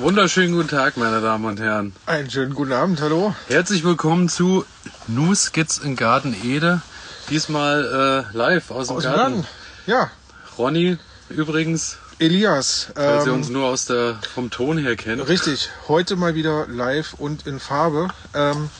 Wunderschönen 0.00 0.52
guten 0.54 0.68
Tag, 0.68 0.96
meine 0.96 1.20
Damen 1.20 1.44
und 1.44 1.60
Herren. 1.60 1.94
Einen 2.06 2.30
schönen 2.30 2.54
guten 2.54 2.72
Abend, 2.72 3.02
hallo. 3.02 3.34
Herzlich 3.48 3.84
willkommen 3.84 4.30
zu 4.30 4.64
New 5.08 5.34
Skits 5.34 5.76
in 5.76 5.94
Garten 5.94 6.34
Ede. 6.42 6.80
Diesmal 7.28 8.24
äh, 8.32 8.34
live 8.34 8.70
aus 8.70 8.88
dem 8.88 8.96
Aus 8.96 9.02
dem 9.02 9.12
Garten. 9.12 9.34
Garten. 9.34 9.48
Ja, 9.84 10.10
Ronny 10.56 10.96
übrigens, 11.28 11.98
Elias. 12.18 12.88
falls 12.94 13.26
ihr 13.26 13.32
ähm, 13.32 13.40
uns 13.40 13.50
nur 13.50 13.66
aus 13.66 13.84
der, 13.84 14.18
vom 14.34 14.50
Ton 14.50 14.78
her 14.78 14.96
kennt. 14.96 15.28
Richtig, 15.28 15.68
heute 15.86 16.16
mal 16.16 16.34
wieder 16.34 16.66
live 16.66 17.12
und 17.12 17.46
in 17.46 17.60
Farbe. 17.60 18.08
Ähm, 18.32 18.70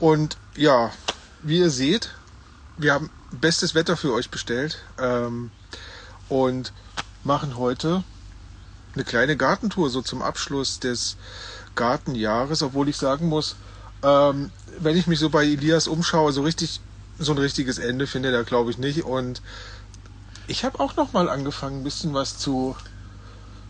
und 0.00 0.36
ja, 0.56 0.90
wie 1.42 1.58
ihr 1.60 1.70
seht, 1.70 2.10
wir 2.76 2.92
haben 2.92 3.08
bestes 3.30 3.76
Wetter 3.76 3.96
für 3.96 4.12
euch 4.12 4.30
bestellt 4.30 4.82
ähm, 4.98 5.52
und 6.28 6.72
machen 7.22 7.56
heute 7.56 8.02
eine 8.94 9.04
kleine 9.04 9.36
Gartentour 9.36 9.90
so 9.90 10.02
zum 10.02 10.22
Abschluss 10.22 10.80
des 10.80 11.16
Gartenjahres, 11.74 12.62
obwohl 12.62 12.88
ich 12.88 12.96
sagen 12.96 13.28
muss, 13.28 13.56
ähm, 14.02 14.50
wenn 14.78 14.96
ich 14.96 15.06
mich 15.06 15.18
so 15.18 15.30
bei 15.30 15.44
Elias 15.44 15.86
umschaue, 15.86 16.32
so 16.32 16.42
richtig 16.42 16.80
so 17.18 17.32
ein 17.32 17.38
richtiges 17.38 17.78
Ende 17.78 18.06
findet 18.06 18.32
er 18.32 18.44
glaube 18.44 18.70
ich 18.70 18.78
nicht 18.78 19.04
und 19.04 19.42
ich 20.46 20.64
habe 20.64 20.80
auch 20.80 20.96
noch 20.96 21.12
mal 21.12 21.28
angefangen 21.28 21.80
ein 21.80 21.84
bisschen 21.84 22.14
was 22.14 22.38
zu 22.38 22.76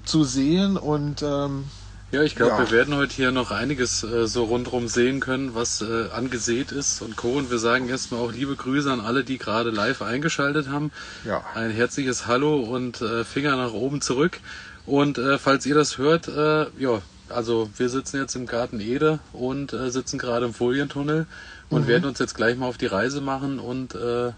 zu 0.05 0.25
sehen 0.25 0.77
und 0.77 1.23
ähm, 1.23 1.65
Ja, 2.13 2.23
ich 2.23 2.35
glaube, 2.37 2.53
Ja. 2.53 2.59
wir 2.59 2.71
werden 2.71 2.95
heute 2.97 3.15
hier 3.15 3.31
noch 3.33 3.51
einiges 3.51 4.03
äh, 4.03 4.27
so 4.27 4.45
rundherum 4.45 4.89
sehen 4.89 5.21
können, 5.21 5.55
was 5.55 5.81
äh, 5.83 6.09
angesät 6.11 6.73
ist 6.73 7.03
und 7.03 7.17
Co. 7.17 7.33
Und 7.33 7.51
wir 7.51 7.59
sagen 7.59 7.89
erstmal 7.89 8.21
auch 8.21 8.33
liebe 8.33 8.57
Grüße 8.57 8.91
an 8.91 9.01
alle, 9.01 9.23
die 9.25 9.39
gerade 9.39 9.71
live 9.71 10.01
eingeschaltet 10.03 10.69
haben. 10.69 10.91
Ja. 11.25 11.45
Ein 11.55 11.71
herzliches 11.71 12.27
Hallo 12.27 12.61
und 12.61 13.01
äh, 13.01 13.25
Finger 13.25 13.57
nach 13.57 13.73
oben 13.73 14.01
zurück. 14.01 14.41
Und 14.87 15.19
äh, 15.19 15.39
falls 15.39 15.67
ihr 15.67 15.75
das 15.75 15.99
hört, 15.99 16.29
äh, 16.29 16.67
ja, 16.79 17.03
also 17.29 17.71
wir 17.77 17.89
sitzen 17.89 18.17
jetzt 18.19 18.35
im 18.35 18.47
Garten 18.47 18.81
Ede 18.81 19.21
und 19.33 19.73
äh, 19.73 19.91
sitzen 19.91 20.19
gerade 20.19 20.47
im 20.47 20.55
Folientunnel 20.55 21.27
und 21.69 21.87
werden 21.87 22.05
uns 22.05 22.19
jetzt 22.19 22.35
gleich 22.35 22.57
mal 22.57 22.67
auf 22.67 22.79
die 22.79 22.87
Reise 22.87 23.21
machen 23.21 23.61
und 23.61 23.95
äh, 23.95 24.33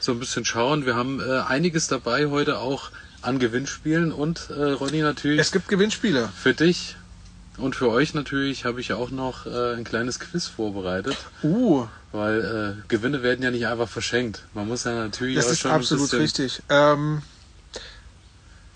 so 0.00 0.12
ein 0.12 0.18
bisschen 0.18 0.44
schauen. 0.46 0.86
Wir 0.86 0.96
haben 0.96 1.20
äh, 1.20 1.40
einiges 1.46 1.86
dabei 1.86 2.28
heute 2.28 2.58
auch 2.58 2.90
an 3.20 3.38
Gewinnspielen 3.38 4.12
und 4.12 4.48
äh, 4.50 4.70
Ronny 4.70 5.02
natürlich 5.02 5.40
es 5.40 5.52
gibt 5.52 5.68
Gewinnspiele. 5.68 6.28
für 6.34 6.54
dich 6.54 6.96
und 7.58 7.74
für 7.76 7.90
euch 7.90 8.14
natürlich 8.14 8.64
habe 8.64 8.80
ich 8.80 8.88
ja 8.88 8.96
auch 8.96 9.10
noch 9.10 9.44
äh, 9.44 9.74
ein 9.74 9.84
kleines 9.84 10.20
Quiz 10.20 10.46
vorbereitet, 10.46 11.16
Uh, 11.42 11.86
weil 12.12 12.76
äh, 12.78 12.82
Gewinne 12.88 13.22
werden 13.22 13.42
ja 13.42 13.50
nicht 13.50 13.66
einfach 13.66 13.88
verschenkt. 13.88 14.44
Man 14.54 14.68
muss 14.68 14.84
ja 14.84 14.94
natürlich 14.94 15.36
Das 15.36 15.46
auch 15.46 15.50
ist 15.50 15.58
schon 15.60 15.70
ein 15.72 15.76
absolut 15.76 16.04
bisschen, 16.04 16.20
richtig. 16.20 16.62
Ähm, 16.70 17.22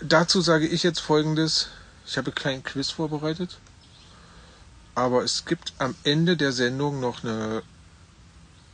dazu 0.07 0.41
sage 0.41 0.67
ich 0.67 0.83
jetzt 0.83 0.99
folgendes. 0.99 1.67
Ich 2.05 2.17
habe 2.17 2.27
einen 2.27 2.35
kleinen 2.35 2.63
Quiz 2.63 2.89
vorbereitet. 2.89 3.57
Aber 4.95 5.23
es 5.23 5.45
gibt 5.45 5.73
am 5.79 5.95
Ende 6.03 6.37
der 6.37 6.51
Sendung 6.51 6.99
noch 6.99 7.23
eine. 7.23 7.63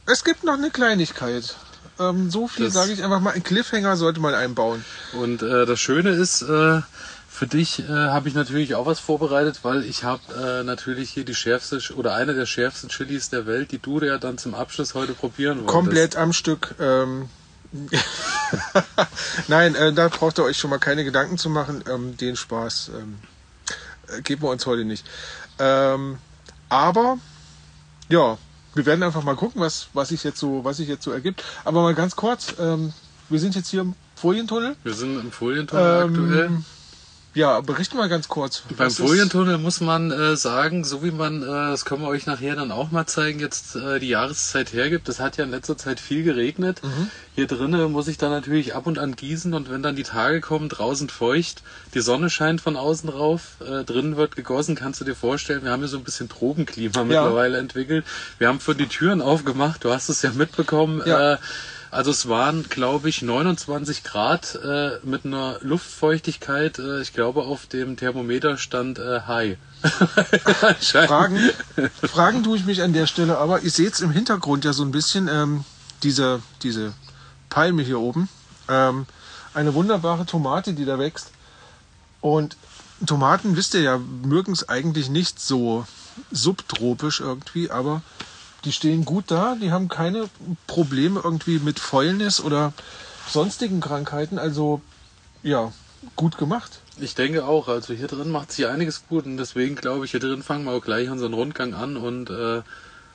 Es 0.06 0.24
gibt 0.24 0.44
noch 0.44 0.56
eine 0.56 0.70
Kleinigkeit. 0.70 1.56
Ähm, 2.00 2.30
so 2.30 2.48
viel 2.48 2.72
sage 2.72 2.92
ich 2.92 3.04
einfach 3.04 3.20
mal. 3.20 3.34
Ein 3.34 3.44
Cliffhanger 3.44 3.96
sollte 3.96 4.20
man 4.20 4.34
einbauen. 4.34 4.84
Und 5.14 5.42
äh, 5.42 5.66
das 5.66 5.80
Schöne 5.80 6.10
ist, 6.10 6.42
äh, 6.42 6.82
für 7.30 7.48
dich 7.48 7.80
äh, 7.80 7.88
habe 7.88 8.28
ich 8.28 8.36
natürlich 8.36 8.76
auch 8.76 8.86
was 8.86 9.00
vorbereitet, 9.00 9.60
weil 9.64 9.86
ich 9.86 10.04
habe 10.04 10.22
äh, 10.34 10.64
natürlich 10.64 11.10
hier 11.12 11.24
die 11.24 11.36
schärfste 11.36 11.78
Ch- 11.78 11.94
oder 11.94 12.16
eine 12.16 12.34
der 12.34 12.46
schärfsten 12.46 12.90
Chilis 12.90 13.30
der 13.30 13.46
Welt, 13.46 13.72
die 13.72 13.80
du 13.80 14.02
ja 14.02 14.18
dann 14.18 14.38
zum 14.38 14.56
Abschluss 14.56 14.94
heute 14.94 15.14
probieren 15.14 15.60
wolltest. 15.60 15.74
Komplett 15.74 16.16
am 16.18 16.34
Stück. 16.34 16.76
Ähm, 16.80 17.30
Nein, 19.48 19.76
äh, 19.76 19.94
da 19.94 20.08
braucht 20.08 20.40
ihr 20.40 20.44
euch 20.44 20.58
schon 20.58 20.70
mal 20.70 20.80
keine 20.80 21.04
Gedanken 21.04 21.38
zu 21.38 21.50
machen. 21.50 21.84
Ähm, 21.90 22.18
den 22.18 22.36
Spaß 22.36 22.92
ähm, 22.96 23.20
äh, 24.08 24.22
geben 24.22 24.42
wir 24.42 24.50
uns 24.50 24.66
heute 24.66 24.86
nicht. 24.86 25.06
Ähm, 25.60 26.18
aber 26.70 27.18
ja, 28.10 28.38
wir 28.76 28.86
werden 28.86 29.04
einfach 29.04 29.24
mal 29.24 29.36
gucken, 29.36 29.62
was, 29.62 29.88
was 29.94 30.10
sich 30.10 30.24
jetzt 30.24 30.40
so, 30.40 30.64
was 30.64 30.78
sich 30.78 30.88
jetzt 30.88 31.04
so 31.04 31.12
ergibt. 31.12 31.44
Aber 31.64 31.82
mal 31.82 31.96
ganz 31.96 32.16
kurz, 32.16 32.56
ähm, 32.60 32.94
wir 33.30 33.40
sind 33.40 33.56
jetzt 33.56 33.70
hier 33.70 33.82
im 33.82 33.96
Folientunnel. 34.16 34.76
Wir 34.84 34.94
sind 34.94 35.20
im 35.20 35.32
Folientunnel 35.32 36.04
aktuell. 36.04 36.52
Ja, 37.40 37.62
berichten 37.62 37.96
mal 37.96 38.10
ganz 38.10 38.28
kurz. 38.28 38.64
Beim 38.76 38.92
Folientunnel 38.92 39.60
muss 39.60 39.80
man 39.80 40.12
äh, 40.12 40.36
sagen, 40.36 40.84
so 40.84 41.06
wie 41.06 41.12
man, 41.12 41.42
äh, 41.42 41.46
das 41.46 41.86
können 41.86 42.02
wir 42.02 42.10
euch 42.10 42.26
nachher 42.26 42.58
dann 42.58 42.70
auch 42.70 42.92
mal 42.92 43.08
zeigen, 43.08 43.40
jetzt 43.40 43.78
äh, 43.78 43.98
die 44.00 44.10
Jahreszeit 44.10 44.74
hergibt. 44.74 45.08
Es 45.08 45.22
hat 45.22 45.38
ja 45.38 45.46
in 45.46 45.52
letzter 45.52 45.78
Zeit 45.78 46.02
viel 46.02 46.24
geregnet. 46.24 46.82
Hier 47.36 47.48
drinnen 47.48 47.94
muss 47.94 48.10
ich 48.10 48.18
dann 48.18 48.32
natürlich 48.32 48.76
ab 48.76 48.88
und 48.88 49.00
an 49.00 49.16
gießen 49.16 49.54
und 49.54 49.72
wenn 49.72 49.82
dann 49.82 49.96
die 49.96 50.04
Tage 50.04 50.42
kommen, 50.42 50.68
draußen 50.68 51.08
feucht, 51.08 51.64
die 51.94 52.02
Sonne 52.02 52.30
scheint 52.30 52.60
von 52.60 52.76
außen 52.76 53.10
drauf, 53.10 53.56
äh, 53.62 53.86
drinnen 53.86 54.18
wird 54.18 54.36
gegossen, 54.36 54.76
kannst 54.76 55.00
du 55.00 55.06
dir 55.06 55.16
vorstellen, 55.16 55.64
wir 55.64 55.72
haben 55.72 55.80
hier 55.80 55.88
so 55.88 55.98
ein 55.98 56.04
bisschen 56.04 56.28
Tropenklima 56.28 57.06
mittlerweile 57.06 57.58
entwickelt. 57.58 58.04
Wir 58.38 58.50
haben 58.50 58.60
für 58.60 58.76
die 58.76 58.88
Türen 58.88 59.22
aufgemacht, 59.22 59.86
du 59.86 59.94
hast 59.94 60.10
es 60.10 60.24
ja 60.24 60.32
mitbekommen. 60.32 61.02
Ja. 61.06 61.36
Äh, 61.36 61.38
also 61.92 62.12
es 62.12 62.30
waren, 62.30 62.70
glaube 62.70 63.10
ich, 63.10 63.22
29 63.22 64.04
Grad 64.04 64.56
äh, 64.64 65.00
mit 65.04 65.26
einer 65.26 65.58
Luftfeuchtigkeit. 65.62 66.80
Äh, 66.80 67.02
ich 67.02 67.14
glaube, 67.14 67.44
auf 67.44 67.66
dem 67.66 67.98
Thermometer 67.98 68.58
stand 68.58 69.00
äh, 69.00 69.22
High. 69.22 69.58
Fragen, 70.82 71.40
Fragen 72.04 72.44
tue 72.44 72.58
ich 72.58 72.66
mich 72.66 72.82
an 72.82 72.94
der 72.94 73.08
Stelle, 73.08 73.38
aber 73.38 73.62
ihr 73.62 73.72
seht 73.72 74.00
im 74.02 74.12
Hintergrund 74.12 74.66
ja 74.66 74.74
so 74.74 74.84
ein 74.84 74.92
bisschen 74.92 75.28
ähm, 75.28 75.64
diese, 76.04 76.42
diese 76.64 76.94
Palme 77.50 77.82
hier 77.82 78.00
oben. 78.00 78.30
Ähm, 78.68 79.06
eine 79.54 79.74
wunderbare 79.74 80.26
Tomate, 80.26 80.74
die 80.74 80.86
da 80.86 81.00
wächst. 81.00 81.32
Und 82.22 82.58
Tomaten, 83.06 83.56
wisst 83.56 83.74
ihr 83.74 83.82
ja, 83.82 83.98
mögen 83.98 84.52
es 84.52 84.68
eigentlich 84.68 85.10
nicht 85.10 85.40
so 85.40 85.88
subtropisch 86.32 87.22
irgendwie, 87.22 87.72
aber 87.72 88.02
die 88.66 88.72
stehen 88.72 89.06
gut 89.06 89.26
da, 89.28 89.56
die 89.62 89.72
haben 89.72 89.88
keine 89.88 90.30
Probleme 90.68 91.22
irgendwie 91.24 91.60
mit 91.60 91.80
Fäulnis 91.80 92.42
oder 92.42 92.74
sonstigen 93.30 93.80
Krankheiten. 93.80 94.38
Also 94.40 94.82
ja, 95.44 95.72
gut 96.16 96.38
gemacht. 96.38 96.80
Ich 97.00 97.16
denke 97.16 97.46
auch. 97.46 97.68
Also 97.68 97.94
hier 97.94 98.08
drin 98.08 98.30
macht 98.32 98.52
sich 98.52 98.68
einiges 98.68 99.04
gut 99.08 99.26
und 99.26 99.38
deswegen 99.38 99.76
glaube 99.76 100.06
ich, 100.06 100.12
hier 100.12 100.20
drin 100.20 100.44
fangen 100.44 100.66
wir 100.66 100.72
auch 100.74 100.82
gleich 100.84 101.10
unseren 101.10 101.34
Rundgang 101.34 101.74
an 101.74 101.96
und 101.98 102.30
äh, 102.30 102.34
Würde 102.34 102.64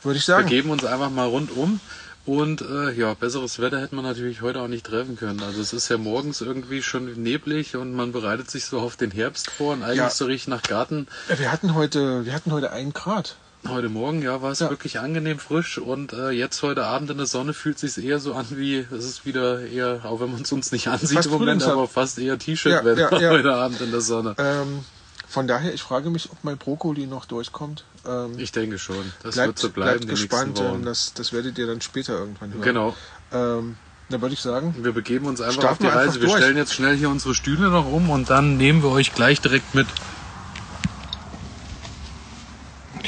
ich 0.05 0.15
wir 0.15 0.21
sagen. 0.37 0.49
geben 0.49 0.71
uns 0.71 0.85
einfach 0.85 1.11
mal 1.11 1.27
rundum. 1.29 1.81
Und 2.27 2.63
äh, 2.63 2.93
ja, 2.93 3.13
besseres 3.13 3.59
Wetter 3.59 3.79
hätte 3.83 3.95
man 3.95 4.05
natürlich 4.07 4.41
heute 4.41 4.61
auch 4.63 4.69
nicht 4.69 4.87
treffen 4.87 5.17
können. 5.17 5.43
Also 5.43 5.61
es 5.61 5.75
ist 5.75 5.91
ja 5.91 5.99
morgens 5.99 6.41
irgendwie 6.41 6.83
schon 6.83 7.13
neblig 7.23 7.77
und 7.77 7.93
man 7.93 8.13
bereitet 8.13 8.51
sich 8.51 8.65
so 8.65 8.81
auf 8.81 8.97
den 8.97 9.11
Herbst 9.11 9.51
vor 9.51 9.75
und 9.75 9.83
eigentlich 9.83 9.99
Ja. 9.99 10.09
so 10.09 10.25
richtig 10.25 10.49
nach 10.49 10.63
Garten. 10.63 11.07
Wir 11.37 11.53
hatten 11.53 11.75
heute, 11.75 12.25
wir 12.25 12.33
hatten 12.33 12.51
heute 12.51 12.71
ein 12.71 12.95
Grad. 12.95 13.37
Heute 13.67 13.89
Morgen, 13.89 14.21
ja, 14.21 14.43
war 14.43 14.53
es 14.53 14.61
Ja. 14.61 14.69
wirklich 14.69 15.01
angenehm 15.01 15.39
frisch 15.39 15.79
und 15.79 16.13
äh, 16.13 16.31
jetzt 16.31 16.63
heute 16.63 16.85
Abend 16.85 17.11
in 17.11 17.17
der 17.17 17.27
Sonne 17.27 17.55
fühlt 17.55 17.79
sich 17.79 17.97
eher 18.03 18.19
so 18.19 18.35
an 18.35 18.45
wie, 18.51 18.87
es 18.91 19.05
ist 19.05 19.25
wieder 19.25 19.67
eher, 19.67 20.01
auch 20.05 20.21
wenn 20.21 20.31
man 20.31 20.43
es 20.43 20.53
uns 20.53 20.71
nicht 20.71 20.87
ansieht 20.89 21.17
Fast 21.17 21.27
im 21.27 21.33
Moment, 21.33 21.63
aber 21.63 21.89
fast 21.89 22.19
eher 22.19 22.39
T-Shirt-Wetter 22.39 23.11
Ja, 23.13 23.19
ja, 23.21 23.31
heute 23.31 23.55
Abend 23.55 23.81
in 23.81 23.91
der 23.91 24.03
Sonne. 24.03 24.35
Ähm, 24.39 24.85
von 25.29 25.47
daher, 25.49 25.73
ich 25.73 25.83
frage 25.83 26.11
mich, 26.11 26.31
ob 26.31 26.37
mein 26.45 26.59
Brokkoli 26.59 27.07
noch 27.07 27.25
durchkommt. 27.25 27.85
Ähm, 28.07 28.39
Ich 28.39 28.53
denke 28.53 28.79
schon, 28.79 29.13
das 29.23 29.35
bleibt, 29.35 29.47
wird 29.49 29.59
so 29.59 29.71
bleiben 29.71 30.01
bleibt 30.01 30.11
gespannt. 30.11 30.61
Ähm, 30.61 30.85
das, 30.85 31.15
das 31.15 31.33
werdet 31.33 31.57
ihr 31.57 31.67
dann 31.67 31.81
später 31.81 32.19
irgendwann 32.19 32.53
hören. 32.53 32.63
Genau. 32.63 32.95
Ähm, 33.33 33.77
da 34.11 34.21
würde 34.21 34.35
ich 34.35 34.41
sagen, 34.41 34.75
Wir 34.79 34.93
begeben 34.93 35.25
uns 35.27 35.41
einfach 35.41 35.65
auf 35.71 35.79
die 35.79 35.87
Reise. 35.87 36.21
Wir 36.21 36.29
durch. 36.29 36.37
stellen 36.39 36.59
jetzt 36.59 36.75
schnell 36.75 36.95
hier 36.97 37.09
unsere 37.09 37.35
Stühle 37.35 37.71
noch 37.71 37.91
um 37.91 38.11
und 38.11 38.29
dann 38.29 38.59
nehmen 38.59 38.83
wir 38.83 38.91
euch 38.91 39.15
gleich 39.15 39.41
direkt 39.41 39.75
mit. 39.75 39.87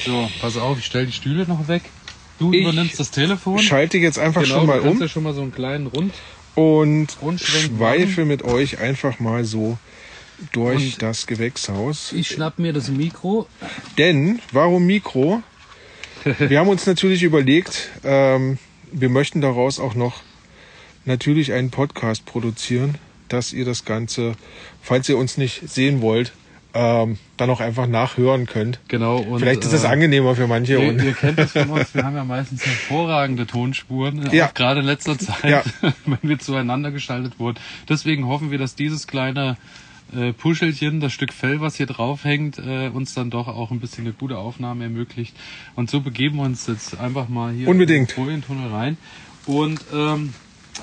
So, 0.04 0.30
pass 0.40 0.56
auf, 0.56 0.78
ich 0.78 0.84
stelle 0.86 1.06
die 1.06 1.12
Stühle 1.12 1.46
noch 1.46 1.68
weg. 1.68 1.82
Du 2.38 2.52
Ich 2.52 2.60
übernimmst 2.62 3.00
das 3.00 3.10
Telefon. 3.10 3.58
schalte 3.58 3.98
jetzt 3.98 4.18
einfach 4.18 4.42
genau, 4.42 4.56
schon 4.58 4.66
mal 4.66 4.80
du 4.80 4.88
um 4.90 5.00
ja 5.00 5.08
schon 5.08 5.22
mal 5.22 5.34
so 5.34 5.40
einen 5.42 5.52
kleinen 5.54 5.86
Rund. 5.86 6.12
und 6.54 7.16
schweife 7.36 8.24
mit 8.24 8.42
euch 8.42 8.78
einfach 8.78 9.20
mal 9.20 9.44
so 9.44 9.78
durch 10.52 10.94
Und- 10.94 11.02
das 11.02 11.26
Gewächshaus. 11.26 12.12
Ich 12.12 12.28
schnapp 12.28 12.58
mir 12.58 12.72
das 12.72 12.88
Mikro. 12.88 13.46
Denn, 13.96 14.40
warum 14.52 14.84
Mikro? 14.86 15.42
Wir 16.38 16.58
haben 16.58 16.68
uns 16.68 16.86
natürlich 16.86 17.22
überlegt, 17.22 17.88
ähm, 18.04 18.58
wir 18.92 19.08
möchten 19.08 19.40
daraus 19.40 19.78
auch 19.78 19.94
noch 19.94 20.20
natürlich 21.04 21.52
einen 21.52 21.70
Podcast 21.70 22.24
produzieren, 22.26 22.96
dass 23.28 23.52
ihr 23.52 23.64
das 23.64 23.84
Ganze, 23.84 24.34
falls 24.82 25.08
ihr 25.08 25.18
uns 25.18 25.36
nicht 25.38 25.68
sehen 25.68 26.00
wollt, 26.02 26.32
ähm, 26.76 27.18
dann 27.38 27.48
auch 27.50 27.60
einfach 27.60 27.86
nachhören 27.86 28.46
könnt. 28.46 28.78
Genau. 28.88 29.16
Und, 29.18 29.40
Vielleicht 29.40 29.64
ist 29.64 29.72
das 29.72 29.84
äh, 29.84 29.88
angenehmer 29.88 30.34
für 30.36 30.46
manche. 30.46 30.74
Ihr, 30.74 30.88
Und 30.90 31.02
ihr 31.02 31.12
kennt 31.14 31.38
das 31.38 31.52
von 31.52 31.70
uns, 31.70 31.94
wir 31.94 32.04
haben 32.04 32.14
ja 32.16 32.24
meistens 32.24 32.64
hervorragende 32.66 33.46
Tonspuren, 33.46 34.28
Ja. 34.32 34.50
gerade 34.54 34.80
in 34.80 34.86
letzter 34.86 35.18
Zeit, 35.18 35.44
Ja. 35.44 35.62
wenn 36.06 36.18
wir 36.22 36.38
zueinander 36.38 36.90
geschaltet 36.90 37.38
wurden. 37.38 37.58
Deswegen 37.88 38.26
hoffen 38.26 38.50
wir, 38.50 38.58
dass 38.58 38.74
dieses 38.74 39.06
kleine 39.06 39.56
äh, 40.14 40.32
Puschelchen, 40.32 41.00
das 41.00 41.12
Stück 41.12 41.32
Fell, 41.32 41.60
was 41.60 41.76
hier 41.76 41.86
drauf 41.86 42.24
hängt, 42.24 42.58
äh, 42.58 42.88
uns 42.92 43.14
dann 43.14 43.30
doch 43.30 43.48
auch 43.48 43.70
ein 43.70 43.80
bisschen 43.80 44.04
eine 44.04 44.12
gute 44.12 44.38
Aufnahme 44.38 44.84
ermöglicht. 44.84 45.34
Und 45.74 45.90
so 45.90 46.00
begeben 46.00 46.36
wir 46.36 46.44
uns 46.44 46.66
jetzt 46.66 46.98
einfach 47.00 47.28
mal 47.28 47.52
hier 47.52 47.68
Unbedingt. 47.68 48.10
in 48.10 48.14
den 48.14 48.24
Folientunnel 48.24 48.70
rein. 48.70 48.96
Und 49.46 49.80
ähm, 49.92 50.32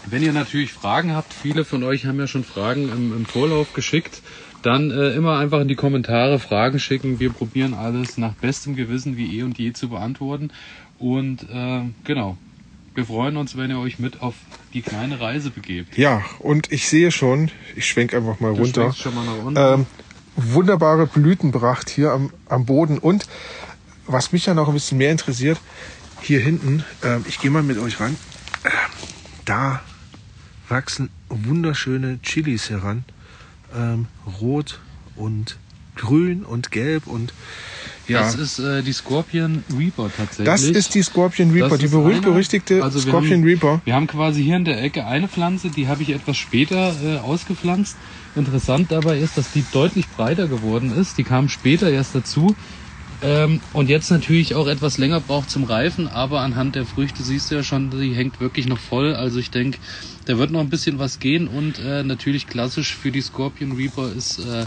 wenn 0.07 0.23
ihr 0.23 0.33
natürlich 0.33 0.73
Fragen 0.73 1.13
habt, 1.15 1.33
viele 1.33 1.63
von 1.65 1.83
euch 1.83 2.05
haben 2.05 2.19
ja 2.19 2.27
schon 2.27 2.43
Fragen 2.43 2.89
im, 2.89 3.15
im 3.15 3.25
Vorlauf 3.25 3.73
geschickt. 3.73 4.21
Dann 4.65 4.91
äh, 4.91 5.09
immer 5.11 5.37
einfach 5.37 5.61
in 5.61 5.67
die 5.67 5.75
Kommentare 5.75 6.39
Fragen 6.39 6.79
schicken. 6.79 7.19
Wir 7.19 7.31
probieren 7.31 7.73
alles 7.73 8.17
nach 8.17 8.33
bestem 8.33 8.75
Gewissen 8.75 9.17
wie 9.17 9.37
eh 9.37 9.43
und 9.43 9.57
je 9.57 9.73
zu 9.73 9.89
beantworten. 9.89 10.51
Und 10.99 11.43
äh, 11.53 11.81
genau, 12.03 12.37
wir 12.95 13.05
freuen 13.05 13.37
uns, 13.37 13.57
wenn 13.57 13.69
ihr 13.69 13.79
euch 13.79 13.99
mit 13.99 14.21
auf 14.21 14.35
die 14.73 14.81
kleine 14.81 15.19
Reise 15.19 15.49
begebt. 15.49 15.97
Ja, 15.97 16.23
und 16.39 16.71
ich 16.71 16.87
sehe 16.87 17.11
schon, 17.11 17.51
ich 17.75 17.85
schwenk 17.87 18.13
einfach 18.13 18.39
mal 18.39 18.53
Du 18.53 18.61
runter. 18.61 18.93
schon 18.93 19.15
mal 19.15 19.25
nach 19.25 19.43
unten. 19.43 19.59
Ähm, 19.81 19.85
wunderbare 20.35 21.07
Blütenpracht 21.07 21.89
hier 21.89 22.11
am, 22.11 22.31
am 22.47 22.65
Boden. 22.65 22.97
Und 22.97 23.25
was 24.07 24.31
mich 24.31 24.45
ja 24.45 24.53
noch 24.53 24.67
ein 24.67 24.73
bisschen 24.73 24.97
mehr 24.97 25.11
interessiert, 25.11 25.59
hier 26.21 26.39
hinten, 26.39 26.83
ähm, 27.03 27.25
ich 27.27 27.39
gehe 27.39 27.51
mal 27.51 27.63
mit 27.63 27.77
euch 27.77 27.99
ran, 27.99 28.15
ähm, 28.63 28.71
da 29.45 29.81
wachsen 30.69 31.09
wunderschöne 31.29 32.19
Chilis 32.21 32.69
heran. 32.69 33.03
Ähm, 33.75 34.07
rot 34.41 34.79
und 35.15 35.57
grün 35.95 36.43
und 36.43 36.71
gelb 36.71 37.07
und 37.07 37.33
ja. 38.07 38.19
Das 38.19 38.35
ist 38.35 38.59
äh, 38.59 38.83
die 38.83 38.91
Scorpion 38.91 39.63
Reaper 39.77 40.09
tatsächlich. 40.15 40.45
Das 40.45 40.63
ist 40.63 40.93
die 40.93 41.03
Scorpion 41.03 41.51
Reaper, 41.51 41.69
Das 41.69 41.79
die 41.79 41.87
berühmt-berüchtigte 41.87 42.83
also 42.83 42.99
wir 43.03 43.09
Scorpion 43.09 43.39
haben, 43.39 43.43
Reaper. 43.43 43.81
Wir 43.85 43.95
haben 43.95 44.07
quasi 44.07 44.43
hier 44.43 44.57
in 44.57 44.65
der 44.65 44.81
Ecke 44.83 45.05
eine 45.05 45.29
Pflanze, 45.29 45.69
die 45.69 45.87
habe 45.87 46.03
ich 46.03 46.09
etwas 46.09 46.35
später 46.35 46.93
äh, 47.01 47.19
ausgepflanzt. 47.19 47.95
Interessant 48.35 48.91
dabei 48.91 49.19
ist, 49.19 49.37
dass 49.37 49.51
die 49.53 49.63
deutlich 49.71 50.09
breiter 50.09 50.47
geworden 50.47 50.91
ist. 50.93 51.17
Die 51.17 51.23
kam 51.23 51.47
später 51.47 51.89
erst 51.89 52.13
dazu. 52.13 52.55
Ähm, 53.23 53.61
und 53.71 53.89
jetzt 53.89 54.11
natürlich 54.11 54.53
auch 54.53 54.67
etwas 54.67 54.97
länger 54.97 55.21
braucht 55.21 55.49
zum 55.49 55.63
Reifen, 55.63 56.09
aber 56.09 56.41
anhand 56.41 56.75
der 56.75 56.85
Früchte 56.85 57.23
siehst 57.23 57.49
du 57.49 57.55
ja 57.55 57.63
schon, 57.63 57.89
die 57.89 58.13
hängt 58.13 58.41
wirklich 58.41 58.67
noch 58.67 58.79
voll. 58.79 59.15
Also 59.15 59.39
ich 59.39 59.49
denke, 59.49 59.79
da 60.25 60.37
wird 60.37 60.51
noch 60.51 60.59
ein 60.59 60.69
bisschen 60.69 60.99
was 60.99 61.19
gehen 61.19 61.47
und 61.47 61.79
äh, 61.79 62.03
natürlich 62.03 62.47
klassisch 62.47 62.93
für 62.93 63.11
die 63.13 63.21
Scorpion 63.21 63.71
Reaper 63.71 64.11
ist 64.11 64.39
äh, 64.39 64.65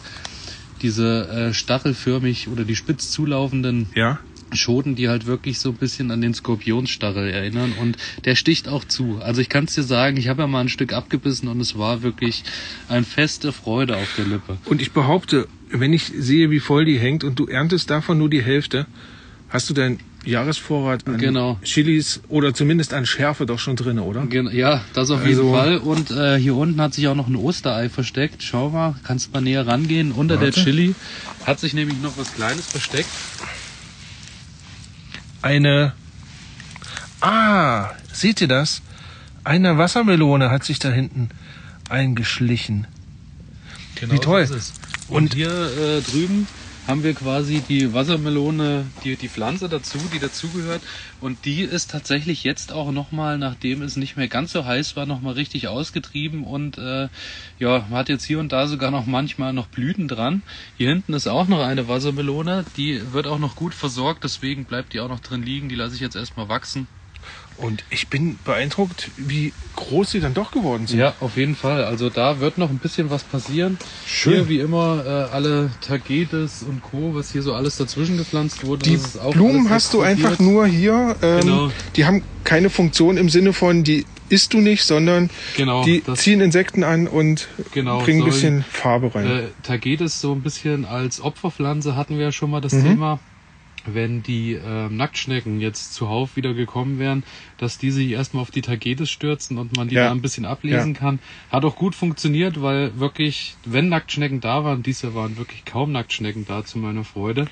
diese 0.81 1.29
äh, 1.29 1.53
stachelförmig 1.53 2.49
oder 2.49 2.65
die 2.65 2.77
spitz 2.77 3.11
zulaufenden 3.11 3.91
Ja. 3.95 4.21
Schoten, 4.57 4.95
die 4.97 5.09
halt 5.09 5.27
wirklich 5.27 5.59
so 5.59 5.71
ein 5.71 5.77
bisschen 5.77 6.11
an 6.11 6.21
den 6.21 6.35
Skorpionsstachel 6.35 7.29
erinnern 7.29 7.73
und 7.81 7.97
der 8.25 8.35
sticht 8.35 8.69
auch 8.69 8.85
zu. 8.85 9.19
Also 9.23 9.41
ich 9.41 9.49
kann 9.49 9.65
es 9.65 9.75
dir 9.75 9.83
sagen, 9.83 10.17
ich 10.17 10.29
habe 10.29 10.43
ja 10.43 10.47
mal 10.49 10.61
ein 10.61 10.69
Stück 10.69 10.93
abgebissen 10.93 11.49
und 11.49 11.61
es 11.61 11.79
war 11.79 12.03
wirklich 12.03 12.45
ein 12.89 13.05
feste 13.05 13.53
Freude 13.53 13.97
auf 13.97 14.15
der 14.17 14.25
Lippe. 14.27 14.57
Und 14.65 14.81
ich 14.83 14.93
behaupte, 14.93 15.47
wenn 15.71 15.93
ich 15.93 16.05
sehe, 16.17 16.51
wie 16.51 16.61
voll 16.61 16.85
die 16.85 16.99
hängt 16.99 17.25
und 17.25 17.39
du 17.39 17.47
erntest 17.47 17.91
davon 17.91 18.19
nur 18.19 18.31
die 18.31 18.43
Hälfte, 18.43 18.87
hast 19.49 19.69
du 19.71 19.75
deinen 19.75 19.99
Jahresvorrat 20.25 21.07
an 21.07 21.19
Genau. 21.19 21.57
Chilis 21.63 22.21
oder 22.29 22.53
zumindest 22.53 22.93
an 22.93 23.07
Schärfe 23.07 23.47
doch 23.47 23.61
schon 23.61 23.77
drin, 23.77 24.01
oder? 24.01 24.27
Gen 24.27 24.51
ja, 24.53 24.81
das 24.93 25.11
auf 25.11 25.25
jeden 25.25 25.39
Also- 25.39 25.53
Fall. 25.53 25.79
Und 25.79 26.11
äh, 26.11 26.37
hier 26.37 26.57
unten 26.57 26.81
hat 26.81 26.95
sich 26.95 27.07
auch 27.07 27.15
noch 27.15 27.29
ein 27.29 27.37
Osterei 27.37 27.89
versteckt. 27.89 28.43
Schau 28.43 28.71
mal, 28.71 28.97
kannst 29.05 29.33
mal 29.33 29.41
näher 29.41 29.65
rangehen. 29.69 30.11
Unter 30.11 30.37
der 30.37 30.49
Warte. 30.49 30.65
Chili 30.65 30.97
hat 31.45 31.61
sich 31.61 31.75
nämlich 31.75 32.01
noch 32.03 32.19
was 32.19 32.35
Kleines 32.35 32.67
versteckt. 32.67 33.09
Eine. 35.47 35.93
Ah, 37.21 37.91
seht 38.13 38.41
ihr 38.41 38.49
das? 38.49 38.83
Eine 39.45 39.79
Wassermelone 39.79 40.51
hat 40.51 40.65
sich 40.65 40.81
da 40.81 40.91
hinten 40.91 41.29
eingeschlichen. 41.89 42.89
Genau 43.95 44.13
Wie 44.13 44.19
toll. 44.19 44.45
so 44.45 44.55
ist 44.57 44.73
es. 44.73 45.07
Und, 45.07 45.35
hier 45.35 45.51
äh, 45.51 46.01
drüben 46.01 46.49
haben 46.87 47.03
wir 47.03 47.15
quasi 47.15 47.61
die 47.61 47.93
Wassermelone, 47.93 48.87
die, 49.03 49.17
die 49.17 49.29
Pflanze 49.29 49.69
dazu, 49.69 49.99
die 50.13 50.21
dazugehört. 50.21 50.83
Und 51.21 51.45
die 51.45 51.63
ist 51.63 51.91
tatsächlich 51.91 52.45
jetzt 52.45 52.73
auch 52.73 52.93
nochmal, 52.93 53.39
nachdem 53.39 53.83
es 53.83 53.97
nicht 53.97 54.17
mehr 54.17 54.29
ganz 54.29 54.53
so 54.53 54.65
heiß 54.65 54.95
war, 54.95 55.05
nochmal 55.05 55.35
richtig 55.35 55.67
ausgetrieben. 55.67 56.45
Und 56.45 56.79
äh, 56.79 57.09
ja, 57.59 57.87
man 57.89 57.99
hat 57.99 58.09
jetzt 58.09 58.25
hier 58.25 58.39
und 58.39 58.53
da 58.53 58.69
sogar 58.69 58.91
noch 58.91 59.07
manchmal 59.07 59.53
noch 59.53 59.67
Blüten 59.67 60.07
dran. 60.07 60.43
Hier 60.77 60.91
hinten 60.91 61.15
ist 61.15 61.27
auch 61.27 61.49
noch 61.49 61.61
eine 61.61 61.89
Wassermelone. 61.89 62.65
Die 62.77 63.13
wird 63.13 63.27
auch 63.27 63.39
noch 63.39 63.57
gut 63.57 63.75
versorgt, 63.75 64.23
deswegen 64.23 64.65
bleibt 64.65 64.93
die 64.93 65.01
auch 65.01 65.09
noch 65.09 65.21
drin 65.21 65.43
liegen. 65.43 65.69
Die 65.69 65.75
lasse 65.75 65.97
ich 65.97 66.01
jetzt 66.01 66.17
erstmal 66.17 66.49
wachsen. 66.49 66.87
Und 67.59 67.85
ich 67.91 68.09
bin 68.09 68.39
beeindruckt, 68.45 69.11
wie 69.17 69.53
groß 69.77 70.11
sie 70.11 70.21
dann 70.21 70.35
doch 70.35 70.51
geworden 70.53 70.87
sind. 70.87 70.99
Ja, 70.99 71.15
auf 71.21 71.37
jeden 71.37 71.55
Fall. 71.57 71.85
Also 71.85 72.11
da 72.11 72.41
wird 72.41 72.59
noch 72.59 72.71
ein 72.71 72.79
bisschen 72.79 73.11
was 73.11 73.25
passieren. 73.25 73.79
Schön. 74.07 74.35
Hier 74.35 74.49
wie 74.49 74.59
immer 74.59 75.03
äh, 75.05 75.35
alle 75.35 75.71
Tagetes 75.81 76.63
und 76.63 76.83
Co., 76.83 77.15
was 77.15 77.33
hier 77.33 77.43
so 77.43 77.55
alles 77.55 77.77
dazwischen 77.77 78.17
gepflanzt 78.19 78.65
wurde. 78.65 78.85
Die 78.85 78.95
das 78.97 79.07
ist 79.07 79.21
auch 79.21 79.33
Blumen 79.33 79.71
hast 79.71 79.95
du 79.95 80.01
einfach 80.01 80.39
nur 80.39 80.67
hier. 80.67 81.17
Ähm, 81.23 81.41
Genau. 81.41 81.71
Die 81.97 82.05
haben 82.05 82.23
keine 82.45 82.71
Funktion 82.71 83.17
im 83.17 83.29
Sinne 83.29 83.53
von, 83.53 83.85
die 83.85 84.07
isst 84.29 84.53
du 84.53 84.59
nicht, 84.61 84.85
sondern 84.85 85.31
Genau, 85.57 85.85
die 85.85 86.03
ziehen 86.15 86.41
Insekten 86.41 86.85
an 86.85 87.07
und 87.07 87.49
Genau, 87.73 88.03
bringen 88.03 88.21
ein 88.23 88.25
bisschen 88.27 88.65
Farbe 88.71 89.15
rein. 89.15 89.27
Äh, 89.27 89.43
Tagetes 89.63 90.21
so 90.21 90.33
ein 90.33 90.43
bisschen 90.43 90.85
als 90.85 91.21
Opferpflanze 91.21 91.97
hatten 91.97 92.17
wir 92.19 92.25
ja 92.27 92.33
schon 92.33 92.51
mal 92.51 92.61
das 92.61 92.73
Mhm. 92.73 92.83
Thema. 92.83 93.21
Wenn 93.93 94.23
die 94.23 94.55
äh, 94.55 94.89
Nacktschnecken 94.89 95.61
jetzt 95.61 95.95
zuhauf 95.95 96.37
wieder 96.37 96.55
gekommen 96.55 96.99
wären, 96.99 97.25
dass 97.59 97.79
die 97.79 97.91
sich 97.91 98.11
erstmal 98.11 98.43
auf 98.43 98.51
die 98.51 98.63
Tagetes 98.63 99.11
stürzen 99.11 99.59
und 99.59 99.77
man 99.77 99.89
die 99.89 99.95
Ja. 99.95 100.07
da 100.07 100.11
ein 100.13 100.23
bisschen 100.23 100.45
ablesen 100.45 100.95
kann. 100.95 101.19
Hat 101.51 101.65
auch 101.65 101.77
gut 101.77 101.95
funktioniert, 101.95 102.61
weil 102.63 102.99
wirklich, 102.99 103.57
wenn 103.65 103.89
Nacktschnecken 103.89 104.41
da 104.41 104.65
waren, 104.65 104.83
dieses 104.83 105.03
Jahr 105.03 105.15
waren 105.15 105.37
wirklich 105.37 105.65
kaum 105.65 105.93
Nacktschnecken 105.93 106.45
da 106.47 106.65
zu 106.65 106.79
meiner 106.79 107.05
Freude, 107.05 107.47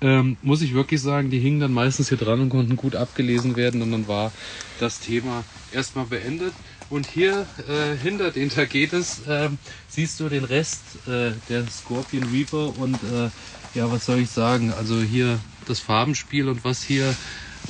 ähm, 0.00 0.36
muss 0.42 0.62
ich 0.62 0.74
wirklich 0.74 1.00
sagen, 1.00 1.28
die 1.30 1.40
hingen 1.40 1.58
dann 1.60 1.72
meistens 1.72 2.08
hier 2.08 2.18
dran 2.18 2.40
und 2.40 2.50
konnten 2.50 2.76
gut 2.76 2.94
abgelesen 2.94 3.56
werden 3.56 3.82
und 3.82 3.90
dann 3.90 4.06
war 4.06 4.30
das 4.78 5.00
Thema 5.00 5.42
erstmal 5.72 6.04
beendet. 6.06 6.52
Und 6.90 7.06
hier 7.06 7.46
äh, 7.68 7.96
hinter 8.02 8.30
den 8.30 8.48
Tagetes 8.48 9.22
ähm, 9.28 9.58
siehst 9.88 10.20
du 10.20 10.28
den 10.28 10.44
Rest 10.44 11.06
äh, 11.06 11.32
der 11.48 11.66
Scorpion 11.68 12.24
Reaper 12.32 12.78
und 12.78 12.94
äh, 12.94 13.28
ja, 13.74 13.90
was 13.92 14.06
soll 14.06 14.20
ich 14.20 14.30
sagen? 14.30 14.72
Also 14.72 15.00
hier 15.02 15.38
das 15.68 15.80
Farbenspiel 15.80 16.48
und 16.48 16.64
was 16.64 16.82
hier 16.82 17.14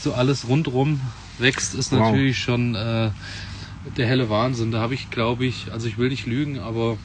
so 0.03 0.15
alles 0.15 0.49
rundrum 0.49 1.01
wächst, 1.39 1.75
ist 1.75 1.93
Wow. 1.93 2.01
natürlich 2.01 2.39
schon 2.39 2.75
äh, 2.75 3.11
der 3.97 4.07
helle 4.07 4.29
Wahnsinn. 4.31 4.71
Da 4.71 4.81
habe 4.81 4.95
ich, 4.95 5.11
glaube 5.11 5.47
ich, 5.47 5.73
also 5.73 5.87
ich 5.89 5.99
will 5.99 6.09
nicht 6.09 6.27
lügen, 6.27 6.59
aber 6.59 6.99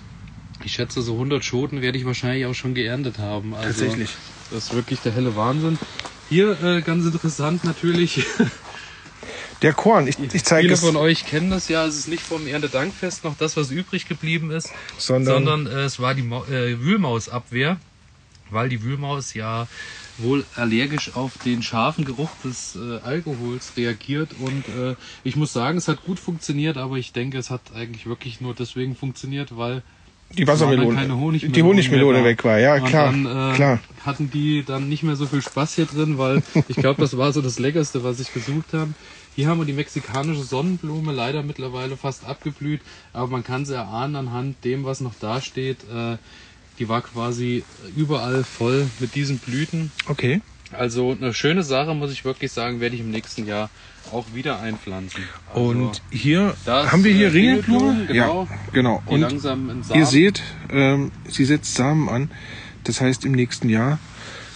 ich 0.63 0.73
schätze, 0.73 1.01
so 1.01 1.13
100 1.13 1.43
Schoten 1.43 1.81
werde 1.81 1.97
ich 1.97 2.05
wahrscheinlich 2.05 2.45
auch 2.45 2.53
schon 2.53 2.73
geerntet 2.73 3.17
haben. 3.19 3.53
Also, 3.53 3.67
Tatsächlich. 3.67 4.11
Das 4.51 4.65
ist 4.65 4.73
wirklich 4.73 4.99
der 4.99 5.13
helle 5.13 5.35
Wahnsinn. 5.35 5.77
Hier 6.29 6.61
äh, 6.63 6.81
ganz 6.81 7.05
interessant 7.05 7.63
natürlich. 7.63 8.23
Der 9.61 9.71
Korn, 9.71 10.07
ich, 10.07 10.19
ich 10.19 10.43
zeige 10.43 10.63
Viele 10.63 10.73
es, 10.73 10.81
von 10.81 10.97
euch 10.97 11.25
kennen 11.25 11.49
das 11.49 11.69
ja. 11.69 11.85
Es 11.85 11.95
ist 11.97 12.09
nicht 12.09 12.21
vom 12.21 12.47
Erntedankfest 12.47 13.23
noch 13.23 13.37
das, 13.37 13.55
was 13.55 13.71
übrig 13.71 14.09
geblieben 14.09 14.51
ist, 14.51 14.73
sondern, 14.97 15.45
sondern 15.45 15.67
äh, 15.67 15.83
es 15.85 16.01
war 16.01 16.13
die 16.15 16.21
Mau 16.21 16.43
äh, 16.45 16.81
Wühlmausabwehr, 16.81 17.77
weil 18.49 18.67
die 18.67 18.83
Wühlmaus 18.83 19.33
ja 19.33 19.67
wohl 20.17 20.45
allergisch 20.55 21.15
auf 21.15 21.37
den 21.39 21.63
scharfen 21.63 22.05
Geruch 22.05 22.29
des 22.43 22.75
äh, 22.75 22.99
Alkohols 23.03 23.73
reagiert 23.77 24.29
und 24.39 24.67
äh, 24.69 24.95
ich 25.23 25.35
muss 25.35 25.53
sagen, 25.53 25.77
es 25.77 25.87
hat 25.87 26.03
gut 26.05 26.19
funktioniert, 26.19 26.77
aber 26.77 26.97
ich 26.97 27.13
denke, 27.13 27.37
es 27.37 27.49
hat 27.49 27.61
eigentlich 27.75 28.05
wirklich 28.05 28.41
nur 28.41 28.53
deswegen 28.53 28.95
funktioniert, 28.95 29.57
weil 29.57 29.81
die 30.37 30.47
Wassermelone, 30.47 30.95
keine 30.95 31.17
Honigmelone 31.17 31.53
die 31.53 31.63
Honigmelone 31.63 32.23
weg 32.23 32.43
war. 32.43 32.57
Ja, 32.59 32.75
Und 32.75 32.85
klar, 32.85 33.11
dann, 33.11 33.25
äh, 33.25 33.55
klar. 33.55 33.79
hatten 34.03 34.31
die 34.31 34.63
dann 34.63 34.89
nicht 34.89 35.03
mehr 35.03 35.15
so 35.15 35.27
viel 35.27 35.41
Spaß 35.41 35.75
hier 35.75 35.85
drin, 35.85 36.17
weil 36.17 36.41
ich 36.67 36.75
glaube, 36.75 37.01
das 37.01 37.17
war 37.17 37.31
so 37.33 37.41
das 37.41 37.59
Leckerste, 37.59 38.03
was 38.03 38.19
ich 38.19 38.33
gesucht 38.33 38.73
habe. 38.73 38.93
Hier 39.35 39.47
haben 39.47 39.59
wir 39.59 39.65
die 39.65 39.73
mexikanische 39.73 40.43
Sonnenblume, 40.43 41.11
leider 41.11 41.41
mittlerweile 41.41 41.97
fast 41.97 42.25
abgeblüht, 42.25 42.81
aber 43.13 43.27
man 43.27 43.43
kann 43.43 43.65
sie 43.65 43.75
erahnen 43.75 44.15
anhand 44.15 44.63
dem, 44.63 44.85
was 44.85 45.01
noch 45.01 45.13
da 45.19 45.41
steht. 45.41 45.77
Äh, 45.91 46.17
die 46.79 46.89
war 46.89 47.01
quasi 47.01 47.63
überall 47.95 48.43
voll 48.43 48.87
mit 48.99 49.15
diesen 49.15 49.39
Blüten. 49.39 49.91
Okay. 50.07 50.41
Also 50.71 51.11
eine 51.11 51.33
schöne 51.33 51.63
Sache, 51.63 51.93
muss 51.93 52.11
ich 52.11 52.25
wirklich 52.25 52.51
sagen, 52.51 52.79
werde 52.79 52.95
ich 52.95 53.01
im 53.01 53.11
nächsten 53.11 53.45
Jahr 53.45 53.69
auch 54.11 54.25
wieder 54.33 54.59
einpflanzen. 54.59 55.23
Also, 55.49 55.61
Und 55.61 56.01
hier 56.09 56.55
haben 56.65 57.03
wir 57.03 57.13
hier 57.13 57.27
äh, 57.27 57.31
Ringelblume. 57.31 57.79
Ringelblumen, 57.91 58.07
genau. 58.07 58.47
Ja, 58.49 58.57
genau. 58.73 59.03
die 59.07 59.13
Und 59.13 59.21
langsam 59.21 59.69
in 59.69 59.83
Samen 59.83 59.99
ihr 59.99 60.05
seht, 60.05 60.41
ähm, 60.71 61.11
sie 61.27 61.45
setzt 61.45 61.75
Samen 61.75 62.09
an. 62.09 62.31
Das 62.83 63.01
heißt, 63.01 63.23
im 63.23 63.33
nächsten 63.33 63.69
Jahr 63.69 63.99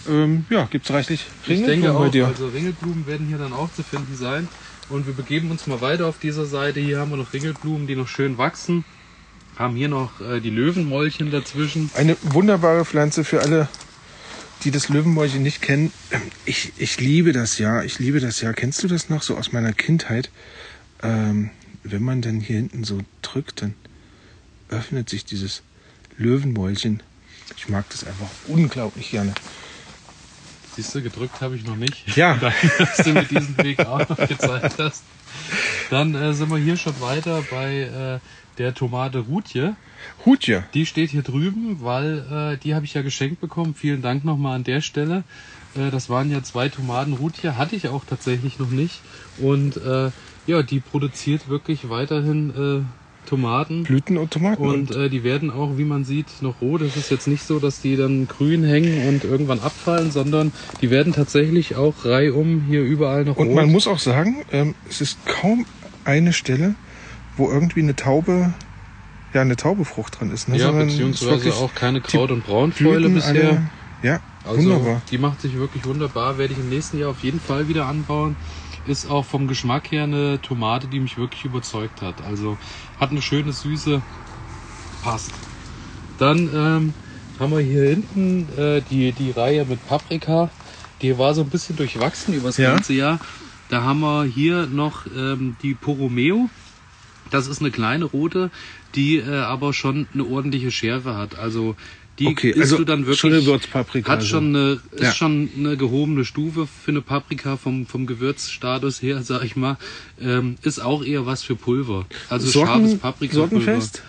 ähm, 0.09 0.45
ja, 0.49 0.67
gibt 0.69 0.85
es 0.85 0.91
reichlich 0.91 1.25
Ich 1.43 1.47
denke 1.47 1.71
Ringelblumen 1.71 1.95
auch, 1.97 2.01
bei 2.05 2.09
dir. 2.09 2.27
also 2.27 2.47
Ringelblumen 2.47 3.07
werden 3.07 3.27
hier 3.27 3.37
dann 3.37 3.53
auch 3.53 3.71
zu 3.73 3.83
finden 3.83 4.15
sein. 4.15 4.47
Und 4.89 5.05
wir 5.05 5.13
begeben 5.13 5.51
uns 5.51 5.67
mal 5.67 5.81
weiter 5.81 6.07
auf 6.07 6.17
dieser 6.17 6.45
Seite. 6.45 6.79
Hier 6.79 6.99
haben 6.99 7.11
wir 7.11 7.17
noch 7.17 7.33
Ringelblumen, 7.33 7.87
die 7.87 7.95
noch 7.95 8.07
schön 8.07 8.37
wachsen. 8.37 8.85
Haben 9.57 9.75
hier 9.75 9.87
noch 9.87 10.21
äh, 10.21 10.39
die 10.39 10.49
Löwenmäulchen 10.49 11.31
dazwischen. 11.31 11.89
Eine 11.95 12.15
wunderbare 12.21 12.85
Pflanze 12.85 13.23
für 13.23 13.41
alle, 13.41 13.67
die 14.63 14.71
das 14.71 14.89
Löwenmäulchen 14.89 15.41
nicht 15.41 15.61
kennen. 15.61 15.91
Ich, 16.45 16.73
ich 16.77 16.99
liebe 16.99 17.31
das 17.31 17.57
ja. 17.57 17.81
Ich 17.83 17.97
liebe 17.99 18.19
das 18.19 18.41
ja. 18.41 18.53
Kennst 18.53 18.83
du 18.83 18.87
das 18.87 19.09
noch 19.09 19.23
so 19.23 19.35
aus 19.35 19.51
meiner 19.51 19.73
Kindheit? 19.73 20.29
Ähm, 21.01 21.49
wenn 21.83 22.03
man 22.03 22.21
dann 22.21 22.39
hier 22.39 22.57
hinten 22.57 22.83
so 22.83 22.99
drückt, 23.21 23.61
dann 23.61 23.73
öffnet 24.69 25.09
sich 25.09 25.25
dieses 25.25 25.63
Löwenmäulchen. 26.17 27.01
Ich 27.55 27.69
mag 27.69 27.89
das 27.89 28.03
einfach 28.03 28.29
unglaublich 28.47 29.11
gerne. 29.11 29.33
Siehst 30.75 30.93
du, 30.93 31.01
gedrückt 31.01 31.41
habe 31.41 31.55
ich 31.55 31.65
noch 31.65 31.75
nicht. 31.75 32.15
Ja. 32.15 32.35
Danke, 32.41 32.71
dass 32.77 32.97
du 32.97 33.13
mir 33.13 33.23
diesen 33.23 33.57
Weg 33.57 33.79
auch 33.79 34.07
noch 34.07 34.27
gezeigt 34.27 34.75
hast. 34.77 35.03
Dann 35.89 36.15
äh, 36.15 36.33
sind 36.33 36.49
wir 36.49 36.57
hier 36.57 36.77
schon 36.77 36.99
weiter 36.99 37.43
bei 37.49 37.81
äh, 37.81 38.19
der 38.57 38.73
Tomate 38.73 39.19
Rutje. 39.19 39.75
Hutje. 40.25 40.63
Die 40.73 40.85
steht 40.85 41.11
hier 41.11 41.21
drüben, 41.21 41.77
weil 41.81 42.53
äh, 42.55 42.57
die 42.57 42.75
habe 42.75 42.85
ich 42.85 42.93
ja 42.93 43.01
geschenkt 43.01 43.39
bekommen. 43.41 43.75
Vielen 43.75 44.01
Dank 44.01 44.25
nochmal 44.25 44.55
an 44.55 44.63
der 44.63 44.81
Stelle. 44.81 45.23
Äh, 45.75 45.91
das 45.91 46.09
waren 46.09 46.31
ja 46.31 46.43
zwei 46.43 46.69
Tomaten 46.69 47.13
Rutje, 47.13 47.57
hatte 47.57 47.75
ich 47.75 47.87
auch 47.87 48.03
tatsächlich 48.05 48.59
noch 48.59 48.69
nicht. 48.69 48.99
Und 49.37 49.77
äh, 49.77 50.11
ja, 50.47 50.63
die 50.63 50.79
produziert 50.79 51.49
wirklich 51.49 51.89
weiterhin 51.89 52.83
äh, 52.83 53.27
Tomaten. 53.27 53.83
Blüten 53.83 54.17
und 54.17 54.31
Tomaten. 54.31 54.63
Und 54.63 54.95
äh, 54.95 55.09
die 55.09 55.23
werden 55.23 55.51
auch, 55.51 55.77
wie 55.77 55.83
man 55.83 56.05
sieht, 56.05 56.41
noch 56.41 56.61
rot. 56.61 56.81
Es 56.81 56.95
ist 56.95 57.11
jetzt 57.11 57.27
nicht 57.27 57.43
so, 57.43 57.59
dass 57.59 57.81
die 57.81 57.97
dann 57.97 58.27
grün 58.27 58.63
hängen 58.63 59.07
und 59.09 59.25
irgendwann 59.25 59.59
abfallen, 59.59 60.11
sondern 60.11 60.53
die 60.81 60.89
werden 60.89 61.11
tatsächlich 61.13 61.75
auch 61.75 62.05
reihum 62.05 62.63
hier 62.67 62.81
überall 62.81 63.25
noch 63.25 63.35
Und 63.35 63.47
rot. 63.47 63.55
man 63.55 63.71
muss 63.71 63.87
auch 63.87 63.99
sagen, 63.99 64.37
ähm, 64.51 64.75
es 64.89 65.01
ist 65.01 65.17
kaum 65.25 65.65
eine 66.07 66.33
Stelle, 66.33 66.75
wo 67.35 67.49
irgendwie 67.51 67.81
eine 67.81 67.95
Taube, 67.95 68.53
ja, 69.33 69.41
eine 69.41 69.55
Taubefrucht 69.57 70.19
dran 70.19 70.31
ist. 70.31 70.47
Ne? 70.47 70.57
ja, 70.57 70.67
Sondern 70.67 70.87
beziehungsweise 70.87 71.53
auch 71.53 71.73
keine 71.75 72.01
Kraut- 72.01 72.31
und 72.31 72.43
Braunfäule 72.43 73.09
bisher. 73.09 73.29
alle- 73.49 73.71
ja, 74.01 74.19
Also 74.43 74.63
wunderbar. 74.63 75.01
die 75.09 75.17
macht 75.17 75.41
sich 75.41 75.55
wirklich 75.57 75.85
wunderbar, 75.85 76.37
werde 76.37 76.53
ich 76.53 76.59
im 76.59 76.69
nächsten 76.69 76.97
Jahr 76.97 77.09
auf 77.09 77.21
jeden 77.23 77.39
Fall 77.39 77.67
wieder 77.67 77.85
anbauen. 77.85 78.37
Ist 78.85 79.09
auch 79.09 79.25
vom 79.25 79.47
Geschmack 79.47 79.91
her 79.91 80.03
eine 80.03 80.39
Tomate, 80.41 80.87
die 80.87 80.99
mich 80.99 81.17
wirklich 81.17 81.43
überzeugt 81.43 82.01
hat. 82.01 82.21
Also 82.21 82.57
hat 82.97 83.11
eine 83.11 83.21
schöne 83.21 83.51
Süße, 83.51 84.01
passt. 85.01 85.31
Dann 86.17 86.49
ähm, 86.53 86.93
haben 87.39 87.51
wir 87.51 87.59
hier 87.59 87.83
hinten 87.83 88.49
äh, 88.57 88.81
die, 88.81 89.11
die 89.11 89.31
Reihe 89.31 89.65
mit 89.65 89.85
Paprika. 89.85 90.49
Die 91.01 91.17
war 91.17 91.33
so 91.35 91.41
ein 91.41 91.49
bisschen 91.49 91.75
durchwachsen 91.75 92.33
über 92.33 92.47
das 92.47 92.57
Ja. 92.57 92.71
ganze 92.73 92.93
Jahr. 92.93 93.19
Da 93.69 93.83
haben 93.83 93.99
wir 93.99 94.23
hier 94.25 94.67
noch 94.67 95.05
ähm, 95.15 95.55
die 95.61 95.73
Poromeo. 95.73 96.49
Das 97.31 97.47
ist 97.47 97.59
eine 97.59 97.71
kleine 97.71 98.05
rote, 98.05 98.49
die 98.95 99.17
äh, 99.17 99.35
aber 99.39 99.73
schon 99.73 100.07
eine 100.13 100.25
ordentliche 100.25 100.71
Schärfe 100.71 101.15
hat. 101.15 101.37
Also 101.37 101.75
die 102.19 102.27
Okay, 102.27 102.49
isst 102.49 102.59
also 102.61 102.77
du 102.77 102.83
dann 102.85 103.01
wirklich 103.01 103.19
schon 103.19 103.33
eine 103.33 103.45
Würzpaprika, 103.45 104.09
Hat 104.11 104.19
also. 104.19 104.29
schon 104.29 104.55
eine, 104.55 104.79
ist 104.91 105.03
Ja. 105.03 105.11
schon 105.13 105.49
eine 105.57 105.77
gehobene 105.77 106.23
Stufe 106.25 106.65
für 106.65 106.91
eine 106.91 107.01
Paprika 107.01 107.57
vom, 107.57 107.85
vom 107.85 108.07
Gewürzstatus 108.07 109.01
her, 109.01 109.21
sag 109.23 109.43
ich 109.43 109.55
mal. 109.55 109.77
Ähm, 110.19 110.55
ist 110.63 110.79
auch 110.79 111.03
eher 111.03 111.25
was 111.25 111.43
für 111.43 111.55
Pulver. 111.55 112.05
Also 112.29 112.47
Sorten- 112.47 112.67
scharfes 112.83 112.97
Paprikapulver. 112.99 113.49
Sortenfest? 113.65 114.03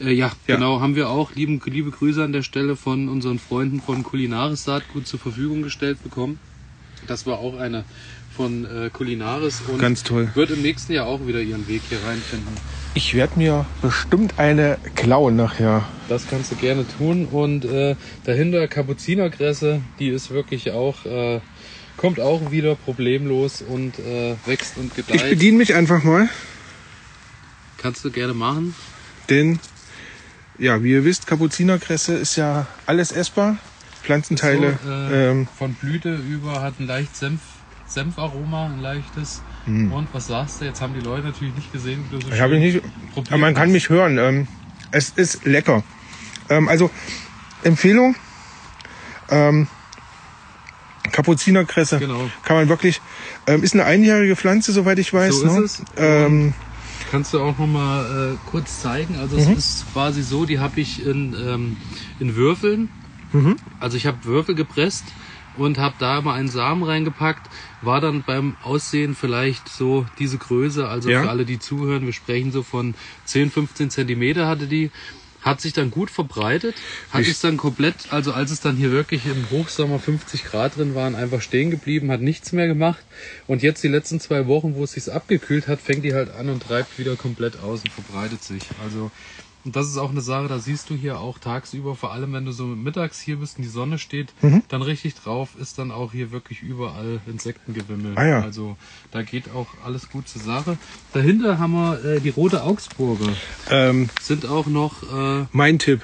Äh, 0.00 0.12
ja, 0.12 0.32
Ja. 0.48 0.56
genau, 0.56 0.80
haben 0.80 0.96
wir 0.96 1.10
auch. 1.10 1.34
Lieben, 1.34 1.60
liebe 1.66 1.90
Grüße 1.90 2.24
an 2.24 2.32
der 2.32 2.42
Stelle 2.42 2.74
von 2.74 3.08
unseren 3.08 3.38
Freunden 3.38 3.80
von 3.82 4.02
Kulinaris 4.02 4.64
Saatgut 4.64 5.06
zur 5.06 5.20
Verfügung 5.20 5.62
gestellt 5.62 6.02
bekommen. 6.02 6.38
Das 7.06 7.26
war 7.26 7.38
auch 7.38 7.58
eine 7.58 7.84
von 8.36 8.64
äh, 8.64 8.90
Kulinaris 8.90 9.62
und 9.68 9.78
Ganz 9.78 10.02
toll. 10.02 10.30
wird 10.34 10.50
im 10.50 10.62
nächsten 10.62 10.92
Jahr 10.92 11.06
auch 11.06 11.26
wieder 11.26 11.40
ihren 11.40 11.66
Weg 11.68 11.82
hier 11.88 11.98
reinfinden. 12.06 12.52
Ich 12.94 13.14
werde 13.14 13.38
mir 13.38 13.66
bestimmt 13.82 14.38
eine 14.38 14.78
klauen 14.94 15.36
nachher. 15.36 15.84
Das 16.08 16.26
kannst 16.28 16.52
du 16.52 16.56
gerne 16.56 16.84
tun. 16.98 17.26
Und 17.26 17.64
äh, 17.64 17.96
dahinter 18.24 18.68
Kapuzinerkresse, 18.68 19.80
die 19.98 20.08
ist 20.08 20.30
wirklich 20.30 20.70
auch, 20.70 21.04
äh, 21.04 21.40
kommt 21.96 22.20
auch 22.20 22.50
wieder 22.52 22.74
problemlos 22.76 23.62
und 23.62 23.98
äh, 23.98 24.36
wächst 24.46 24.76
und 24.78 24.92
Ich 24.96 25.06
gedeiht. 25.06 25.30
bediene 25.30 25.58
mich 25.58 25.74
einfach 25.74 26.02
mal, 26.04 26.28
Kannst 27.78 28.04
du 28.04 28.10
gerne 28.10 28.34
machen. 28.34 28.74
denn 29.28 29.58
ja, 30.58 30.82
wie 30.84 30.92
ihr 30.92 31.04
wisst, 31.04 31.26
Kapuzinerkresse 31.26 32.14
ist 32.14 32.36
ja 32.36 32.66
alles 32.86 33.10
essbar. 33.12 33.58
Pflanzenteile. 34.04 34.78
So, 34.84 34.90
äh, 34.90 35.30
ähm, 35.30 35.48
von 35.58 35.74
Blüte 35.74 36.14
über 36.14 36.62
hat 36.62 36.78
ein 36.78 36.86
leicht 36.86 37.16
Senf, 37.16 37.40
Senfaroma, 37.86 38.66
ein 38.66 38.78
leichtes. 38.80 39.42
Und 39.66 40.08
was 40.12 40.26
sagst 40.26 40.60
du? 40.60 40.66
Jetzt 40.66 40.82
haben 40.82 40.92
die 40.92 41.00
Leute 41.00 41.26
natürlich 41.26 41.54
nicht 41.54 41.72
gesehen, 41.72 42.04
wie 42.04 42.10
du 42.16 42.20
so 42.20 42.30
ich 42.30 42.40
habe 42.40 42.58
nicht, 42.58 42.82
probiert 43.12 43.32
aber 43.32 43.38
man 43.38 43.54
kann 43.54 43.68
hast. 43.68 43.72
mich 43.72 43.88
hören. 43.88 44.18
Ähm, 44.18 44.46
es 44.90 45.10
ist 45.10 45.44
lecker. 45.46 45.82
Ähm, 46.50 46.68
also 46.68 46.90
Empfehlung. 47.62 48.14
Ähm, 49.30 49.68
Kapuzinerkresse. 51.12 51.98
Genau. 51.98 52.28
Kann 52.42 52.56
man 52.56 52.68
wirklich. 52.68 53.00
Ähm, 53.46 53.62
ist 53.62 53.74
eine 53.74 53.84
einjährige 53.84 54.36
Pflanze, 54.36 54.72
soweit 54.72 54.98
ich 54.98 55.12
weiß. 55.12 55.34
So 55.34 55.46
ist 55.46 55.52
ne? 55.52 55.60
es. 55.60 55.82
Ähm, 55.96 56.54
Kannst 57.10 57.32
du 57.32 57.40
auch 57.40 57.56
noch 57.58 57.66
mal 57.66 58.34
äh, 58.34 58.38
kurz 58.44 58.80
zeigen? 58.80 59.16
Also 59.16 59.36
Mhm. 59.36 59.52
es 59.52 59.58
ist 59.58 59.92
quasi 59.92 60.22
so, 60.22 60.44
die 60.44 60.58
habe 60.58 60.80
ich 60.80 61.04
in, 61.04 61.34
ähm, 61.38 61.76
in 62.18 62.34
Würfeln. 62.34 62.90
Mhm. 63.32 63.56
Also 63.78 63.96
ich 63.96 64.06
habe 64.06 64.24
Würfel 64.24 64.54
gepresst 64.54 65.04
und 65.54 65.78
habe 65.78 65.94
da 65.98 66.20
mal 66.20 66.34
einen 66.34 66.48
Samen 66.48 66.82
reingepackt. 66.82 67.48
War 67.80 68.00
dann 68.00 68.22
beim 68.24 68.56
Aussehen 68.60 69.14
vielleicht 69.14 69.68
so 69.68 70.06
diese 70.18 70.38
Größe. 70.38 70.88
Also 70.88 71.10
Ja. 71.10 71.22
für 71.22 71.30
alle, 71.30 71.44
die 71.44 71.58
zuhören, 71.58 72.04
wir 72.06 72.12
sprechen 72.12 72.52
so 72.52 72.62
von 72.62 72.94
10, 73.24 73.50
15 73.50 73.90
Zentimeter 73.90 74.46
hatte 74.48 74.66
die. 74.66 74.90
Hat 75.40 75.60
sich 75.60 75.74
dann 75.74 75.90
gut 75.90 76.10
verbreitet, 76.10 76.74
hat 77.10 77.20
Ich- 77.20 77.28
es 77.28 77.40
dann 77.40 77.58
komplett, 77.58 78.06
also 78.10 78.32
als 78.32 78.50
es 78.50 78.60
dann 78.60 78.76
hier 78.78 78.90
wirklich 78.92 79.26
im 79.26 79.50
Hochsommer 79.50 79.98
50 79.98 80.42
Grad 80.44 80.76
drin 80.76 80.94
waren, 80.94 81.14
einfach 81.14 81.42
stehen 81.42 81.70
geblieben, 81.70 82.10
hat 82.10 82.22
nichts 82.22 82.52
mehr 82.52 82.66
gemacht. 82.66 83.04
Und 83.46 83.62
jetzt 83.62 83.82
die 83.84 83.88
letzten 83.88 84.20
zwei 84.20 84.46
Wochen, 84.46 84.74
wo 84.74 84.84
es 84.84 84.92
sich 84.92 85.12
abgekühlt 85.12 85.68
hat, 85.68 85.82
fängt 85.82 86.02
die 86.02 86.14
halt 86.14 86.30
an 86.30 86.48
und 86.48 86.62
treibt 86.62 86.98
wieder 86.98 87.16
komplett 87.16 87.58
aus 87.58 87.84
und 87.84 87.92
verbreitet 87.92 88.42
sich. 88.42 88.70
Also, 88.82 89.10
und 89.64 89.74
das 89.76 89.86
ist 89.88 89.96
auch 89.98 90.10
eine 90.10 90.20
Sache, 90.20 90.48
da 90.48 90.58
siehst 90.58 90.90
du 90.90 90.94
hier 90.94 91.18
auch 91.18 91.38
tagsüber, 91.38 91.94
vor 91.96 92.12
allem 92.12 92.32
wenn 92.32 92.44
du 92.44 92.52
so 92.52 92.64
mittags 92.64 93.20
hier 93.20 93.36
bist 93.36 93.56
und 93.58 93.64
die 93.64 93.68
Sonne 93.70 93.98
steht, 93.98 94.32
Mhm. 94.42 94.62
dann 94.68 94.82
richtig 94.82 95.14
drauf, 95.14 95.50
ist 95.60 95.78
dann 95.78 95.90
auch 95.90 96.12
hier 96.12 96.30
wirklich 96.32 96.62
überall 96.62 97.20
Insektengewimmel. 97.26 98.12
Ah 98.16 98.26
ja. 98.26 98.40
Also 98.42 98.76
da 99.10 99.22
geht 99.22 99.50
auch 99.54 99.68
alles 99.84 100.10
gut 100.10 100.28
zur 100.28 100.42
Sache. 100.42 100.76
Dahinter 101.12 101.58
haben 101.58 101.72
wir 101.72 102.04
äh, 102.04 102.20
die 102.20 102.28
rote 102.30 102.62
Augsburger. 102.62 103.32
ähm, 103.70 104.08
Sind 104.20 104.46
auch 104.46 104.66
noch 104.66 105.02
äh, 105.02 105.46
mein 105.52 105.78
Tipp. 105.78 106.02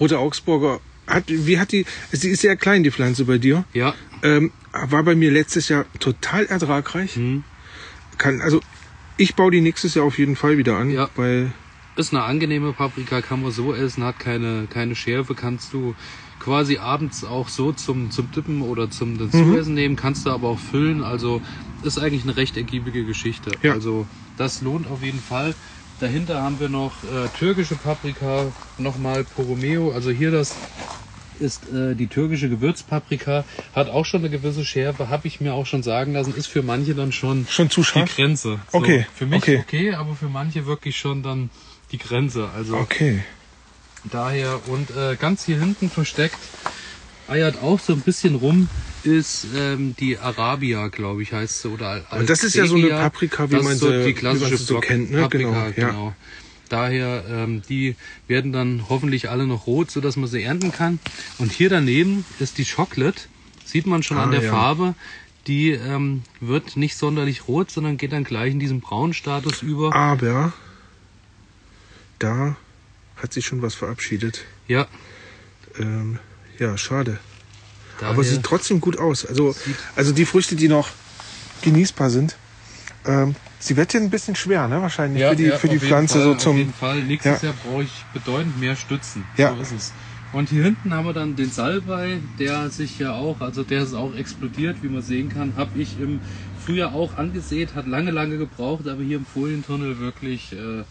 Rote 0.00 0.18
Augsburger. 0.18 0.80
Hat, 1.06 1.24
wie 1.28 1.58
hat 1.58 1.72
die? 1.72 1.84
Sie 2.12 2.30
ist 2.30 2.40
sehr 2.40 2.56
klein, 2.56 2.82
die 2.82 2.90
Pflanze 2.90 3.24
bei 3.26 3.38
dir. 3.38 3.64
ja, 3.74 3.94
Ähm, 4.22 4.52
war 4.72 5.02
bei 5.04 5.14
mir 5.14 5.30
letztes 5.30 5.68
Jahr 5.68 5.84
total 6.00 6.46
ertragreich. 6.46 7.16
Mhm. 7.16 7.44
Kann, 8.16 8.40
also 8.40 8.60
ich 9.18 9.34
baue 9.34 9.50
die 9.50 9.60
nächstes 9.60 9.94
Jahr 9.94 10.06
auf 10.06 10.18
jeden 10.18 10.34
Fall 10.34 10.56
wieder 10.56 10.76
an, 10.78 10.90
Ja. 10.90 11.10
weil 11.14 11.52
Ist 11.96 12.12
eine 12.12 12.24
angenehme 12.24 12.72
Paprika, 12.72 13.20
kann 13.20 13.42
man 13.42 13.52
so 13.52 13.72
essen, 13.72 14.02
hat 14.02 14.18
keine, 14.18 14.66
keine 14.68 14.96
Schärfe, 14.96 15.34
kannst 15.34 15.72
du 15.72 15.94
quasi 16.40 16.78
abends 16.78 17.24
auch 17.24 17.48
so 17.48 17.72
zum, 17.72 18.10
zum 18.10 18.30
Dippen 18.32 18.62
oder 18.62 18.90
zum 18.90 19.16
Dazuessen 19.16 19.74
nehmen, 19.74 19.94
kannst 19.94 20.26
du 20.26 20.30
aber 20.30 20.48
auch 20.48 20.58
füllen, 20.58 21.04
also 21.04 21.40
ist 21.84 21.98
eigentlich 21.98 22.24
eine 22.24 22.36
recht 22.36 22.56
ergiebige 22.56 23.04
Geschichte. 23.04 23.52
Ja. 23.62 23.72
Also 23.72 24.06
das 24.36 24.60
lohnt 24.60 24.90
auf 24.90 25.02
jeden 25.02 25.20
Fall. 25.20 25.54
Dahinter 26.00 26.42
haben 26.42 26.58
wir 26.58 26.68
noch 26.68 26.92
äh, 27.04 27.28
türkische 27.38 27.76
Paprika, 27.76 28.46
nochmal 28.78 29.22
Poromeo, 29.22 29.92
also 29.92 30.10
hier 30.10 30.32
das 30.32 30.56
ist 31.40 31.68
äh, 31.72 31.94
die 31.94 32.06
türkische 32.08 32.48
Gewürzpaprika, 32.48 33.44
hat 33.74 33.88
auch 33.88 34.04
schon 34.04 34.20
eine 34.20 34.30
gewisse 34.30 34.64
Schärfe, 34.64 35.08
habe 35.08 35.26
ich 35.26 35.40
mir 35.40 35.54
auch 35.54 35.66
schon 35.66 35.82
sagen 35.82 36.12
lassen, 36.12 36.34
ist 36.34 36.46
für 36.46 36.62
manche 36.62 36.94
dann 36.94 37.12
schon 37.12 37.46
schon 37.48 37.70
zu 37.70 37.80
die 37.80 37.86
scharf. 37.86 38.16
Grenze. 38.16 38.60
Okay, 38.72 39.06
Für 39.14 39.26
mich 39.26 39.42
okay. 39.42 39.58
okay. 39.66 39.94
aber 39.94 40.14
für 40.14 40.28
manche 40.28 40.66
wirklich 40.66 40.96
schon 40.98 41.22
dann 41.22 41.50
die 41.94 41.98
Grenze. 41.98 42.48
Also 42.56 42.76
Okay. 42.76 43.22
daher 44.10 44.60
und 44.68 44.90
äh, 44.90 45.16
ganz 45.16 45.44
hier 45.44 45.58
hinten 45.58 45.90
versteckt 45.90 46.38
eiert 47.28 47.56
auch 47.62 47.80
so 47.80 47.92
ein 47.94 48.00
bisschen 48.00 48.34
rum 48.34 48.68
ist 49.02 49.46
ähm, 49.56 49.94
die 50.00 50.18
Arabia, 50.18 50.88
glaube 50.88 51.22
ich, 51.22 51.32
heißt 51.32 51.62
sie 51.62 51.68
oder 51.68 51.88
Al 52.10 52.20
Und 52.20 52.30
das 52.30 52.42
ist 52.42 52.54
ja 52.54 52.66
so 52.66 52.76
eine. 52.76 52.88
Paprika, 52.88 53.50
wie 53.50 53.56
das 53.56 53.64
man 53.64 53.76
so 53.76 53.90
die 53.90 54.14
klassische 54.14 54.56
so 54.56 54.74
Block- 54.74 54.84
kennt, 54.84 55.10
ne? 55.10 55.20
Paprika, 55.22 55.48
Genau, 55.50 55.64
ja. 55.66 55.70
genau. 55.90 56.12
Daher, 56.70 57.24
ähm, 57.28 57.62
die 57.68 57.96
werden 58.26 58.50
dann 58.52 58.86
hoffentlich 58.88 59.28
alle 59.28 59.46
noch 59.46 59.66
rot, 59.66 59.90
so 59.90 60.00
dass 60.00 60.16
man 60.16 60.28
sie 60.28 60.42
ernten 60.42 60.72
kann. 60.72 60.98
Und 61.38 61.52
hier 61.52 61.68
daneben 61.68 62.24
ist 62.38 62.56
die 62.56 62.64
Chocolate. 62.64 63.22
Sieht 63.66 63.86
man 63.86 64.02
schon 64.02 64.16
Ah, 64.16 64.22
an 64.24 64.30
der 64.30 64.42
ja. 64.42 64.50
Farbe. 64.50 64.94
Die 65.46 65.72
ähm, 65.72 66.22
wird 66.40 66.78
nicht 66.78 66.96
sonderlich 66.96 67.46
rot, 67.46 67.70
sondern 67.70 67.98
geht 67.98 68.12
dann 68.12 68.24
gleich 68.24 68.52
in 68.52 68.60
diesen 68.60 68.80
Braunstatus 68.80 69.60
über. 69.60 69.94
Aber 69.94 70.54
da 72.24 72.56
hat 73.16 73.32
sich 73.32 73.44
schon 73.46 73.60
was 73.62 73.74
verabschiedet. 73.74 74.44
Ja, 74.66 74.86
Ähm, 75.78 76.18
ja, 76.58 76.76
schade. 76.78 77.18
daher, 77.98 78.12
Aber 78.14 78.22
sieht 78.24 78.42
trotzdem 78.44 78.80
gut 78.80 78.96
aus. 78.98 79.26
Also, 79.26 79.54
also 79.96 80.12
die 80.12 80.24
Früchte, 80.24 80.54
die 80.56 80.68
noch 80.68 80.88
genießbar 81.62 82.10
sind. 82.10 82.36
Ähm, 83.06 83.34
sie 83.58 83.76
wird 83.76 83.92
hier 83.92 84.00
ein 84.00 84.10
bisschen 84.10 84.36
schwer, 84.36 84.68
ne? 84.68 84.80
Wahrscheinlich 84.80 85.20
ja, 85.22 85.30
für 85.30 85.36
die, 85.36 85.44
ja, 85.44 85.58
für 85.58 85.68
die 85.68 85.76
auf 85.76 85.82
Pflanze 85.82 86.14
Fall, 86.14 86.22
so 86.22 86.32
Auf 86.32 86.38
zum. 86.38 86.56
jeden 86.56 86.72
Fall. 86.72 87.02
Nächstes 87.02 87.42
Ja. 87.42 87.48
Jahr 87.48 87.56
brauche 87.64 87.82
ich 87.82 87.92
bedeutend 88.12 88.58
mehr 88.60 88.76
Stützen. 88.76 89.24
Ja. 89.36 89.54
So 89.54 89.60
ist 89.62 89.72
es. 89.72 89.92
Und 90.32 90.48
hier 90.48 90.64
hinten 90.64 90.92
haben 90.94 91.06
wir 91.06 91.12
dann 91.12 91.36
den 91.36 91.50
Salbei, 91.50 92.18
der 92.38 92.70
sich 92.70 92.98
ja 92.98 93.12
auch, 93.12 93.40
also 93.40 93.62
der 93.62 93.82
ist 93.82 93.94
auch 93.94 94.14
explodiert, 94.16 94.78
wie 94.82 94.88
man 94.88 95.02
sehen 95.02 95.28
kann, 95.28 95.54
habe 95.56 95.78
ich 95.78 95.98
im 96.00 96.20
Frühjahr 96.64 96.92
auch 96.94 97.16
angesät, 97.18 97.74
hat 97.74 97.86
lange, 97.86 98.10
lange 98.10 98.38
gebraucht, 98.38 98.88
aber 98.88 99.02
hier 99.02 99.18
im 99.18 99.26
Folientunnel 99.26 99.98
wirklich, 100.00 100.52
äh, 100.52 100.82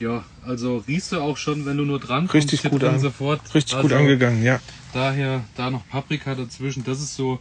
ja, 0.00 0.24
also 0.44 0.78
riechst 0.86 1.12
du 1.12 1.20
auch 1.20 1.36
schon, 1.36 1.66
wenn 1.66 1.76
du 1.76 1.84
nur 1.84 1.98
dran 1.98 2.28
kommst, 2.28 2.52
Richtig 2.52 2.70
gut 2.70 2.84
an- 2.84 3.00
sofort. 3.00 3.40
Richtig 3.54 3.76
also, 3.76 3.88
gut 3.88 3.96
angegangen, 3.96 4.44
ja. 4.44 4.60
Daher 4.92 5.44
da 5.56 5.70
noch 5.70 5.86
Paprika 5.88 6.34
dazwischen, 6.34 6.84
das 6.84 7.00
ist 7.00 7.16
so 7.16 7.38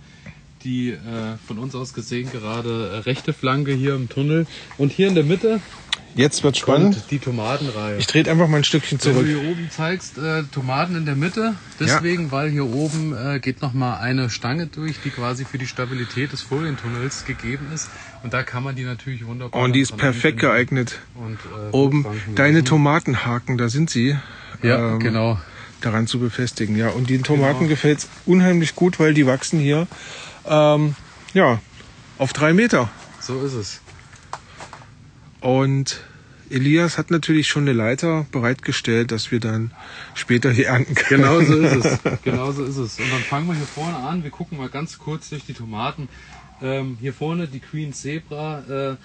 die 0.63 0.89
äh, 0.89 1.37
von 1.45 1.59
uns 1.59 1.75
aus 1.75 1.93
gesehen 1.93 2.31
gerade 2.31 2.89
äh, 2.93 2.97
rechte 2.99 3.33
Flanke 3.33 3.73
hier 3.73 3.95
im 3.95 4.09
Tunnel. 4.09 4.47
Und 4.77 4.91
hier 4.91 5.07
in 5.07 5.15
der 5.15 5.23
Mitte 5.23 5.61
Jetzt 6.15 6.43
wird 6.43 6.57
spannend. 6.57 6.95
kommt 6.95 7.11
die 7.11 7.19
Tomatenreihe. 7.19 7.97
Ich 7.97 8.07
drehe 8.07 8.27
einfach 8.29 8.47
mal 8.47 8.57
ein 8.57 8.63
Stückchen 8.63 8.97
Wenn 9.03 9.13
du 9.13 9.19
zurück. 9.19 9.27
hier 9.27 9.51
oben 9.51 9.69
zeigst, 9.69 10.17
äh, 10.17 10.43
Tomaten 10.51 10.95
in 10.95 11.05
der 11.05 11.15
Mitte, 11.15 11.53
deswegen, 11.79 12.31
weil 12.31 12.49
hier 12.49 12.65
oben 12.65 13.15
äh, 13.15 13.39
geht 13.39 13.61
nochmal 13.61 13.99
eine 13.99 14.29
Stange 14.31 14.65
durch, 14.65 14.95
die 15.03 15.11
quasi 15.11 15.45
für 15.45 15.59
die 15.59 15.67
Stabilität 15.67 16.31
des 16.31 16.41
Folientunnels 16.41 17.25
gegeben 17.25 17.67
ist. 17.73 17.89
Und 18.23 18.33
da 18.33 18.41
kann 18.41 18.63
man 18.63 18.75
die 18.75 18.83
natürlich 18.83 19.25
wunderbar. 19.27 19.61
Oh, 19.61 19.65
und 19.65 19.73
die 19.73 19.81
ist 19.81 19.95
perfekt 19.95 20.39
geeignet. 20.39 20.97
Und, 21.13 21.35
äh, 21.35 21.71
Oben 21.71 22.05
deine. 22.35 22.63
Tomatenhaken, 22.63 23.57
da 23.59 23.69
sind 23.69 23.89
sie. 23.91 24.17
Ja, 24.63 24.93
ähm, 24.93 24.99
genau. 24.99 25.39
daran 25.81 26.07
zu 26.07 26.17
befestigen. 26.19 26.75
Ja, 26.75 26.89
und 26.89 27.11
den 27.11 27.21
Tomaten 27.21 27.59
Genau. 27.59 27.69
gefällt's 27.69 28.09
unheimlich 28.25 28.73
gut, 28.75 28.99
weil 28.99 29.13
die 29.13 29.27
wachsen 29.27 29.59
hier 29.59 29.85
ähm, 30.47 30.95
ja 31.35 31.59
auf 32.17 32.33
drei 32.33 32.53
Meter. 32.53 32.89
So 33.21 33.39
ist 33.45 33.53
es. 33.53 33.81
Und 35.47 36.01
Elias 36.49 36.97
hat 36.97 37.09
natürlich 37.09 37.47
schon 37.47 37.63
eine 37.63 37.71
Leiter 37.71 38.25
bereitgestellt, 38.33 39.13
dass 39.13 39.31
wir 39.31 39.39
dann 39.39 39.71
später 40.13 40.51
hier 40.51 40.67
ernten 40.67 40.93
können. 40.93 41.21
Genau 41.21 41.39
so 41.39 41.57
ist 41.57 41.85
es. 41.85 41.99
Genau 42.25 42.51
so 42.51 42.65
ist 42.65 42.75
es. 42.75 42.99
Und 42.99 43.09
dann 43.09 43.21
fangen 43.21 43.47
wir 43.47 43.55
hier 43.55 43.65
vorne 43.65 43.95
an. 43.95 44.23
Wir 44.25 44.29
gucken 44.29 44.57
mal 44.57 44.67
ganz 44.67 44.97
kurz 44.97 45.29
durch 45.29 45.45
die 45.45 45.53
Tomaten. 45.53 46.09
Ähm, 46.61 46.97
hier 46.99 47.13
vorne 47.13 47.47
die 47.47 47.61
Queen 47.61 47.93
Zebra 47.93 48.59
äh, 48.91 48.95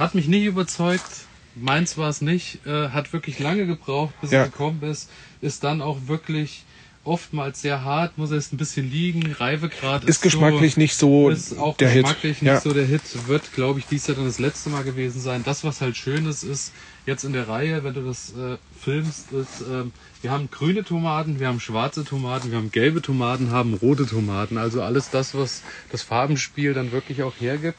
hat 0.00 0.16
mich 0.16 0.26
nicht 0.26 0.46
überzeugt. 0.46 1.26
Meins 1.54 1.96
war 1.96 2.08
es 2.08 2.22
nicht. 2.22 2.66
Äh, 2.66 2.88
hat 2.88 3.12
wirklich 3.12 3.38
lange 3.38 3.64
gebraucht, 3.64 4.14
bis 4.20 4.32
Ja. 4.32 4.40
er 4.40 4.44
gekommen 4.46 4.82
ist. 4.82 5.10
Ist 5.42 5.62
dann 5.62 5.80
auch 5.80 6.08
wirklich 6.08 6.64
oftmals 7.04 7.60
sehr 7.60 7.82
hart, 7.84 8.16
muss 8.16 8.30
erst 8.30 8.52
ein 8.52 8.56
bisschen 8.56 8.90
liegen. 8.90 9.32
Reifegrad 9.32 10.04
Ist 10.04 10.22
geschmacklich 10.22 10.74
so, 10.74 10.80
nicht 10.80 10.94
so 10.94 11.28
ist 11.30 11.58
auch 11.58 11.76
der 11.76 11.88
Hit. 11.90 12.04
geschmacklich 12.04 12.42
nicht 12.42 12.50
Ja. 12.52 12.60
so 12.60 12.72
der 12.72 12.86
Hit. 12.86 13.02
Wird, 13.26 13.52
glaube 13.52 13.80
ich, 13.80 13.86
dies 13.86 14.06
Jahr 14.06 14.16
dann 14.16 14.26
das 14.26 14.38
letzte 14.38 14.70
Mal 14.70 14.84
gewesen 14.84 15.20
sein. 15.20 15.42
Das, 15.42 15.64
was 15.64 15.80
halt 15.80 15.96
schön 15.96 16.26
ist, 16.26 16.44
ist 16.44 16.72
jetzt 17.04 17.24
in 17.24 17.32
der 17.32 17.48
Reihe, 17.48 17.82
wenn 17.82 17.94
du 17.94 18.02
das 18.02 18.32
äh, 18.36 18.56
filmst, 18.80 19.32
ist, 19.32 19.60
ähm, 19.68 19.90
wir 20.20 20.30
haben 20.30 20.48
grüne 20.50 20.84
Tomaten, 20.84 21.40
wir 21.40 21.48
haben 21.48 21.58
schwarze 21.60 22.04
Tomaten, 22.04 22.50
wir 22.50 22.58
haben 22.58 22.70
gelbe 22.70 23.02
Tomaten, 23.02 23.50
haben 23.50 23.74
rote 23.74 24.06
Tomaten. 24.06 24.56
Also 24.56 24.82
alles 24.82 25.10
das, 25.10 25.34
was 25.34 25.62
das 25.90 26.02
Farbenspiel 26.02 26.72
dann 26.74 26.92
wirklich 26.92 27.22
auch 27.24 27.34
hergibt. 27.40 27.78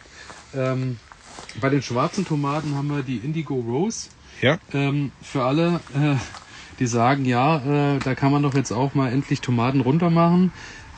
Ähm, 0.53 0.97
bei 1.61 1.69
den 1.69 1.81
schwarzen 1.81 2.25
Tomaten 2.25 2.75
haben 2.75 2.87
wir 2.87 3.03
die 3.03 3.17
Indigo 3.17 3.55
Rose. 3.55 4.09
Ja, 4.41 4.57
Ähm, 4.73 5.11
für 5.21 5.43
alle, 5.43 5.79
äh, 5.95 6.15
die 6.79 6.87
sagen, 6.87 7.25
ja, 7.25 7.95
äh, 7.95 7.99
da 7.99 8.15
kann 8.15 8.31
man 8.31 8.43
doch 8.43 8.55
jetzt 8.55 8.71
auch 8.71 8.93
mal 8.93 9.11
endlich 9.11 9.41
Tomaten 9.41 9.81
runter 9.81 10.09
machen, 10.09 10.51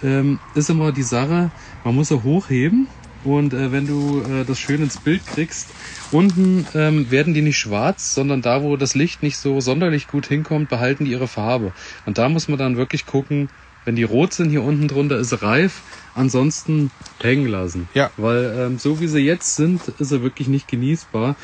ähm, 0.04 0.40
ist 0.54 0.70
immer 0.70 0.92
die 0.92 1.04
Sache, 1.04 1.52
man 1.84 1.96
muss 1.96 2.10
sie 2.10 2.24
hochheben 2.24 2.88
und 3.26 3.54
äh, 3.54 3.72
wenn 3.72 3.88
du 3.88 4.22
äh, 4.22 4.46
das 4.46 4.60
schön 4.60 4.82
ins 4.82 4.98
Bild 4.98 5.26
kriegst, 5.26 5.68
unten 6.12 6.66
ähm, 6.76 7.10
werden 7.10 7.34
die 7.34 7.42
nicht 7.42 7.58
schwarz, 7.58 8.14
sondern 8.14 8.42
da, 8.42 8.62
wo 8.62 8.78
das 8.78 8.94
Licht 8.94 9.24
nicht 9.24 9.38
so 9.38 9.60
sonderlich 9.60 10.08
gut 10.08 10.28
hinkommt, 10.28 10.70
behalten 10.70 11.06
die 11.06 11.12
ihre 11.12 11.28
Farbe. 11.28 11.74
Und 12.06 12.20
da 12.20 12.30
muss 12.30 12.48
man 12.48 12.60
dann 12.60 12.78
wirklich 12.78 13.06
gucken, 13.06 13.50
wenn 13.84 13.96
die 13.96 14.04
rot 14.04 14.34
sind, 14.34 14.50
hier 14.50 14.64
unten 14.64 14.88
drunter 14.88 15.18
ist 15.18 15.42
reif, 15.42 15.82
ansonsten 16.16 16.92
hängen 17.22 17.48
lassen. 17.48 17.88
Ja. 17.94 18.12
Weil 18.18 18.56
ähm, 18.58 18.80
so 18.80 19.00
wie 19.00 19.08
sie 19.08 19.20
jetzt 19.20 19.56
sind, 19.56 19.88
ist 19.88 20.10
sie 20.10 20.22
wirklich 20.22 20.48
nicht 20.48 20.68
genießbar. 20.68 21.36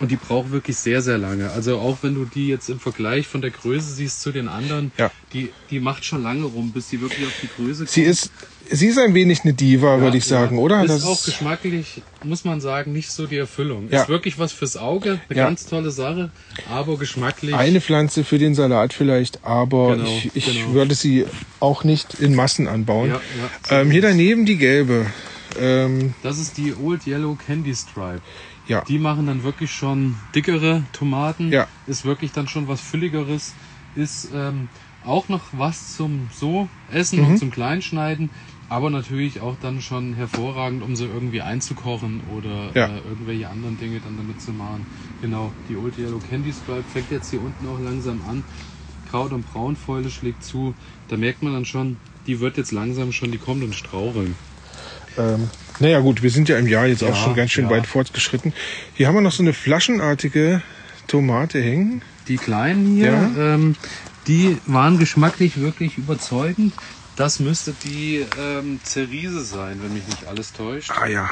Und 0.00 0.12
die 0.12 0.16
braucht 0.16 0.52
wirklich 0.52 0.76
sehr, 0.76 1.02
sehr 1.02 1.18
lange. 1.18 1.50
Also 1.50 1.78
auch 1.78 1.98
wenn 2.02 2.14
du 2.14 2.24
die 2.24 2.46
jetzt 2.46 2.68
im 2.70 2.78
Vergleich 2.78 3.26
von 3.26 3.40
der 3.40 3.50
Größe 3.50 3.92
siehst 3.92 4.22
zu 4.22 4.30
den 4.30 4.46
anderen, 4.46 4.92
Ja. 4.96 5.10
die, 5.32 5.50
die 5.70 5.80
macht 5.80 6.04
schon 6.04 6.22
lange 6.22 6.44
rum, 6.44 6.70
bis 6.70 6.88
sie 6.88 7.00
wirklich 7.00 7.26
auf 7.26 7.32
die 7.42 7.48
Größe 7.56 7.78
kommt. 7.80 7.90
sie 7.90 8.02
ist, 8.02 8.30
sie 8.70 8.86
ist 8.86 8.98
ein 8.98 9.14
wenig 9.14 9.40
eine 9.42 9.54
Diva, 9.54 9.96
Ja, 9.96 10.00
würde 10.00 10.16
ich 10.16 10.24
sagen, 10.24 10.54
ja. 10.56 10.62
oder? 10.62 10.84
Ist 10.84 10.90
Das 10.90 11.04
auch 11.04 11.24
geschmacklich, 11.24 12.02
muss 12.22 12.44
man 12.44 12.60
sagen, 12.60 12.92
nicht 12.92 13.10
so 13.10 13.26
die 13.26 13.38
Erfüllung. 13.38 13.88
Ist 13.88 14.08
wirklich 14.08 14.38
was 14.38 14.52
fürs 14.52 14.76
Auge, 14.76 15.18
eine 15.28 15.36
ganz 15.36 15.66
tolle 15.66 15.90
Sache, 15.90 16.30
aber 16.70 16.96
geschmacklich. 16.96 17.56
eine 17.56 17.80
Pflanze 17.80 18.22
für 18.22 18.38
den 18.38 18.54
Salat 18.54 18.92
vielleicht, 18.92 19.44
aber 19.44 19.96
Genau, 19.96 20.08
ich, 20.08 20.30
ich 20.36 20.46
genau. 20.46 20.74
würde 20.74 20.94
sie 20.94 21.24
auch 21.58 21.82
nicht 21.82 22.14
in 22.20 22.36
Massen 22.36 22.68
anbauen. 22.68 23.10
Ja, 23.10 23.20
ähm, 23.80 23.90
hier 23.90 24.02
daneben 24.02 24.46
die 24.46 24.58
gelbe. 24.58 25.06
Ähm, 25.58 26.14
Das 26.22 26.38
ist 26.38 26.56
die 26.56 26.72
Old 26.80 27.04
Yellow 27.04 27.34
Candy 27.46 27.74
Stripe. 27.74 28.20
Ja, 28.68 28.82
Die 28.82 28.98
machen 28.98 29.26
dann 29.26 29.42
wirklich 29.42 29.72
schon 29.72 30.16
dickere 30.34 30.84
Tomaten. 30.92 31.50
Ja. 31.50 31.66
Ist 31.86 32.04
wirklich 32.04 32.32
dann 32.32 32.46
schon 32.48 32.68
was 32.68 32.80
Fülligeres. 32.80 33.54
Ist 33.94 34.28
ähm, 34.32 34.68
auch 35.02 35.28
noch 35.28 35.46
was 35.52 35.94
zum 35.94 36.28
so 36.32 36.68
essen 36.86 37.20
Mhm. 37.20 37.26
und 37.26 37.38
zum 37.38 37.50
Kleinschneiden. 37.50 38.30
Aber 38.68 38.90
natürlich 38.90 39.40
auch 39.40 39.56
dann 39.56 39.80
schon 39.80 40.12
hervorragend, 40.12 40.82
um 40.82 40.94
sie 40.94 41.06
irgendwie 41.06 41.40
einzukochen 41.40 42.20
oder 42.20 42.70
Ja. 42.74 42.98
äh, 42.98 43.00
irgendwelche 43.00 43.48
anderen 43.48 43.78
Dinge 43.78 44.00
dann 44.00 44.16
damit 44.18 44.40
zu 44.40 44.52
machen. 44.52 44.86
Genau, 45.22 45.54
die 45.66 45.76
Old 45.76 45.96
Yellow 45.96 46.20
Candy 46.20 46.52
Stripe 46.52 46.84
fängt 46.84 47.10
jetzt 47.10 47.30
hier 47.30 47.40
unten 47.40 47.66
auch 47.66 47.78
langsam 47.80 48.20
an. 48.22 48.44
Kraut- 49.06 49.32
und 49.32 49.46
Braunfäule 49.46 50.10
schlägt 50.10 50.44
zu. 50.44 50.74
Da 51.08 51.16
merkt 51.16 51.42
man 51.42 51.54
dann 51.54 51.64
schon, 51.64 51.98
die 52.26 52.40
wird 52.40 52.58
jetzt 52.58 52.72
langsam 52.72 53.10
schon, 53.12 53.32
die 53.32 53.38
kommt 53.38 53.64
und 53.64 53.74
straucheln. 53.74 54.36
Ähm, 55.18 55.50
naja 55.80 56.00
gut, 56.00 56.22
wir 56.22 56.30
sind 56.30 56.48
ja 56.48 56.58
im 56.58 56.66
Jahr 56.66 56.86
jetzt 56.86 57.02
auch 57.04 57.08
Ja, 57.08 57.14
schon 57.14 57.34
ganz 57.34 57.50
schön 57.52 57.64
ja. 57.66 57.70
weit 57.70 57.86
fortgeschritten. 57.86 58.52
Hier 58.94 59.06
haben 59.08 59.14
wir 59.14 59.20
noch 59.20 59.32
so 59.32 59.42
eine 59.42 59.52
flaschenartige 59.52 60.62
Tomate 61.06 61.60
hängen. 61.60 62.02
Die 62.28 62.36
kleinen 62.36 62.96
hier, 62.96 63.06
Ja. 63.36 63.54
ähm, 63.54 63.76
die 64.26 64.58
waren 64.66 64.98
geschmacklich 64.98 65.58
wirklich 65.60 65.96
überzeugend. 65.98 66.74
Das 67.16 67.40
müsste 67.40 67.74
die 67.84 68.24
ähm, 68.38 68.78
Cerise 68.84 69.42
sein, 69.44 69.80
wenn 69.82 69.92
mich 69.94 70.06
nicht 70.06 70.26
alles 70.28 70.52
täuscht. 70.52 70.90
Ah 70.94 71.06
ja, 71.06 71.30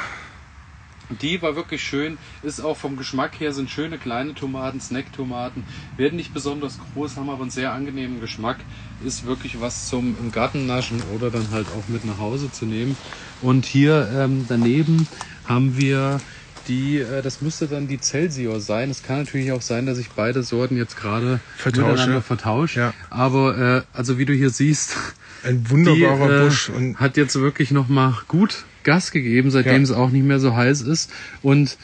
Die 1.20 1.40
war 1.40 1.54
wirklich 1.54 1.84
schön, 1.84 2.18
ist 2.42 2.58
auch 2.60 2.76
vom 2.76 2.96
Geschmack 2.96 3.38
her, 3.38 3.52
sind 3.52 3.70
schöne 3.70 3.96
kleine 3.96 4.34
Tomaten, 4.34 4.80
Snacktomaten, 4.80 5.62
werden 5.96 6.16
nicht 6.16 6.34
besonders 6.34 6.78
groß, 6.94 7.16
haben 7.16 7.30
aber 7.30 7.42
einen 7.42 7.50
sehr 7.52 7.72
angenehmen 7.72 8.20
Geschmack. 8.20 8.56
Ist 9.04 9.24
wirklich 9.24 9.60
was 9.60 9.86
zum 9.86 10.16
im 10.20 10.32
Garten 10.32 10.66
naschen 10.66 11.00
oder 11.14 11.30
dann 11.30 11.46
halt 11.52 11.68
auch 11.78 11.88
mit 11.88 12.04
nach 12.04 12.18
Hause 12.18 12.50
zu 12.50 12.64
nehmen. 12.64 12.96
Und 13.42 13.66
hier 13.66 14.08
ähm, 14.14 14.46
daneben 14.48 15.06
haben 15.46 15.76
wir 15.78 16.20
die, 16.68 16.98
äh, 16.98 17.22
das 17.22 17.40
müsste 17.42 17.66
dann 17.68 17.86
die 17.88 18.00
Celsior 18.00 18.60
sein. 18.60 18.90
Es 18.90 19.02
kann 19.02 19.18
natürlich 19.18 19.52
auch 19.52 19.62
sein, 19.62 19.86
dass 19.86 19.98
ich 19.98 20.10
beide 20.10 20.42
Sorten 20.42 20.76
jetzt 20.76 20.96
gerade 20.96 21.40
Vertausche. 21.56 21.90
miteinander 21.90 22.22
vertausche. 22.22 22.80
Ja. 22.80 22.94
Aber 23.10 23.84
äh, 23.94 23.96
also 23.96 24.18
wie 24.18 24.24
du 24.24 24.32
hier 24.32 24.50
siehst, 24.50 24.96
ein 25.44 25.68
wunderbarer 25.70 26.28
die, 26.28 26.34
äh, 26.34 26.44
Busch. 26.48 26.68
Und 26.70 26.98
hat 26.98 27.16
jetzt 27.16 27.36
wirklich 27.36 27.70
noch 27.70 27.88
mal 27.88 28.14
gut 28.28 28.64
Gas 28.82 29.10
gegeben, 29.10 29.50
seitdem 29.50 29.76
Ja. 29.76 29.82
es 29.82 29.92
auch 29.92 30.10
nicht 30.10 30.24
mehr 30.24 30.40
so 30.40 30.56
heiß 30.56 30.80
ist. 30.82 31.10
Und 31.42 31.76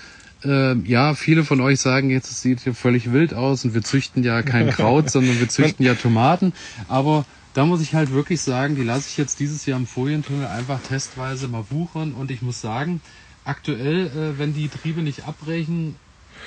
äh, 0.45 0.75
ja, 0.79 1.15
viele 1.15 1.45
von 1.45 1.61
euch 1.61 1.81
sagen 1.81 2.11
jetzt, 2.11 2.31
es 2.31 2.43
sieht 2.43 2.61
hier 2.61 2.75
völlig 2.75 3.13
wild 3.13 3.35
aus 3.35 3.65
und 3.65 3.75
wir 3.75 3.83
züchten 3.83 4.25
ja 4.25 4.43
kein 4.43 4.71
Kraut, 4.71 5.11
sondern 5.11 5.39
wir 5.39 5.49
züchten 5.49 5.85
ja 5.87 5.95
Tomaten. 5.95 6.53
Aber 6.89 7.25
da 7.55 7.67
muss 7.67 7.81
ich 7.81 7.95
halt 7.95 8.13
wirklich 8.13 8.41
sagen, 8.41 8.77
die 8.77 8.83
lasse 8.83 9.09
ich 9.09 9.17
jetzt 9.17 9.41
dieses 9.41 9.67
Jahr 9.67 9.79
im 9.79 9.87
Folientunnel 9.87 10.47
einfach 10.47 10.81
testweise 10.81 11.49
mal 11.49 11.65
wuchern. 11.71 12.13
Und 12.15 12.31
ich 12.31 12.43
muss 12.43 12.61
sagen, 12.61 13.01
aktuell, 13.45 14.07
äh, 14.07 14.39
wenn 14.39 14.55
die 14.55 14.69
Triebe 14.69 15.03
nicht 15.03 15.27
abbrechen, 15.27 15.97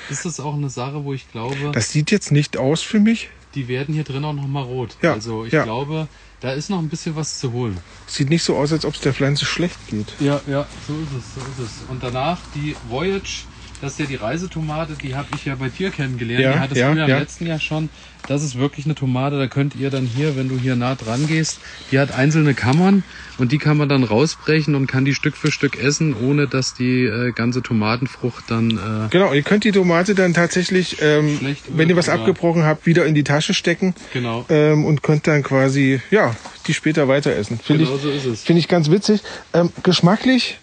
ist 0.09 0.25
das 0.25 0.39
auch 0.39 0.55
eine 0.55 0.69
Sache, 0.69 1.03
wo 1.03 1.13
ich 1.13 1.31
glaube, 1.31 1.71
das 1.73 1.91
sieht 1.91 2.11
jetzt 2.11 2.31
nicht 2.31 2.57
aus 2.57 2.81
für 2.81 2.99
mich. 2.99 3.29
die 3.55 3.67
werden 3.67 3.93
hier 3.93 4.03
drin 4.03 4.25
auch 4.25 4.33
noch 4.33 4.47
mal 4.47 4.63
rot. 4.63 4.97
Ja, 5.01 5.13
also 5.13 5.45
ich 5.45 5.53
ja. 5.53 5.63
glaube, 5.63 6.07
da 6.41 6.51
ist 6.51 6.69
noch 6.69 6.79
ein 6.79 6.89
bisschen 6.89 7.15
was 7.15 7.39
zu 7.39 7.53
holen. 7.53 7.77
Sieht 8.05 8.29
nicht 8.29 8.43
so 8.43 8.57
aus, 8.57 8.73
als 8.73 8.85
ob 8.85 8.93
es 8.95 9.01
der 9.01 9.13
Pflanze 9.13 9.45
schlecht 9.45 9.77
geht. 9.87 10.13
Ja, 10.19 10.41
ja, 10.47 10.67
so 10.87 10.93
ist 10.93 11.13
es, 11.17 11.35
so 11.35 11.41
ist 11.63 11.69
es. 11.71 11.89
Und 11.89 12.03
danach 12.03 12.39
die 12.53 12.75
Voyage, 12.89 13.45
das 13.81 13.93
ist 13.93 13.99
ja 13.99 14.05
die 14.05 14.15
Reisetomate, 14.15 14.93
die 15.01 15.15
habe 15.15 15.27
ich 15.35 15.45
ja 15.45 15.55
bei 15.55 15.69
dir 15.69 15.91
kennengelernt. 15.91 16.43
Ja, 16.43 16.53
die 16.53 16.59
hattest 16.59 16.81
ja, 16.81 16.91
du 16.91 16.97
ja 16.97 17.03
im 17.05 17.09
ja. 17.09 17.19
letzten 17.19 17.45
Jahr 17.45 17.59
schon. 17.59 17.89
Das 18.27 18.41
ist 18.43 18.57
wirklich 18.57 18.85
eine 18.85 18.95
Tomate, 18.95 19.37
da 19.37 19.45
könnt 19.47 19.75
ihr 19.75 19.91
dann 19.91 20.05
hier, 20.05 20.35
wenn 20.35 20.49
du 20.49 20.57
hier 20.57 20.75
nah 20.75 20.95
dran 20.95 21.27
gehst, 21.27 21.59
die 21.91 21.99
hat 21.99 22.11
einzelne 22.11 22.55
Kammern 22.55 23.03
und 23.37 23.51
die 23.51 23.59
kann 23.59 23.77
man 23.77 23.87
dann 23.87 24.03
rausbrechen 24.03 24.73
und 24.73 24.87
kann 24.87 25.05
die 25.05 25.13
Stück 25.13 25.37
für 25.37 25.51
Stück 25.51 25.77
essen, 25.77 26.15
ohne 26.15 26.47
dass 26.47 26.73
die 26.73 27.03
äh, 27.03 27.31
ganze 27.33 27.61
Tomatenfrucht 27.61 28.45
dann 28.49 28.71
äh, 28.71 29.09
Genau, 29.11 29.31
ihr 29.31 29.43
könnt 29.43 29.63
die 29.63 29.71
Tomate 29.71 30.15
dann 30.15 30.33
tatsächlich, 30.33 30.97
ähm, 31.01 31.39
wenn 31.69 31.89
ihr 31.89 31.95
was 31.95 32.09
abgebrochen 32.09 32.63
habt, 32.63 32.87
wieder 32.87 33.05
in 33.05 33.13
die 33.13 33.23
Tasche 33.23 33.53
stecken 33.53 33.93
genau. 34.11 34.45
ähm, 34.49 34.85
und 34.85 35.03
könnt 35.03 35.27
dann 35.27 35.43
quasi, 35.43 36.01
ja, 36.09 36.35
die 36.65 36.73
später 36.73 37.07
weiter 37.07 37.35
essen. 37.35 37.59
Finde 37.59 37.83
Genau 37.83 37.95
ich, 37.95 38.01
so 38.01 38.09
ist 38.09 38.25
es. 38.25 38.43
finde 38.43 38.59
ich 38.59 38.67
ganz 38.67 38.89
witzig. 38.89 39.21
Ähm, 39.53 39.71
geschmacklich 39.83 40.57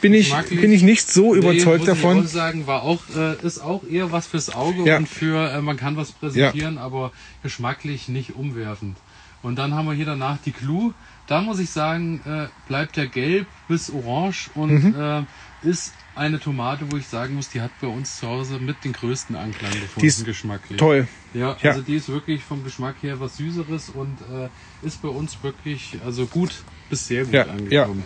bin 0.00 0.14
ich, 0.14 0.32
bin 0.48 0.72
ich 0.72 0.82
nicht 0.82 1.10
so 1.10 1.34
überzeugt 1.34 1.82
nee, 1.82 1.88
muss 1.90 1.98
davon. 2.02 2.24
Ich 2.24 2.30
sagen, 2.30 2.66
war 2.66 2.82
auch, 2.82 3.02
äh, 3.14 3.36
ist 3.44 3.58
auch 3.60 3.84
eher 3.84 4.12
was 4.12 4.26
fürs 4.26 4.50
Auge 4.54 4.84
Ja. 4.88 4.96
und 4.98 5.08
für, 5.08 5.50
äh, 5.50 5.60
man 5.60 5.76
kann 5.76 5.96
was 5.96 6.12
präsentieren, 6.12 6.78
aber 6.78 7.12
geschmacklich 7.42 8.08
nicht 8.08 8.34
umwerfend. 8.34 8.96
Und 9.42 9.56
dann 9.56 9.74
haben 9.74 9.86
wir 9.86 9.94
hier 9.94 10.04
danach 10.04 10.38
die 10.38 10.52
Clue. 10.52 10.92
Da 11.26 11.40
muss 11.40 11.58
ich 11.60 11.70
sagen, 11.70 12.20
äh, 12.26 12.48
bleibt 12.66 12.96
der 12.96 13.08
gelb 13.08 13.48
bis 13.68 13.90
orange 13.90 14.50
und 14.54 14.84
Mhm. 14.84 14.94
äh, 14.94 15.22
ist 15.66 15.94
eine 16.14 16.40
Tomate, 16.40 16.90
wo 16.90 16.96
ich 16.96 17.06
sagen 17.06 17.34
muss, 17.34 17.48
die 17.48 17.60
hat 17.62 17.78
bei 17.80 17.86
uns 17.86 18.18
zu 18.18 18.26
Hause 18.26 18.58
mit 18.58 18.84
den 18.84 18.92
größten 18.92 19.36
Anklang 19.36 19.72
gefunden, 19.80 20.00
Die 20.00 20.06
ist 20.08 20.24
geschmacklich. 20.24 20.78
Toll. 20.78 21.08
Ja, 21.32 21.56
Ja. 21.62 21.70
also 21.70 21.82
die 21.82 21.94
ist 21.94 22.08
wirklich 22.08 22.44
vom 22.44 22.64
Geschmack 22.64 22.96
her 23.02 23.20
was 23.20 23.36
Süßeres 23.36 23.88
und 23.88 24.20
äh, 24.20 24.50
ist 24.82 25.00
bei 25.00 25.08
uns 25.08 25.42
wirklich 25.42 25.98
also 26.04 26.26
gut 26.26 26.64
bis 26.90 27.06
sehr 27.06 27.24
gut 27.24 27.34
Ja, 27.34 27.44
angekommen. 27.44 28.04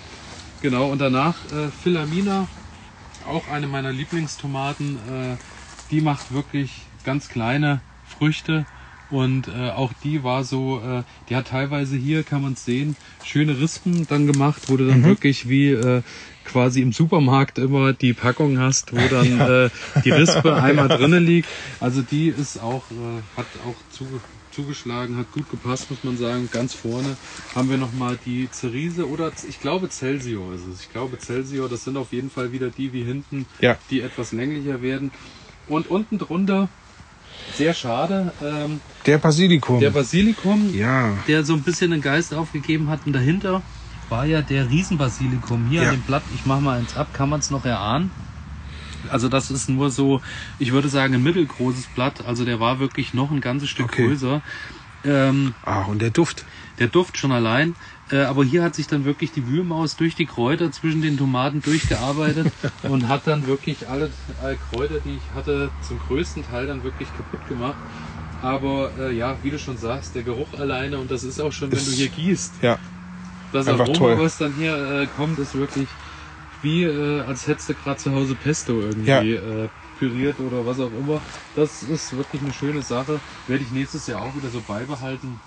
Genau, 0.65 0.91
und 0.91 0.99
danach 0.99 1.45
äh, 1.53 1.71
Philomena, 1.71 2.49
auch 3.27 3.49
eine 3.49 3.67
meiner 3.67 3.93
Lieblingstomaten. 3.93 4.97
Äh, 4.97 5.37
die 5.91 6.01
macht 6.01 6.33
wirklich 6.33 6.87
ganz 7.03 7.29
kleine 7.29 7.83
Früchte. 8.03 8.65
Und 9.11 9.47
äh, 9.49 9.69
auch 9.69 9.93
die 9.93 10.25
war 10.25 10.43
so, 10.43 10.81
äh, 10.81 11.03
die 11.29 11.37
hat 11.37 11.49
teilweise 11.49 11.99
hier, 11.99 12.23
kann 12.23 12.41
man 12.41 12.55
es 12.55 12.65
sehen, 12.65 12.97
schöne 13.21 13.61
Rispen 13.61 14.07
dann 14.07 14.27
gemacht, 14.27 14.63
wo 14.71 14.79
du 14.79 14.87
dann 14.87 15.03
Mhm. 15.03 15.05
wirklich 15.05 15.51
wie 15.51 15.69
äh, 15.69 16.01
quasi 16.45 16.81
im 16.81 16.93
Supermarkt 16.93 17.59
immer 17.59 17.93
die 17.93 18.15
Packung 18.15 18.59
hast, 18.59 18.95
wo 18.95 19.07
dann 19.07 19.43
äh, 19.43 19.69
die 20.03 20.11
Rispe 20.11 20.55
einmal 20.63 20.89
drinnen 20.89 21.27
liegt. 21.27 21.51
Also 21.79 22.01
die 22.01 22.29
ist 22.29 22.57
auch, 22.57 22.91
äh, 22.91 23.23
hat 23.37 23.59
auch 23.59 23.83
zu, 23.91 24.23
zugeschlagen, 24.55 25.17
hat 25.17 25.31
gut 25.33 25.51
gepasst, 25.51 25.91
muss 25.91 26.05
man 26.05 26.17
sagen. 26.17 26.49
Ganz 26.53 26.75
vorne 26.75 27.17
haben 27.55 27.69
wir 27.71 27.77
nochmal 27.77 28.19
die 28.25 28.49
Cerise 28.53 29.09
oder 29.09 29.33
ich 29.49 29.61
glaube 29.61 29.89
Celsio 29.89 30.53
ist 30.53 30.63
es. 30.73 30.81
Ich 30.83 30.93
glaube 30.93 31.19
Celsio, 31.19 31.69
das 31.69 31.85
sind 31.85 31.97
auf 31.97 32.13
jeden 32.13 32.31
Fall 32.31 32.53
wieder 32.53 32.69
die 32.71 32.93
wie 32.93 33.03
hinten, 33.03 33.47
Ja. 33.61 33.77
die 33.91 34.01
etwas 34.01 34.33
länglicher 34.33 34.83
werden. 34.83 35.11
Und 35.69 35.91
unten 35.91 36.19
drunter, 36.19 36.69
sehr 37.57 37.75
schade, 37.75 38.33
ähm, 38.43 38.81
Der 39.07 39.19
Basilikum. 39.19 39.81
der 39.81 39.91
Basilikum, 39.91 40.75
ja. 40.75 41.17
der 41.27 41.45
so 41.45 41.55
ein 41.55 41.63
bisschen 41.63 41.91
den 41.91 42.01
Geist 42.01 42.33
aufgegeben 42.35 42.89
hat. 42.89 43.01
Und 43.07 43.13
dahinter 43.15 43.63
war 44.09 44.27
ja 44.27 44.43
der 44.43 44.69
Riesenbasilikum. 44.71 45.67
Hier 45.69 45.83
Ja. 45.83 45.89
an 45.91 45.97
dem 45.97 46.03
Blatt, 46.03 46.23
ich 46.35 46.45
mache 46.47 46.61
mal 46.61 46.79
eins 46.79 46.97
ab, 46.97 47.09
kann 47.13 47.29
man 47.31 47.41
es 47.41 47.51
noch 47.51 47.65
erahnen. 47.65 48.11
Also 49.11 49.29
das 49.29 49.51
ist 49.51 49.69
nur 49.69 49.91
so, 49.91 50.21
ich 50.59 50.73
würde 50.73 50.89
sagen, 50.89 51.15
ein 51.15 51.23
mittelgroßes 51.23 51.89
Blatt. 51.89 52.25
Also 52.25 52.45
der 52.45 52.61
war 52.61 52.79
wirklich 52.81 53.15
noch 53.15 53.31
ein 53.31 53.41
ganzes 53.41 53.69
Stück 53.71 53.87
Okay. 53.87 54.07
größer. 54.07 54.43
Ähm, 55.05 55.55
Ah, 55.63 55.83
und 55.85 56.01
der 56.01 56.11
Duft. 56.11 56.47
der 56.79 56.89
Duft 56.89 57.19
schon 57.19 57.31
allein. 57.33 57.75
Äh, 58.11 58.21
aber 58.23 58.43
hier 58.45 58.63
hat 58.63 58.75
sich 58.75 58.87
dann 58.87 59.05
wirklich 59.05 59.33
die 59.33 59.47
Wühlmaus 59.47 59.97
durch 59.97 60.15
die 60.15 60.25
Kräuter 60.27 60.73
zwischen 60.73 61.03
den 61.03 61.17
Tomaten 61.19 61.61
durchgearbeitet 61.61 62.53
und 62.83 63.09
hat 63.09 63.27
dann 63.27 63.47
wirklich 63.47 63.87
alle 63.89 64.11
äh, 64.43 64.57
Kräuter, 64.57 65.01
die 65.01 65.17
ich 65.17 65.33
hatte, 65.35 65.73
zum 65.81 65.99
größten 65.99 66.43
Teil 66.45 66.67
dann 66.67 66.83
wirklich 66.83 67.13
kaputt 67.13 67.47
gemacht. 67.47 67.77
Aber 68.41 68.93
äh, 68.99 69.13
ja, 69.15 69.39
wie 69.43 69.51
du 69.51 69.59
schon 69.59 69.77
sagst, 69.77 70.15
der 70.15 70.23
Geruch 70.23 70.55
alleine 70.55 70.99
und 70.99 71.11
das 71.11 71.23
ist 71.23 71.41
auch 71.41 71.53
schon, 71.53 71.71
wenn 71.71 71.79
du 71.79 71.85
Ist- 71.91 71.97
hier 71.97 72.09
gießt, 72.09 72.63
Ja. 72.63 72.79
das 73.53 73.69
einfach 73.69 73.85
Aroma, 73.85 73.99
toll. 73.99 74.19
was 74.19 74.39
dann 74.39 74.53
hier 74.53 74.75
äh, 75.03 75.07
kommt, 75.07 75.39
ist 75.39 75.55
wirklich 75.55 75.89
wie 76.65 76.83
äh, 76.85 77.21
als 77.21 77.47
hättest 77.47 77.69
du 77.69 77.75
gerade 77.75 77.99
zu 77.99 78.13
Hause 78.13 78.35
Pesto 78.35 78.81
irgendwie 78.81 79.11
Ja. 79.11 79.65
äh, 79.65 79.69
püriert 79.95 80.41
oder 80.41 80.67
was 80.67 80.81
auch 80.81 80.93
immer. 80.93 81.23
Das 81.55 81.83
ist 81.85 82.17
wirklich 82.17 82.43
eine 82.43 82.53
schöne 82.53 82.83
Sache. 82.83 83.21
Werde 83.47 83.63
ich 83.63 83.71
nächstes 83.71 84.09
Jahr 84.09 84.23
auch 84.23 84.35
wieder 84.37 84.51
so 84.51 84.61
beibehalten. 84.63 85.41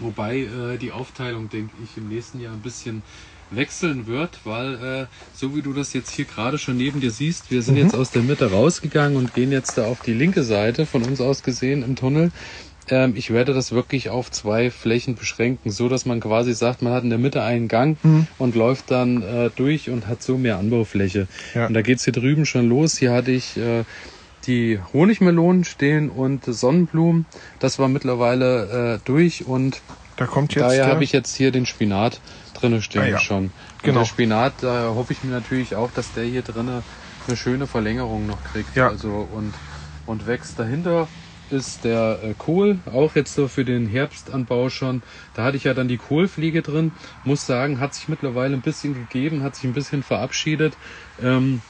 Wobei 0.00 0.38
äh, 0.40 0.76
die 0.78 0.90
Aufteilung, 0.90 1.48
denke 1.48 1.76
ich, 1.80 1.96
im 1.96 2.08
nächsten 2.08 2.40
Jahr 2.40 2.52
ein 2.54 2.62
bisschen 2.62 3.04
wechseln 3.50 4.08
wird, 4.08 4.40
weil 4.42 4.74
äh, 4.74 5.06
so 5.32 5.54
wie 5.54 5.62
du 5.62 5.72
das 5.72 5.92
jetzt 5.92 6.10
hier 6.10 6.24
gerade 6.24 6.58
schon 6.58 6.76
neben 6.76 7.00
dir 7.00 7.12
siehst, 7.12 7.52
wir 7.52 7.58
Mhm. 7.58 7.62
sind 7.62 7.76
jetzt 7.76 7.94
aus 7.94 8.10
der 8.10 8.22
Mitte 8.22 8.50
rausgegangen 8.50 9.16
und 9.16 9.32
gehen 9.32 9.52
jetzt 9.52 9.78
da 9.78 9.86
auf 9.86 10.00
die 10.00 10.12
linke 10.14 10.42
Seite 10.42 10.86
von 10.86 11.04
uns 11.04 11.20
aus 11.20 11.44
gesehen 11.44 11.84
im 11.84 11.94
Tunnel. 11.94 12.32
Ähm, 12.90 13.14
ich 13.16 13.30
werde 13.30 13.54
das 13.54 13.72
wirklich 13.72 14.10
auf 14.10 14.30
zwei 14.30 14.70
Flächen 14.70 15.14
beschränken, 15.14 15.70
so 15.70 15.88
dass 15.88 16.04
man 16.04 16.20
quasi 16.20 16.52
sagt, 16.54 16.82
man 16.82 16.92
hat 16.92 17.02
in 17.04 17.10
der 17.10 17.18
Mitte 17.18 17.42
einen 17.42 17.68
Gang 17.68 17.96
Mhm. 18.02 18.26
und 18.38 18.54
läuft 18.54 18.90
dann 18.90 19.22
äh, 19.22 19.50
durch 19.56 19.88
und 19.90 20.06
hat 20.06 20.22
so 20.22 20.36
mehr 20.36 20.58
Anbaufläche. 20.58 21.26
Ja. 21.54 21.66
Und 21.66 21.74
da 21.74 21.82
geht's 21.82 22.04
hier 22.04 22.12
drüben 22.12 22.44
schon 22.46 22.68
los. 22.68 22.96
Hier 22.98 23.12
hatte 23.12 23.30
ich 23.30 23.56
äh, 23.56 23.84
die 24.46 24.78
Honigmelonen 24.92 25.64
stehen 25.64 26.10
und 26.10 26.44
Sonnenblumen. 26.44 27.24
Das 27.60 27.78
war 27.78 27.88
mittlerweile 27.88 28.96
äh, 28.96 29.06
durch 29.06 29.46
und 29.46 29.80
Da 30.16 30.26
kommt 30.26 30.54
jetzt 30.54 30.62
daher 30.64 30.86
habe 30.88 31.02
ich 31.04 31.12
jetzt 31.12 31.34
hier 31.34 31.50
den 31.50 31.64
Spinat 31.66 32.20
drinne 32.52 32.82
stehen 32.82 33.02
Ah, 33.02 33.06
ja. 33.08 33.18
schon. 33.18 33.44
Und 33.44 33.52
Genau. 33.82 34.00
der 34.00 34.06
Spinat, 34.06 34.52
da 34.60 34.92
hoffe 34.94 35.12
ich 35.14 35.24
mir 35.24 35.30
natürlich 35.30 35.74
auch, 35.74 35.90
dass 35.92 36.12
der 36.12 36.24
hier 36.24 36.42
drinne 36.42 36.82
eine 37.26 37.36
schöne 37.38 37.66
Verlängerung 37.66 38.26
noch 38.26 38.38
kriegt. 38.52 38.76
Ja. 38.76 38.88
Also 38.88 39.26
und, 39.34 39.54
und 40.06 40.26
wächst 40.26 40.58
dahinter 40.58 41.08
ist 41.50 41.84
der 41.84 42.20
äh, 42.22 42.34
Kohl, 42.36 42.78
auch 42.86 43.14
jetzt 43.14 43.34
so 43.34 43.48
für 43.48 43.64
den 43.64 43.86
Herbstanbau 43.86 44.70
schon. 44.70 45.02
Da 45.34 45.44
hatte 45.44 45.56
ich 45.56 45.64
ja 45.64 45.74
dann 45.74 45.88
die 45.88 45.96
Kohlfliege 45.96 46.62
drin. 46.62 46.92
Muss 47.24 47.46
sagen, 47.46 47.80
hat 47.80 47.94
sich 47.94 48.08
mittlerweile 48.08 48.54
ein 48.54 48.62
bisschen 48.62 48.94
gegeben, 48.94 49.42
hat 49.42 49.56
sich 49.56 49.64
ein 49.64 49.74
bisschen 49.74 50.02
verabschiedet. 50.02 50.76
Ähm, 51.20 51.60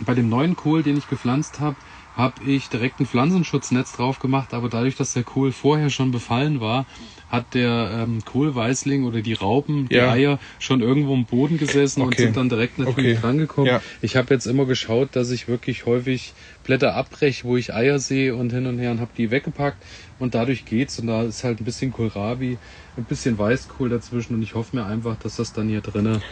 bei 0.00 0.14
dem 0.14 0.28
neuen 0.28 0.56
Kohl, 0.56 0.82
den 0.82 0.96
ich 0.96 1.08
gepflanzt 1.08 1.60
habe, 1.60 1.76
habe 2.16 2.42
ich 2.42 2.68
direkt 2.68 3.00
ein 3.00 3.06
Pflanzenschutznetz 3.06 3.92
drauf 3.92 4.18
gemacht, 4.18 4.54
aber 4.54 4.68
dadurch, 4.68 4.96
dass 4.96 5.12
der 5.12 5.24
Kohl 5.24 5.52
vorher 5.52 5.90
schon 5.90 6.10
befallen 6.10 6.60
war, 6.60 6.86
hat 7.34 7.52
der 7.54 7.90
ähm, 8.04 8.24
Kohlweißling 8.24 9.04
oder 9.04 9.20
die 9.20 9.34
Raupen, 9.34 9.88
die 9.88 9.96
Ja. 9.96 10.12
Eier, 10.12 10.38
schon 10.58 10.80
irgendwo 10.80 11.12
im 11.14 11.26
Boden 11.26 11.58
gesessen 11.58 12.00
und 12.02 12.08
Okay. 12.14 12.22
sind 12.22 12.36
dann 12.36 12.48
direkt 12.48 12.78
natürlich 12.78 13.12
Okay. 13.18 13.20
drangekommen. 13.20 13.68
Ja. 13.68 13.82
Ich 14.00 14.16
habe 14.16 14.32
jetzt 14.32 14.46
immer 14.46 14.64
geschaut, 14.64 15.16
dass 15.16 15.30
ich 15.30 15.48
wirklich 15.48 15.84
häufig 15.86 16.32
Blätter 16.62 16.94
abbreche, 16.94 17.44
wo 17.44 17.56
ich 17.56 17.74
Eier 17.74 17.98
sehe 17.98 18.34
und 18.34 18.50
hin 18.52 18.66
und 18.66 18.78
her 18.78 18.90
und 18.92 19.00
habe 19.00 19.10
die 19.16 19.30
weggepackt 19.30 19.84
und 20.18 20.34
dadurch 20.34 20.64
geht's 20.64 20.98
und 20.98 21.08
da 21.08 21.22
ist 21.24 21.44
halt 21.44 21.60
ein 21.60 21.64
bisschen 21.64 21.92
Kohlrabi, 21.92 22.58
ein 22.96 23.04
bisschen 23.04 23.36
Weißkohl 23.36 23.88
dazwischen 23.90 24.34
und 24.34 24.42
ich 24.42 24.54
hoffe 24.54 24.76
mir 24.76 24.86
einfach, 24.86 25.16
dass 25.16 25.36
das 25.36 25.52
dann 25.52 25.68
hier 25.68 25.80
drinnen 25.82 26.22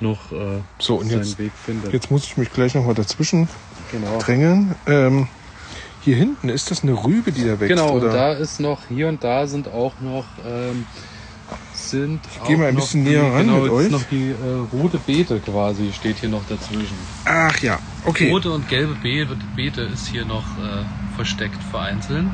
noch 0.00 0.32
äh, 0.32 0.62
So, 0.80 0.96
und 0.96 1.08
seinen 1.08 1.18
jetzt- 1.18 1.38
Weg 1.38 1.52
findet. 1.54 1.92
Jetzt 1.92 2.10
muss 2.10 2.24
ich 2.24 2.36
mich 2.36 2.50
gleich 2.52 2.74
noch 2.74 2.84
mal 2.86 2.94
dazwischen 2.94 3.48
genau. 3.90 4.18
drängeln. 4.18 4.74
Ähm, 4.86 5.28
hier 6.02 6.16
hinten, 6.16 6.48
ist 6.48 6.70
das 6.70 6.82
eine 6.82 6.92
Rübe, 6.92 7.32
die 7.32 7.44
da 7.44 7.60
wächst? 7.60 7.68
Genau, 7.76 7.92
oder? 7.92 8.12
da 8.12 8.32
ist 8.32 8.60
noch, 8.60 8.80
hier 8.88 9.08
und 9.08 9.22
da 9.22 9.46
sind 9.46 9.68
auch 9.68 9.94
noch, 10.00 10.24
ähm, 10.46 10.86
sind 11.74 12.20
ich 12.34 12.48
geh 12.48 12.56
mal 12.56 12.68
ein 12.68 12.74
bisschen 12.74 13.04
näher 13.04 13.24
ran 13.24 13.46
genau, 13.46 13.60
mit 13.60 13.72
euch. 13.72 13.90
noch 13.90 14.02
die 14.04 14.30
äh, 14.30 14.34
rote 14.72 14.98
Beete 14.98 15.38
quasi, 15.40 15.92
steht 15.92 16.18
hier 16.18 16.28
noch 16.28 16.42
dazwischen. 16.48 16.96
Ach 17.24 17.58
ja, 17.60 17.78
okay. 18.04 18.30
Rote 18.30 18.50
und 18.50 18.68
gelbe 18.68 18.94
Beete, 18.94 19.36
Beete 19.54 19.82
ist 19.82 20.08
hier 20.08 20.24
noch 20.24 20.44
äh, 20.58 20.84
versteckt 21.16 21.62
vereinzelt. 21.70 22.26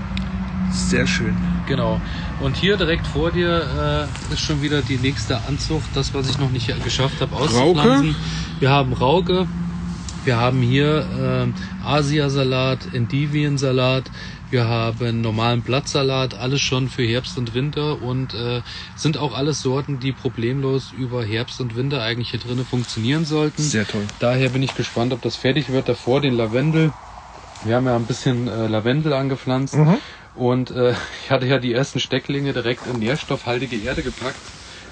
Sehr 0.70 1.06
schön. 1.06 1.36
Genau. 1.66 2.00
Und 2.40 2.56
hier 2.56 2.76
direkt 2.76 3.06
vor 3.06 3.30
dir 3.30 4.08
äh, 4.30 4.32
ist 4.32 4.40
schon 4.40 4.62
wieder 4.62 4.82
die 4.82 4.98
nächste 4.98 5.40
Anzucht, 5.48 5.88
das, 5.94 6.14
was 6.14 6.28
ich 6.28 6.38
noch 6.38 6.50
nicht 6.50 6.68
geschafft 6.84 7.20
habe 7.20 7.34
auszupflanzen. 7.36 8.14
Wir 8.60 8.70
haben 8.70 8.92
Rauke, 8.92 9.46
wir 10.28 10.36
haben 10.36 10.60
hier 10.60 11.06
ähm, 11.18 11.54
Asiasalat, 11.82 12.92
Endiviensalat, 12.92 14.10
wir 14.50 14.68
haben 14.68 15.22
normalen 15.22 15.62
Blattsalat, 15.62 16.34
alles 16.34 16.60
schon 16.60 16.90
für 16.90 17.02
Herbst 17.02 17.38
und 17.38 17.54
Winter 17.54 18.02
und 18.02 18.34
äh, 18.34 18.60
sind 18.94 19.16
auch 19.16 19.34
alles 19.34 19.62
Sorten, 19.62 20.00
die 20.00 20.12
problemlos 20.12 20.92
über 20.92 21.24
Herbst 21.24 21.62
und 21.62 21.76
Winter 21.76 22.02
eigentlich 22.02 22.32
hier 22.32 22.40
drinnen 22.40 22.66
funktionieren 22.66 23.24
sollten. 23.24 23.62
Sehr 23.62 23.86
toll. 23.86 24.02
Daher 24.18 24.50
bin 24.50 24.62
ich 24.62 24.74
gespannt, 24.74 25.14
ob 25.14 25.22
das 25.22 25.36
fertig 25.36 25.70
wird. 25.70 25.88
Davor 25.88 26.20
den 26.20 26.34
Lavendel. 26.34 26.92
Wir 27.64 27.76
haben 27.76 27.86
ja 27.86 27.96
ein 27.96 28.04
bisschen 28.04 28.48
äh, 28.48 28.66
Lavendel 28.66 29.14
angepflanzt. 29.14 29.76
Mhm. 29.76 29.96
Und 30.34 30.70
äh, 30.72 30.92
ich 31.24 31.30
hatte 31.30 31.46
ja 31.46 31.58
die 31.58 31.72
ersten 31.72 32.00
Stecklinge 32.00 32.52
direkt 32.52 32.86
in 32.86 32.98
nährstoffhaltige 32.98 33.76
Erde 33.76 34.02
gepackt. 34.02 34.36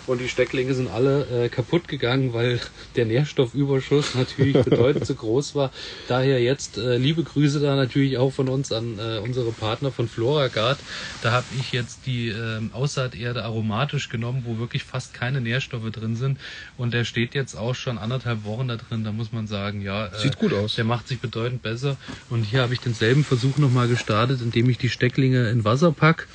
Und 0.06 0.20
die 0.20 0.28
Stecklinge 0.28 0.72
sind 0.74 0.88
alle 0.88 1.44
äh, 1.44 1.48
kaputt 1.48 1.88
gegangen, 1.88 2.32
weil 2.32 2.60
der 2.94 3.06
Nährstoffüberschuss 3.06 4.14
natürlich 4.14 4.56
bedeutend 4.64 5.04
zu 5.06 5.14
groß 5.14 5.54
war. 5.54 5.72
Daher 6.08 6.40
jetzt 6.40 6.78
äh, 6.78 6.96
liebe 6.96 7.22
Grüße 7.24 7.60
da 7.60 7.74
natürlich 7.74 8.16
auch 8.18 8.30
von 8.30 8.48
uns 8.48 8.70
an 8.72 8.98
äh, 8.98 9.18
unsere 9.18 9.50
Partner 9.52 9.90
von 9.90 10.08
Floragard. 10.08 10.78
Da 11.22 11.32
habe 11.32 11.46
ich 11.58 11.72
jetzt 11.72 12.06
die 12.06 12.28
ähm, 12.28 12.70
Aussaaterde 12.72 13.44
aromatisch 13.44 14.08
genommen, 14.08 14.42
wo 14.46 14.58
wirklich 14.58 14.84
fast 14.84 15.12
keine 15.14 15.40
Nährstoffe 15.40 15.90
drin 15.90 16.14
sind. 16.14 16.38
Und 16.76 16.94
der 16.94 17.04
steht 17.04 17.34
jetzt 17.34 17.56
auch 17.56 17.74
schon 17.74 17.98
anderthalb 17.98 18.44
Wochen 18.44 18.68
da 18.68 18.76
drin. 18.76 19.02
Da 19.04 19.12
muss 19.12 19.32
man 19.32 19.46
sagen, 19.46 19.80
ja, 19.82 20.06
äh, 20.06 20.18
Sieht 20.20 20.38
gut 20.38 20.52
aus. 20.52 20.76
der 20.76 20.84
macht 20.84 21.08
sich 21.08 21.20
bedeutend 21.20 21.62
besser. 21.62 21.96
Und 22.30 22.44
hier 22.44 22.62
habe 22.62 22.74
ich 22.74 22.80
denselben 22.80 23.24
Versuch 23.24 23.58
nochmal 23.58 23.88
gestartet, 23.88 24.40
indem 24.40 24.70
ich 24.70 24.78
die 24.78 24.88
Stecklinge 24.88 25.50
in 25.50 25.64
Wasser 25.64 25.90
pack, 25.92 26.28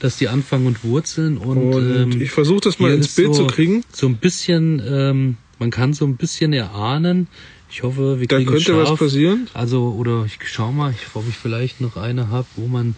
dass 0.00 0.16
die 0.16 0.28
anfangen 0.28 0.66
und 0.66 0.84
wurzeln. 0.84 1.38
Und, 1.38 1.58
Und 1.58 1.96
ähm, 2.14 2.20
ich 2.20 2.30
versuche 2.30 2.60
das 2.60 2.78
mal 2.78 2.92
ins 2.92 3.14
Bild 3.14 3.34
so, 3.34 3.46
zu 3.46 3.54
kriegen. 3.54 3.82
So 3.92 4.06
ein 4.06 4.16
bisschen, 4.16 4.82
ähm, 4.86 5.36
man 5.58 5.70
kann 5.70 5.92
so 5.94 6.04
ein 6.04 6.16
bisschen 6.16 6.52
erahnen. 6.52 7.28
Ich 7.70 7.82
hoffe, 7.82 8.20
wir 8.20 8.26
Da 8.28 8.36
kriegen 8.36 8.50
könnte 8.50 8.64
scharf. 8.72 8.90
was 8.90 8.98
passieren. 8.98 9.48
Also, 9.54 9.94
oder 9.98 10.24
ich 10.26 10.38
schau 10.44 10.70
mal, 10.72 10.92
ich, 10.92 11.14
ob 11.14 11.28
ich 11.28 11.34
vielleicht 11.36 11.80
noch 11.80 11.96
eine 11.96 12.28
habe, 12.28 12.46
wo 12.56 12.66
man. 12.66 12.94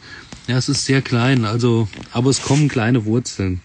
Ja, 0.48 0.58
es 0.58 0.68
ist 0.68 0.84
sehr 0.84 1.02
klein, 1.02 1.44
also, 1.44 1.88
aber 2.12 2.30
es 2.30 2.42
kommen 2.42 2.68
kleine 2.68 3.04
Wurzeln. 3.04 3.60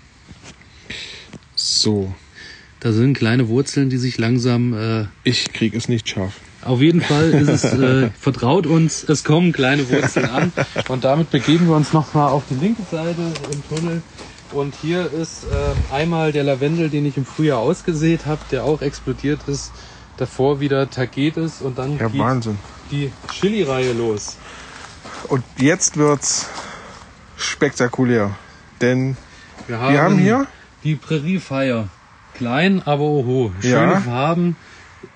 So, 1.56 2.13
Da 2.80 2.91
sind 2.91 3.13
kleine 3.15 3.48
Wurzeln, 3.48 3.89
die 3.91 3.98
sich 3.98 4.17
langsam 4.17 4.74
äh, 4.74 5.06
ich 5.24 5.54
kriege 5.54 5.78
es 5.78 5.88
nicht 5.88 6.10
scharf. 6.10 6.39
Auf 6.63 6.80
jeden 6.80 7.02
Fall 7.02 7.32
ist 7.32 7.47
es, 7.50 7.63
äh, 7.74 8.12
vertraut 8.19 8.67
uns, 8.67 9.04
es 9.04 9.24
kommen 9.24 9.52
kleine 9.52 9.89
Wurzeln 9.89 10.30
an. 10.30 10.54
Und 10.89 11.04
damit 11.04 11.32
begeben 11.32 11.67
wir 11.67 11.76
uns 11.76 11.91
nochmal 11.93 12.30
auf 12.30 12.43
die 12.50 12.56
linke 12.56 12.84
Seite 12.89 13.21
im 13.52 13.67
Tunnel. 13.76 14.02
Und 14.52 14.76
hier 14.76 15.12
ist 15.12 15.45
äh, 15.45 15.93
einmal 15.93 16.32
der 16.32 16.43
Lavendel, 16.43 16.89
den 16.89 17.06
ich 17.06 17.17
im 17.17 17.26
Frühjahr 17.26 17.60
ausgesät 17.60 18.26
habe, 18.26 18.41
der 18.52 18.63
auch 18.65 18.82
explodiert 18.82 19.39
ist. 19.47 19.71
Davor 20.17 20.60
wieder 20.60 20.89
Tagetes 20.89 21.62
und 21.62 21.78
dann 21.80 21.97
Ja, 21.97 22.08
geht 22.10 22.19
Wahnsinn. 22.19 22.60
die 22.91 23.12
Chili-Reihe 23.32 23.93
los. 23.93 24.38
Und 25.30 25.43
jetzt 25.58 25.97
wird's 25.97 26.47
spektakulär. 27.38 28.32
Denn 28.82 29.17
Wir 29.67 29.80
haben, 29.80 29.93
wir 29.93 30.02
haben 30.02 30.17
hier 30.19 30.47
die 30.84 30.95
Prärie 30.95 31.39
Fire. 31.39 31.88
Klein, 32.36 32.82
aber 32.86 33.04
oho. 33.04 33.52
Schöne 33.62 33.93
Ja. 33.93 34.00
Farben. 34.02 34.56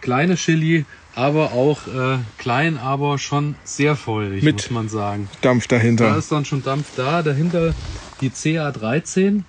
kleine 0.02 0.36
Chili, 0.36 0.86
aber 1.16 1.54
auch 1.54 1.88
äh, 1.88 2.18
klein, 2.38 2.78
aber 2.78 3.18
schon 3.18 3.56
sehr 3.64 3.96
feurig, 3.96 4.44
Mit 4.44 4.56
muss 4.56 4.70
man 4.70 4.90
sagen. 4.90 5.30
Dampf 5.42 5.68
Da 5.68 5.78
dahinter. 5.78 6.18
ist 6.18 6.32
dann 6.32 6.46
schon 6.46 6.64
Dampf 6.64 6.88
da. 6.96 7.24
Dahinter 7.24 7.74
die 8.22 8.30
CA13 8.30 9.44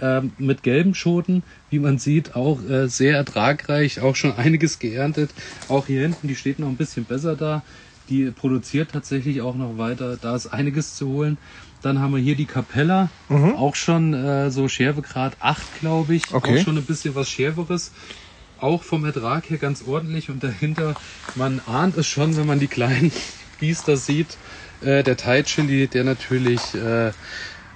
ähm, 0.00 0.32
mit 0.38 0.62
gelben 0.62 0.94
Schoten, 0.94 1.42
wie 1.70 1.78
man 1.78 1.98
sieht, 1.98 2.36
auch 2.36 2.62
äh, 2.68 2.86
sehr 2.88 3.16
ertragreich, 3.16 4.00
auch 4.00 4.14
schon 4.14 4.32
einiges 4.36 4.78
geerntet. 4.78 5.30
Auch 5.68 5.86
hier 5.86 6.02
hinten, 6.02 6.28
die 6.28 6.36
steht 6.36 6.58
noch 6.58 6.68
ein 6.68 6.76
bisschen 6.76 7.04
besser 7.04 7.34
da. 7.34 7.62
Die 8.08 8.30
produziert 8.30 8.92
tatsächlich 8.92 9.40
auch 9.40 9.56
noch 9.56 9.78
weiter. 9.78 10.16
Da 10.16 10.36
ist 10.36 10.46
einiges 10.46 10.94
zu 10.94 11.08
holen. 11.08 11.38
Dann 11.82 12.00
haben 12.00 12.14
wir 12.14 12.20
hier 12.22 12.36
die 12.36 12.46
Capella, 12.46 13.10
auch 13.28 13.74
schon 13.74 14.14
äh, 14.14 14.50
so 14.50 14.68
Schärfegrad 14.68 15.36
8, 15.40 15.80
glaube 15.80 16.14
ich. 16.14 16.32
Okay. 16.32 16.58
Auch 16.58 16.64
schon 16.64 16.76
ein 16.78 16.84
bisschen 16.84 17.14
was 17.14 17.28
Schärferes. 17.28 17.92
Auch 18.58 18.82
vom 18.82 19.04
Ertrag 19.04 19.50
her 19.50 19.58
ganz 19.58 19.82
ordentlich. 19.86 20.30
Und 20.30 20.42
dahinter, 20.42 20.94
man 21.34 21.60
ahnt 21.60 21.96
es 21.96 22.06
schon, 22.06 22.36
wenn 22.36 22.46
man 22.46 22.58
die 22.60 22.68
kleinen 22.68 23.12
Biester 23.60 23.96
sieht, 23.96 24.36
äh, 24.80 25.02
der 25.02 25.16
Thai 25.16 25.42
Chili, 25.42 25.88
der 25.88 26.04
natürlich 26.04 26.74
äh, 26.74 27.12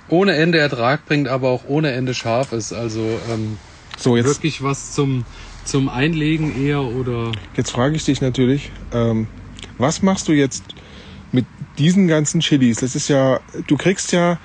ohne 0.09 0.35
Ende 0.35 0.59
Ertrag 0.59 1.05
bringt, 1.07 1.29
aber 1.29 1.49
auch 1.51 1.65
ohne 1.65 1.93
Ende 1.93 2.15
scharf 2.15 2.53
ist. 2.53 2.73
Also 2.73 3.01
ähm, 3.31 3.59
So, 3.99 4.17
jetzt, 4.17 4.27
wirklich 4.27 4.63
was 4.63 4.93
zum, 4.93 5.25
zum 5.65 5.89
Einlegen 5.89 6.55
eher 6.67 6.83
oder 6.83 7.33
jetzt 7.57 7.71
frage 7.71 7.97
ich 7.97 8.05
dich 8.05 8.21
natürlich, 8.21 8.73
ähm, 8.93 9.29
was 9.79 10.03
machst 10.03 10.29
du 10.29 10.33
jetzt 10.33 10.75
mit 11.31 11.47
diesen 11.79 12.09
ganzen 12.09 12.41
Chilis? 12.41 12.79
Das 12.79 12.95
ist 12.97 13.09
ja, 13.09 13.41
du 13.67 13.77
kriegst 13.77 14.13
ja, 14.13 14.39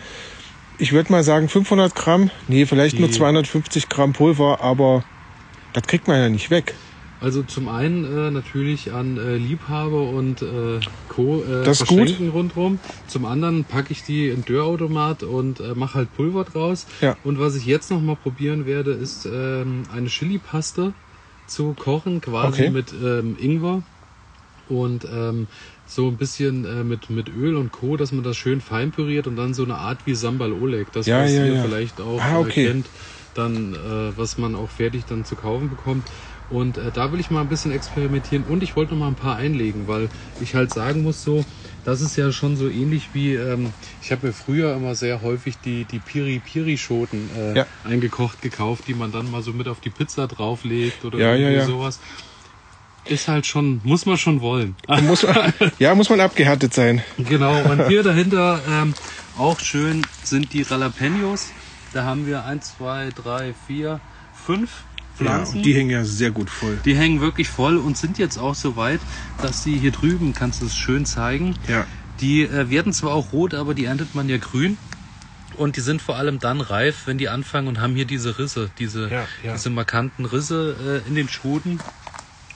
ich 0.77 0.91
würde 0.91 1.11
mal 1.11 1.23
sagen 1.23 1.49
500 1.49 1.95
Gramm, 1.95 2.29
nee, 2.47 2.65
vielleicht 2.65 2.99
nur 2.99 3.07
Die- 3.07 3.13
250 3.15 3.89
Gramm 3.89 4.13
Pulver, 4.13 4.61
aber 4.61 5.03
das 5.75 5.83
kriegt 5.87 6.07
man 6.07 6.17
ja 6.17 6.29
nicht 6.29 6.49
weg. 6.49 6.73
also 7.19 7.43
zum 7.43 7.67
einen 7.67 8.03
äh, 8.05 8.31
natürlich 8.31 8.91
an 8.93 9.17
äh, 9.17 9.37
Liebhaber 9.37 10.09
und 10.09 10.41
äh, 10.41 10.79
Co. 11.07 11.43
Äh, 11.43 11.63
Das 11.63 11.81
ist 11.81 11.87
gut. 11.87 11.99
verschenken 11.99 12.29
rundherum. 12.29 12.79
Zum 13.07 13.25
anderen 13.25 13.65
packe 13.65 13.91
ich 13.91 14.03
die 14.03 14.29
in 14.29 14.43
Dörrautomat 14.45 15.23
und 15.23 15.59
äh, 15.59 15.73
mache 15.75 15.95
halt 15.95 16.13
Pulver 16.13 16.43
draus. 16.43 16.85
Ja. 17.01 17.17
Und 17.23 17.39
was 17.39 17.55
ich 17.55 17.65
jetzt 17.65 17.89
noch 17.91 18.01
mal 18.01 18.15
probieren 18.15 18.65
werde, 18.65 18.91
ist 18.91 19.25
ähm, 19.25 19.83
eine 19.91 20.07
Chili-Paste 20.09 20.93
zu 21.47 21.73
kochen, 21.73 22.21
quasi 22.21 22.63
Okay. 22.63 22.69
mit 22.69 22.93
ähm, 22.93 23.37
Ingwer 23.39 23.83
und 24.67 25.05
ähm, 25.05 25.47
so 25.85 26.07
ein 26.07 26.17
bisschen 26.17 26.65
äh, 26.65 26.83
mit, 26.83 27.09
mit 27.11 27.29
Öl 27.29 27.55
und 27.55 27.71
Co., 27.71 27.97
dass 27.97 28.11
man 28.11 28.23
das 28.23 28.35
schön 28.35 28.61
fein 28.61 28.91
püriert 28.91 29.27
und 29.27 29.35
dann 29.35 29.53
so 29.53 29.63
eine 29.63 29.75
Art 29.75 30.05
wie 30.07 30.15
Sambal 30.15 30.51
Oleg, 30.53 30.91
das 30.91 31.05
Ja, 31.05 31.21
was 31.23 31.31
ja, 31.33 31.45
ihr 31.45 31.53
ja. 31.53 31.61
vielleicht 31.63 32.01
auch 32.01 32.19
Ah, 32.19 32.39
okay. 32.39 32.65
äh, 32.65 32.67
kennt, 32.71 32.87
dann 33.37 33.73
äh, 33.73 34.17
was 34.17 34.37
man 34.37 34.55
auch 34.55 34.69
fertig 34.71 35.05
dann 35.05 35.25
zu 35.25 35.35
kaufen 35.35 35.69
bekommt. 35.69 36.09
Und 36.47 36.77
äh, 36.77 36.91
da 36.91 37.11
will 37.11 37.19
ich 37.19 37.29
mal 37.31 37.41
ein 37.41 37.49
bisschen 37.49 37.71
experimentieren 37.71 38.43
und 38.43 38.61
ich 38.63 38.75
wollte 38.75 38.93
noch 38.93 38.99
mal 38.99 39.07
ein 39.07 39.15
paar 39.15 39.35
einlegen, 39.35 39.87
weil 39.87 40.09
ich 40.39 40.53
halt 40.55 40.71
sagen 40.71 41.01
muss 41.01 41.23
so, 41.23 41.45
das 41.83 42.01
ist 42.01 42.15
ja 42.17 42.31
schon 42.31 42.55
so 42.55 42.69
ähnlich 42.69 43.13
wie, 43.13 43.33
ähm, 43.33 43.73
ich 44.01 44.11
habe 44.11 44.27
mir 44.27 44.33
früher 44.33 44.75
immer 44.75 44.95
sehr 44.95 45.21
häufig 45.21 45.61
die, 45.61 45.85
die 45.85 45.99
Piri-Piri-Schoten 45.99 47.29
äh, 47.31 47.57
Ja. 47.57 47.67
eingekocht 47.83 48.41
gekauft, 48.41 48.87
die 48.87 48.93
man 48.93 49.11
dann 49.11 49.29
mal 49.29 49.41
so 49.41 49.53
mit 49.53 49.67
auf 49.67 49.79
die 49.79 49.89
Pizza 49.89 50.27
drauflegt 50.27 51.03
oder 51.05 51.19
Ja, 51.19 51.35
irgendwie 51.35 51.55
ja. 51.55 51.65
sowas. 51.65 51.99
Ist 53.07 53.27
halt 53.27 53.45
schon, 53.45 53.81
muss 53.83 54.07
man 54.07 54.17
schon 54.17 54.41
wollen. 54.41 54.77
Muss 55.03 55.21
man, 55.23 55.53
ja, 55.79 55.93
muss 55.93 56.09
man 56.09 56.19
abgehärtet 56.21 56.73
sein. 56.73 57.03
Genau, 57.17 57.61
und 57.71 57.87
hier 57.87 58.01
dahinter 58.01 58.63
ähm, 58.67 58.95
auch 59.35 59.59
schön 59.59 60.01
sind 60.23 60.53
die 60.53 60.63
Jalapenos. 60.63 61.54
Da 61.95 62.03
haben 62.03 62.27
wir 62.27 62.43
eins, 62.43 62.75
zwei, 62.77 63.09
drei, 63.15 63.53
vier, 63.67 64.01
fünf 64.33 64.83
Pflanzen. 65.15 65.63
die 65.63 65.73
hängen 65.73 65.91
ja 65.91 66.03
sehr 66.03 66.29
gut 66.29 66.49
voll. 66.49 66.77
Die 66.83 66.93
hängen 66.93 67.21
wirklich 67.21 67.47
voll 67.47 67.77
und 67.77 67.97
sind 67.97 68.17
jetzt 68.17 68.37
auch 68.37 68.53
so 68.53 68.75
weit, 68.75 68.99
dass 69.41 69.63
sie 69.63 69.77
hier 69.77 69.91
drüben, 69.91 70.33
kannst 70.33 70.59
du 70.61 70.65
es 70.65 70.75
schön 70.75 71.05
zeigen, 71.05 71.55
Ja. 71.69 71.87
die 72.19 72.41
äh, 72.41 72.69
werden 72.69 72.91
zwar 72.91 73.13
auch 73.13 73.31
rot, 73.31 73.53
aber 73.53 73.73
die 73.73 73.85
erntet 73.85 74.13
man 74.13 74.27
ja 74.27 74.35
grün. 74.35 74.77
Und 75.55 75.77
die 75.77 75.79
sind 75.79 76.01
vor 76.01 76.17
allem 76.17 76.39
dann 76.39 76.59
reif, 76.59 77.03
wenn 77.05 77.17
die 77.17 77.29
anfangen 77.29 77.69
und 77.69 77.79
haben 77.79 77.95
hier 77.95 78.03
diese 78.03 78.39
Risse, 78.39 78.69
diese, 78.77 79.09
Ja, 79.09 79.25
ja. 79.41 79.53
diese 79.53 79.69
markanten 79.69 80.25
Risse 80.25 81.01
äh, 81.05 81.07
in 81.07 81.15
den 81.15 81.29
Schoten. 81.29 81.79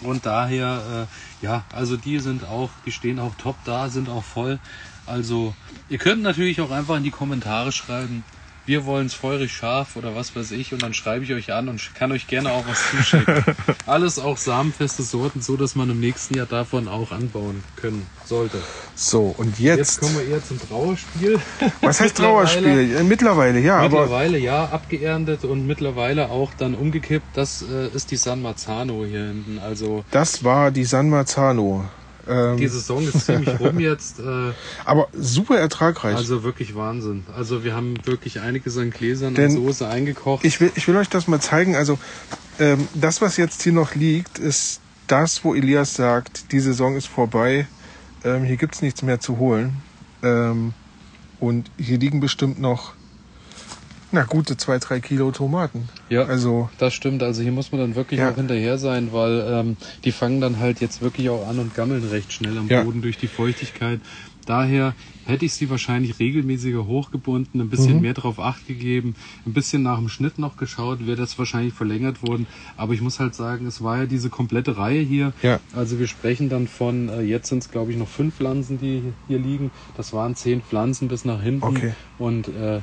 Und 0.02 0.25
daher, 0.25 1.08
äh, 1.41 1.45
ja, 1.45 1.63
also 1.73 1.95
die 1.95 2.19
sind 2.19 2.43
auch, 2.43 2.71
die 2.86 2.91
stehen 2.91 3.19
auch 3.19 3.36
top 3.36 3.56
da, 3.63 3.88
sind 3.88 4.10
auch 4.10 4.25
voll. 4.25 4.60
Also 5.06 5.56
ihr 5.88 5.97
könnt 5.97 6.23
natürlich 6.23 6.60
auch 6.60 6.71
einfach 6.71 6.97
in 6.97 7.04
die 7.04 7.12
Kommentare 7.12 7.71
schreiben, 7.71 8.25
wir 8.65 8.86
wollen 8.86 9.08
es 9.08 9.13
feurig 9.13 9.52
scharf 9.52 9.95
oder 9.95 10.15
was 10.15 10.36
weiß 10.36 10.52
ich 10.52 10.74
und 10.74 10.84
dann 10.84 10.93
schreibe 10.93 11.24
ich 11.24 11.34
euch 11.34 11.52
an 11.52 11.69
und 11.69 11.93
kann 11.95 12.12
euch 12.12 12.28
gerne 12.28 12.52
auch 12.52 12.65
was 12.67 12.91
zuschicken. 12.91 13.43
Alles 13.86 14.19
auch 14.19 14.38
samenfeste 14.38 15.04
Sorten, 15.04 15.41
so 15.41 15.58
dass 15.58 15.76
man 15.76 15.89
im 15.89 16.00
nächsten 16.00 16.36
Jahr 16.36 16.45
davon 16.45 16.88
auch 16.88 17.12
anbauen 17.12 17.63
können 17.76 18.06
sollte. 18.26 18.58
So, 18.95 19.34
und 19.38 19.60
Jetzt 19.60 19.78
jetzt. 19.78 20.00
kommen 20.02 20.15
wir 20.17 20.28
eher 20.28 20.43
zum 20.43 20.60
Trauerspiel. 20.60 21.39
was 21.82 22.00
heißt 22.00 22.17
Trauerspiel? 22.17 22.98
Äh, 22.98 23.04
Mittlerweile, 23.04 23.60
ja, 23.60 23.78
aber 23.78 24.02
Mittlerweile 24.02 24.38
ja, 24.38 24.65
abgeerntet 24.65 25.45
und 25.45 25.65
mittlerweile 25.65 26.30
auch 26.30 26.52
dann 26.58 26.76
umgekippt. 26.76 27.26
Das 27.34 27.63
äh, 27.63 27.88
ist 27.88 28.12
die 28.12 28.17
San 28.17 28.41
Marzano 28.41 29.06
hier 29.06 29.26
hinten. 29.26 29.60
Also 29.60 30.04
das 30.12 30.43
war 30.43 30.72
die 30.72 30.86
San 30.86 31.10
Marzano. 31.10 31.86
Ähm, 32.30 32.58
die 32.58 32.68
Saison 32.68 33.08
ist 33.08 33.26
ziemlich 33.26 33.60
rum 33.60 33.80
jetzt. 33.80 34.20
Äh, 34.20 34.52
aber 34.86 35.08
super 35.13 35.58
ertragreich. 35.58 36.15
also 36.15 36.44
wirklich 36.44 36.76
Wahnsinn. 36.76 37.26
Also 37.36 37.63
wir 37.63 37.76
haben 37.76 37.96
wirklich 38.06 38.39
einiges 38.39 38.78
an 38.78 38.92
Gläsern 38.92 39.34
Denn 39.34 39.58
und 39.58 39.65
Soße 39.65 39.88
eingekocht. 39.88 40.46
Ich 40.46 40.62
will, 40.62 40.72
ich 40.76 40.88
will 40.88 40.96
euch 40.98 41.10
das 41.10 41.28
mal 41.28 41.39
zeigen. 41.39 41.76
Also, 41.76 41.98
ähm, 42.60 42.88
das, 42.94 43.22
was 43.22 43.38
jetzt 43.38 43.63
hier 43.63 43.74
noch 43.74 43.96
liegt, 43.96 44.38
ist 44.38 44.82
das, 45.08 45.44
wo 45.44 45.56
Elias 45.56 45.96
sagt, 45.96 46.52
die 46.52 46.60
Saison 46.60 46.96
ist 46.96 47.08
vorbei. 47.08 47.68
Ähm, 48.24 48.44
hier 48.44 48.58
gibt's 48.58 48.82
nichts 48.82 49.02
mehr 49.02 49.20
zu 49.20 49.38
holen. 49.38 49.78
Ähm, 50.22 50.74
und 51.39 51.72
hier 51.78 51.98
liegen 51.98 52.20
bestimmt 52.20 52.60
noch, 52.60 52.94
na, 54.12 54.24
gute 54.24 54.58
zwei, 54.58 54.80
drei 54.80 55.00
Kilo 55.00 55.32
Tomaten. 55.32 55.88
Ja. 56.10 56.24
Also, 56.24 56.69
Das 56.78 56.93
stimmt, 56.93 57.22
also 57.24 57.41
hier 57.41 57.52
muss 57.52 57.72
man 57.72 57.82
dann 57.82 57.95
wirklich 57.95 58.19
Ja. 58.19 58.32
auch 58.32 58.36
hinterher 58.36 58.78
sein, 58.78 59.12
weil 59.12 59.45
ähm, 59.48 59.78
die 60.04 60.12
fangen 60.12 60.41
dann 60.41 60.60
halt 60.60 60.80
jetzt 60.82 61.02
wirklich 61.02 61.30
auch 61.30 61.48
an 61.48 61.60
und 61.60 61.76
gammeln 61.76 62.04
recht 62.10 62.34
schnell 62.34 62.58
am 62.58 62.67
Ja. 62.67 62.84
Boden 62.84 63.02
durch 63.02 63.17
die 63.17 63.28
Feuchtigkeit. 63.28 64.02
Daher 64.45 64.95
hätte 65.26 65.45
ich 65.45 65.54
sie 65.54 65.69
wahrscheinlich 65.69 66.17
regelmäßiger 66.17 66.88
hochgebunden, 66.88 67.62
ein 67.62 67.69
bisschen 67.69 67.98
Mhm. 67.98 68.02
mehr 68.02 68.13
darauf 68.15 68.39
acht 68.39 68.65
gegeben, 68.65 69.13
ein 69.45 69.54
bisschen 69.54 69.84
nach 69.84 70.00
dem 70.00 70.10
Schnitt 70.10 70.39
noch 70.39 70.58
geschaut, 70.58 71.06
wäre 71.06 71.17
das 71.17 71.38
wahrscheinlich 71.38 71.76
verlängert 71.76 72.24
worden. 72.24 72.48
Aber 72.76 72.93
ich 72.93 73.02
muss 73.02 73.19
halt 73.19 73.36
sagen, 73.36 73.67
es 73.67 73.84
war 73.84 73.98
ja 74.00 74.06
diese 74.08 74.32
komplette 74.32 74.78
Reihe 74.78 75.02
hier. 75.02 75.34
Ja. 75.43 75.60
Also 75.76 76.00
wir 76.00 76.08
sprechen 76.08 76.50
dann 76.50 76.67
von, 76.67 77.10
äh, 77.10 77.22
jetzt 77.22 77.50
sind 77.50 77.60
es 77.60 77.69
glaube 77.69 77.91
ich 77.91 77.98
noch 78.00 78.08
fünf 78.08 78.38
Pflanzen, 78.38 78.80
die 78.80 79.13
hier 79.28 79.38
liegen. 79.38 79.69
Das 79.95 80.13
waren 80.13 80.36
zehn 80.36 80.62
Pflanzen 80.63 81.10
bis 81.10 81.26
nach 81.26 81.43
hinten. 81.43 81.63
Okay. 81.63 81.93
Und 82.17 82.48
äh, 82.48 82.80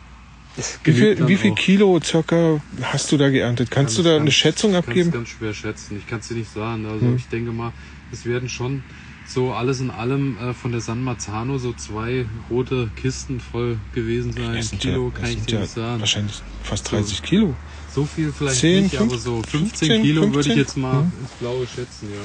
wie 0.84 0.92
viel, 0.92 1.28
wie 1.28 1.36
viel. 1.36 1.54
Kilo 1.54 2.00
circa 2.02 2.60
hast 2.82 3.12
du 3.12 3.16
da 3.16 3.28
geerntet? 3.28 3.70
Kannst 3.70 3.98
du 3.98 4.02
da 4.02 4.16
eine 4.16 4.30
Schätzung 4.32 4.74
abgeben? 4.74 5.10
ganz 5.10 5.28
schwer 5.28 5.52
schätzen. 5.52 5.96
Ich 5.98 6.06
kann 6.06 6.20
es 6.20 6.28
dir 6.28 6.34
nicht 6.34 6.50
sagen. 6.50 6.86
Also 6.86 7.06
Hm. 7.06 7.16
ich 7.16 7.28
denke 7.28 7.52
mal, 7.52 7.72
es 8.10 8.24
werden 8.24 8.48
schon 8.48 8.84
so 9.26 9.52
alles 9.52 9.80
in 9.80 9.90
allem 9.90 10.38
äh, 10.38 10.54
von 10.54 10.70
der 10.72 10.80
San 10.80 11.02
Marzano 11.02 11.58
so 11.58 11.72
zwei 11.72 12.26
rote 12.48 12.90
Kisten 12.94 13.40
voll 13.40 13.78
gewesen 13.92 14.32
sein. 14.32 14.54
Das 14.54 14.68
sind 14.68 14.80
Kilo 14.80 15.12
ja, 15.14 15.20
kann 15.20 15.30
ich 15.30 15.44
dir 15.44 15.54
ja 15.56 15.60
nicht 15.62 15.72
sagen. 15.74 16.00
wahrscheinlich 16.00 16.42
fast 16.62 16.90
30 16.92 17.22
Kilo. 17.22 17.54
So 17.92 18.04
viel 18.06 18.32
vielleicht 18.32 18.60
10, 18.60 18.82
nicht, 18.84 18.96
aber 18.98 19.10
fünf- 19.10 19.22
so 19.22 19.36
15, 19.42 19.58
15, 19.88 20.02
Kilo 20.02 20.20
würde 20.22 20.32
15? 20.34 20.52
ich 20.52 20.58
jetzt 20.58 20.76
mal 20.76 21.00
Hm. 21.02 21.12
ins 21.20 21.30
Blaue 21.40 21.66
schätzen, 21.66 22.08
ja. 22.12 22.20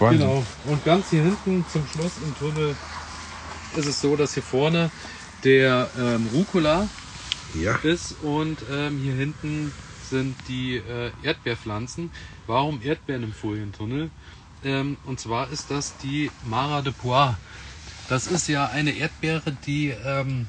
Wahnsinn. 0.00 0.20
Genau. 0.20 0.44
Und 0.64 0.84
ganz 0.84 1.10
hier 1.10 1.22
hinten 1.22 1.64
zum 1.70 1.82
Schluss 1.86 2.12
im 2.24 2.34
Tunnel 2.38 2.74
ist 3.76 3.86
es 3.86 4.00
so, 4.00 4.16
dass 4.16 4.34
hier 4.34 4.42
vorne 4.42 4.90
der 5.44 5.90
ähm, 5.98 6.26
Rucola 6.32 6.88
Ja. 7.54 7.76
ist 7.82 8.12
und 8.22 8.58
ähm, 8.70 8.98
hier 8.98 9.14
hinten 9.14 9.72
sind 10.08 10.36
die 10.48 10.76
äh, 10.76 11.10
Erdbeerpflanzen. 11.22 12.10
Warum 12.46 12.80
Erdbeeren 12.82 13.24
im 13.24 13.32
Folientunnel? 13.32 14.10
Ähm, 14.64 14.96
und 15.06 15.20
zwar 15.20 15.50
ist 15.50 15.70
das 15.70 15.96
die 16.02 16.30
Mara 16.46 16.82
de 16.82 16.92
Pois. 16.92 17.34
Das 18.08 18.26
ist 18.26 18.48
ja 18.48 18.66
eine 18.66 18.92
Erdbeere, 18.92 19.56
die 19.66 19.94
ähm, 20.04 20.46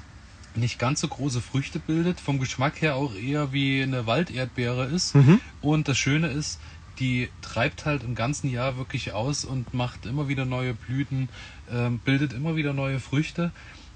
nicht 0.56 0.80
ganz 0.80 1.02
so 1.02 1.08
große 1.08 1.42
Früchte 1.42 1.80
bildet, 1.80 2.20
vom 2.20 2.40
Geschmack 2.40 2.82
her 2.82 2.96
auch 2.96 3.16
eher 3.16 3.54
wie 3.54 3.82
eine 3.82 4.06
Walderdbeere 4.06 4.86
ist. 4.86 5.16
Und 5.62 5.88
das 5.88 5.98
Schöne 5.98 6.28
ist, 6.28 6.60
die 7.00 7.30
treibt 7.42 7.86
halt 7.86 8.04
im 8.04 8.16
ganzen 8.16 8.50
Jahr 8.50 8.78
wirklich 8.78 9.14
aus 9.14 9.46
und 9.46 9.74
macht 9.74 10.06
immer 10.06 10.28
wieder 10.28 10.46
neue 10.46 10.74
Blüten, 10.74 11.30
ähm, 11.72 12.00
bildet 12.00 12.34
immer 12.34 12.56
wieder 12.56 12.74
neue 12.74 13.00
Früchte. 13.00 13.52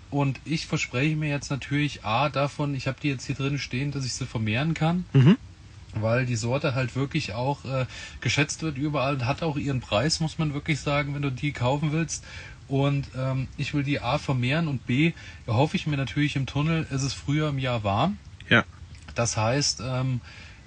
Und 0.09 0.39
ich 0.45 0.67
verspreche 0.67 1.15
mir 1.15 1.29
jetzt 1.29 1.51
natürlich 1.51 2.05
A 2.05 2.29
davon, 2.29 2.75
ich 2.75 2.87
habe 2.87 2.97
die 3.01 3.09
jetzt 3.09 3.25
hier 3.25 3.35
drin 3.35 3.59
stehen, 3.59 3.91
dass 3.91 4.05
ich 4.05 4.13
sie 4.13 4.25
vermehren 4.25 4.73
kann. 4.73 5.05
Weil 5.95 6.25
die 6.25 6.35
Sorte 6.35 6.75
halt 6.75 6.95
wirklich 6.95 7.33
auch 7.33 7.65
äh, 7.65 7.85
geschätzt 8.21 8.61
wird 8.61 8.77
überall 8.77 9.15
und 9.15 9.25
hat 9.25 9.41
auch 9.41 9.57
ihren 9.57 9.81
Preis, 9.81 10.19
muss 10.19 10.37
man 10.37 10.53
wirklich 10.53 10.79
sagen, 10.79 11.15
wenn 11.15 11.21
du 11.21 11.31
die 11.31 11.51
kaufen 11.51 11.91
willst. 11.91 12.23
Und 12.67 13.07
ähm, 13.17 13.47
ich 13.57 13.73
will 13.73 13.83
die 13.83 14.01
A 14.01 14.17
vermehren 14.17 14.67
und 14.67 14.85
B 14.85 15.13
erhoffe 15.45 15.77
ich 15.77 15.87
mir 15.87 15.97
natürlich 15.97 16.35
im 16.35 16.45
Tunnel, 16.45 16.85
es 16.91 17.03
ist 17.03 17.13
früher 17.13 17.49
im 17.49 17.59
Jahr 17.59 17.83
warm. 17.83 18.17
Ja. 18.49 18.65
Das 19.15 19.37
heißt, 19.37 19.81
ähm, 19.83 20.21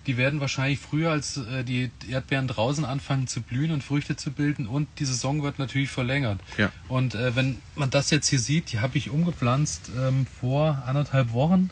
die 0.07 0.17
werden 0.17 0.41
wahrscheinlich 0.41 0.79
früher 0.79 1.11
als 1.11 1.37
äh, 1.37 1.65
die 1.65 1.91
Erdbeeren 2.09 2.49
draußen 2.49 2.85
anfangen 2.85 3.27
zu 3.27 3.41
blühen 3.43 3.71
und 3.71 3.85
Früchte 3.85 4.17
zu 4.17 4.31
bilden 4.31 4.67
und 4.67 4.89
die 4.99 5.05
Saison 5.05 5.43
wird 5.43 5.59
natürlich 5.59 5.91
verlängert. 5.91 6.41
Ja. 6.57 6.73
Und 6.89 7.15
äh, 7.15 7.37
wenn 7.37 7.59
man 7.75 7.91
das 7.91 8.11
jetzt 8.11 8.29
hier 8.29 8.39
sieht, 8.39 8.73
die 8.73 8.81
habe 8.81 8.97
ich 8.99 9.11
umgepflanzt 9.11 9.91
ähm, 9.99 10.27
vor 10.41 10.83
anderthalb 10.87 11.33
Wochen 11.33 11.71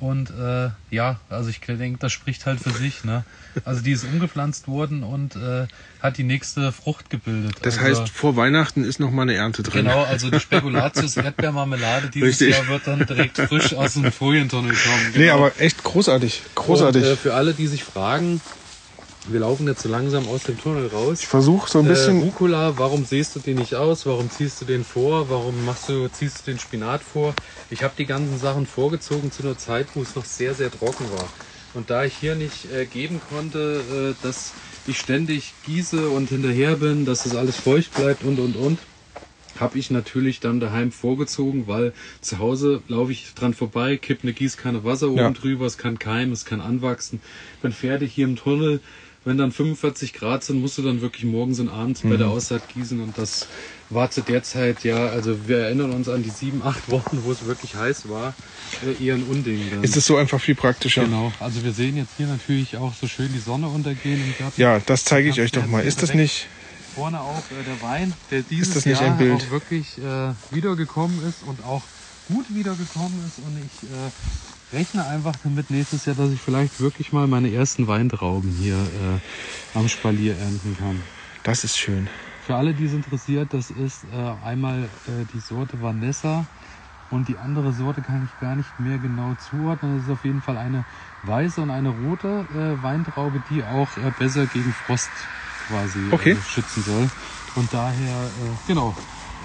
und 0.00 0.30
äh, 0.30 0.70
ja, 0.90 1.20
also 1.28 1.50
ich 1.50 1.60
denke, 1.60 1.98
das 1.98 2.12
spricht 2.12 2.46
halt 2.46 2.60
für 2.60 2.70
sich. 2.70 3.04
Ne? 3.04 3.24
Also 3.64 3.82
die 3.82 3.92
ist 3.92 4.04
umgepflanzt 4.04 4.66
worden 4.66 5.02
und 5.02 5.36
äh, 5.36 5.66
hat 6.00 6.16
die 6.16 6.22
nächste 6.22 6.72
Frucht 6.72 7.10
gebildet. 7.10 7.56
Das 7.62 7.78
also, 7.78 8.02
heißt, 8.02 8.12
vor 8.12 8.36
Weihnachten 8.36 8.82
ist 8.82 8.98
noch 8.98 9.10
mal 9.10 9.22
eine 9.22 9.34
Ernte 9.34 9.62
drin. 9.62 9.84
Genau, 9.84 10.02
also 10.04 10.30
die 10.30 10.40
Spekulatius 10.40 11.16
Erdbeermarmelade 11.18 12.08
dieses 12.08 12.40
Richtig. 12.40 12.56
Jahr 12.56 12.66
wird 12.68 12.86
dann 12.86 13.06
direkt 13.06 13.36
frisch 13.36 13.74
aus 13.74 13.94
dem 13.94 14.10
Folientunnel 14.10 14.74
kommen. 14.74 15.10
Nee, 15.12 15.18
Genau. 15.24 15.34
aber 15.34 15.60
echt 15.60 15.84
großartig. 15.84 16.42
Großartig. 16.54 17.02
Und, 17.02 17.08
äh, 17.10 17.16
für 17.16 17.34
alle, 17.34 17.52
die 17.52 17.66
sich 17.66 17.84
fragen, 17.84 18.40
wir 19.32 19.40
laufen 19.40 19.66
jetzt 19.66 19.82
so 19.82 19.88
langsam 19.88 20.28
aus 20.28 20.44
dem 20.44 20.58
Tunnel 20.58 20.86
raus. 20.88 21.20
ich 21.20 21.26
versuche 21.26 21.70
so 21.70 21.78
ein 21.78 21.84
Äh, 21.86 21.88
bisschen. 21.88 22.20
Rucola, 22.20 22.78
warum 22.78 23.04
säst 23.04 23.34
du 23.36 23.40
den 23.40 23.56
nicht 23.56 23.74
aus? 23.74 24.06
Warum 24.06 24.30
ziehst 24.30 24.60
du 24.60 24.64
den 24.64 24.84
vor? 24.84 25.28
Warum 25.28 25.64
machst 25.64 25.88
du, 25.88 26.08
ziehst 26.08 26.46
du 26.46 26.50
den 26.50 26.58
Spinat 26.58 27.04
vor? 27.04 27.36
Ich 27.68 27.82
habe 27.82 27.94
die 27.96 28.06
ganzen 28.06 28.38
Sachen 28.38 28.66
vorgezogen 28.66 29.30
zu 29.30 29.42
einer 29.42 29.56
Zeit, 29.56 29.94
wo 29.94 30.02
es 30.02 30.14
noch 30.14 30.24
sehr, 30.24 30.54
sehr 30.54 30.70
trocken 30.70 31.10
war. 31.10 31.32
Und 31.72 31.90
da 31.90 32.04
ich 32.04 32.14
hier 32.14 32.34
nicht 32.34 32.64
äh, 32.70 32.86
geben 32.86 33.20
konnte, 33.20 34.16
äh, 34.18 34.22
dass 34.22 34.54
ich 34.84 34.98
ständig 34.98 35.56
gieße 35.62 36.10
und 36.10 36.30
hinterher 36.30 36.76
bin, 36.76 37.04
dass 37.04 37.22
das 37.22 37.34
alles 37.34 37.56
feucht 37.56 37.94
bleibt 37.94 38.24
und 38.24 38.40
und 38.40 38.56
und, 38.56 38.86
habe 39.58 39.78
ich 39.78 39.90
natürlich 39.90 40.40
dann 40.40 40.60
daheim 40.60 40.92
vorgezogen, 40.92 41.66
weil 41.66 41.92
zu 42.20 42.38
Hause 42.38 42.82
laufe 42.86 43.12
ich 43.12 43.34
dran 43.34 43.52
vorbei, 43.52 43.96
kipp 43.96 44.22
eine 44.22 44.32
Gießkanne 44.32 44.84
Wasser 44.84 45.10
oben 45.10 45.18
Ja. 45.18 45.30
drüber, 45.40 45.66
es 45.66 45.76
kann 45.76 45.98
keimen, 45.98 46.32
es 46.32 46.44
kann 46.44 46.60
anwachsen. 46.60 47.20
Bin 47.60 47.72
fertig 47.72 48.12
hier 48.12 48.26
im 48.26 48.36
Tunnel. 48.36 48.80
Wenn 49.24 49.36
dann 49.36 49.52
45 49.52 50.14
Grad 50.14 50.44
sind, 50.44 50.60
musst 50.60 50.78
du 50.78 50.82
dann 50.82 51.02
wirklich 51.02 51.24
morgens 51.24 51.60
und 51.60 51.68
abends 51.68 52.00
bei 52.00 52.16
der 52.16 52.26
Mhm. 52.28 52.32
Aussaat 52.32 52.68
gießen 52.68 53.00
und 53.00 53.18
das 53.18 53.48
war 53.90 54.10
zu 54.10 54.22
der 54.22 54.42
Zeit, 54.42 54.82
ja, 54.82 55.08
also 55.08 55.46
wir 55.46 55.58
erinnern 55.58 55.90
uns 55.90 56.08
an 56.08 56.22
die 56.22 56.30
sieben, 56.30 56.62
acht 56.62 56.88
Wochen, 56.90 57.22
wo 57.22 57.30
es 57.30 57.44
wirklich 57.44 57.74
heiß 57.74 58.08
war, 58.08 58.34
äh, 58.82 59.04
eher 59.04 59.14
ein 59.14 59.24
Unding. 59.24 59.68
Dann. 59.70 59.84
Ist 59.84 59.96
es 59.96 60.06
so 60.06 60.16
einfach 60.16 60.40
viel 60.40 60.54
praktischer? 60.54 61.04
Genau, 61.04 61.32
also 61.38 61.62
wir 61.62 61.72
sehen 61.72 61.96
jetzt 61.96 62.16
hier 62.16 62.28
natürlich 62.28 62.78
auch 62.78 62.94
so 62.94 63.06
schön 63.06 63.30
die 63.32 63.40
Sonne 63.40 63.68
untergehen 63.68 64.22
im 64.22 64.34
Garten. 64.38 64.58
Ja, 64.60 64.78
das 64.78 65.04
zeige 65.04 65.28
ich 65.28 65.38
euch 65.40 65.52
doch 65.52 65.66
mal. 65.66 65.84
Ist 65.84 66.02
das 66.02 66.14
nicht? 66.14 66.48
Vorne 66.94 67.20
auch 67.20 67.44
äh, 67.50 67.62
der 67.62 67.80
Wein, 67.82 68.14
der 68.30 68.42
dieses 68.42 68.74
das 68.74 68.86
nicht 68.86 69.00
Jahr 69.00 69.12
ein 69.12 69.18
Bild? 69.18 69.32
auch 69.32 69.50
wirklich 69.50 69.98
äh, 69.98 70.34
wiedergekommen 70.50 71.22
ist 71.22 71.42
und 71.42 71.62
auch 71.62 71.88
gut 72.24 72.52
wiedergekommen 72.54 73.24
ist. 73.26 73.38
Und 73.38 73.56
ich 73.58 73.84
äh, 73.84 74.10
rechne 74.72 75.06
einfach 75.06 75.34
damit 75.42 75.70
nächstes 75.70 76.04
Jahr, 76.06 76.16
dass 76.16 76.30
ich 76.30 76.40
vielleicht 76.40 76.80
wirklich 76.80 77.12
mal 77.12 77.26
meine 77.26 77.50
ersten 77.52 77.86
Weintrauben 77.88 78.50
hier 78.50 79.20
äh, 79.74 79.78
am 79.78 79.88
Spalier 79.88 80.36
ernten 80.36 80.76
kann. 80.76 81.02
Das 81.42 81.64
ist 81.64 81.76
schön. 81.78 82.08
Für 82.42 82.56
alle, 82.56 82.74
die 82.74 82.84
es 82.84 82.92
interessiert, 82.92 83.52
das 83.52 83.70
ist 83.70 84.04
äh, 84.04 84.08
einmal 84.44 84.84
äh, 85.06 85.24
die 85.32 85.40
Sorte 85.40 85.80
Vanessa 85.80 86.44
und 87.10 87.28
die 87.28 87.38
andere 87.38 87.72
Sorte 87.72 88.02
kann 88.02 88.24
ich 88.24 88.38
gar 88.38 88.56
nicht 88.56 88.78
mehr 88.78 88.98
genau 88.98 89.34
zuordnen. 89.34 89.96
Das 89.96 90.04
ist 90.04 90.10
auf 90.10 90.24
jeden 90.24 90.40
Fall 90.42 90.56
eine 90.56 90.84
weiße 91.22 91.60
und 91.60 91.70
eine 91.70 91.88
rote 91.90 92.46
äh, 92.50 92.82
Weintraube, 92.82 93.40
die 93.40 93.62
auch 93.62 93.96
äh, 93.96 94.10
besser 94.18 94.46
gegen 94.46 94.72
Frost 94.72 95.10
quasi 95.68 96.10
Okay. 96.12 96.32
äh, 96.32 96.42
schützen 96.42 96.82
soll. 96.82 97.08
Und 97.56 97.72
daher, 97.72 98.14
äh, 98.26 98.56
genau, 98.66 98.94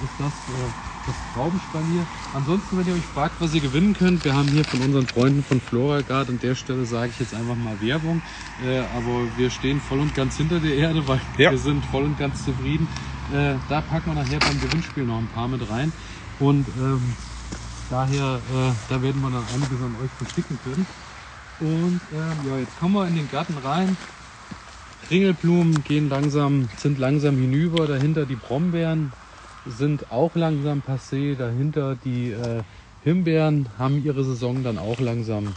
ist 0.03 0.13
das 0.19 0.33
äh, 0.49 0.94
das 1.05 1.15
Traubenspalier. 1.33 2.05
Ansonsten, 2.33 2.77
wenn 2.77 2.87
ihr 2.87 2.93
euch 2.93 3.05
fragt, 3.13 3.35
was 3.39 3.53
ihr 3.53 3.61
gewinnen 3.61 3.93
könnt, 3.93 4.23
wir 4.25 4.33
haben 4.33 4.47
hier 4.49 4.65
von 4.65 4.81
unseren 4.81 5.05
Freunden 5.05 5.43
von 5.43 5.61
Floragard 5.61 6.29
an 6.29 6.39
der 6.39 6.55
Stelle 6.55 6.85
sage 6.85 7.11
ich 7.13 7.19
jetzt 7.19 7.33
einfach 7.33 7.55
mal 7.55 7.79
Werbung, 7.81 8.21
äh, 8.65 8.79
aber 8.79 9.27
wir 9.37 9.49
stehen 9.49 9.79
voll 9.79 9.99
und 9.99 10.15
ganz 10.15 10.37
hinter 10.37 10.59
der 10.59 10.75
Erde, 10.75 11.07
weil 11.07 11.19
Ja. 11.37 11.51
wir 11.51 11.57
sind 11.57 11.83
voll 11.85 12.03
und 12.03 12.17
ganz 12.17 12.43
zufrieden. 12.43 12.87
Äh, 13.33 13.55
da 13.69 13.81
packen 13.81 14.13
wir 14.13 14.23
nachher 14.23 14.39
beim 14.39 14.59
Gewinnspiel 14.61 15.03
noch 15.05 15.19
ein 15.19 15.27
paar 15.27 15.47
mit 15.47 15.61
rein 15.69 15.91
und 16.39 16.65
ähm, 16.77 17.01
daher, 17.89 18.39
äh, 18.53 18.71
da 18.89 19.01
werden 19.01 19.21
wir 19.21 19.29
dann 19.29 19.43
einiges 19.53 19.81
an 19.81 19.95
euch 20.03 20.11
verschicken 20.17 20.57
können. 20.63 20.85
Und 21.61 22.01
ähm, 22.13 22.49
ja, 22.49 22.57
jetzt 22.57 22.77
kommen 22.79 22.95
wir 22.95 23.07
in 23.07 23.15
den 23.15 23.29
Garten 23.31 23.55
rein. 23.63 23.95
Ringelblumen 25.09 25.83
gehen 25.83 26.09
langsam, 26.09 26.67
sind 26.77 26.97
langsam 26.99 27.37
hinüber. 27.37 27.87
Dahinter 27.87 28.25
die 28.25 28.35
Brombeeren 28.35 29.11
sind 29.67 30.11
auch 30.11 30.35
langsam 30.35 30.81
passé. 30.81 31.35
Dahinter 31.35 31.95
die 32.03 32.31
äh, 32.31 32.63
Himbeeren 33.03 33.69
haben 33.77 34.03
ihre 34.03 34.23
Saison 34.23 34.63
dann 34.63 34.77
auch 34.77 34.99
langsam 34.99 35.53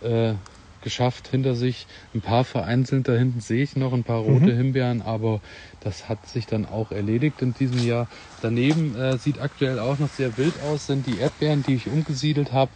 äh, 0.00 0.34
geschafft 0.82 1.28
hinter 1.28 1.54
sich. 1.54 1.86
Ein 2.14 2.20
paar 2.20 2.44
vereinzelt 2.44 3.08
da 3.08 3.14
hinten 3.14 3.40
sehe 3.40 3.62
ich 3.62 3.76
noch 3.76 3.92
ein 3.92 4.04
paar 4.04 4.20
rote 4.20 4.54
Himbeeren, 4.54 5.02
aber 5.02 5.40
das 5.80 6.08
hat 6.08 6.26
sich 6.26 6.46
dann 6.46 6.66
auch 6.66 6.90
erledigt 6.90 7.42
in 7.42 7.54
diesem 7.54 7.84
Jahr. 7.86 8.08
Daneben 8.40 8.94
äh, 8.96 9.18
sieht 9.18 9.40
aktuell 9.40 9.78
auch 9.78 9.98
noch 9.98 10.08
sehr 10.08 10.36
wild 10.38 10.54
aus, 10.62 10.86
sind 10.86 11.06
die 11.06 11.18
Erdbeeren, 11.18 11.62
die 11.62 11.74
ich 11.74 11.86
umgesiedelt 11.88 12.52
habe. 12.52 12.70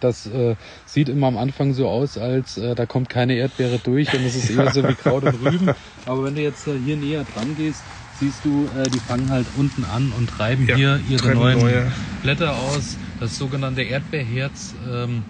Das 0.00 0.26
äh, 0.26 0.56
sieht 0.86 1.08
immer 1.08 1.28
am 1.28 1.38
Anfang 1.38 1.72
so 1.72 1.88
aus, 1.88 2.18
als 2.18 2.58
äh, 2.58 2.74
da 2.74 2.84
kommt 2.84 3.08
keine 3.08 3.34
Erdbeere 3.34 3.78
durch 3.78 4.12
und 4.12 4.24
es 4.24 4.34
ist 4.34 4.50
eher 4.50 4.72
so 4.72 4.82
wie 4.82 4.94
Kraut 4.94 5.22
und 5.22 5.40
Rüben. 5.44 5.70
Aber 6.06 6.24
wenn 6.24 6.34
du 6.34 6.42
jetzt 6.42 6.66
äh, 6.66 6.76
hier 6.84 6.96
näher 6.96 7.24
dran 7.24 7.54
gehst, 7.56 7.82
siehst 8.20 8.44
du, 8.44 8.68
äh, 8.78 8.88
die 8.90 8.98
fangen 8.98 9.30
halt 9.30 9.46
unten 9.56 9.84
an 9.84 10.12
und 10.12 10.28
treiben 10.30 10.66
Ja, 10.66 10.76
hier 10.76 11.00
ihre 11.08 11.34
neuen 11.34 11.58
neue. 11.58 11.92
Blätter 12.22 12.56
aus. 12.56 12.96
Das 13.20 13.38
sogenannte 13.38 13.82
Erdbeerherz. 13.82 14.74
Ähm, 14.90 15.24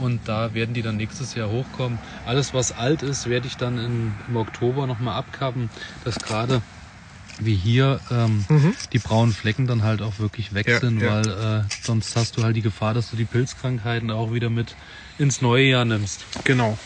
und 0.00 0.20
da 0.26 0.54
werden 0.54 0.74
die 0.74 0.82
dann 0.82 0.96
nächstes 0.96 1.34
Jahr 1.34 1.48
hochkommen. 1.50 1.98
Alles, 2.26 2.52
was 2.52 2.72
alt 2.72 3.02
ist, 3.02 3.28
werde 3.28 3.46
ich 3.46 3.56
dann 3.56 3.78
in, 3.78 4.12
im 4.26 4.36
Oktober 4.36 4.86
nochmal 4.86 5.16
abkappen, 5.16 5.70
dass 6.04 6.16
gerade 6.16 6.62
wie 7.38 7.54
hier 7.54 8.00
ähm, 8.10 8.44
die 8.92 8.98
braunen 8.98 9.32
Flecken 9.32 9.66
dann 9.66 9.82
halt 9.82 10.02
auch 10.02 10.18
wirklich 10.18 10.54
weg 10.54 10.66
Mhm. 10.66 10.72
Ja, 10.72 10.80
sind, 10.80 11.00
ja. 11.00 11.10
weil 11.12 11.28
äh, 11.60 11.62
sonst 11.82 12.16
hast 12.16 12.36
du 12.36 12.42
halt 12.44 12.56
die 12.56 12.62
Gefahr, 12.62 12.94
dass 12.94 13.10
du 13.10 13.16
die 13.16 13.24
Pilzkrankheiten 13.24 14.10
auch 14.10 14.32
wieder 14.32 14.50
mit 14.50 14.74
ins 15.18 15.42
neue 15.42 15.64
Jahr 15.64 15.84
nimmst. 15.84 16.24
Genau. 16.44 16.76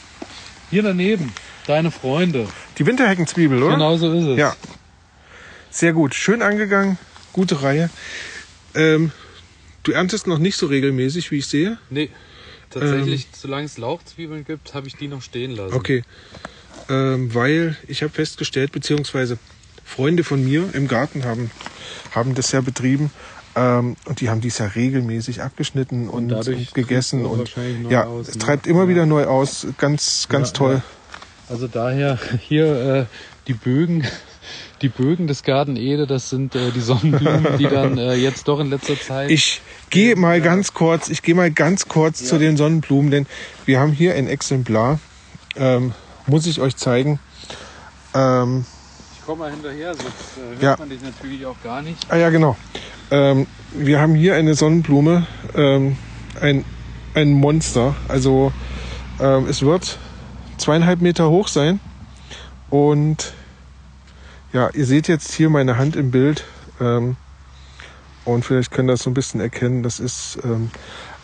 Hier 0.71 0.83
daneben, 0.83 1.33
deine 1.67 1.91
Freunde. 1.91 2.47
Die 2.79 2.85
Winterheckenzwiebel, 2.87 3.63
oder? 3.63 3.75
Genau 3.75 3.97
so 3.97 4.13
ist 4.13 4.25
es. 4.25 4.39
Ja. 4.39 4.55
Sehr 5.71 5.93
gut. 5.93 6.15
Schön 6.15 6.43
angegangen. 6.43 6.99
Gute 7.33 7.63
Reihe. 7.63 7.91
Ähm, 8.75 9.13
du 9.83 9.93
erntest 9.93 10.27
noch 10.27 10.39
nicht 10.39 10.57
so 10.57 10.67
regelmäßig, 10.67 11.31
wie 11.31 11.39
ich 11.39 11.47
sehe. 11.47 11.79
Nee, 11.91 12.11
tatsächlich, 12.71 13.29
solange 13.33 13.67
es 13.67 13.79
Lauchzwiebeln 13.79 14.45
gibt, 14.45 14.75
habe 14.75 14.87
ich 14.89 14.97
die 14.97 15.09
noch 15.09 15.23
stehen 15.23 15.53
lassen. 15.53 15.75
Okay. 15.75 16.03
Ähm, 16.89 17.35
weil 17.35 17.77
ich 17.87 18.03
habe 18.03 18.13
festgestellt, 18.13 18.73
beziehungsweise 18.73 19.39
Freunde 19.85 20.25
von 20.25 20.43
mir 20.45 20.71
im 20.75 20.89
Garten 20.89 21.25
haben, 21.25 21.51
haben 22.15 22.35
das 22.35 22.53
ja 22.53 22.61
betrieben. 22.61 23.11
Ähm, 23.55 23.97
und 24.07 24.21
die 24.21 24.31
haben 24.31 24.41
dies 24.41 24.59
ja 24.59 24.67
regelmäßig 24.67 25.43
abgeschnitten 25.43 26.09
und, 26.09 26.33
und 26.33 26.75
gegessen. 26.75 27.25
Und 27.27 27.41
wahrscheinlich 27.41 27.79
neu 27.79 27.91
ja, 27.91 28.05
aus, 28.05 28.29
es 28.29 28.35
ne? 28.37 28.41
treibt 28.41 28.67
immer 28.67 28.85
Ja. 28.85 28.89
wieder 28.89 29.07
neu 29.07 29.25
aus. 29.25 29.67
Ganz, 29.79 30.27
ganz 30.29 30.49
Ja, 30.49 30.55
toll. 30.55 30.75
ja. 30.75 30.83
Also 31.49 31.67
daher 31.67 32.19
hier 32.41 33.07
äh, 33.11 33.17
die 33.47 33.55
Bögen, 33.55 34.07
die 34.83 34.89
Bögen 34.89 35.27
des 35.27 35.43
Garten 35.43 35.77
Ede, 35.77 36.07
das 36.07 36.31
sind 36.31 36.55
äh, 36.55 36.71
die 36.71 36.81
Sonnenblumen, 36.81 37.59
die 37.59 37.65
dann 37.67 37.99
äh, 37.99 38.15
jetzt 38.15 38.47
doch 38.49 38.61
in 38.61 38.71
letzter 38.71 38.99
Zeit. 39.01 39.31
Ich 39.31 39.61
gehe 39.91 40.17
mal 40.17 40.41
ganz 40.41 40.73
kurz, 40.75 41.09
ich 41.09 41.23
gehe 41.23 41.35
mal 41.35 41.51
ganz 41.51 41.89
kurz 41.89 42.25
zu 42.25 42.39
den 42.39 42.57
Sonnenblumen, 42.57 43.11
denn 43.11 43.27
wir 43.65 43.81
haben 43.81 43.93
hier 43.93 44.15
ein 44.15 44.29
Exemplar, 44.29 45.01
ähm, 45.57 45.93
muss 46.27 46.47
ich 46.47 46.61
euch 46.61 46.77
zeigen. 46.77 47.19
Ähm, 48.15 48.65
ich 49.19 49.25
komme 49.27 49.41
mal 49.41 49.51
hinterher, 49.51 49.95
sonst 49.95 50.07
äh, 50.37 50.51
hört 50.53 50.63
Ja. 50.63 50.77
man 50.79 50.89
dich 50.89 51.03
natürlich 51.03 51.45
auch 51.47 51.57
gar 51.63 51.83
nicht. 51.83 51.99
ah 52.11 52.17
ja, 52.17 52.31
genau. 52.31 52.57
Ähm, 53.11 53.47
wir 53.73 54.01
haben 54.01 54.15
hier 54.15 54.35
eine 54.35 54.55
Sonnenblume, 54.55 55.27
ähm, 55.55 55.97
ein, 56.41 56.65
ein 57.15 57.33
Monster. 57.33 57.95
Also 58.09 58.53
ähm, 59.21 59.47
es 59.47 59.63
wird 59.63 59.99
zweieinhalb 60.59 61.01
Meter 61.01 61.29
hoch 61.31 61.49
sein 61.49 61.81
und 62.71 63.33
ja, 64.53 64.71
ihr 64.75 64.87
seht 64.87 65.09
jetzt 65.09 65.33
hier 65.33 65.51
meine 65.51 65.77
Hand 65.79 65.97
im 65.97 66.11
Bild. 66.11 66.45
Ähm, 66.81 67.17
und 68.25 68.45
vielleicht 68.45 68.71
könnt 68.71 68.89
ihr 68.91 68.93
das 68.93 69.03
so 69.03 69.11
ein 69.11 69.15
bisschen 69.15 69.41
erkennen. 69.41 69.83
Das 69.83 70.01
ist 70.01 70.39
ähm, 70.45 70.71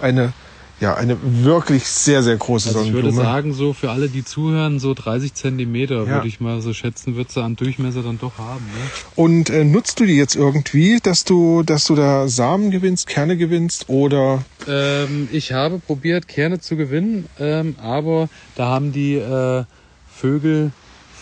eine, 0.01 0.33
ja, 0.81 0.95
eine 0.95 1.17
wirklich 1.45 1.87
sehr, 1.87 2.23
sehr 2.23 2.37
große 2.37 2.69
Also 2.69 2.81
ich 2.81 2.87
Sonnenblume. 2.87 3.17
würde 3.17 3.25
sagen, 3.27 3.53
so 3.53 3.73
für 3.75 3.91
alle, 3.91 4.09
die 4.09 4.25
zuhören, 4.25 4.79
so 4.81 4.95
30 4.95 5.35
Zentimeter 5.35 5.97
Ja. 6.05 6.07
würde 6.07 6.29
ich 6.29 6.41
mal 6.41 6.61
so 6.63 6.73
schätzen, 6.73 7.15
wird 7.15 7.31
sie 7.31 7.43
an 7.43 7.57
Durchmesser 7.57 8.03
dann 8.03 8.19
doch 8.19 8.39
haben. 8.39 8.65
Ne? 8.65 8.91
Und 9.17 9.51
äh, 9.51 9.65
nutzt 9.65 10.01
du 10.01 10.07
die 10.07 10.17
jetzt 10.17 10.35
irgendwie, 10.35 10.99
dass 11.03 11.25
du, 11.25 11.63
dass 11.63 11.85
du 11.85 11.95
da 11.95 12.27
Samen 12.27 12.71
gewinnst, 12.71 13.07
Kerne 13.07 13.37
gewinnst 13.37 13.89
oder 13.89 14.43
Ähm, 14.67 15.29
ich 15.31 15.53
habe 15.53 15.79
probiert, 15.79 16.27
Kerne 16.27 16.59
zu 16.59 16.75
gewinnen, 16.77 17.27
ähm, 17.39 17.77
aber 17.83 18.31
da 18.57 18.67
haben 18.69 18.93
die 18.93 19.17
äh, 19.17 19.65
Vögel 20.11 20.73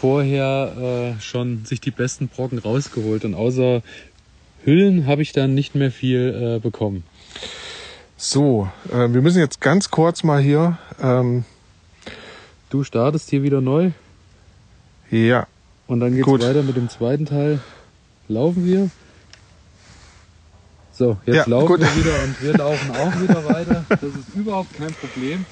vorher 0.07 1.15
äh, 1.17 1.21
schon 1.23 1.65
sich 1.65 1.81
die 1.81 1.93
besten 1.93 2.27
Brocken 2.27 2.59
rausgeholt 2.59 3.25
und 3.25 3.35
außer 3.35 3.83
Hüllen 4.65 5.07
habe 5.07 5.23
ich 5.23 5.31
dann 5.31 5.55
nicht 5.55 5.77
mehr 5.77 5.93
viel 5.93 6.57
äh, 6.57 6.59
bekommen. 6.59 7.05
so? 8.17 8.69
Äh, 8.91 9.13
wir 9.15 9.23
müssen 9.23 9.39
jetzt 9.39 9.61
ganz 9.61 9.91
kurz 9.93 10.25
mal 10.25 10.43
hier 10.43 10.77
ähm, 11.01 11.45
Du 12.71 12.83
startest 12.83 13.31
hier 13.31 13.45
wieder 13.45 13.61
neu 13.61 13.93
Ja. 15.09 15.47
und 15.87 16.01
dann 16.01 16.13
geht's 16.17 16.25
Gut. 16.27 16.43
weiter 16.43 16.65
mit 16.65 16.75
dem 16.77 16.89
zweiten 16.89 17.27
Teil. 17.27 17.61
Laufen 18.27 18.67
wir. 18.67 18.91
So, 20.91 21.17
jetzt 21.27 21.37
Ja, 21.37 21.45
laufen 21.47 21.67
gut. 21.69 21.81
wir 21.81 21.97
wieder 21.97 22.23
und 22.25 22.43
wir 22.43 22.55
laufen 22.55 22.91
auch 22.91 23.21
wieder 23.21 23.45
weiter. 23.45 23.85
Das 23.89 24.03
ist 24.03 24.35
überhaupt 24.35 24.75
kein 24.77 24.93
Problem. 24.95 25.45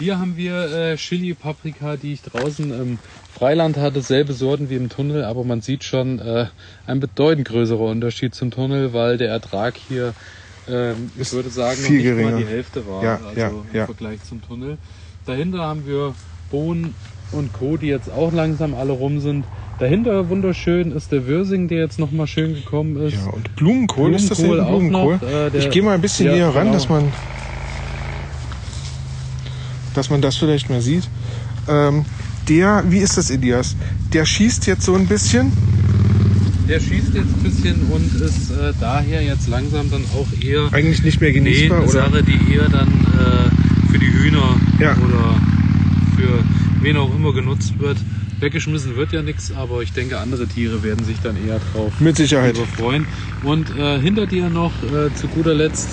Hier 0.00 0.18
haben 0.18 0.36
wir 0.36 0.54
äh, 0.72 0.96
Chili 0.96 1.34
Paprika, 1.34 1.96
die 1.96 2.14
ich 2.14 2.22
draußen 2.22 2.72
im 2.72 2.98
Freiland 3.42 3.76
hatte, 3.76 4.02
selbe 4.02 4.34
Sorten 4.34 4.70
wie 4.70 4.76
im 4.76 4.88
Tunnel, 4.88 5.24
aber 5.24 5.42
man 5.42 5.62
sieht 5.62 5.82
schon 5.82 6.20
äh, 6.20 6.46
ein 6.86 7.00
bedeutend 7.00 7.48
größerer 7.48 7.80
Unterschied 7.80 8.36
zum 8.36 8.52
Tunnel, 8.52 8.92
weil 8.92 9.16
der 9.18 9.30
Ertrag 9.30 9.76
hier, 9.76 10.14
ähm, 10.68 11.10
ich 11.18 11.32
würde 11.32 11.50
sagen, 11.50 11.80
noch 11.82 11.88
viel 11.88 11.96
nicht 11.96 12.04
geringer. 12.04 12.30
mal 12.30 12.36
die 12.40 12.46
Hälfte 12.46 12.86
war, 12.86 13.02
Ja, 13.02 13.16
also 13.16 13.40
ja, 13.40 13.48
im 13.48 13.74
ja. 13.74 13.86
Vergleich 13.86 14.22
zum 14.22 14.42
Tunnel. 14.42 14.78
Dahinter 15.26 15.58
haben 15.58 15.84
wir 15.88 16.14
Bohnen 16.52 16.94
und 17.32 17.52
Co., 17.52 17.76
die 17.76 17.88
jetzt 17.88 18.08
auch 18.12 18.32
langsam 18.32 18.76
alle 18.76 18.92
rum 18.92 19.18
sind. 19.18 19.44
Dahinter 19.80 20.28
wunderschön 20.28 20.92
ist 20.92 21.10
der 21.10 21.26
Würsing, 21.26 21.66
der 21.66 21.78
jetzt 21.80 21.98
nochmal 21.98 22.28
schön 22.28 22.54
gekommen 22.54 22.96
ist. 23.04 23.14
Ja, 23.26 23.32
und 23.32 23.56
Blumenkohl, 23.56 24.14
ist 24.14 24.30
das 24.30 24.38
Blumenkohl 24.38 24.60
auch 24.60 24.68
Blumenkohl? 24.78 25.16
noch, 25.16 25.22
äh, 25.46 25.50
der- 25.50 25.54
ich 25.56 25.70
gehe 25.70 25.82
mal 25.82 25.94
ein 25.96 26.00
bisschen 26.00 26.26
Ja, 26.26 26.34
näher 26.34 26.48
ran, 26.54 26.66
genau. 26.66 26.74
dass 26.74 26.88
man 26.88 27.12
dass 29.94 30.10
man 30.10 30.22
das 30.22 30.36
vielleicht 30.36 30.70
mal 30.70 30.80
sieht. 30.80 31.08
Ähm, 31.68 32.04
der, 32.52 32.84
wie 32.88 32.98
ist 32.98 33.16
das, 33.16 33.30
Elias? 33.30 33.76
Der 34.12 34.26
schießt 34.26 34.66
jetzt 34.66 34.82
so 34.84 34.94
ein 34.94 35.06
bisschen. 35.06 35.50
Der 36.68 36.78
schießt 36.80 37.14
jetzt 37.14 37.34
ein 37.34 37.42
bisschen 37.42 37.76
und 37.90 38.20
ist 38.20 38.50
äh, 38.50 38.72
daher 38.78 39.22
jetzt 39.22 39.48
langsam 39.48 39.90
dann 39.90 40.02
auch 40.14 40.26
eher 40.44 40.68
Eigentlich 40.72 41.02
nicht 41.02 41.20
mehr 41.20 41.30
nee, 41.30 41.38
genießbar, 41.38 41.78
eine 41.78 41.86
oder? 41.88 41.92
Sache, 42.10 42.22
die 42.22 42.54
eher 42.54 42.68
dann 42.68 42.88
äh, 42.88 43.90
für 43.90 43.98
die 43.98 44.12
Hühner 44.12 44.56
Ja. 44.78 44.92
oder 44.92 45.40
für 46.16 46.44
wen 46.82 46.96
auch 46.98 47.14
immer 47.14 47.32
genutzt 47.32 47.78
wird. 47.78 47.96
Weggeschmissen 48.40 48.96
wird 48.96 49.12
ja 49.12 49.22
nichts, 49.22 49.52
aber 49.52 49.82
ich 49.82 49.92
denke, 49.92 50.18
andere 50.18 50.46
Tiere 50.46 50.82
werden 50.82 51.04
sich 51.04 51.16
dann 51.22 51.36
eher 51.36 51.60
drauf 51.72 51.92
Mit 52.00 52.16
Sicherheit. 52.16 52.56
freuen. 52.76 53.06
Und 53.44 53.74
äh, 53.78 53.98
hinter 54.00 54.26
dir 54.26 54.50
noch 54.50 54.72
äh, 54.82 55.14
zu 55.14 55.28
guter 55.28 55.54
Letzt 55.54 55.88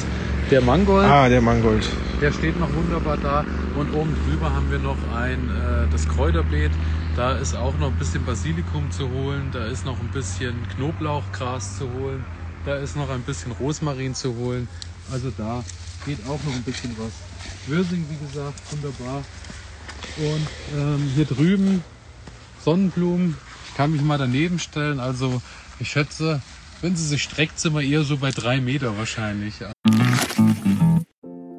der 0.50 0.62
Mangold. 0.62 1.06
Ah, 1.06 1.30
der 1.30 1.42
Mangold. 1.42 1.88
Der 2.22 2.32
steht 2.32 2.60
noch 2.60 2.74
wunderbar 2.74 3.18
da. 3.18 3.46
Und 3.76 3.94
oben 3.94 4.16
drüber 4.26 4.54
haben 4.54 4.70
wir 4.72 4.80
noch 4.80 4.98
ein, 5.16 5.50
äh, 5.50 5.92
das 5.92 6.08
Kräuterbeet. 6.08 6.72
Da 7.16 7.34
ist 7.34 7.56
auch 7.56 7.78
noch 7.78 7.88
ein 7.88 7.98
bisschen 7.98 8.26
Basilikum 8.26 8.90
zu 8.92 9.10
holen. 9.10 9.50
Da 9.52 9.66
ist 9.66 9.86
noch 9.86 10.00
ein 10.00 10.10
bisschen 10.10 10.56
Knoblauchgras 10.76 11.78
zu 11.78 11.92
holen. 11.92 12.26
Da 12.66 12.78
ist 12.78 12.96
noch 12.96 13.10
ein 13.10 13.22
bisschen 13.22 13.52
Rosmarin 13.54 14.16
zu 14.16 14.36
holen. 14.36 14.68
Also 15.12 15.32
da 15.38 15.64
geht 16.06 16.20
auch 16.28 16.40
noch 16.44 16.56
ein 16.56 16.64
bisschen 16.64 16.96
was. 16.98 17.12
Würsing, 17.68 18.06
wie 18.10 18.26
gesagt, 18.28 18.60
wunderbar. 18.72 19.24
Und 20.18 20.48
ähm, 20.78 21.12
hier 21.16 21.26
drüben 21.26 21.84
Sonnenblumen. 22.64 23.38
Ich 23.70 23.76
kann 23.76 23.92
mich 23.92 24.02
mal 24.02 24.18
daneben 24.18 24.60
stellen. 24.60 25.00
Also 25.00 25.42
ich 25.80 25.90
schätze, 25.90 26.42
wenn 26.82 26.96
sie 26.96 27.06
sich 27.06 27.24
streckt, 27.24 27.60
sind 27.60 27.74
wir 27.74 27.82
eher 27.82 28.04
so 28.04 28.18
bei 28.18 28.32
drei 28.32 28.60
Meter 28.60 28.98
wahrscheinlich. 28.98 29.56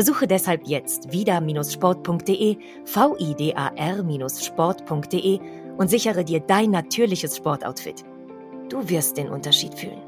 Besuche 0.00 0.26
deshalb 0.26 0.66
jetzt 0.66 1.12
vida-sport.de, 1.12 2.56
vidar-sport.de 2.86 5.40
und 5.76 5.90
sichere 5.90 6.24
dir 6.24 6.40
dein 6.40 6.70
natürliches 6.70 7.36
Sportoutfit. 7.36 8.02
Du 8.70 8.88
wirst 8.88 9.18
den 9.18 9.28
Unterschied 9.28 9.74
fühlen. 9.74 10.00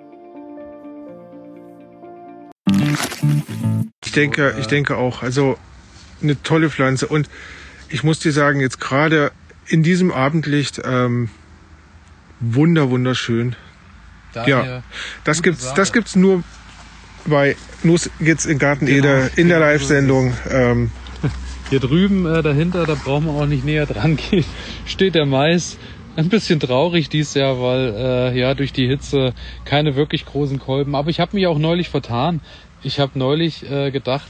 Ich 4.02 4.12
denke, 4.12 4.56
ich 4.58 4.66
denke 4.66 4.96
auch. 4.96 5.22
Also 5.22 5.58
eine 6.22 6.42
tolle 6.42 6.70
Pflanze. 6.70 7.06
Und 7.06 7.28
ich 7.90 8.02
muss 8.02 8.18
dir 8.18 8.32
sagen, 8.32 8.60
jetzt 8.60 8.80
gerade 8.80 9.30
in 9.66 9.82
diesem 9.82 10.10
Abendlicht 10.10 10.80
ähm, 10.86 11.28
wunder, 12.40 12.88
wunderschön. 12.88 13.56
Daher 14.32 14.82
Das 15.24 15.36
Gute 15.36 15.50
gibt's, 15.50 15.64
Sache. 15.64 15.76
das 15.76 15.92
gibt's 15.92 16.16
nur 16.16 16.42
bei 17.26 17.56
Nuss 17.82 18.10
geht's 18.20 18.46
in 18.46 18.58
Garten 18.58 18.86
Genau, 18.86 18.98
Eder 18.98 19.30
in 19.36 19.48
der 19.48 19.60
Live-Sendung. 19.60 20.32
Ähm, 20.50 20.90
Hier 21.70 21.80
drüben 21.80 22.26
äh, 22.26 22.42
dahinter, 22.42 22.84
da 22.86 22.94
brauchen 22.94 23.26
wir 23.26 23.32
auch 23.32 23.46
nicht 23.46 23.64
näher 23.64 23.86
dran 23.86 24.16
gehen, 24.30 24.44
steht 24.86 25.14
der 25.14 25.26
Mais. 25.26 25.78
Ein 26.14 26.28
bisschen 26.28 26.60
traurig 26.60 27.08
dies 27.08 27.32
Jahr, 27.32 27.58
weil 27.62 27.94
äh, 27.96 28.38
ja 28.38 28.52
durch 28.54 28.74
die 28.74 28.86
Hitze 28.86 29.32
keine 29.64 29.96
wirklich 29.96 30.26
großen 30.26 30.58
Kolben. 30.58 30.94
Aber 30.94 31.08
ich 31.08 31.20
habe 31.20 31.34
mich 31.34 31.46
auch 31.46 31.58
neulich 31.58 31.88
vertan. 31.88 32.40
Ich 32.82 33.00
habe 33.00 33.18
neulich 33.18 33.68
äh, 33.70 33.90
gedacht, 33.90 34.28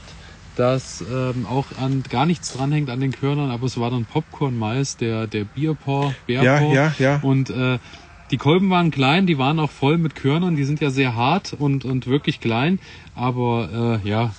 dass 0.55 1.03
ähm, 1.11 1.45
auch 1.45 1.65
an 1.81 2.03
gar 2.09 2.25
nichts 2.25 2.53
dranhängt 2.53 2.89
an 2.89 3.01
den 3.01 3.11
Körnern, 3.11 3.51
aber 3.51 3.65
es 3.65 3.77
war 3.77 3.89
dann 3.91 4.05
Popcorn-Mais, 4.05 4.95
der 4.95 5.27
der 5.27 5.43
Bierpor, 5.43 6.13
Ja, 6.27 6.43
Bärpor. 6.43 6.73
ja, 6.73 6.93
ja. 6.99 7.19
Und 7.21 7.49
äh, 7.49 7.79
die 8.33 8.39
Kolben 8.39 8.71
waren 8.71 8.89
klein, 8.89 9.27
die 9.27 9.37
waren 9.37 9.59
auch 9.59 9.69
voll 9.69 9.99
mit 9.99 10.15
Körnern, 10.15 10.55
die 10.55 10.63
sind 10.63 10.81
ja 10.81 10.89
sehr 10.89 11.15
hart 11.15 11.53
und, 11.53 11.85
und 11.85 12.07
wirklich 12.07 12.39
klein. 12.39 12.79
Aber 13.13 14.01
äh, 14.03 14.09
ja, 14.09 14.33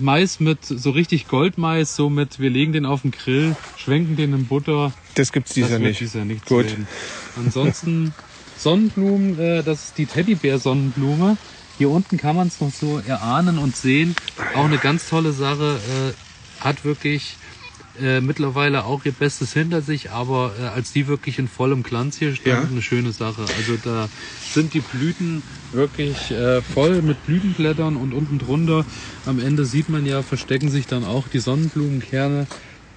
Mais 0.00 0.40
mit 0.40 0.64
so 0.64 0.90
richtig 0.90 1.28
Goldmais, 1.28 1.94
so 1.94 2.10
mit 2.10 2.40
wir 2.40 2.50
legen 2.50 2.72
den 2.72 2.84
auf 2.84 3.02
den 3.02 3.12
Grill, 3.12 3.54
schwenken 3.76 4.16
den 4.16 4.34
in 4.34 4.46
Butter. 4.46 4.92
das 5.14 5.30
gibt's 5.30 5.54
dieser 5.54 5.78
nicht. 5.78 6.00
dieser 6.00 6.24
nicht 6.24 6.44
Gut. 6.46 6.66
Ansonsten 7.36 8.12
Sonnenblumen, 8.58 9.38
äh, 9.38 9.62
das 9.62 9.84
ist 9.84 9.98
die 9.98 10.06
Teddybär-Sonnenblume. 10.06 11.36
Hier 11.78 11.88
unten 11.88 12.16
kann 12.16 12.34
man 12.34 12.48
es 12.48 12.60
noch 12.60 12.72
so 12.72 13.00
erahnen 13.06 13.58
und 13.58 13.76
sehen. 13.76 14.16
Auch 14.56 14.64
eine 14.64 14.78
ganz 14.78 15.08
tolle 15.08 15.30
Sache. 15.30 15.76
Äh, 15.76 16.64
hat 16.64 16.84
wirklich 16.84 17.36
äh, 18.00 18.20
mittlerweile 18.20 18.84
auch 18.84 19.04
ihr 19.04 19.12
Bestes 19.12 19.52
hinter 19.52 19.82
sich, 19.82 20.10
aber 20.10 20.54
äh, 20.58 20.62
als 20.64 20.92
die 20.92 21.06
wirklich 21.08 21.38
in 21.38 21.48
vollem 21.48 21.82
Glanz 21.82 22.18
hier 22.18 22.34
standen, 22.34 22.64
Ja. 22.66 22.70
eine 22.70 22.82
schöne 22.82 23.12
Sache. 23.12 23.50
Also 23.56 23.76
da 23.76 24.08
sind 24.48 24.74
die 24.74 24.80
Blüten 24.80 25.44
wirklich 25.72 26.30
äh, 26.30 26.62
voll 26.62 27.02
mit 27.02 27.22
Blütenblättern 27.24 27.96
und 27.96 28.12
unten 28.12 28.38
drunter 28.38 28.84
am 29.24 29.38
Ende 29.38 29.64
sieht 29.64 29.88
man 29.88 30.04
ja, 30.06 30.22
verstecken 30.22 30.68
sich 30.70 30.86
dann 30.86 31.04
auch 31.04 31.28
die 31.28 31.38
Sonnenblumenkerne. 31.38 32.46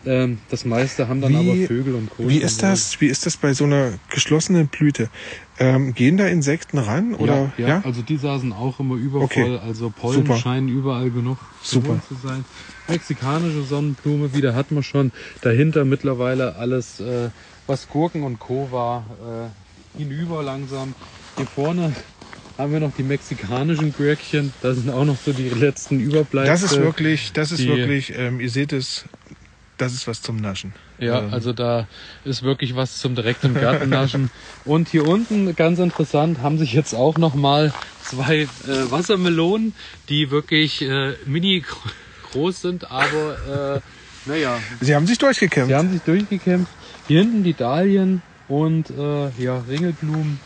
Ähm, 0.06 0.40
das 0.50 0.66
meiste 0.66 1.08
haben 1.08 1.22
dann 1.22 1.32
Wie- 1.32 1.38
aber 1.38 1.68
Vögel 1.68 1.96
und 1.96 2.10
Co. 2.10 2.28
Wie 2.30 2.38
ist 2.38 2.62
das? 2.62 3.00
Wie 3.02 3.08
ist 3.08 3.26
das 3.26 3.38
bei 3.38 3.54
so 3.54 3.64
einer 3.64 3.94
geschlossenen 4.10 4.68
Blüte? 4.68 5.10
Ähm, 5.58 5.94
gehen 5.94 6.18
da 6.18 6.28
Insekten 6.28 6.78
ran 6.78 7.16
oder 7.16 7.54
ja, 7.58 7.68
ja, 7.68 7.82
also 7.84 8.02
die 8.02 8.18
saßen 8.18 8.52
auch 8.54 8.80
immer 8.80 8.96
übervoll. 8.96 9.56
Okay. 9.56 9.60
Also 9.66 9.90
Pollen 9.90 10.26
Super. 10.26 10.38
scheinen 10.38 10.68
überall 10.68 11.10
genug 11.12 11.40
zu 11.62 11.76
Super. 11.76 12.02
zu 12.08 12.16
sein. 12.16 12.46
Mexikanische 12.88 13.64
Sonnenblume, 13.64 14.34
wieder 14.34 14.54
hat 14.54 14.72
man 14.72 14.84
schon. 14.84 15.12
Dahinter 15.42 15.86
mittlerweile 15.86 16.56
alles, 16.56 17.00
äh, 17.00 17.30
was 17.68 17.88
Gurken 17.88 18.24
und 18.24 18.38
Co. 18.40 18.70
war, 18.72 19.54
äh, 19.96 19.98
hinüber 19.98 20.44
langsam. 20.44 20.94
Hier 21.38 21.48
vorne 21.48 21.96
haben 22.58 22.72
wir 22.72 22.80
noch 22.80 22.94
die 22.94 23.04
mexikanischen 23.04 23.92
Gürkchen. 23.94 24.54
Das 24.62 24.78
sind 24.78 24.90
auch 24.90 25.04
noch 25.06 25.18
so 25.18 25.34
die 25.34 25.50
letzten 25.50 26.00
Überbleibsel. 26.00 26.54
Das 26.54 26.64
ist 26.64 26.78
wirklich, 26.80 27.34
das 27.34 27.52
ist 27.52 27.66
wirklich, 27.66 28.14
ähm, 28.16 28.40
ihr 28.40 28.50
seht 28.50 28.72
es, 28.72 29.06
das 29.78 29.94
ist 29.94 30.08
was 30.08 30.22
zum 30.22 30.38
Naschen. 30.38 30.74
Ja, 30.98 31.20
Ähm, 31.20 31.34
also 31.34 31.54
da 31.54 31.88
ist 32.24 32.44
wirklich 32.44 32.76
was 32.76 32.98
zum 33.00 33.16
direkt 33.16 33.44
im 33.44 33.54
Garten 33.54 33.90
naschen. 33.90 34.30
Und 34.64 34.90
hier 34.90 35.06
unten, 35.06 35.56
ganz 35.56 35.80
interessant, 35.80 36.40
haben 36.42 36.58
sich 36.58 36.74
jetzt 36.74 36.94
auch 36.94 37.18
nochmal 37.18 37.74
zwei 38.02 38.42
äh, 38.42 38.92
Wassermelonen, 38.92 39.74
die 40.10 40.32
wirklich 40.32 40.82
äh, 40.82 41.14
mini 41.26 41.62
gro- 41.62 41.90
groß 42.24 42.62
sind, 42.62 42.90
aber 42.92 43.82
äh, 43.86 44.30
naja, 44.30 44.60
Sie 44.82 44.96
haben 44.96 45.06
sich 45.06 45.18
durchgekämpft. 45.18 45.70
sie 45.70 45.76
haben 45.76 45.92
sich 45.92 46.02
durchgekämpft. 46.02 46.72
Hier 47.08 47.20
hinten 47.20 47.44
die 47.44 47.54
Dahlien 47.54 48.24
und 48.48 48.90
äh, 48.90 49.30
ja, 49.42 49.60
Ringelblumen. 49.60 50.40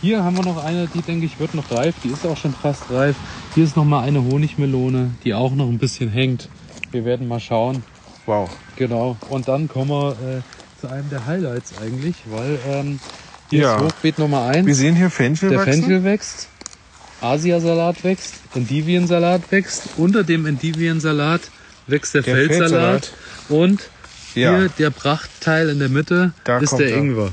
Hier 0.00 0.24
haben 0.24 0.34
wir 0.36 0.42
noch 0.42 0.56
eine, 0.64 0.88
die 0.88 1.02
denke 1.02 1.26
ich 1.26 1.38
wird 1.38 1.54
noch 1.54 1.70
reif, 1.70 2.00
die 2.00 2.08
ist 2.08 2.24
auch 2.24 2.36
schon 2.36 2.54
fast 2.54 2.90
reif. 2.90 3.16
Hier 3.54 3.64
ist 3.64 3.76
nochmal 3.76 4.04
eine 4.08 4.22
Honigmelone, 4.22 5.12
die 5.24 5.34
auch 5.34 5.54
noch 5.54 5.68
ein 5.68 5.78
bisschen 5.78 6.08
hängt. 6.08 6.48
Wir 6.90 7.04
werden 7.04 7.28
mal 7.28 7.38
schauen. 7.40 7.84
Wow. 8.30 8.48
Genau. 8.76 9.16
Und 9.28 9.48
dann 9.48 9.66
kommen 9.66 9.90
wir 9.90 10.12
äh, 10.12 10.80
zu 10.80 10.86
einem 10.86 11.10
der 11.10 11.26
Highlights 11.26 11.72
eigentlich, 11.82 12.14
weil 12.26 12.60
ähm, 12.68 13.00
hier 13.50 13.62
Ja. 13.62 13.76
ist 13.76 13.82
Hochbeet 13.82 14.18
Nummer 14.20 14.46
1. 14.46 14.66
Wir 14.68 14.74
sehen 14.76 14.94
hier 14.94 15.10
Fenchel 15.10 15.50
Der 15.50 15.58
wachsen. 15.58 15.72
Fenchel 15.82 16.04
wächst, 16.04 16.46
Asiasalat 17.20 18.04
wächst, 18.04 18.34
Endiviensalat 18.54 19.50
wächst. 19.50 19.82
Unter 19.96 20.22
dem 20.22 20.46
Endiviensalat 20.46 21.40
wächst 21.88 22.14
der, 22.14 22.22
Der 22.22 22.36
Feldsalat. 22.36 22.70
Feldsalat. 22.70 23.12
Und 23.48 23.80
Ja. 24.36 24.56
Hier 24.58 24.68
der 24.78 24.90
Prachtteil 24.90 25.68
in 25.70 25.80
der 25.80 25.88
Mitte 25.88 26.32
Da 26.44 26.58
ist 26.58 26.78
der 26.78 26.88
er. 26.90 26.98
Ingwer. 26.98 27.32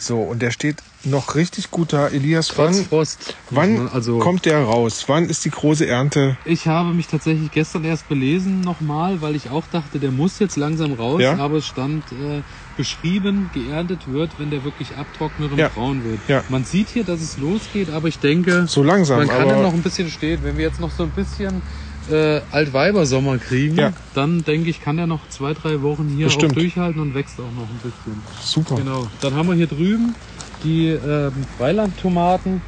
So, 0.00 0.20
und 0.20 0.42
der 0.42 0.50
steht 0.50 0.78
noch 1.04 1.34
richtig 1.34 1.70
gut 1.70 1.92
da. 1.92 2.08
Elias, 2.08 2.48
Trotz 2.48 2.58
wann, 2.58 2.84
Frost. 2.84 3.34
wann 3.50 3.88
also, 3.88 4.18
kommt 4.18 4.44
der 4.44 4.62
raus? 4.62 5.04
Wann 5.06 5.28
ist 5.28 5.44
die 5.44 5.50
große 5.50 5.86
Ernte? 5.86 6.36
Ich 6.44 6.66
habe 6.66 6.92
mich 6.92 7.06
tatsächlich 7.06 7.50
gestern 7.50 7.84
erst 7.84 8.08
belesen 8.08 8.60
nochmal, 8.60 9.20
weil 9.20 9.36
ich 9.36 9.48
auch 9.50 9.66
dachte, 9.68 10.00
der 10.00 10.10
muss 10.10 10.38
jetzt 10.38 10.56
langsam 10.56 10.92
raus, 10.92 11.22
Ja. 11.22 11.36
aber 11.38 11.58
es 11.58 11.66
stand 11.66 12.10
äh, 12.12 12.42
beschrieben, 12.76 13.50
geerntet 13.52 14.06
wird, 14.06 14.38
wenn 14.38 14.50
der 14.50 14.64
wirklich 14.64 14.96
abtrocknet 14.96 15.52
und 15.52 15.58
Ja. 15.58 15.68
braun 15.68 16.04
wird. 16.04 16.20
Ja. 16.28 16.44
Man 16.48 16.64
sieht 16.64 16.88
hier, 16.88 17.04
dass 17.04 17.20
es 17.20 17.36
losgeht, 17.36 17.90
aber 17.90 18.08
ich 18.08 18.18
denke, 18.18 18.66
So 18.66 18.82
langsam, 18.82 19.18
man 19.18 19.28
kann 19.28 19.48
aber 19.50 19.62
noch 19.62 19.74
ein 19.74 19.82
bisschen 19.82 20.10
stehen. 20.10 20.42
Wenn 20.42 20.56
wir 20.56 20.64
jetzt 20.64 20.80
noch 20.80 20.90
so 20.90 21.04
ein 21.04 21.10
bisschen 21.10 21.62
äh, 22.10 22.40
Altweibersommer 22.50 23.38
kriegen, 23.38 23.76
Ja. 23.76 23.92
dann 24.14 24.42
denke 24.42 24.70
ich, 24.70 24.80
kann 24.80 24.96
der 24.96 25.06
noch 25.06 25.28
zwei, 25.28 25.52
drei 25.54 25.82
Wochen 25.82 26.08
hier 26.08 26.26
Bestimmt. 26.26 26.52
auch 26.52 26.56
durchhalten 26.56 27.00
und 27.02 27.14
wächst 27.14 27.38
auch 27.38 27.52
noch 27.52 27.68
ein 27.68 27.78
bisschen. 27.82 28.22
super. 28.42 28.76
Genau. 28.76 29.10
Dann 29.20 29.34
haben 29.34 29.48
wir 29.48 29.54
hier 29.54 29.66
drüben 29.66 30.14
die 30.62 30.88
ähm, 30.88 31.46
Freilandtomaten. 31.46 32.64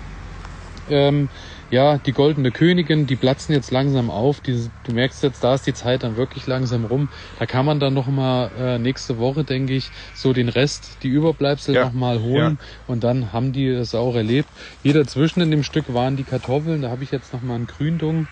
Ähm, 0.87 1.29
ja, 1.69 1.99
die 1.99 2.13
goldene 2.13 2.53
Königin, 2.53 3.07
die 3.07 3.17
platzen 3.17 3.55
jetzt 3.55 3.71
langsam 3.71 4.11
auf. 4.11 4.41
Die, 4.41 4.73
du 4.83 4.93
merkst 4.93 5.23
jetzt, 5.23 5.45
da 5.45 5.55
ist 5.55 5.67
die 5.67 5.75
Zeit 5.75 6.03
dann 6.03 6.17
wirklich 6.17 6.47
langsam 6.47 6.85
rum. 6.85 7.11
Da 7.37 7.47
kann 7.47 7.67
man 7.67 7.81
dann 7.81 7.95
noch 7.95 8.09
mal 8.09 8.51
äh, 8.57 8.79
nächste 8.79 9.19
Woche, 9.19 9.45
denke 9.45 9.75
ich, 9.75 9.93
so 10.15 10.33
den 10.33 10.49
Rest, 10.49 11.03
die 11.03 11.09
Überbleibsel 11.09 11.75
Ja. 11.75 11.87
noch 11.87 11.93
mal 11.93 12.21
holen. 12.21 12.59
Und 12.87 13.05
dann 13.05 13.33
haben 13.33 13.53
die 13.53 13.73
das 13.73 13.95
auch 13.95 14.17
erlebt. 14.17 14.51
Hier 14.81 14.95
dazwischen 14.95 15.41
in 15.43 15.51
dem 15.51 15.63
Stück 15.63 15.93
waren 15.93 16.17
die 16.17 16.25
Kartoffeln. 16.25 16.83
Da 16.83 16.91
habe 16.91 17.05
ich 17.05 17.11
jetzt 17.11 17.33
noch 17.33 17.43
mal 17.43 17.57
ein 17.57 17.67
Gründung, 17.67 18.29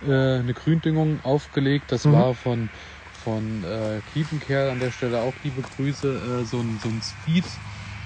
äh, 0.00 0.06
eine 0.40 0.54
Gründüngung 0.54 1.20
aufgelegt. 1.20 1.92
Das 1.92 2.04
Mhm. 2.04 2.10
war 2.10 2.34
von 2.34 2.70
von 3.10 3.62
äh, 3.62 4.02
Kiepenkerl 4.04 4.70
an 4.70 4.80
der 4.80 4.90
Stelle 4.90 5.20
auch 5.20 5.38
liebe 5.42 5.62
Grüße. 5.62 6.40
Äh, 6.42 6.44
so 6.44 6.60
ein 6.60 6.78
so 6.78 6.88
ein 6.90 7.00
Speed 7.02 7.60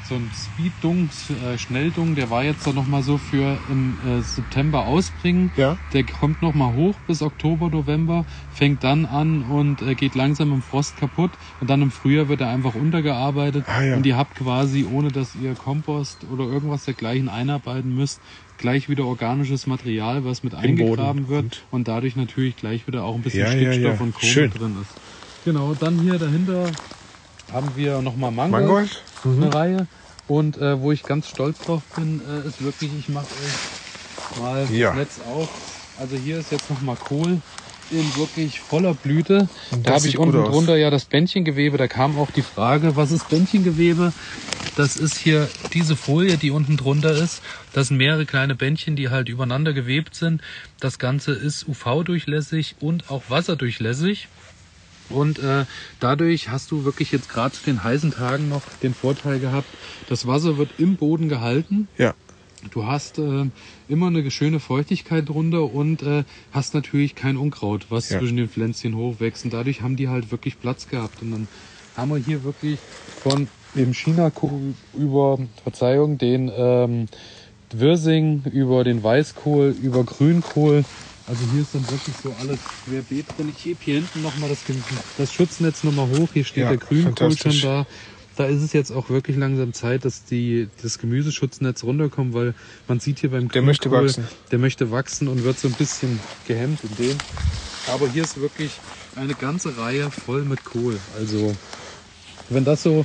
so 0.09 0.14
ein 0.14 0.30
Speeddung, 0.34 1.09
äh, 1.44 1.59
Schnelldung, 1.59 2.14
der 2.14 2.30
war 2.30 2.44
jetzt 2.44 2.66
dann 2.66 2.74
nochmal 2.74 3.02
so 3.02 3.18
für 3.18 3.59
im 3.70 3.98
äh, 4.07 4.20
September 4.22 4.86
ausbringen. 4.86 5.50
Ja. 5.57 5.76
Der 5.92 6.04
kommt 6.04 6.42
nochmal 6.42 6.72
hoch 6.74 6.94
bis 7.07 7.22
Oktober, 7.22 7.68
November, 7.70 8.24
fängt 8.54 8.84
dann 8.84 9.04
an 9.07 9.42
und 9.42 9.82
äh, 9.82 9.94
geht 9.94 10.14
langsam 10.14 10.52
im 10.52 10.62
Frost 10.62 10.96
kaputt. 10.96 11.32
Und 11.61 11.70
dann 11.70 11.82
im 11.82 11.90
Frühjahr 11.90 12.28
wird 12.28 12.40
er 12.40 12.48
einfach 12.48 12.74
untergearbeitet. 12.74 13.64
Ah, 13.68 13.82
ja. 13.82 13.96
Und 13.96 14.07
ihr 14.07 14.16
habt 14.16 14.36
quasi, 14.36 14.84
ohne 14.84 15.11
dass 15.11 15.34
ihr 15.34 15.54
Kompost 15.54 16.18
oder 16.32 16.44
irgendwas 16.44 16.84
dergleichen 16.84 17.28
einarbeiten 17.28 17.94
müsst, 17.94 18.20
gleich 18.59 18.88
wieder 18.88 19.04
organisches 19.04 19.66
Material, 19.66 20.24
was 20.24 20.42
mit 20.42 20.52
Im 20.52 20.61
eingegraben 20.61 21.26
Boden. 21.26 21.28
wird 21.28 21.64
und 21.70 21.88
dadurch 21.88 22.16
natürlich 22.16 22.57
gleich 22.57 22.86
wieder 22.86 23.04
auch 23.04 23.14
ein 23.14 23.22
bisschen 23.22 23.40
Ja, 23.40 23.50
Stickstoff 23.50 23.98
ja. 23.98 24.04
und 24.04 24.14
Kohle 24.14 24.48
drin 24.48 24.76
ist. 24.80 24.90
Genau, 25.44 25.74
dann 25.78 26.00
hier 26.00 26.18
dahinter 26.18 26.70
haben 27.52 27.68
wir 27.76 28.02
nochmal 28.02 28.30
Mangold 28.30 28.64
Mangold? 28.64 29.02
Mhm. 29.26 29.42
eine 29.42 29.54
Reihe. 29.54 29.86
Und 30.28 30.56
äh, 30.58 30.80
wo 30.80 30.90
ich 30.92 31.04
ganz 31.04 31.28
stolz 31.28 31.58
drauf 31.60 31.82
bin, 31.94 32.20
äh, 32.28 32.48
ist 32.48 32.62
wirklich, 32.62 32.90
ich 32.98 33.08
mache 33.08 33.26
euch 33.26 34.38
mal 34.40 34.66
Ja. 34.72 34.88
das 34.88 34.96
Netz 34.96 35.20
auf. 35.32 35.48
Also 36.00 36.16
hier 36.16 36.38
ist 36.38 36.50
jetzt 36.50 36.68
nochmal 36.68 36.96
Kohl 36.96 37.40
in 37.90 38.16
wirklich 38.16 38.58
voller 38.58 38.94
Blüte. 38.94 39.48
Da 39.84 39.94
habe 39.94 40.06
ich 40.08 40.18
unten 40.18 40.36
aus. 40.40 40.50
drunter 40.50 40.76
ja 40.76 40.90
das 40.90 41.04
Bändchengewebe. 41.04 41.78
Da 41.78 41.86
kam 41.86 42.18
auch 42.18 42.30
die 42.32 42.42
Frage, 42.42 42.96
was 42.96 43.12
ist 43.12 43.28
Bändchengewebe? 43.30 44.12
Das 44.74 44.96
ist 44.96 45.16
hier 45.16 45.48
diese 45.72 45.96
Folie, 45.96 46.36
die 46.36 46.50
unten 46.50 46.76
drunter 46.76 47.12
ist. 47.12 47.40
Das 47.72 47.88
sind 47.88 47.96
mehrere 47.96 48.26
kleine 48.26 48.56
Bändchen, 48.56 48.96
die 48.96 49.08
halt 49.08 49.28
übereinander 49.28 49.72
gewebt 49.72 50.16
sind. 50.16 50.42
Das 50.80 50.98
Ganze 50.98 51.32
ist 51.32 51.66
UV-durchlässig 51.68 52.74
und 52.80 53.08
auch 53.10 53.22
wasserdurchlässig. 53.28 54.28
Und 55.09 55.38
äh, 55.38 55.64
dadurch 56.00 56.48
hast 56.48 56.70
du 56.70 56.84
wirklich 56.84 57.12
jetzt 57.12 57.28
gerade 57.28 57.54
zu 57.54 57.64
den 57.64 57.82
heißen 57.82 58.11
Tagen 58.12 58.48
noch 58.48 58.62
den 58.82 58.94
Vorteil 58.94 59.38
gehabt, 59.38 59.68
das 60.09 60.26
Wasser 60.26 60.59
wird 60.59 60.70
im 60.78 60.96
Boden 60.96 61.28
gehalten. 61.28 61.88
Ja. 61.98 62.14
Du 62.70 62.86
hast 62.86 63.18
äh, 63.18 63.44
immer 63.88 64.09
eine 64.09 64.28
schöne 64.30 64.59
Feuchtigkeit 64.59 65.28
drunter 65.28 65.72
und 65.72 66.02
äh, 66.02 66.24
hast 66.50 66.74
natürlich 66.74 67.14
kein 67.14 67.36
Unkraut, 67.36 67.86
was 67.90 68.09
Ja. 68.11 68.18
zwischen 68.18 68.36
den 68.36 68.48
Pflänzchen 68.48 68.96
hochwächst. 68.96 69.44
Und 69.44 69.52
dadurch 69.52 69.82
haben 69.82 69.96
die 69.96 70.09
halt 70.09 70.32
wirklich 70.32 70.59
Platz 70.59 70.88
gehabt. 70.88 71.22
Und 71.22 71.30
dann 71.30 71.48
haben 71.96 72.11
wir 72.11 72.16
hier 72.18 72.42
wirklich 72.42 72.78
von 73.22 73.46
dem 73.74 73.94
China-Kohl 73.94 74.74
über, 74.94 75.38
Verzeihung, 75.62 76.18
den 76.18 76.50
ähm, 76.57 77.07
Wirsing, 77.72 78.42
über 78.52 78.84
den 78.84 79.02
Weißkohl, 79.02 79.74
über 79.80 80.04
Grünkohl. 80.04 80.84
Also 81.26 81.44
hier 81.52 81.62
ist 81.62 81.74
dann 81.74 81.88
wirklich 81.90 82.14
so 82.22 82.32
alles 82.34 82.60
querbeet 82.84 83.26
drin. 83.36 83.48
Ich 83.48 83.64
hebe 83.64 83.78
hier 83.82 83.94
hinten 83.96 84.22
nochmal 84.22 84.48
das, 84.48 84.62
das 85.16 85.32
Schutznetz 85.32 85.82
nochmal 85.82 86.06
hoch. 86.06 86.32
Hier 86.32 86.44
steht 86.44 86.62
Ja, 86.62 86.68
der 86.68 86.78
Grünkohl 86.78 87.36
schon 87.36 87.60
da. 87.60 87.86
Da 88.36 88.44
ist 88.44 88.62
es 88.62 88.72
jetzt 88.74 88.90
auch 88.92 89.08
wirklich 89.08 89.36
langsam 89.36 89.72
Zeit, 89.72 90.04
dass 90.04 90.24
die, 90.24 90.68
das 90.82 90.98
Gemüseschutznetz 90.98 91.82
runterkommt, 91.84 92.34
weil 92.34 92.54
man 92.86 93.00
sieht 93.00 93.18
hier 93.20 93.30
beim 93.30 93.48
Der 93.48 93.62
möchte 93.62 93.88
Grünkohl, 93.88 94.08
wachsen. 94.08 94.28
Der 94.50 94.58
möchte 94.58 94.90
wachsen 94.90 95.26
und 95.28 95.42
wird 95.42 95.58
so 95.58 95.68
ein 95.68 95.74
bisschen 95.74 96.20
gehemmt 96.46 96.84
in 96.84 96.94
dem. 96.96 97.16
Aber 97.88 98.08
hier 98.08 98.22
ist 98.22 98.38
wirklich 98.40 98.70
eine 99.16 99.34
ganze 99.34 99.76
Reihe 99.78 100.10
voll 100.10 100.44
mit 100.44 100.64
Kohl. 100.64 101.00
Also 101.18 101.56
wenn 102.50 102.64
das 102.64 102.82
so 102.82 103.04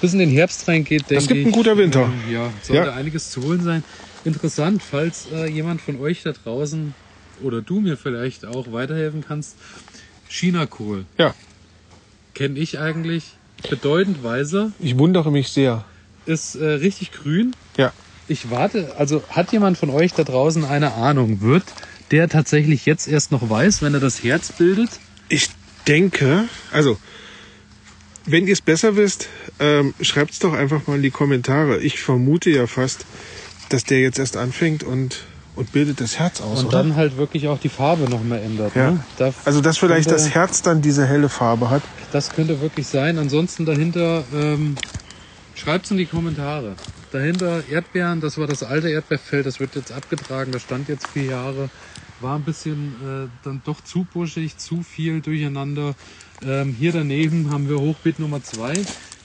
bis 0.00 0.12
in 0.12 0.20
den 0.20 0.30
Herbst 0.30 0.68
reingeht, 0.68 1.10
denke 1.10 1.22
ich. 1.24 1.28
gibt 1.28 1.46
ein 1.46 1.52
guter 1.52 1.76
Winter. 1.76 2.04
ähm, 2.04 2.32
ja, 2.32 2.50
sollte 2.62 2.88
Ja. 2.88 2.94
einiges 2.94 3.30
zu 3.30 3.42
holen 3.42 3.60
sein. 3.62 3.82
Interessant, 4.24 4.82
falls 4.82 5.26
äh, 5.32 5.46
jemand 5.46 5.80
von 5.80 6.00
euch 6.00 6.22
da 6.22 6.32
draußen 6.32 6.94
oder 7.42 7.60
du 7.62 7.80
mir 7.80 7.96
vielleicht 7.96 8.44
auch 8.44 8.72
weiterhelfen 8.72 9.24
kannst. 9.26 9.56
China-Kohl 10.28 11.04
Ja. 11.18 11.34
kenne 12.34 12.58
ich 12.58 12.78
eigentlich 12.78 13.24
bedeutend 13.70 14.22
weiser, 14.22 14.72
Ich 14.78 14.96
wundere 14.98 15.30
mich 15.32 15.48
sehr. 15.48 15.84
ist 16.26 16.54
äh, 16.54 16.64
richtig 16.66 17.12
grün. 17.12 17.54
Ja. 17.76 17.92
Ich 18.28 18.50
warte, 18.50 18.94
also 18.98 19.22
hat 19.30 19.52
jemand 19.52 19.78
von 19.78 19.90
euch 19.90 20.12
da 20.12 20.22
draußen 20.22 20.64
eine 20.64 20.92
Ahnung? 20.94 21.40
Wird 21.40 21.64
der 22.10 22.28
tatsächlich 22.28 22.84
jetzt 22.86 23.08
erst 23.08 23.32
noch 23.32 23.48
weiß, 23.48 23.80
wenn 23.82 23.94
er 23.94 24.00
das 24.00 24.22
Herz 24.22 24.52
bildet? 24.52 24.90
Ich 25.30 25.48
denke, 25.86 26.44
also, 26.70 26.98
wenn 28.26 28.46
ihr 28.46 28.52
es 28.52 28.60
besser 28.60 28.96
wisst, 28.96 29.28
ähm, 29.58 29.94
schreibt 30.02 30.32
es 30.32 30.38
doch 30.38 30.52
einfach 30.52 30.86
mal 30.86 30.96
in 30.96 31.02
die 31.02 31.10
Kommentare. 31.10 31.78
Ich 31.78 32.00
vermute 32.00 32.50
ja 32.50 32.66
fast, 32.66 33.06
dass 33.70 33.84
der 33.84 34.00
jetzt 34.00 34.18
erst 34.18 34.36
anfängt 34.36 34.82
und, 34.82 35.20
und 35.58 35.72
bildet 35.72 36.00
das 36.00 36.18
Herz 36.18 36.40
aus, 36.40 36.60
Und 36.60 36.66
oder? 36.66 36.78
dann 36.78 36.94
halt 36.96 37.16
wirklich 37.16 37.48
auch 37.48 37.58
die 37.58 37.68
Farbe 37.68 38.08
noch 38.08 38.22
mehr 38.22 38.42
ändert. 38.42 38.74
ja. 38.76 38.92
Ne? 38.92 39.04
Da 39.18 39.32
Also, 39.44 39.60
dass 39.60 39.76
vielleicht 39.78 40.08
könnte- 40.08 40.22
das 40.22 40.34
Herz 40.34 40.62
dann 40.62 40.80
diese 40.80 41.04
helle 41.06 41.28
Farbe 41.28 41.68
hat. 41.70 41.82
Das 42.12 42.30
könnte 42.30 42.60
wirklich 42.60 42.86
sein. 42.86 43.18
Ansonsten 43.18 43.66
dahinter, 43.66 44.24
ähm, 44.32 44.76
schreibt's 45.54 45.90
in 45.90 45.96
die 45.96 46.06
Kommentare. 46.06 46.74
Dahinter 47.10 47.62
Erdbeeren, 47.70 48.20
das 48.20 48.38
war 48.38 48.46
das 48.46 48.62
alte 48.62 48.88
Erdbeerfeld, 48.90 49.46
das 49.46 49.60
wird 49.60 49.74
jetzt 49.74 49.92
abgetragen, 49.92 50.52
das 50.52 50.62
stand 50.62 50.88
jetzt 50.88 51.06
vier 51.08 51.24
Jahre. 51.24 51.70
War 52.20 52.36
ein 52.36 52.42
bisschen 52.44 52.94
äh, 53.02 53.28
dann 53.44 53.62
doch 53.64 53.80
zu 53.82 54.06
buschig, 54.12 54.58
zu 54.58 54.82
viel 54.82 55.20
durcheinander. 55.20 55.94
Ähm, 56.42 56.74
hier 56.78 56.92
daneben 56.92 57.50
haben 57.50 57.68
wir 57.68 57.78
Hochbeet 57.80 58.18
Nummer 58.18 58.42
zwei. 58.42 58.74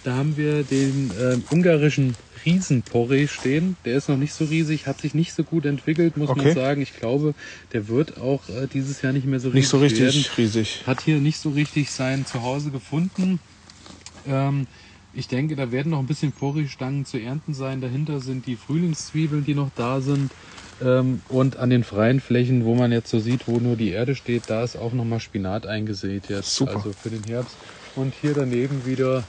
Da 0.03 0.15
haben 0.15 0.35
wir 0.35 0.63
den 0.63 1.11
ähm, 1.21 1.43
ungarischen 1.49 2.15
Riesenporree 2.45 3.27
stehen. 3.27 3.77
Der 3.85 3.95
ist 3.95 4.09
noch 4.09 4.17
nicht 4.17 4.33
so 4.33 4.43
riesig, 4.45 4.85
hat 4.85 4.99
sich 4.99 5.13
nicht 5.13 5.33
so 5.33 5.43
gut 5.43 5.65
entwickelt, 5.65 6.17
muss 6.17 6.29
Okay. 6.29 6.43
man 6.43 6.53
sagen. 6.55 6.81
Ich 6.81 6.93
glaube, 6.97 7.33
der 7.71 7.87
wird 7.87 8.17
auch 8.19 8.41
äh, 8.49 8.67
dieses 8.67 9.01
Jahr 9.01 9.13
nicht 9.13 9.25
mehr 9.25 9.39
so 9.39 9.49
Nicht 9.49 9.69
so 9.69 9.77
riesig 9.79 10.01
richtig 10.01 10.25
werden 10.27 10.35
riesig. 10.37 10.83
hat 10.85 11.01
hier 11.01 11.19
nicht 11.19 11.37
so 11.37 11.51
richtig 11.51 11.89
sein 11.91 12.25
Zuhause 12.25 12.71
gefunden. 12.71 13.39
Ähm, 14.27 14.67
ich 15.13 15.27
denke, 15.27 15.55
da 15.55 15.71
werden 15.71 15.91
noch 15.91 15.99
ein 15.99 16.07
bisschen 16.07 16.31
Porree-Stangen 16.33 17.05
zu 17.05 17.17
ernten 17.17 17.53
sein. 17.53 17.79
Dahinter 17.81 18.19
sind 18.19 18.45
die 18.45 18.55
Frühlingszwiebeln, 18.55 19.45
die 19.45 19.53
noch 19.55 19.69
da 19.75 20.01
sind. 20.01 20.31
Ähm, 20.81 21.21
und 21.29 21.57
an 21.57 21.69
den 21.69 21.83
freien 21.83 22.19
Flächen, 22.19 22.65
wo 22.65 22.75
man 22.75 22.91
jetzt 22.91 23.09
so 23.09 23.19
sieht, 23.19 23.47
wo 23.47 23.59
nur 23.59 23.75
die 23.77 23.91
Erde 23.91 24.15
steht, 24.15 24.43
da 24.47 24.63
ist 24.63 24.75
auch 24.75 24.91
nochmal 24.91 25.19
Spinat 25.21 25.65
eingesät 25.65 26.27
jetzt. 26.29 26.55
Super. 26.55 26.75
Also 26.75 26.91
für 26.91 27.09
den 27.09 27.23
Herbst. 27.23 27.55
Und 27.95 28.13
hier 28.19 28.33
daneben 28.33 28.85
wieder 28.85 29.23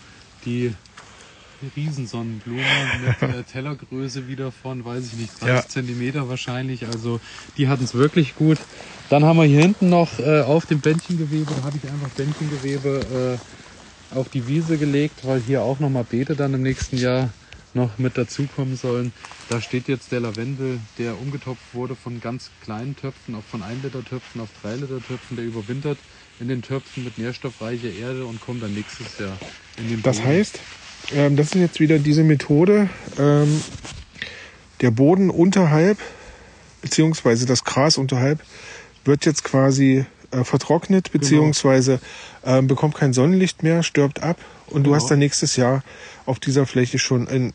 die 0.44 0.74
Riesensonnenblume 1.76 2.60
mit 3.28 3.46
Tellergröße 3.52 4.28
wieder 4.28 4.52
von, 4.52 4.84
weiß 4.84 5.06
ich 5.06 5.14
nicht, 5.14 5.32
30 5.40 5.48
Ja. 5.48 5.68
Zentimeter 5.68 6.28
wahrscheinlich. 6.28 6.86
Also 6.86 7.20
die 7.56 7.68
hatten 7.68 7.84
es 7.84 7.94
wirklich 7.94 8.36
gut. 8.36 8.58
Dann 9.10 9.24
haben 9.24 9.36
wir 9.36 9.44
hier 9.44 9.62
hinten 9.62 9.88
noch 9.88 10.18
äh, 10.18 10.40
auf 10.42 10.66
dem 10.66 10.80
Bändchengewebe, 10.80 11.52
da 11.54 11.62
habe 11.64 11.76
ich 11.82 11.90
einfach 11.90 12.08
Bändchengewebe 12.10 13.38
äh, 14.12 14.16
auf 14.16 14.28
die 14.28 14.46
Wiese 14.46 14.78
gelegt, 14.78 15.24
weil 15.24 15.40
hier 15.40 15.62
auch 15.62 15.80
nochmal 15.80 16.04
Beete 16.04 16.36
dann 16.36 16.54
im 16.54 16.62
nächsten 16.62 16.96
Jahr 16.96 17.30
noch 17.74 17.98
mit 17.98 18.16
dazukommen 18.16 18.76
sollen. 18.76 19.12
Da 19.48 19.60
steht 19.60 19.88
jetzt 19.88 20.12
der 20.12 20.20
Lavendel, 20.20 20.78
der 20.98 21.18
umgetopft 21.20 21.74
wurde 21.74 21.96
von 21.96 22.20
ganz 22.20 22.50
kleinen 22.62 22.96
Töpfen, 22.96 23.34
auf 23.34 23.44
von 23.50 23.62
1 23.62 23.82
Liter 23.82 24.04
Töpfen 24.04 24.40
auf 24.40 24.48
3 24.62 24.76
Liter 24.76 25.00
Töpfen, 25.06 25.36
der 25.36 25.44
überwintert 25.44 25.98
in 26.40 26.48
den 26.48 26.62
Töpfen 26.62 27.04
mit 27.04 27.18
nährstoffreicher 27.18 27.92
Erde 27.92 28.26
und 28.26 28.40
kommt 28.40 28.62
dann 28.62 28.74
nächstes 28.74 29.18
Jahr 29.18 29.36
in 29.78 29.88
den 29.88 30.02
Das 30.02 30.16
Boden. 30.18 30.28
heißt, 30.28 30.58
ähm, 31.14 31.36
das 31.36 31.46
ist 31.48 31.54
jetzt 31.56 31.80
wieder 31.80 31.98
diese 31.98 32.24
Methode, 32.24 32.88
ähm, 33.18 33.60
der 34.80 34.90
Boden 34.90 35.30
unterhalb, 35.30 35.98
beziehungsweise 36.82 37.46
das 37.46 37.64
Gras 37.64 37.96
unterhalb, 37.98 38.40
wird 39.04 39.24
jetzt 39.26 39.44
quasi 39.44 40.04
äh, 40.30 40.44
vertrocknet, 40.44 41.12
beziehungsweise 41.12 42.00
äh, 42.42 42.60
bekommt 42.62 42.96
kein 42.96 43.12
Sonnenlicht 43.12 43.62
mehr, 43.62 43.82
stirbt 43.82 44.22
ab 44.22 44.38
und 44.66 44.82
du 44.84 44.90
Genau. 44.90 44.96
hast 44.96 45.10
dann 45.10 45.18
nächstes 45.20 45.56
Jahr 45.56 45.82
auf 46.26 46.40
dieser 46.40 46.66
Fläche 46.66 46.98
schon 46.98 47.28
ein 47.28 47.52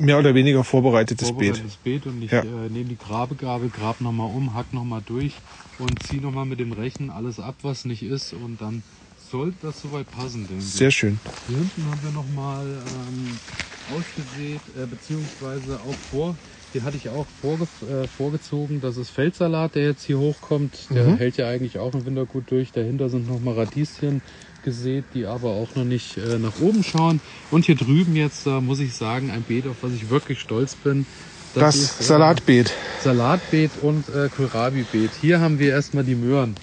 mehr 0.00 0.18
oder 0.18 0.34
weniger 0.34 0.64
vorbereitetes 0.64 1.28
Beet. 1.28 1.56
vorbereitetes 1.56 1.76
Beet 1.78 2.06
und 2.06 2.22
ich 2.22 2.30
Ja. 2.32 2.42
äh, 2.42 2.68
nehme 2.70 2.88
die 2.88 2.96
Grabegabel, 2.98 3.70
grab 3.70 4.00
nochmal 4.00 4.28
um, 4.30 4.54
hack 4.54 4.72
nochmal 4.72 5.02
durch 5.02 5.34
und 5.78 6.02
ziehe 6.02 6.20
nochmal 6.22 6.46
mit 6.46 6.60
dem 6.60 6.72
Rechen 6.72 7.10
alles 7.10 7.38
ab, 7.40 7.56
was 7.62 7.84
nicht 7.84 8.02
ist 8.02 8.32
und 8.32 8.60
dann 8.60 8.82
sollte 9.16 9.58
das 9.66 9.80
soweit 9.80 10.10
passen, 10.10 10.46
denke 10.46 10.64
ich. 10.64 10.72
Sehr 10.74 10.90
schön. 10.90 11.20
Hier 11.46 11.58
hinten 11.58 11.86
haben 11.86 12.02
wir 12.02 12.10
nochmal 12.12 12.66
ähm, 13.08 13.40
ausgesät, 13.84 14.60
äh, 14.76 14.86
beziehungsweise 14.86 15.80
auch 15.80 15.98
vor, 15.98 16.36
den 16.72 16.84
hatte 16.84 16.96
ich 16.96 17.08
auch 17.08 17.28
vorge 17.28 17.64
äh, 17.86 18.06
vorgezogen. 18.06 18.80
Das 18.80 18.96
ist 18.96 19.10
Feldsalat, 19.10 19.74
der 19.74 19.84
jetzt 19.84 20.04
hier 20.04 20.18
hochkommt. 20.18 20.88
Der 20.94 21.04
Mhm. 21.04 21.16
hält 21.16 21.36
ja 21.36 21.48
eigentlich 21.48 21.78
auch 21.78 21.92
im 21.94 22.06
Winter 22.06 22.26
gut 22.26 22.50
durch. 22.50 22.72
Dahinter 22.72 23.08
sind 23.08 23.26
nochmal 23.26 23.54
Radieschen 23.54 24.22
gesät, 24.62 25.04
die 25.14 25.26
aber 25.26 25.50
auch 25.50 25.74
noch 25.74 25.84
nicht 25.84 26.16
äh, 26.16 26.38
nach 26.38 26.60
oben 26.60 26.82
schauen. 26.84 27.20
Und 27.50 27.64
hier 27.64 27.76
drüben 27.76 28.14
jetzt, 28.16 28.46
äh, 28.46 28.60
muss 28.60 28.80
ich 28.80 28.94
sagen, 28.94 29.30
ein 29.30 29.42
Beet, 29.42 29.66
auf 29.66 29.76
was 29.82 29.92
ich 29.92 30.10
wirklich 30.10 30.40
stolz 30.40 30.74
bin. 30.74 31.06
Das 31.54 31.76
ist, 31.76 32.00
äh, 32.00 32.04
Salatbeet. 32.04 32.72
Salatbeet 33.02 33.70
und 33.82 34.08
äh, 34.08 34.28
Kohlrabi-Beet. 34.34 35.10
Hier 35.20 35.40
haben 35.40 35.58
wir 35.58 35.70
erstmal 35.70 36.04
die 36.04 36.14
Möhren. 36.14 36.54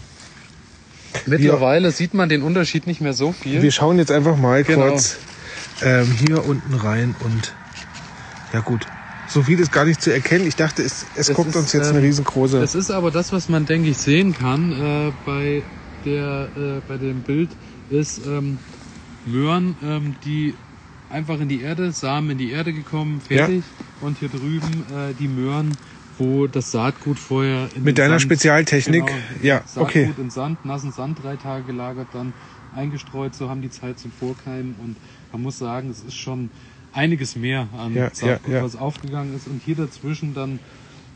Mittlerweile 1.26 1.92
sieht 1.92 2.14
man 2.14 2.30
den 2.30 2.42
Unterschied 2.42 2.88
nicht 2.88 3.02
mehr 3.02 3.14
so 3.14 3.32
viel. 3.32 3.62
Wir 3.62 3.72
schauen 3.72 3.98
jetzt 3.98 4.12
einfach 4.12 4.38
mal 4.38 4.64
Genau. 4.64 4.90
kurz 4.90 5.18
ähm, 5.82 6.12
hier 6.26 6.46
unten 6.46 6.74
rein 6.76 7.16
und 7.24 7.54
ja 8.54 8.62
gut. 8.62 8.86
So 9.28 9.44
viel 9.44 9.60
ist 9.60 9.72
gar 9.72 9.86
nicht 9.86 10.02
zu 10.02 10.12
erkennen. 10.12 10.48
Ich 10.48 10.56
dachte, 10.56 10.82
es, 10.82 11.06
es 11.16 11.30
Es 11.30 11.36
kommt 11.36 11.50
ist, 11.50 11.56
uns 11.56 11.74
jetzt 11.74 11.90
ähm, 11.90 11.98
eine 11.98 12.04
riesengroße. 12.06 12.60
Das 12.60 12.74
ist 12.74 12.90
aber 12.90 13.12
das, 13.12 13.32
was 13.32 13.48
man, 13.48 13.66
denke 13.66 13.90
ich, 13.90 13.98
sehen 13.98 14.34
kann 14.36 14.72
äh, 14.72 15.12
bei, 15.26 15.62
der, 16.06 16.48
äh, 16.58 16.82
bei 16.88 16.98
dem 16.98 17.22
Bild, 17.22 17.50
ist 17.90 18.20
ähm, 18.26 18.60
Möhren, 19.26 19.76
ähm, 19.84 20.16
die 20.24 20.56
einfach 21.10 21.40
in 21.40 21.50
die 21.50 21.62
Erde, 21.62 21.92
Samen 21.92 22.32
in 22.32 22.38
die 22.38 22.52
Erde 22.52 22.74
gekommen, 22.74 23.20
fertig. 23.22 23.64
Und 24.00 24.18
hier 24.20 24.30
drüben 24.30 24.86
äh, 24.94 25.14
die 25.14 25.28
Möhren, 25.28 25.78
wo 26.18 26.48
das 26.48 26.72
Saatgut 26.72 27.18
vorher 27.20 27.70
in 27.76 27.84
Mit 27.84 27.98
deiner 27.98 28.12
Sand- 28.20 28.22
Spezialtechnik? 28.24 29.06
Genau, 29.06 29.18
Ja, 29.42 29.64
Saatgut 29.66 29.88
okay. 29.90 30.14
in 30.22 30.30
Sand, 30.30 30.64
nassen 30.66 30.92
Sand 30.92 31.22
drei 31.24 31.36
Tage 31.38 31.66
gelagert, 31.66 32.10
dann 32.14 32.34
eingestreut, 32.72 33.36
so 33.36 33.50
haben 33.50 33.62
die 33.62 33.70
Zeit 33.72 34.00
zum 34.00 34.12
Vorkeimen. 34.12 34.76
Und 34.76 34.98
man 35.32 35.42
muss 35.42 35.58
sagen, 35.58 35.90
es 35.90 36.02
ist 36.02 36.16
schon 36.16 36.52
einiges 36.92 37.36
mehr 37.36 37.68
an 37.78 37.94
Ja, 37.96 38.14
Saatgut, 38.14 38.52
ja, 38.54 38.60
ja. 38.60 38.64
was 38.64 38.76
aufgegangen 38.76 39.36
ist. 39.36 39.48
Und 39.48 39.62
hier 39.64 39.76
dazwischen 39.76 40.34
dann 40.34 40.60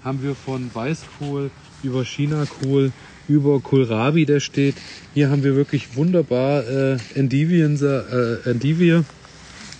haben 0.03 0.21
wir 0.21 0.36
von 0.36 0.74
Weißkohl 0.74 1.51
über 1.82 2.03
Chinakohl, 2.03 2.91
über 3.28 3.59
Kohlrabi, 3.61 4.26
der 4.26 4.39
steht. 4.39 4.76
Hier 5.13 5.30
haben 5.30 5.43
wir 5.43 5.55
wirklich 5.55 5.95
wunderbar 5.95 6.67
äh, 6.67 6.97
Endivien, 7.15 7.80
äh, 7.82 8.49
Endivie 8.49 9.01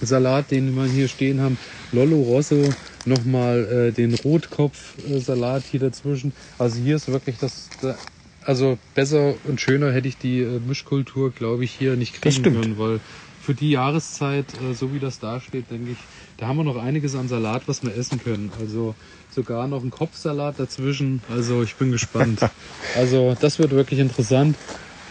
Salat, 0.02 0.52
den 0.52 0.76
wir 0.76 0.86
hier 0.86 1.08
stehen 1.08 1.40
haben. 1.42 1.58
Lollo 1.92 2.22
Rosso, 2.22 2.76
nochmal 3.06 3.64
äh, 3.90 3.92
den 3.92 4.14
Rotkopf-Salat 4.14 5.68
hier 5.68 5.80
dazwischen. 5.80 6.34
Also 6.58 6.82
hier 6.82 6.96
ist 6.96 7.08
wirklich 7.08 7.38
das, 7.38 7.70
da- 7.80 7.98
also 8.42 8.78
besser 8.94 9.36
und 9.46 9.62
schöner 9.62 9.92
hätte 9.94 10.08
ich 10.10 10.18
die 10.18 10.42
äh, 10.42 10.60
Mischkultur, 10.60 11.32
glaube 11.32 11.64
ich, 11.64 11.72
hier 11.72 11.96
nicht 11.96 12.14
kriegen 12.22 12.44
können, 12.62 12.78
weil 12.78 13.00
für 13.40 13.54
die 13.56 13.72
Jahreszeit, 13.72 14.54
äh, 14.54 14.74
so 14.74 14.94
wie 14.94 15.00
das 15.00 15.20
da 15.20 15.40
steht, 15.40 15.70
denke 15.72 15.92
ich, 15.92 15.98
da 16.38 16.48
haben 16.48 16.58
wir 16.58 16.64
noch 16.64 16.82
einiges 16.82 17.16
an 17.16 17.28
Salat, 17.28 17.64
was 17.68 17.84
wir 17.84 17.96
essen 17.96 18.22
können. 18.24 18.52
Also 18.60 18.96
sogar 19.32 19.68
noch 19.68 19.84
ein 19.84 19.92
Kopfsalat 19.92 20.60
dazwischen. 20.60 21.22
Also 21.30 21.64
ich 21.64 21.76
bin 21.76 21.92
gespannt. 21.92 22.40
also 22.96 23.36
das 23.40 23.60
wird 23.60 23.72
wirklich 23.72 24.00
interessant. 24.00 24.58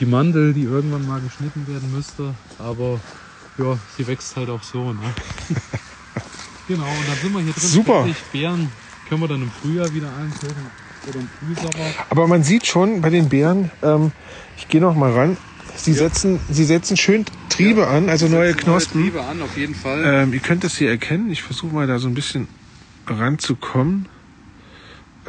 Die 0.00 0.06
Mandel, 0.06 0.52
die 0.52 0.62
irgendwann 0.62 1.06
mal 1.06 1.20
geschnitten 1.20 1.66
werden 1.68 1.92
müsste, 1.92 2.34
aber 2.58 2.98
ja, 3.58 3.78
sie 3.96 4.06
wächst 4.06 4.36
halt 4.36 4.48
auch 4.48 4.62
so. 4.62 4.92
Ne? 4.92 5.00
genau, 6.68 6.82
und 6.82 7.08
dann 7.08 7.16
sind 7.22 7.32
wir 7.32 7.40
hier 7.40 7.52
drin. 7.52 7.62
Super. 7.62 8.08
Beeren 8.32 8.68
können 9.08 9.20
wir 9.20 9.28
dann 9.28 9.42
im 9.42 9.50
Frühjahr 9.50 9.92
wieder 9.92 10.08
angucken. 10.08 10.70
Oder 11.08 11.18
im 11.18 11.28
Frühsommer. 11.28 11.90
Aber 12.10 12.26
man 12.28 12.44
sieht 12.44 12.66
schon 12.66 13.00
bei 13.00 13.10
den 13.10 13.28
Beeren, 13.28 13.70
ähm, 13.82 14.12
ich 14.56 14.68
gehe 14.68 14.80
noch 14.80 14.94
mal 14.94 15.12
ran, 15.12 15.36
sie, 15.76 15.92
setzen, 15.92 16.40
sie 16.50 16.64
setzen 16.64 16.96
schön 16.96 17.24
Triebe 17.48 17.86
an, 17.86 18.08
also 18.08 18.28
neue 18.28 18.54
Knospen. 18.54 19.02
Triebe 19.02 19.22
an, 19.22 19.42
auf 19.42 19.56
jeden 19.56 19.74
Fall. 19.74 20.02
Ähm, 20.04 20.32
ihr 20.32 20.40
könnt 20.40 20.64
das 20.64 20.76
hier 20.76 20.90
erkennen. 20.90 21.30
Ich 21.30 21.42
versuche 21.42 21.74
mal 21.74 21.86
da 21.86 21.98
so 21.98 22.08
ein 22.08 22.14
bisschen 22.14 22.48
ranzukommen. 23.06 24.08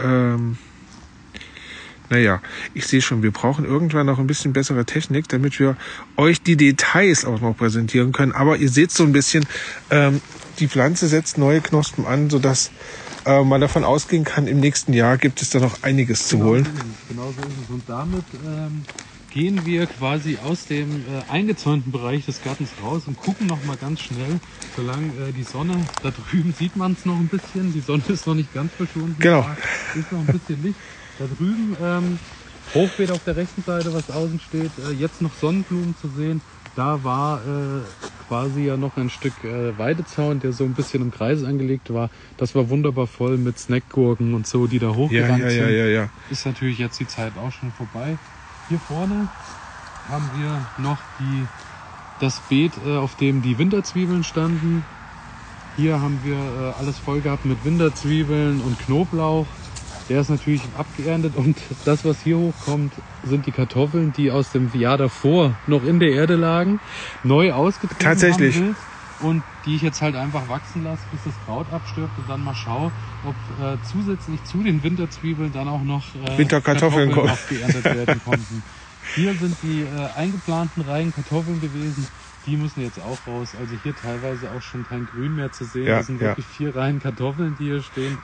Ähm, 0.02 0.58
naja, 2.10 2.42
ich 2.74 2.86
sehe 2.86 3.02
schon, 3.02 3.24
wir 3.24 3.32
brauchen 3.32 3.66
irgendwann 3.66 4.06
noch 4.06 4.20
ein 4.20 4.28
bisschen 4.28 4.54
bessere 4.54 4.86
Technik, 4.86 5.28
damit 5.30 5.60
wir 5.60 5.76
euch 6.16 6.42
die 6.42 6.58
Details 6.58 7.26
auch 7.26 7.42
noch 7.42 7.58
präsentieren 7.58 8.12
können. 8.12 8.34
Aber 8.34 8.58
ihr 8.58 8.70
seht 8.70 8.92
so 8.92 9.04
ein 9.04 9.14
bisschen, 9.14 9.46
ähm, 9.90 10.22
die 10.60 10.68
Pflanze 10.68 11.08
setzt 11.08 11.38
neue 11.38 11.62
Knospen 11.62 12.06
an, 12.06 12.30
sodass 12.30 12.72
äh, 13.26 13.44
man 13.44 13.62
davon 13.62 13.84
ausgehen 13.84 14.26
kann, 14.26 14.48
im 14.48 14.60
nächsten 14.60 14.94
Jahr 14.94 15.18
gibt 15.18 15.42
es 15.42 15.50
da 15.50 15.60
noch 15.60 15.82
einiges 15.82 16.28
zu 16.28 16.44
holen. 16.44 16.68
Genau 17.10 17.34
so 17.36 17.42
ist 17.48 17.58
es. 17.64 17.70
Und 17.70 17.84
damit 17.88 18.26
ähm, 18.46 18.84
gehen 19.34 19.66
wir 19.66 19.88
quasi 19.88 20.38
aus 20.46 20.68
dem 20.68 20.90
äh, 20.92 21.32
eingezäunten 21.32 21.92
Bereich 21.92 22.26
des 22.26 22.44
Gartens 22.44 22.70
raus 22.84 23.04
und 23.08 23.18
gucken 23.18 23.48
noch 23.48 23.64
mal 23.66 23.76
ganz 23.78 24.02
schnell, 24.02 24.40
solange 24.76 25.08
äh, 25.08 25.32
die 25.36 25.44
Sonne, 25.44 25.76
da 26.04 26.12
drüben 26.12 26.54
sieht 26.54 26.76
man 26.76 26.94
es 26.94 27.06
noch 27.06 27.20
ein 27.20 27.30
bisschen, 27.30 27.74
die 27.74 27.80
Sonne 27.80 28.04
ist 28.10 28.28
noch 28.28 28.36
nicht 28.36 28.54
ganz 28.54 28.72
verschwunden. 28.74 29.16
Genau. 29.18 29.46
Ist 29.96 30.12
noch 30.12 30.20
ein 30.20 30.28
bisschen 30.28 30.62
Licht. 30.62 30.80
Da 31.18 31.26
drüben 31.26 31.76
ähm, 31.82 32.20
Hochbeet 32.76 33.12
auf 33.12 33.24
der 33.24 33.36
rechten 33.36 33.64
Seite, 33.64 33.94
was 33.94 34.12
außen 34.12 34.40
steht, 34.40 34.72
äh, 34.88 34.94
jetzt 34.94 35.22
noch 35.22 35.34
Sonnenblumen 35.34 35.96
zu 36.00 36.10
sehen. 36.10 36.42
Da 36.76 37.04
war 37.04 37.40
äh, 37.40 37.82
quasi 38.28 38.66
ja 38.66 38.78
noch 38.78 38.98
ein 38.98 39.10
Stück 39.10 39.44
äh, 39.44 39.78
Weidezaun, 39.78 40.40
der 40.42 40.54
so 40.54 40.64
ein 40.64 40.74
bisschen 40.74 41.02
im 41.02 41.12
Kreis 41.12 41.44
angelegt 41.44 41.92
war. 41.92 42.10
Das 42.38 42.54
war 42.54 42.70
wunderbar 42.70 43.08
voll 43.08 43.38
mit 43.38 43.58
Snackgurken 43.58 44.36
und 44.36 44.46
so, 44.46 44.68
die 44.68 44.80
da 44.80 44.90
hochgerannt 44.90 45.40
ja, 45.40 45.50
ja, 45.50 45.66
sind 45.66 45.78
ja, 45.78 45.86
ja. 45.86 46.10
ist 46.30 46.46
natürlich 46.46 46.78
jetzt 46.78 47.00
die 47.00 47.08
Zeit 47.08 47.34
auch 47.38 47.52
schon 47.52 47.72
vorbei. 47.72 48.18
Hier 48.74 48.80
vorne 48.80 49.28
haben 50.10 50.28
wir 50.36 50.84
noch 50.84 50.98
die, 51.20 51.46
das 52.20 52.40
Beet, 52.50 52.72
äh, 52.84 52.98
auf 52.98 53.14
dem 53.14 53.44
die 53.44 53.60
Winterzwiebeln 53.60 54.24
standen. 54.24 54.84
Hier 55.78 56.02
haben 56.02 56.20
wir 56.24 56.38
äh, 56.38 56.74
alles 56.80 56.98
voll 56.98 57.22
gehabt 57.22 57.46
mit 57.46 57.64
Winterzwiebeln 57.64 58.62
und 58.62 58.80
Knoblauch. 58.80 59.46
Der 60.10 60.22
ist 60.22 60.32
natürlich 60.32 60.64
abgeerntet 60.76 61.36
und 61.36 61.56
das, 61.86 62.04
was 62.04 62.20
hier 62.24 62.40
hochkommt, 62.40 62.94
sind 63.24 63.46
die 63.46 63.52
Kartoffeln, 63.52 64.12
die 64.12 64.32
aus 64.32 64.52
dem 64.52 64.72
Jahr 64.74 64.98
davor 64.98 65.54
noch 65.68 65.84
in 65.84 66.00
der 66.00 66.10
Erde 66.10 66.36
lagen, 66.36 66.80
neu 67.24 67.54
ausgetreten 67.54 68.04
Tatsächlich. 68.04 68.56
haben 68.56 68.76
und 69.20 69.44
die 69.66 69.76
ich 69.76 69.82
jetzt 69.82 70.02
halt 70.02 70.16
einfach 70.16 70.50
wachsen 70.50 70.84
lasse, 70.84 71.04
bis 71.12 71.24
das 71.24 71.34
Kraut 71.46 71.72
abstirbt 71.72 72.18
und 72.18 72.28
dann 72.30 72.44
mal 72.44 72.56
schaue, 72.56 72.92
ob 73.24 73.36
äh, 73.60 73.78
zusätzlich 73.84 74.44
zu 74.44 74.64
den 74.64 74.84
Winterzwiebeln 74.84 75.52
dann 75.52 75.68
auch 75.68 75.84
noch 75.84 76.04
äh, 76.16 76.38
Winterkartoffeln 76.38 77.12
kommen. 77.12 77.30
aufgeerntet 77.30 77.86
werden 77.86 78.22
konnten. 78.26 78.64
Hier 79.16 79.34
sind 79.36 79.56
die 79.64 79.82
äh, 79.82 80.10
eingeplanten 80.16 80.82
Reihen 80.84 81.14
Kartoffeln 81.14 81.62
gewesen. 81.62 82.08
Die 82.46 82.58
müssen 82.58 82.82
jetzt 82.82 83.00
auch 83.00 83.26
raus. 83.26 83.56
Also 83.58 83.76
hier 83.76 83.96
teilweise 83.96 84.50
auch 84.52 84.62
schon 84.62 84.84
kein 84.84 85.06
Grün 85.06 85.36
mehr 85.36 85.52
zu 85.52 85.64
sehen. 85.64 85.88
Ja, 85.88 85.98
das 85.98 86.08
sind 86.08 86.20
ja. 86.22 86.30
wirklich 86.30 86.46
vier 86.46 86.76
Reihen 86.76 87.00
Kartoffeln, 87.00 87.56
die 87.56 87.66
hier 87.66 87.82
stehen. 87.82 88.18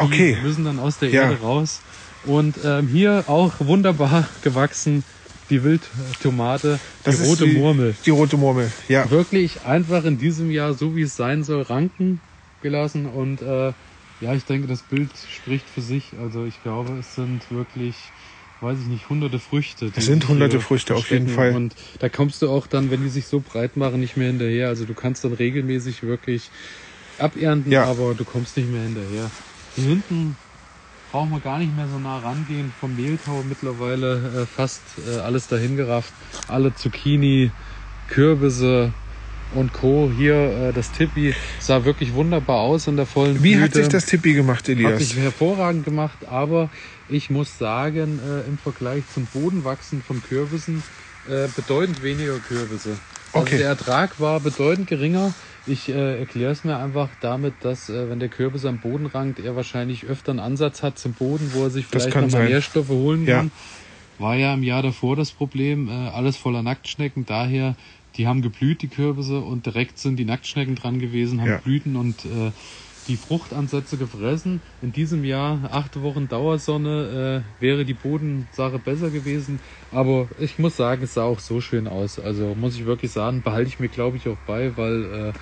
Die 0.00 0.04
Okay. 0.04 0.38
müssen 0.42 0.64
dann 0.64 0.78
aus 0.78 0.98
der 0.98 1.10
Ja. 1.10 1.22
Erde 1.22 1.40
raus. 1.40 1.80
Und 2.24 2.56
ähm, 2.64 2.86
hier 2.88 3.24
auch 3.26 3.54
wunderbar 3.60 4.28
gewachsen 4.42 5.02
die 5.50 5.62
Wildtomate, 5.62 6.78
die 7.00 7.04
Das 7.04 7.26
rote 7.26 7.44
die, 7.46 7.58
Murmel. 7.58 7.94
Die 8.04 8.10
rote 8.10 8.36
Murmel, 8.36 8.70
ja. 8.88 9.10
Wirklich 9.10 9.62
einfach 9.62 10.04
in 10.04 10.18
diesem 10.18 10.50
Jahr, 10.50 10.74
so 10.74 10.96
wie 10.96 11.02
es 11.02 11.16
sein 11.16 11.44
soll, 11.44 11.62
ranken 11.62 12.20
gelassen. 12.60 13.06
Und 13.06 13.42
äh, 13.42 13.72
ja, 14.20 14.34
ich 14.34 14.44
denke, 14.44 14.66
das 14.68 14.82
Bild 14.82 15.10
spricht 15.16 15.68
für 15.68 15.82
sich. 15.82 16.14
Also 16.18 16.44
ich 16.44 16.62
glaube, 16.62 16.92
es 16.98 17.14
sind 17.14 17.50
wirklich, 17.50 17.96
weiß 18.60 18.78
ich 18.80 18.86
nicht, 18.86 19.08
hunderte 19.10 19.38
Früchte. 19.38 19.90
die 19.90 19.98
Es 19.98 20.06
sind 20.06 20.26
hunderte 20.28 20.60
Früchte, 20.60 20.94
auf 20.94 21.10
jeden. 21.10 21.28
Fall. 21.28 21.54
Und 21.54 21.74
da 21.98 22.08
kommst 22.08 22.40
du 22.42 22.48
auch 22.48 22.66
dann, 22.66 22.90
wenn 22.90 23.02
die 23.02 23.10
sich 23.10 23.26
so 23.26 23.40
breit 23.40 23.76
machen, 23.76 24.00
nicht 24.00 24.16
mehr 24.16 24.28
hinterher. 24.28 24.68
Also 24.68 24.86
du 24.86 24.94
kannst 24.94 25.24
dann 25.24 25.34
regelmäßig 25.34 26.02
wirklich 26.02 26.50
abernten, 27.18 27.70
Ja. 27.70 27.84
aber 27.84 28.14
du 28.14 28.24
kommst 28.24 28.56
nicht 28.56 28.70
mehr 28.70 28.82
hinterher. 28.82 29.30
Hier 29.76 29.84
hinten 29.84 30.36
brauchen 31.14 31.30
wir 31.30 31.38
gar 31.38 31.60
nicht 31.60 31.74
mehr 31.76 31.86
so 31.86 31.96
nah 32.00 32.18
rangehen. 32.18 32.72
Vom 32.80 32.96
Mehltau 32.96 33.44
mittlerweile 33.48 34.42
äh, 34.42 34.46
fast 34.46 34.80
äh, 35.08 35.20
alles 35.20 35.46
dahin 35.46 35.76
gerafft. 35.76 36.12
Alle 36.48 36.74
Zucchini, 36.74 37.52
Kürbisse 38.08 38.92
und 39.54 39.72
Co. 39.72 40.10
Hier 40.18 40.34
äh, 40.34 40.72
das 40.72 40.90
Tippi 40.90 41.32
sah 41.60 41.84
wirklich 41.84 42.14
wunderbar 42.14 42.56
aus 42.58 42.88
in 42.88 42.96
der 42.96 43.06
vollen 43.06 43.40
Wie 43.44 43.50
Blüte. 43.52 43.62
hat 43.64 43.74
sich 43.74 43.88
das 43.90 44.06
Tippi 44.06 44.34
gemacht, 44.34 44.64
Hat 44.64 44.68
Elias? 44.70 44.98
sich 44.98 45.16
hervorragend 45.16 45.84
gemacht, 45.84 46.18
aber 46.28 46.68
ich 47.08 47.30
muss 47.30 47.58
sagen, 47.58 48.18
äh, 48.18 48.48
im 48.48 48.58
Vergleich 48.58 49.04
zum 49.14 49.26
Bodenwachsen 49.32 50.02
von 50.02 50.20
Kürbissen 50.20 50.82
äh, 51.28 51.46
bedeutend 51.54 52.02
weniger 52.02 52.38
Kürbisse. 52.40 52.96
Also 53.32 53.46
Okay. 53.46 53.58
der 53.58 53.68
Ertrag 53.68 54.18
war 54.18 54.40
bedeutend 54.40 54.88
geringer. 54.88 55.32
Ich 55.66 55.88
äh, 55.88 56.18
erkläre 56.18 56.52
es 56.52 56.62
mir 56.64 56.76
einfach 56.78 57.14
damit, 57.18 57.64
dass 57.64 57.88
äh, 57.88 58.08
wenn 58.10 58.20
der 58.20 58.28
Kürbis 58.28 58.64
am 58.66 58.80
Boden 58.80 59.06
rankt, 59.06 59.38
er 59.38 59.56
wahrscheinlich 59.56 60.04
öfter 60.04 60.30
einen 60.32 60.40
Ansatz 60.40 60.82
hat 60.82 60.98
zum 60.98 61.14
Boden, 61.14 61.52
wo 61.52 61.64
er 61.64 61.70
sich 61.70 61.86
vielleicht 61.86 62.14
nochmal. 62.14 62.48
Nährstoffe 62.48 62.88
holen 62.90 63.26
Ja. 63.26 63.38
kann. 63.38 63.52
war 64.18 64.36
ja 64.36 64.52
im 64.54 64.62
Jahr 64.62 64.82
davor 64.82 65.16
das 65.16 65.32
Problem, 65.32 65.88
äh, 65.88 65.92
alles 65.92 66.36
voller 66.36 66.62
Nacktschnecken. 66.62 67.24
Daher, 67.24 67.76
die 68.16 68.26
haben 68.26 68.42
geblüht, 68.42 68.82
die 68.82 68.88
Kürbisse, 68.88 69.40
und 69.40 69.66
direkt 69.66 69.98
sind 69.98 70.16
die 70.18 70.24
Nacktschnecken 70.26 70.76
dran 70.76 70.98
gewesen, 70.98 71.40
haben 71.40 71.48
Ja. 71.48 71.58
Blüten 71.58 71.96
und 71.96 72.24
äh, 72.26 72.52
die 73.06 73.16
Fruchtansätze 73.16 73.98
gefressen. 73.98 74.62
In 74.80 74.92
diesem 74.92 75.24
Jahr, 75.24 75.70
acht 75.72 76.00
Wochen 76.00 76.28
Dauersonne, 76.28 77.44
äh, 77.58 77.62
wäre 77.62 77.84
die 77.84 77.94
Bodensache 77.94 78.78
besser 78.78 79.10
gewesen. 79.10 79.60
Aber 79.90 80.30
ich 80.38 80.58
muss 80.58 80.76
sagen, 80.76 81.02
es 81.02 81.14
sah 81.14 81.24
auch 81.24 81.40
so 81.40 81.60
schön 81.60 81.86
aus. 81.88 82.18
Also 82.18 82.54
muss 82.54 82.74
ich 82.76 82.86
wirklich 82.86 83.12
sagen, 83.12 83.42
behalte 83.42 83.68
ich 83.68 83.78
mir, 83.78 83.88
glaube 83.88 84.16
ich, 84.16 84.28
auch 84.28 84.38
bei, 84.38 84.76
weil 84.76 85.04
äh, 85.04 85.32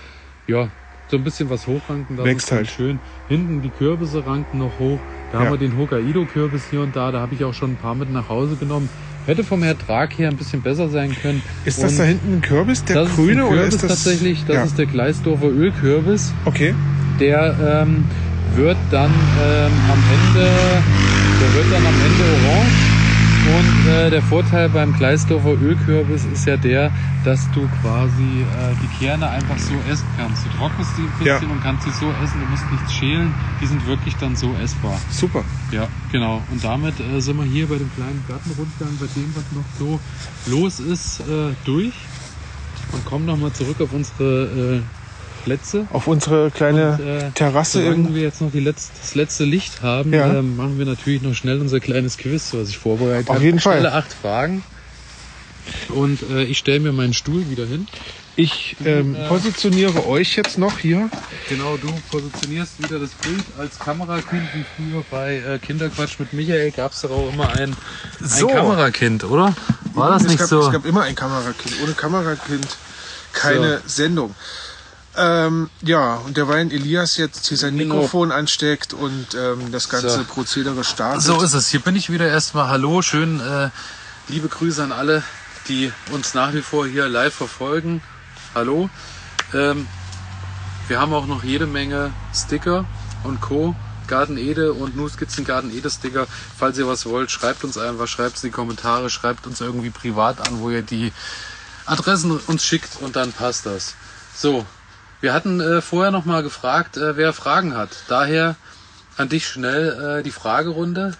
ja, 0.51 0.71
so 1.11 1.17
ein 1.19 1.25
bisschen 1.25 1.51
was 1.51 1.67
hochranken, 1.67 2.17
das 2.17 2.27
Wächst 2.27 2.47
ist 2.49 2.53
halt. 2.53 2.69
schön. 2.71 3.03
Hinten 3.27 3.61
die 3.61 3.71
Kürbisse 3.71 4.25
ranken 4.25 4.59
noch 4.59 4.79
hoch. 4.79 5.05
Da 5.29 5.39
Ja. 5.39 5.45
haben 5.45 5.53
wir 5.53 5.59
den 5.59 5.77
Hokkaido-Kürbis 5.77 6.67
hier 6.69 6.81
und 6.83 6.97
da. 6.97 7.13
Da 7.13 7.21
habe 7.21 7.35
ich 7.35 7.45
auch 7.45 7.53
schon 7.55 7.73
ein 7.73 7.77
paar 7.79 7.95
mit 7.95 8.09
nach 8.09 8.29
Hause 8.29 8.57
genommen. 8.57 8.91
Hätte 9.27 9.45
vom 9.45 9.63
Ertrag 9.63 10.19
her 10.19 10.29
ein 10.29 10.37
bisschen 10.37 10.63
besser 10.63 10.89
sein 10.89 11.15
können. 11.21 11.43
Ist 11.65 11.83
das 11.83 11.93
Und 11.93 11.99
da 11.99 12.05
hinten 12.05 12.35
ein 12.35 12.43
Kürbis, 12.43 12.85
der 12.85 13.05
das 13.05 13.15
grüne 13.15 13.47
oder 13.47 13.57
Kürbis 13.59 13.75
ist 13.75 13.85
das 13.85 13.91
tatsächlich? 13.91 14.45
Das 14.47 14.57
ja. 14.57 14.65
ist 14.65 14.79
der 14.79 14.87
Gleisdorfer 14.87 15.47
Ölkürbis. 15.47 16.33
Okay. 16.45 16.75
Der 17.21 17.85
ähm, 17.87 18.05
wird 18.57 18.77
dann 18.91 19.11
ähm, 19.11 19.73
am 19.91 20.03
Ende, 20.13 20.83
der 21.41 21.55
wird 21.55 21.73
dann 21.73 21.87
am 21.87 21.95
Ende 21.95 22.25
orange. 22.49 22.92
Und 23.45 23.91
äh, 23.91 24.09
der 24.11 24.23
Vorteil 24.23 24.69
beim 24.69 24.93
Gleisdorfer 24.93 25.61
Ölkürbis 25.61 26.25
ist 26.27 26.47
ja 26.47 26.57
der, 26.57 26.93
dass 27.25 27.51
du 27.51 27.69
quasi 27.83 28.23
äh, 28.23 28.75
die 28.81 29.05
Kerne 29.05 29.29
einfach 29.29 29.59
so 29.59 29.75
essen 29.91 30.07
kannst. 30.17 30.45
Du 30.47 30.49
trocknest 30.57 30.91
die 30.97 31.03
ein 31.03 31.27
Ja. 31.27 31.35
bisschen 31.35 31.51
und 31.51 31.61
kannst 31.61 31.83
sie 31.85 31.91
so 31.91 32.07
essen. 32.23 32.41
Du 32.41 32.47
musst 32.47 32.71
nichts 32.71 32.93
schälen. 32.95 33.35
Die 33.61 33.67
sind 33.67 33.85
wirklich 33.87 34.15
dann 34.17 34.37
so 34.37 34.55
essbar. 34.63 34.97
Super. 35.11 35.45
Ja, 35.73 35.89
genau. 36.13 36.41
Und 36.53 36.63
damit 36.63 36.95
äh, 37.01 37.21
sind 37.21 37.37
wir 37.37 37.45
hier 37.45 37.67
bei 37.67 37.77
dem 37.79 37.91
kleinen 37.97 38.23
Gartenrundgang, 38.29 38.97
bei 39.01 39.07
dem, 39.17 39.35
was 39.35 39.45
noch 39.53 39.65
so 39.79 39.99
los 40.47 40.79
ist, 40.79 41.21
äh, 41.21 41.53
durch. 41.65 41.95
Und 42.93 43.05
kommen 43.07 43.27
nochmal 43.27 43.53
zurück 43.53 43.81
auf 43.81 43.93
unsere 43.93 44.79
äh, 44.79 44.83
Plätze. 45.45 45.87
Auf 45.93 46.07
unsere 46.07 46.51
kleine 46.51 46.93
Und, 46.93 47.07
äh, 47.07 47.31
Terrasse 47.33 47.83
im 47.83 48.15
wir 48.15 48.23
jetzt 48.23 48.41
noch 48.41 48.51
die 48.53 48.61
letzte, 48.61 48.93
das 49.01 49.15
letzte 49.15 49.45
Licht 49.45 49.83
haben, 49.83 50.13
Ja. 50.13 50.33
ähm, 50.39 50.57
machen 50.57 50.79
wir 50.79 50.87
natürlich 50.87 51.23
noch 51.23 51.35
schnell 51.35 51.61
unser 51.61 51.81
kleines 51.81 52.17
Quiz, 52.19 52.53
was 52.55 52.69
ich 52.69 52.79
vorbereitet 52.79 53.29
Auf 53.29 53.37
habe. 53.37 53.45
jeden 53.45 53.57
Ich 53.59 53.63
stelle 53.63 53.91
Fall. 53.91 53.99
acht 53.99 54.13
Fragen. 54.13 54.63
Und 55.95 56.23
äh, 56.31 56.45
ich 56.45 56.59
stelle 56.59 56.81
mir 56.81 56.93
meinen 56.93 57.13
Stuhl 57.15 57.49
wieder 57.51 57.67
hin. 57.67 57.87
Ich 58.35 58.77
ähm, 58.87 59.15
positioniere 59.29 60.07
euch 60.07 60.37
jetzt 60.37 60.57
noch 60.57 60.79
hier. 60.79 61.11
Genau, 61.51 61.77
du 61.77 61.93
positionierst 62.11 62.83
wieder 62.83 62.99
das 62.99 63.11
Bild 63.11 63.45
als 63.59 63.79
Kamerakind, 63.79 64.43
wie 64.55 64.65
früher 64.65 65.05
bei 65.11 65.37
äh, 65.37 65.59
Kinderquatsch 65.59 66.19
mit 66.19 66.33
Michael 66.33 66.71
gab 66.71 66.93
es 66.93 67.03
doch 67.03 67.11
auch 67.11 67.31
immer 67.31 67.51
ein, 67.51 67.77
So. 68.25 68.49
ein 68.49 68.55
Kamerakind, 68.55 69.25
oder? 69.25 69.55
War 69.95 70.11
das 70.13 70.23
es 70.23 70.29
nicht 70.29 70.39
gab, 70.39 70.49
so? 70.49 70.61
Es 70.67 70.73
gab 70.73 70.87
immer 70.87 71.03
ein 71.03 71.15
Kamerakind. 71.15 71.75
Ohne 71.85 71.93
Kamerakind 71.93 72.67
keine 73.35 73.83
Sendung. 73.87 74.35
Ähm, 75.15 75.69
ja, 75.83 76.15
und 76.17 76.37
derweil 76.37 76.73
Elias 76.73 77.17
jetzt 77.19 77.47
hier 77.49 77.59
sein. 77.59 77.75
Mikrofon 77.75 78.33
ansteckt 78.33 78.95
und 78.95 79.35
ähm, 79.35 79.71
das 79.71 79.89
ganze 79.89 80.11
So. 80.11 80.25
Prozedere 80.25 80.85
startet. 80.85 81.23
So 81.23 81.43
ist 81.43 81.53
es. 81.53 81.69
Hier 81.69 81.81
bin 81.81 81.97
ich 81.97 82.11
wieder 82.11 82.27
erstmal. 82.29 82.69
Hallo, 82.69 83.03
schön. 83.03 83.41
Äh, 83.41 83.69
liebe 84.29 84.49
Grüße 84.49 84.83
an 84.83 84.93
alle, 84.93 85.23
die 85.69 85.93
uns 86.13 86.33
nach 86.33 86.55
wie 86.55 86.63
vor 86.63 86.87
hier 86.87 87.09
live 87.09 87.35
verfolgen. 87.35 88.01
Hallo. 88.55 88.89
Ähm, 89.53 89.87
wir 90.89 90.99
haben 90.99 91.13
auch 91.13 91.27
noch 91.27 91.45
jede 91.45 91.67
Menge 91.67 92.13
Sticker 92.35 92.87
und 93.25 93.41
Co. 93.41 93.75
Garten 94.09 94.37
Ede 94.37 94.73
und 94.73 94.97
Nuskizzen 94.97 95.45
Garten 95.45 95.71
Ede 95.77 95.91
Sticker. 95.91 96.27
Falls 96.59 96.77
ihr 96.79 96.89
was 96.89 97.07
wollt, 97.07 97.31
schreibt 97.31 97.65
uns 97.65 97.79
einfach, 97.79 98.09
schreibt 98.09 98.37
es 98.37 98.45
in 98.45 98.51
die 98.51 98.55
Kommentare, 98.55 99.11
schreibt 99.11 99.47
uns 99.47 99.61
irgendwie 99.61 99.91
privat 99.91 100.47
an, 100.47 100.61
wo 100.61 100.71
ihr 100.71 100.83
die 100.83 101.13
Adressen 101.87 102.39
uns 102.47 102.65
schickt 102.65 102.97
und 103.01 103.17
dann 103.17 103.33
passt 103.33 103.67
das. 103.67 103.95
So, 104.35 104.67
wir 105.23 105.33
hatten 105.33 105.61
äh, 105.61 105.81
vorher 105.81 106.11
noch 106.11 106.27
mal 106.27 106.43
gefragt, 106.43 106.99
äh, 106.99 107.17
wer 107.17 107.33
Fragen 107.33 107.75
hat. 107.77 107.91
Daher 108.09 108.57
an 109.17 109.29
dich 109.31 109.47
schnell 109.49 110.19
äh, 110.19 110.23
die 110.23 110.31
Fragerunde. 110.31 111.13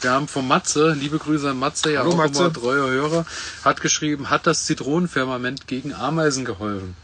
Wir 0.00 0.10
haben 0.10 0.26
von 0.28 0.46
Matze, 0.48 0.92
liebe 0.98 1.18
Grüße 1.18 1.50
an 1.50 1.58
Matze, 1.58 1.92
ja 1.92 2.00
Hallo, 2.00 2.10
auch 2.10 2.16
Matze. 2.16 2.40
immer 2.44 2.52
treuer 2.52 2.88
Hörer, 2.90 3.24
hat 3.64 3.80
geschrieben, 3.80 4.30
hat 4.30 4.46
das 4.48 4.64
Zitronenferment 4.66 5.68
gegen 5.68 5.94
Ameisen 5.94 6.44
geholfen? 6.44 6.96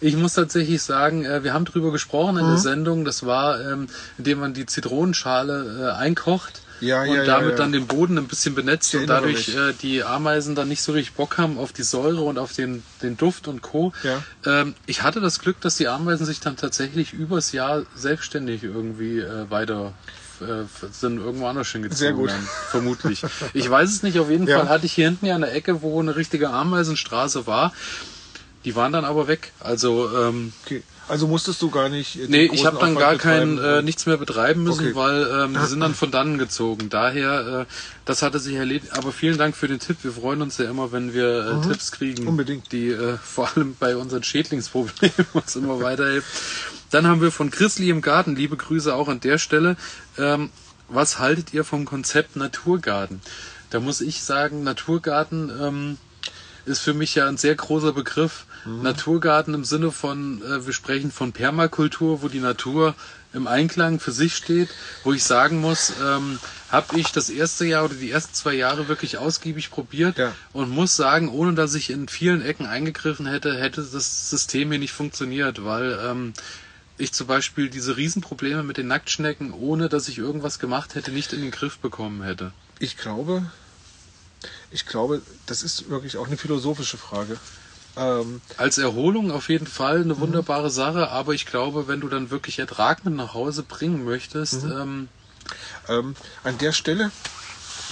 Ich 0.00 0.16
muss 0.16 0.34
tatsächlich 0.34 0.82
sagen, 0.82 1.24
äh, 1.24 1.42
wir 1.42 1.52
haben 1.52 1.64
drüber 1.64 1.90
gesprochen 1.90 2.34
Mhm. 2.34 2.40
in 2.40 2.46
der 2.48 2.58
Sendung. 2.58 3.04
Das 3.04 3.26
war, 3.26 3.60
ähm, 3.60 3.88
indem 4.18 4.38
man 4.40 4.54
die 4.54 4.66
Zitronenschale 4.66 5.90
äh, 5.92 5.98
einkocht 5.98 6.60
Ja, 6.80 7.02
und 7.02 7.08
ja, 7.08 7.14
ja, 7.16 7.24
damit 7.24 7.52
ja. 7.52 7.56
dann 7.56 7.72
den 7.72 7.86
Boden 7.86 8.18
ein 8.18 8.26
bisschen 8.26 8.54
benetzt 8.54 8.94
und 8.94 9.06
dadurch 9.06 9.48
äh, 9.48 9.72
die 9.80 10.02
Ameisen 10.02 10.54
dann 10.54 10.68
nicht 10.68 10.82
so 10.82 10.92
richtig 10.92 11.14
Bock 11.14 11.38
haben 11.38 11.58
auf 11.58 11.72
die 11.72 11.82
Säure 11.82 12.22
und 12.22 12.38
auf 12.38 12.52
den, 12.52 12.82
den 13.02 13.16
Duft 13.16 13.48
und 13.48 13.62
Co. 13.62 13.92
Ja. 14.02 14.22
Ähm, 14.44 14.74
ich 14.86 15.02
hatte 15.02 15.20
das 15.20 15.38
Glück, 15.38 15.60
dass 15.60 15.76
die 15.76 15.88
Ameisen 15.88 16.26
sich 16.26 16.40
dann 16.40 16.56
tatsächlich 16.56 17.12
übers 17.12 17.52
Jahr 17.52 17.84
selbstständig 17.94 18.64
irgendwie 18.64 19.20
äh, 19.20 19.50
weiter 19.50 19.94
äh, 20.40 20.64
sind 20.90 21.18
irgendwo 21.18 21.46
anders 21.46 21.68
hingezogen. 21.68 21.98
Sehr 21.98 22.12
gut. 22.12 22.30
Dann, 22.30 22.48
vermutlich. 22.70 23.22
Ich 23.52 23.70
weiß 23.70 23.88
es 23.90 24.02
nicht. 24.02 24.18
Auf 24.18 24.30
jeden. 24.30 24.46
Fall 24.54 24.68
hatte 24.68 24.86
ich 24.86 24.92
hier 24.92 25.06
hinten 25.06 25.26
ja 25.26 25.36
eine 25.36 25.50
Ecke, 25.50 25.82
wo 25.82 26.00
eine 26.00 26.16
richtige 26.16 26.50
Ameisenstraße 26.50 27.46
war. 27.46 27.72
Die 28.64 28.74
waren 28.74 28.92
dann 28.92 29.04
aber 29.04 29.28
weg. 29.28 29.52
Also 29.60 30.10
ähm, 30.16 30.52
Okay. 30.64 30.82
Also 31.08 31.26
musstest 31.28 31.60
du 31.62 31.70
gar 31.70 31.88
nicht. 31.88 32.16
äh, 32.18 32.26
Nee, 32.28 32.50
ich 32.52 32.64
habe 32.64 32.78
dann 32.78 32.96
Aufwand 32.96 32.98
gar 32.98 33.16
kein 33.16 33.58
äh, 33.58 33.82
nichts 33.82 34.06
mehr 34.06 34.16
betreiben 34.16 34.62
müssen, 34.62 34.86
Okay. 34.86 34.94
weil 34.94 35.26
ähm, 35.44 35.54
die 35.60 35.66
sind 35.68 35.80
dann 35.80 35.94
von 35.94 36.10
dannen 36.10 36.38
gezogen. 36.38 36.88
Daher, 36.88 37.66
äh, 37.68 37.72
das 38.04 38.22
hatte 38.22 38.38
sich 38.38 38.54
erledigt. 38.54 38.92
Aber 38.96 39.12
vielen 39.12 39.36
Dank 39.38 39.56
für 39.56 39.68
den 39.68 39.78
Tipp. 39.80 39.98
Wir 40.02 40.12
freuen 40.12 40.40
uns 40.42 40.56
ja 40.58 40.68
immer, 40.70 40.92
wenn 40.92 41.12
wir 41.14 41.60
äh, 41.62 41.66
Tipps 41.68 41.92
kriegen, 41.92 42.22
Mhm. 42.22 42.28
Unbedingt. 42.28 42.72
die 42.72 42.88
äh, 42.88 43.16
vor 43.22 43.50
allem 43.54 43.76
bei 43.78 43.96
unseren 43.96 44.22
Schädlingsproblemen 44.22 45.14
uns 45.34 45.56
immer 45.56 45.80
weiterhelfen. 45.80 46.28
Dann 46.90 47.06
haben 47.06 47.20
wir 47.20 47.30
von 47.32 47.50
Chrisli 47.50 47.90
im 47.90 48.00
Garten, 48.00 48.36
liebe 48.36 48.56
Grüße 48.56 48.94
auch 48.94 49.08
an 49.08 49.20
der 49.20 49.38
Stelle. 49.38 49.76
Ähm, 50.16 50.50
was 50.88 51.18
haltet 51.18 51.52
ihr 51.52 51.64
vom 51.64 51.84
Konzept 51.86 52.36
Naturgarten? 52.36 53.20
Da 53.70 53.80
muss 53.80 54.00
ich 54.00 54.22
sagen, 54.22 54.62
Naturgarten 54.62 55.50
ähm, 55.60 55.98
ist 56.66 56.80
für 56.80 56.94
mich 56.94 57.14
ja 57.14 57.26
ein 57.26 57.36
sehr 57.36 57.54
großer 57.56 57.92
Begriff. 57.92 58.44
Naturgarten 58.66 59.54
im 59.54 59.64
Sinne 59.64 59.90
von, 59.92 60.42
äh, 60.42 60.66
wir 60.66 60.72
sprechen 60.72 61.10
von 61.10 61.32
Permakultur, 61.32 62.22
wo 62.22 62.28
die 62.28 62.40
Natur 62.40 62.94
im 63.32 63.46
Einklang 63.46 63.98
für 64.00 64.12
sich 64.12 64.36
steht, 64.36 64.68
wo 65.02 65.12
ich 65.12 65.24
sagen 65.24 65.60
muss, 65.60 65.92
ähm, 66.02 66.38
habe 66.70 66.98
ich 66.98 67.10
das 67.12 67.30
erste 67.30 67.64
Jahr 67.64 67.84
oder 67.84 67.94
die 67.94 68.10
ersten 68.10 68.32
zwei 68.32 68.54
Jahre 68.54 68.88
wirklich 68.88 69.18
ausgiebig 69.18 69.70
probiert 69.70 70.16
Ja. 70.18 70.32
und 70.52 70.70
muss 70.70 70.96
sagen, 70.96 71.28
ohne 71.28 71.54
dass 71.54 71.74
ich 71.74 71.90
in 71.90 72.08
vielen 72.08 72.42
Ecken 72.42 72.66
eingegriffen 72.66 73.26
hätte, 73.26 73.56
hätte 73.56 73.82
das 73.82 74.30
System 74.30 74.70
hier 74.70 74.78
nicht 74.78 74.92
funktioniert, 74.92 75.64
weil 75.64 75.98
ähm, 76.02 76.32
ich 76.96 77.12
zum 77.12 77.26
Beispiel 77.26 77.68
diese 77.70 77.96
Riesenprobleme 77.96 78.62
mit 78.62 78.76
den 78.76 78.86
Nacktschnecken, 78.86 79.52
ohne 79.52 79.88
dass 79.88 80.08
ich 80.08 80.18
irgendwas 80.18 80.58
gemacht 80.60 80.94
hätte, 80.94 81.10
nicht 81.10 81.32
in 81.32 81.40
den 81.42 81.50
Griff 81.50 81.78
bekommen 81.78 82.22
hätte. 82.22 82.52
Ich 82.78 82.96
glaube, 82.96 83.44
ich 84.70 84.86
glaube, 84.86 85.22
das 85.46 85.62
ist 85.62 85.90
wirklich 85.90 86.16
auch 86.16 86.26
eine 86.28 86.36
philosophische 86.36 86.96
Frage. 86.98 87.36
Ähm, 87.96 88.40
Als 88.56 88.78
Erholung 88.78 89.30
auf 89.30 89.48
jeden 89.48 89.66
Fall 89.66 90.00
eine 90.00 90.18
wunderbare 90.18 90.70
Sache, 90.70 91.10
aber 91.10 91.32
ich 91.32 91.46
glaube, 91.46 91.86
wenn 91.86 92.00
du 92.00 92.08
dann 92.08 92.30
wirklich 92.30 92.58
Ertrag 92.58 93.04
mit 93.04 93.14
nach 93.14 93.34
Hause 93.34 93.62
bringen 93.62 94.04
möchtest, 94.04 94.64
ähm, 94.64 95.08
ähm, 95.88 96.16
an 96.42 96.58
der 96.58 96.72
Stelle 96.72 97.10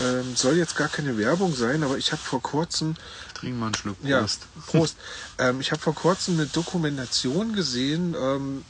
ähm, 0.01 0.35
soll 0.35 0.57
jetzt 0.57 0.75
gar 0.75 0.89
keine 0.89 1.19
Werbung 1.19 1.55
sein, 1.55 1.85
aber 1.85 1.99
ich 1.99 2.11
habe 2.13 2.23
vor 2.23 2.43
kurzem 2.43 2.97
trink 3.35 3.59
mal 3.59 3.67
einen 3.67 3.75
Schluck 3.75 3.97
Ja, 4.03 4.21
Prost. 4.21 4.47
Prost. 4.67 4.97
ähm, 5.39 5.61
ich 5.61 5.71
habe 5.71 5.81
vor 5.81 5.95
kurzem 5.95 6.35
eine 6.35 6.47
Dokumentation 6.47 7.53
gesehen 7.55 8.17
ähm, 8.19 8.65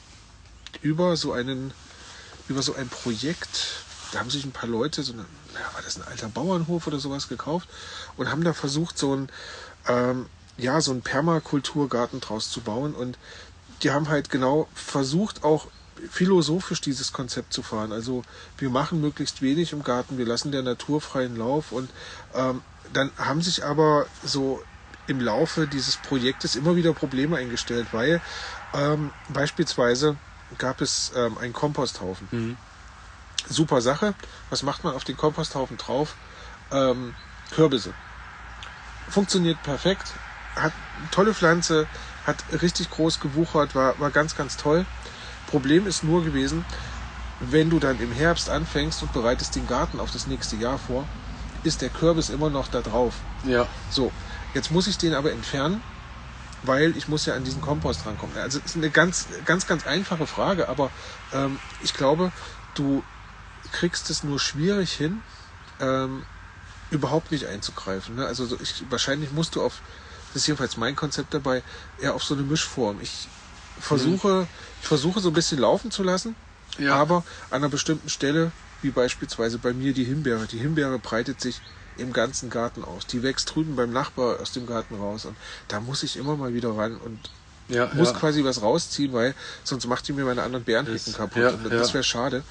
über 0.81 1.15
so 1.17 1.31
einen, 1.31 1.73
über 2.47 2.61
so 2.61 2.75
ein 2.75 2.89
Projekt. 2.89 3.83
Da 4.11 4.19
haben 4.19 4.29
sich 4.29 4.45
ein 4.45 4.51
paar 4.51 4.69
Leute, 4.69 5.01
so 5.01 5.13
eine, 5.13 5.25
ja, 5.53 5.73
war 5.73 5.81
das 5.83 5.97
ein 5.97 6.03
alter 6.03 6.27
Bauernhof 6.27 6.85
oder 6.85 6.99
sowas 6.99 7.27
gekauft 7.27 7.67
und 8.17 8.29
haben 8.29 8.43
da 8.43 8.53
versucht, 8.53 8.97
so 8.99 9.15
ein, 9.15 9.29
ähm, 9.87 10.27
ja, 10.57 10.81
so 10.81 10.91
einen 10.91 11.01
Permakulturgarten 11.01 12.21
draus 12.21 12.49
zu 12.49 12.61
bauen 12.61 12.93
und 12.93 13.17
die 13.81 13.91
haben 13.91 14.09
halt 14.09 14.29
genau 14.29 14.67
versucht, 14.73 15.43
auch 15.43 15.67
philosophisch 16.09 16.81
dieses 16.81 17.13
Konzept 17.13 17.53
zu 17.53 17.63
fahren. 17.63 17.91
Also 17.91 18.23
wir 18.57 18.69
machen 18.69 19.01
möglichst 19.01 19.41
wenig 19.41 19.73
im 19.73 19.83
Garten, 19.83 20.17
wir 20.17 20.25
lassen 20.25 20.51
der 20.51 20.61
Natur 20.61 21.01
freien 21.01 21.35
Lauf 21.35 21.71
und 21.71 21.89
ähm, 22.33 22.61
dann 22.93 23.11
haben 23.17 23.41
sich 23.41 23.63
aber 23.63 24.05
so 24.23 24.61
im 25.07 25.19
Laufe 25.19 25.67
dieses 25.67 25.97
Projektes 25.97 26.55
immer 26.55 26.75
wieder 26.75 26.93
Probleme 26.93 27.37
eingestellt, 27.37 27.87
weil 27.91 28.21
ähm, 28.73 29.11
beispielsweise 29.29 30.15
gab 30.57 30.81
es 30.81 31.11
ähm, 31.15 31.37
einen 31.37 31.53
Komposthaufen. 31.53 32.27
Mhm. 32.31 32.57
Super 33.49 33.81
Sache. 33.81 34.13
Was 34.49 34.63
macht 34.63 34.83
man 34.83 34.93
auf 34.93 35.03
den 35.03 35.17
Komposthaufen 35.17 35.77
drauf? 35.77 36.15
Ähm, 36.71 37.13
Kürbisse. 37.51 37.93
Funktioniert 39.09 39.61
perfekt. 39.63 40.13
Hat 40.55 40.73
tolle 41.11 41.33
Pflanze, 41.33 41.87
hat 42.25 42.37
richtig 42.61 42.89
groß 42.89 43.19
gewuchert, 43.19 43.75
war, 43.75 43.99
war 43.99 44.11
ganz, 44.11 44.35
ganz 44.35 44.57
toll. 44.57 44.85
Problem 45.47 45.87
ist 45.87 46.03
nur 46.03 46.23
gewesen, 46.23 46.65
wenn 47.39 47.69
du 47.69 47.79
dann 47.79 47.99
im 47.99 48.11
Herbst 48.11 48.49
anfängst 48.49 49.01
und 49.03 49.13
bereitest 49.13 49.55
den 49.55 49.67
Garten 49.67 49.99
auf 49.99 50.11
das 50.11 50.27
nächste 50.27 50.55
Jahr 50.55 50.77
vor 50.77 51.05
ist 51.63 51.81
der 51.81 51.89
Kürbis 51.89 52.29
immer 52.29 52.49
noch 52.49 52.67
da 52.67 52.81
drauf. 52.81 53.15
Ja. 53.45 53.67
So, 53.89 54.11
jetzt 54.53 54.71
muss 54.71 54.87
ich 54.87 54.97
den 54.97 55.13
aber 55.13 55.31
entfernen, 55.31 55.81
weil 56.63 56.95
ich 56.97 57.07
muss 57.07 57.25
ja 57.25 57.35
an 57.35 57.43
diesen 57.43 57.61
Kompost 57.61 58.05
rankommen. 58.05 58.37
Also 58.37 58.59
es 58.59 58.65
ist 58.65 58.75
eine 58.75 58.89
ganz, 58.89 59.27
ganz, 59.45 59.65
ganz 59.67 59.87
einfache 59.87 60.27
Frage, 60.27 60.69
aber 60.69 60.91
ähm, 61.31 61.59
ich 61.81 61.93
glaube, 61.93 62.31
du 62.75 63.03
kriegst 63.71 64.09
es 64.09 64.23
nur 64.23 64.39
schwierig 64.39 64.91
hin, 64.91 65.21
ähm, 65.79 66.23
überhaupt 66.91 67.31
nicht 67.31 67.47
einzugreifen. 67.47 68.15
Ne? 68.15 68.25
Also 68.25 68.45
so 68.45 68.57
ich, 68.61 68.83
wahrscheinlich 68.89 69.31
musst 69.31 69.55
du 69.55 69.63
auf, 69.63 69.81
das 70.33 70.41
ist 70.43 70.47
jedenfalls 70.47 70.77
mein 70.77 70.95
Konzept 70.95 71.33
dabei, 71.33 71.61
eher 72.01 72.15
auf 72.15 72.23
so 72.23 72.33
eine 72.33 72.43
Mischform. 72.43 72.99
Ich 73.01 73.27
versuche, 73.79 74.47
ich 74.81 74.87
versuche 74.87 75.19
so 75.19 75.29
ein 75.29 75.33
bisschen 75.33 75.59
laufen 75.59 75.91
zu 75.91 76.03
lassen, 76.03 76.35
Ja. 76.77 76.95
aber 76.95 77.23
an 77.49 77.57
einer 77.57 77.69
bestimmten 77.69 78.09
Stelle, 78.09 78.51
wie 78.81 78.91
beispielsweise 78.91 79.59
bei 79.59 79.73
mir 79.73 79.93
die 79.93 80.03
Himbeere. 80.03 80.45
Die 80.47 80.57
Himbeere 80.59 80.99
breitet 80.99 81.39
sich 81.39 81.61
im 81.97 82.11
ganzen 82.11 82.49
Garten 82.49 82.83
aus. 82.83 83.05
Die 83.07 83.21
wächst 83.21 83.53
drüben 83.53 83.75
beim 83.75 83.91
Nachbar 83.91 84.39
aus 84.41 84.51
dem 84.51 84.65
Garten 84.65 84.95
raus 84.95 85.25
und 85.25 85.37
da 85.67 85.79
muss 85.79 86.01
ich 86.03 86.17
immer 86.17 86.35
mal 86.35 86.53
wieder 86.53 86.75
ran 86.75 86.97
und 86.97 87.29
Ja, 87.69 87.89
muss 87.93 88.09
ja. 88.09 88.15
quasi 88.15 88.43
was 88.43 88.61
rausziehen, 88.61 89.13
weil 89.13 89.35
sonst 89.63 89.85
macht 89.87 90.07
die 90.07 90.13
mir 90.13 90.25
meine 90.25 90.43
anderen 90.43 90.65
Bärenhecken 90.65 91.13
kaputt. 91.13 91.37
ja, 91.41 91.49
und 91.51 91.69
das 91.69 91.93
wäre 91.93 92.03
schade. 92.03 92.43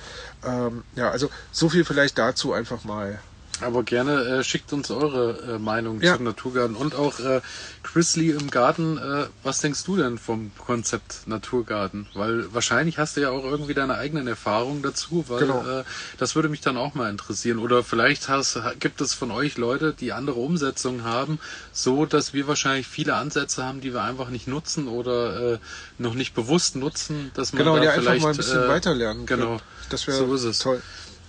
Ähm, 0.45 0.85
ja, 0.95 1.11
also 1.11 1.29
so 1.51 1.69
viel 1.69 1.85
vielleicht 1.85 2.17
dazu 2.17 2.53
einfach 2.53 2.85
mal. 2.85 3.21
Aber 3.61 3.85
gerne 3.85 4.25
äh, 4.25 4.45
schickt 4.45 4.73
uns 4.73 4.91
eure 4.91 5.55
äh, 5.55 5.59
Meinung 5.59 6.01
Ja. 6.01 6.17
zum 6.17 6.25
Naturgarten. 6.25 6.75
Und 6.75 6.95
auch 6.97 7.21
äh, 7.21 7.41
Chrisley 7.85 8.31
im 8.31 8.51
Garten, 8.51 8.99
äh, 8.99 9.27
was 9.45 9.61
denkst 9.61 9.85
du 9.85 9.97
denn 9.97 10.19
vom 10.19 10.51
Konzept 10.59 11.27
Naturgarten? 11.27 12.09
Weil 12.15 12.53
wahrscheinlich 12.53 12.99
hast 12.99 13.17
du 13.17 13.21
ja 13.21 13.31
auch 13.31 13.45
irgendwie 13.45 13.75
deine 13.75 13.97
eigenen 13.99 14.27
Erfahrungen 14.27 14.83
dazu, 14.83 15.27
weil 15.29 15.41
Genau. 15.41 15.65
äh, 15.81 15.85
das 16.19 16.35
würde 16.35 16.49
mich 16.49 16.61
dann 16.61 16.77
auch 16.77 16.95
mal 16.95 17.09
interessieren. 17.11 17.59
Oder 17.59 17.85
vielleicht 17.85 18.29
hast, 18.29 18.59
gibt 18.81 19.01
es 19.01 19.15
von 19.15 19.31
euch 19.31 19.57
Leute, 19.59 19.93
die 19.93 20.13
andere 20.13 20.41
Umsetzungen 20.41 21.05
haben, 21.05 21.39
so 21.73 22.05
dass 22.07 22.33
wir 22.33 22.49
wahrscheinlich 22.49 22.89
viele 22.89 23.15
Ansätze 23.15 23.65
haben, 23.65 23.81
die 23.81 23.93
wir 23.95 24.03
einfach 24.03 24.29
nicht 24.31 24.49
nutzen 24.49 24.89
oder 24.89 25.55
äh, 25.55 25.59
noch 25.99 26.15
nicht 26.15 26.35
bewusst 26.35 26.75
nutzen, 26.75 27.31
dass 27.35 27.53
man 27.53 27.63
Genau, 27.63 27.77
da 27.77 27.85
ja, 27.85 27.91
einfach 27.91 28.03
vielleicht 28.03 28.23
mal 28.25 28.31
ein 28.31 28.37
bisschen 28.37 28.65
äh, 28.65 28.69
weiterlernen. 28.69 29.27
Genau. 29.27 29.59
Das 29.89 30.07
wäre 30.07 30.17
So 30.19 30.35
ist 30.35 30.45
es. 30.45 30.59
toll. 30.61 30.83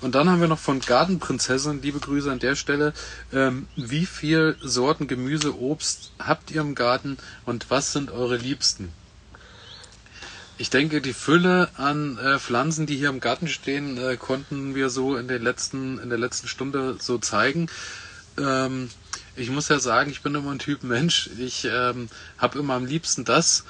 Und 0.04 0.16
dann 0.16 0.30
haben 0.30 0.41
wir 0.41 0.49
noch 0.49 0.60
von 0.60 0.82
Gartenprinzessin, 0.82 1.82
liebe 1.82 1.97
Grüße 1.97 2.30
an 2.30 2.39
der 2.39 2.56
Stelle. 2.56 2.91
Ähm, 3.32 3.68
wie 3.78 4.06
viel 4.06 4.58
Sorten 4.62 5.08
Gemüse, 5.08 5.58
Obst 5.58 6.12
habt 6.20 6.51
ihr 6.51 6.60
im 6.60 6.76
Garten 6.76 7.18
und 7.45 7.70
was 7.70 7.93
sind 7.93 8.12
eure 8.12 8.36
Liebsten? 8.36 8.91
Ich 10.58 10.70
denke, 10.70 10.99
die 10.99 11.14
Fülle 11.14 11.70
an 11.78 12.18
äh, 12.18 12.38
Pflanzen, 12.38 12.86
die 12.86 12.97
hier 12.97 13.08
im 13.08 13.22
Garten 13.22 13.47
stehen, 13.47 13.97
äh, 13.97 14.18
konnten 14.18 14.76
wir 14.76 14.89
so 14.89 15.16
in, 15.16 15.30
den 15.30 15.41
letzten, 15.41 15.99
in 15.99 16.10
der 16.10 16.20
letzten 16.20 16.49
Stunde 16.49 16.97
so 16.99 17.18
zeigen. 17.18 17.68
Ähm, 18.38 18.89
ich 19.38 19.49
muss 19.51 19.70
ja 19.70 19.80
sagen, 19.80 20.12
ich 20.12 20.22
bin 20.22 20.36
immer 20.36 20.51
ein 20.51 20.60
Typ 20.60 20.84
Mensch. 20.84 21.30
Ich 21.39 21.64
ähm, 21.64 22.10
habe 22.38 22.60
immer 22.60 22.74
am 22.74 22.86
liebsten 22.86 23.24
das, 23.24 23.64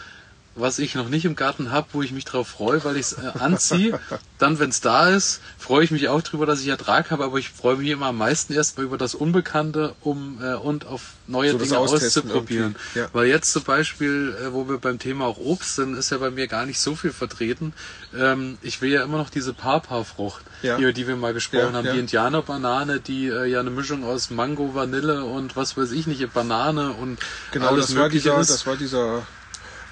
was 0.55 0.77
ich 0.79 0.93
noch 0.95 1.09
nicht 1.09 1.25
im 1.25 1.35
Garten 1.35 1.71
habe, 1.71 1.87
wo 1.93 2.01
ich 2.03 2.11
mich 2.11 2.25
drauf 2.25 2.47
freue, 2.47 2.83
weil 2.83 2.95
ich 2.97 3.07
es 3.07 3.13
äh, 3.13 3.31
anziehe. 3.39 3.99
Dann, 4.37 4.59
wenn 4.59 4.69
es 4.69 4.81
da 4.81 5.07
ist, 5.09 5.41
freue 5.57 5.83
ich 5.85 5.91
mich 5.91 6.09
auch 6.09 6.21
drüber, 6.21 6.45
dass 6.45 6.59
ich 6.61 6.67
Ertrag 6.67 7.11
habe, 7.11 7.23
aber 7.23 7.37
ich 7.39 7.49
freue 7.49 7.77
mich 7.77 7.87
immer 7.89 8.07
am 8.07 8.17
meisten 8.17 8.53
erstmal 8.53 8.85
über 8.85 8.97
das 8.97 9.15
Unbekannte 9.15 9.95
um 10.01 10.39
äh, 10.43 10.53
und 10.55 10.85
auf 10.85 11.13
neue 11.27 11.51
So 11.51 11.57
Dinge 11.59 11.77
auszuprobieren. 11.77 12.75
ja. 12.93 13.07
Weil 13.13 13.27
jetzt 13.27 13.51
zum 13.53 13.63
Beispiel, 13.63 14.35
äh, 14.43 14.53
wo 14.53 14.67
wir 14.67 14.77
beim 14.79 14.99
Thema 14.99 15.25
auch 15.25 15.37
Obst 15.37 15.75
sind, 15.75 15.97
ist 15.97 16.11
ja 16.11 16.17
bei 16.17 16.29
mir 16.29 16.47
gar 16.47 16.65
nicht 16.65 16.79
so 16.79 16.93
viel 16.95 17.13
vertreten. 17.13 17.73
Ähm, 18.15 18.57
ich 18.61 18.81
will 18.81 18.91
ja 18.91 19.03
immer 19.03 19.17
noch 19.17 19.29
diese 19.29 19.53
Papa-Frucht, 19.53 20.43
Ja. 20.61 20.77
über 20.77 20.93
die 20.93 21.07
wir 21.07 21.15
mal 21.15 21.33
gesprochen 21.33 21.71
Ja, 21.71 21.77
haben, 21.79 21.91
die 21.93 21.99
Indianerbanane, 21.99 22.99
die 22.99 23.27
äh, 23.27 23.45
ja 23.45 23.59
eine 23.61 23.69
Mischung 23.69 24.03
aus 24.03 24.29
Mango, 24.29 24.75
Vanille 24.75 25.23
und 25.23 25.55
was 25.55 25.77
weiß 25.77 25.91
ich 25.93 26.05
nicht, 26.05 26.33
Banane 26.33 26.91
und 26.91 27.19
Genau, 27.51 27.67
alles 27.69 27.87
das 27.87 27.95
war 27.95 28.03
Mögliche 28.03 28.29
dieser, 28.29 28.41
ist. 28.41 28.49
das 28.49 28.67
war 28.67 28.75
dieser, 28.75 29.25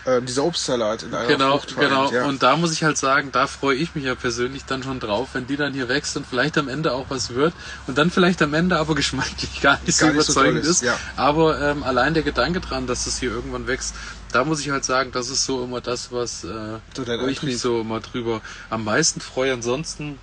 äh, 0.06 0.22
dieser 0.22 0.43
Obstsalat 0.43 1.04
in 1.04 1.14
einer 1.14 1.28
Genau, 1.28 1.58
Frucht 1.58 1.72
vereint, 1.72 1.89
genau. 1.89 2.12
Ja. 2.12 2.26
Und 2.26 2.41
da 2.43 2.56
muss 2.56 2.72
ich 2.74 2.84
halt 2.84 2.97
sagen, 2.97 3.32
da 3.32 3.47
freue 3.47 3.76
ich 3.76 3.93
mich 3.95 4.06
ja 4.06 4.16
persönlich 4.16 4.66
dann 4.66 4.84
schon 4.84 4.99
drauf, 4.99 5.30
wenn 5.34 5.47
die 5.47 5.58
dann 5.58 5.74
hier 5.74 5.89
wächst 5.89 6.18
und 6.18 6.26
vielleicht 6.26 6.58
am 6.58 6.68
Ende 6.68 6.93
auch 6.93 7.06
was 7.10 7.34
wird 7.34 7.54
und 7.88 7.97
dann 7.97 8.10
vielleicht 8.12 8.41
am 8.41 8.54
Ende 8.54 8.78
aber 8.78 8.95
geschmacklich 9.02 9.62
gar 9.62 9.80
nicht 9.86 9.95
so 9.95 10.06
Gar 10.08 10.14
nicht 10.14 10.26
so 10.26 10.32
überzeugend 10.34 10.64
toll 10.64 10.72
ist. 10.72 10.82
ist, 10.82 10.84
ja. 10.84 10.97
Aber 11.16 11.60
ähm, 11.62 11.84
allein 11.84 12.14
der 12.14 12.24
Gedanke 12.24 12.60
dran, 12.62 12.88
dass 12.88 13.06
es 13.08 13.20
hier 13.20 13.32
irgendwann 13.32 13.68
wächst, 13.68 13.93
da 14.32 14.43
muss 14.45 14.62
ich 14.62 14.70
halt 14.70 14.86
sagen, 14.86 15.12
das 15.12 15.30
ist 15.30 15.45
so 15.45 15.64
immer 15.64 15.82
das, 15.82 16.12
was 16.12 16.43
äh, 16.43 16.80
So 16.95 17.06
wo 17.06 17.28
ich 17.28 17.43
mich 17.43 17.60
so 17.60 17.82
immer 17.82 17.99
drüber 17.99 18.41
am 18.70 18.84
meisten 18.84 19.22
freue. 19.22 19.54
Ansonsten 19.54 20.20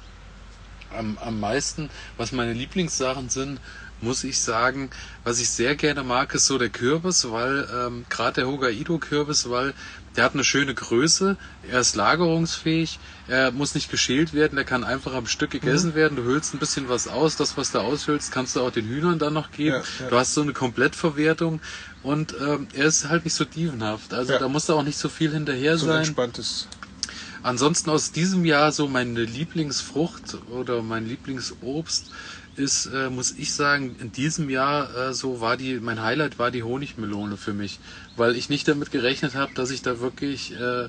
am, 0.96 1.18
am 1.18 1.38
meisten, 1.38 1.90
was 2.16 2.32
meine 2.32 2.52
Lieblingssachen 2.52 3.28
sind, 3.28 3.60
muss 4.00 4.24
ich 4.24 4.38
sagen, 4.40 4.90
was 5.24 5.40
ich 5.40 5.50
sehr 5.50 5.74
gerne 5.76 6.02
mag, 6.04 6.34
ist 6.34 6.46
so 6.46 6.58
der 6.58 6.70
Kürbis, 6.70 7.30
weil 7.30 7.68
ähm, 7.72 8.06
gerade 8.08 8.34
der 8.42 8.46
Hokkaido-Kürbis, 8.46 9.50
weil 9.50 9.74
der 10.16 10.24
hat 10.24 10.34
eine 10.34 10.44
schöne 10.44 10.74
Größe, 10.74 11.36
er 11.62 11.80
ist 11.80 11.94
lagerungsfähig, 11.96 12.98
er 13.26 13.52
muss 13.52 13.74
nicht 13.74 13.90
geschält 13.90 14.32
werden, 14.32 14.56
der 14.56 14.64
kann 14.64 14.84
einfach 14.84 15.14
am 15.14 15.26
Stück 15.26 15.52
Mhm. 15.54 15.60
gegessen 15.60 15.94
werden. 15.94 16.16
Du 16.16 16.24
hüllst 16.24 16.54
ein 16.54 16.58
bisschen 16.58 16.88
was 16.88 17.06
aus, 17.08 17.36
das, 17.36 17.56
was 17.56 17.70
du 17.72 17.78
aushüllst, 17.80 18.30
kannst 18.30 18.56
du 18.56 18.60
auch 18.60 18.70
den 18.70 18.86
Hühnern 18.86 19.18
dann 19.18 19.34
noch 19.34 19.50
geben. 19.50 19.76
Ja, 19.76 20.04
ja. 20.04 20.10
Du 20.10 20.16
hast 20.16 20.34
so 20.34 20.42
eine 20.42 20.52
Komplettverwertung 20.52 21.60
und 22.02 22.34
ähm, 22.40 22.68
er 22.72 22.86
ist 22.86 23.08
halt 23.08 23.24
nicht 23.24 23.34
so 23.34 23.44
dievenhaft. 23.44 24.12
Also 24.14 24.32
Ja. 24.32 24.38
da 24.38 24.48
musst 24.48 24.68
du 24.68 24.74
auch 24.74 24.82
nicht 24.82 24.98
so 24.98 25.08
viel 25.08 25.32
hinterher 25.32 25.76
so 25.76 25.86
ein 25.86 25.90
sein. 25.90 25.98
entspanntes. 26.00 26.68
Ansonsten 27.42 27.90
aus 27.90 28.10
diesem 28.12 28.44
Jahr 28.44 28.72
so 28.72 28.88
meine 28.88 29.24
Lieblingsfrucht 29.24 30.34
oder 30.50 30.82
mein 30.82 31.06
Lieblingsobst 31.06 32.10
ist, 32.58 32.86
äh, 32.86 33.10
muss 33.10 33.32
ich 33.32 33.52
sagen, 33.52 33.96
in 34.00 34.12
diesem 34.12 34.50
Jahr 34.50 34.94
äh, 34.96 35.14
so 35.14 35.40
war 35.40 35.56
die, 35.56 35.80
mein 35.80 36.02
Highlight 36.02 36.38
war 36.38 36.50
die 36.50 36.62
Honigmelone 36.62 37.36
für 37.36 37.52
mich, 37.52 37.78
weil 38.16 38.36
ich 38.36 38.48
nicht 38.48 38.68
damit 38.68 38.90
gerechnet 38.90 39.34
habe, 39.34 39.52
dass 39.54 39.70
ich 39.70 39.82
da 39.82 40.00
wirklich 40.00 40.52
äh, 40.58 40.88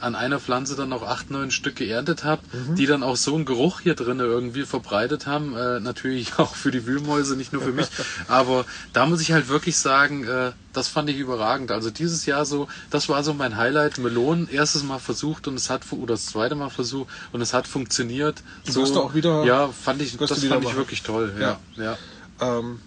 an 0.00 0.14
einer 0.14 0.38
Pflanze 0.40 0.76
dann 0.76 0.88
noch 0.88 1.02
acht, 1.02 1.30
neun 1.30 1.50
Stück 1.50 1.76
geerntet 1.76 2.24
habe, 2.24 2.42
die 2.76 2.86
dann 2.86 3.02
auch 3.02 3.16
so 3.16 3.34
einen 3.34 3.44
Geruch 3.44 3.80
hier 3.80 3.94
drin 3.94 4.20
irgendwie 4.20 4.64
verbreitet 4.64 5.26
haben. 5.26 5.56
Äh, 5.56 5.80
natürlich 5.80 6.34
auch 6.38 6.54
für 6.54 6.70
die 6.70 6.86
Wühlmäuse, 6.86 7.36
nicht 7.36 7.52
nur 7.52 7.62
für 7.62 7.72
mich. 7.72 7.88
Aber 8.28 8.64
da 8.92 9.06
muss 9.06 9.20
ich 9.20 9.32
halt 9.32 9.48
wirklich 9.48 9.76
sagen, 9.78 10.24
äh, 10.24 10.52
das 10.72 10.88
fand 10.88 11.08
ich 11.08 11.16
überragend. 11.18 11.70
Also 11.70 11.90
dieses 11.90 12.26
Jahr 12.26 12.44
so, 12.44 12.68
das 12.90 13.08
war 13.08 13.24
so 13.24 13.32
mein 13.34 13.56
Highlight. 13.56 13.98
Melonen, 13.98 14.48
erstes 14.50 14.82
Mal 14.82 14.98
versucht 14.98 15.48
und 15.48 15.54
es 15.54 15.70
hat, 15.70 15.82
oder 15.92 16.14
das 16.14 16.26
zweite 16.26 16.54
Mal 16.54 16.68
versucht 16.70 17.08
und 17.32 17.40
es 17.40 17.54
hat 17.54 17.66
funktioniert. 17.66 18.42
Du 18.66 18.72
so, 18.72 18.82
wirst 18.82 18.96
auch 18.96 19.14
wieder- 19.14 19.44
ja, 19.44 19.68
fand 19.68 20.02
ich, 20.02 20.16
das 20.16 20.44
fand 20.44 20.64
ich 20.64 20.76
wirklich 20.76 21.02
toll. 21.02 21.34
Ja, 21.40 21.58
ja. 21.76 21.96
Ähm, 22.40 22.80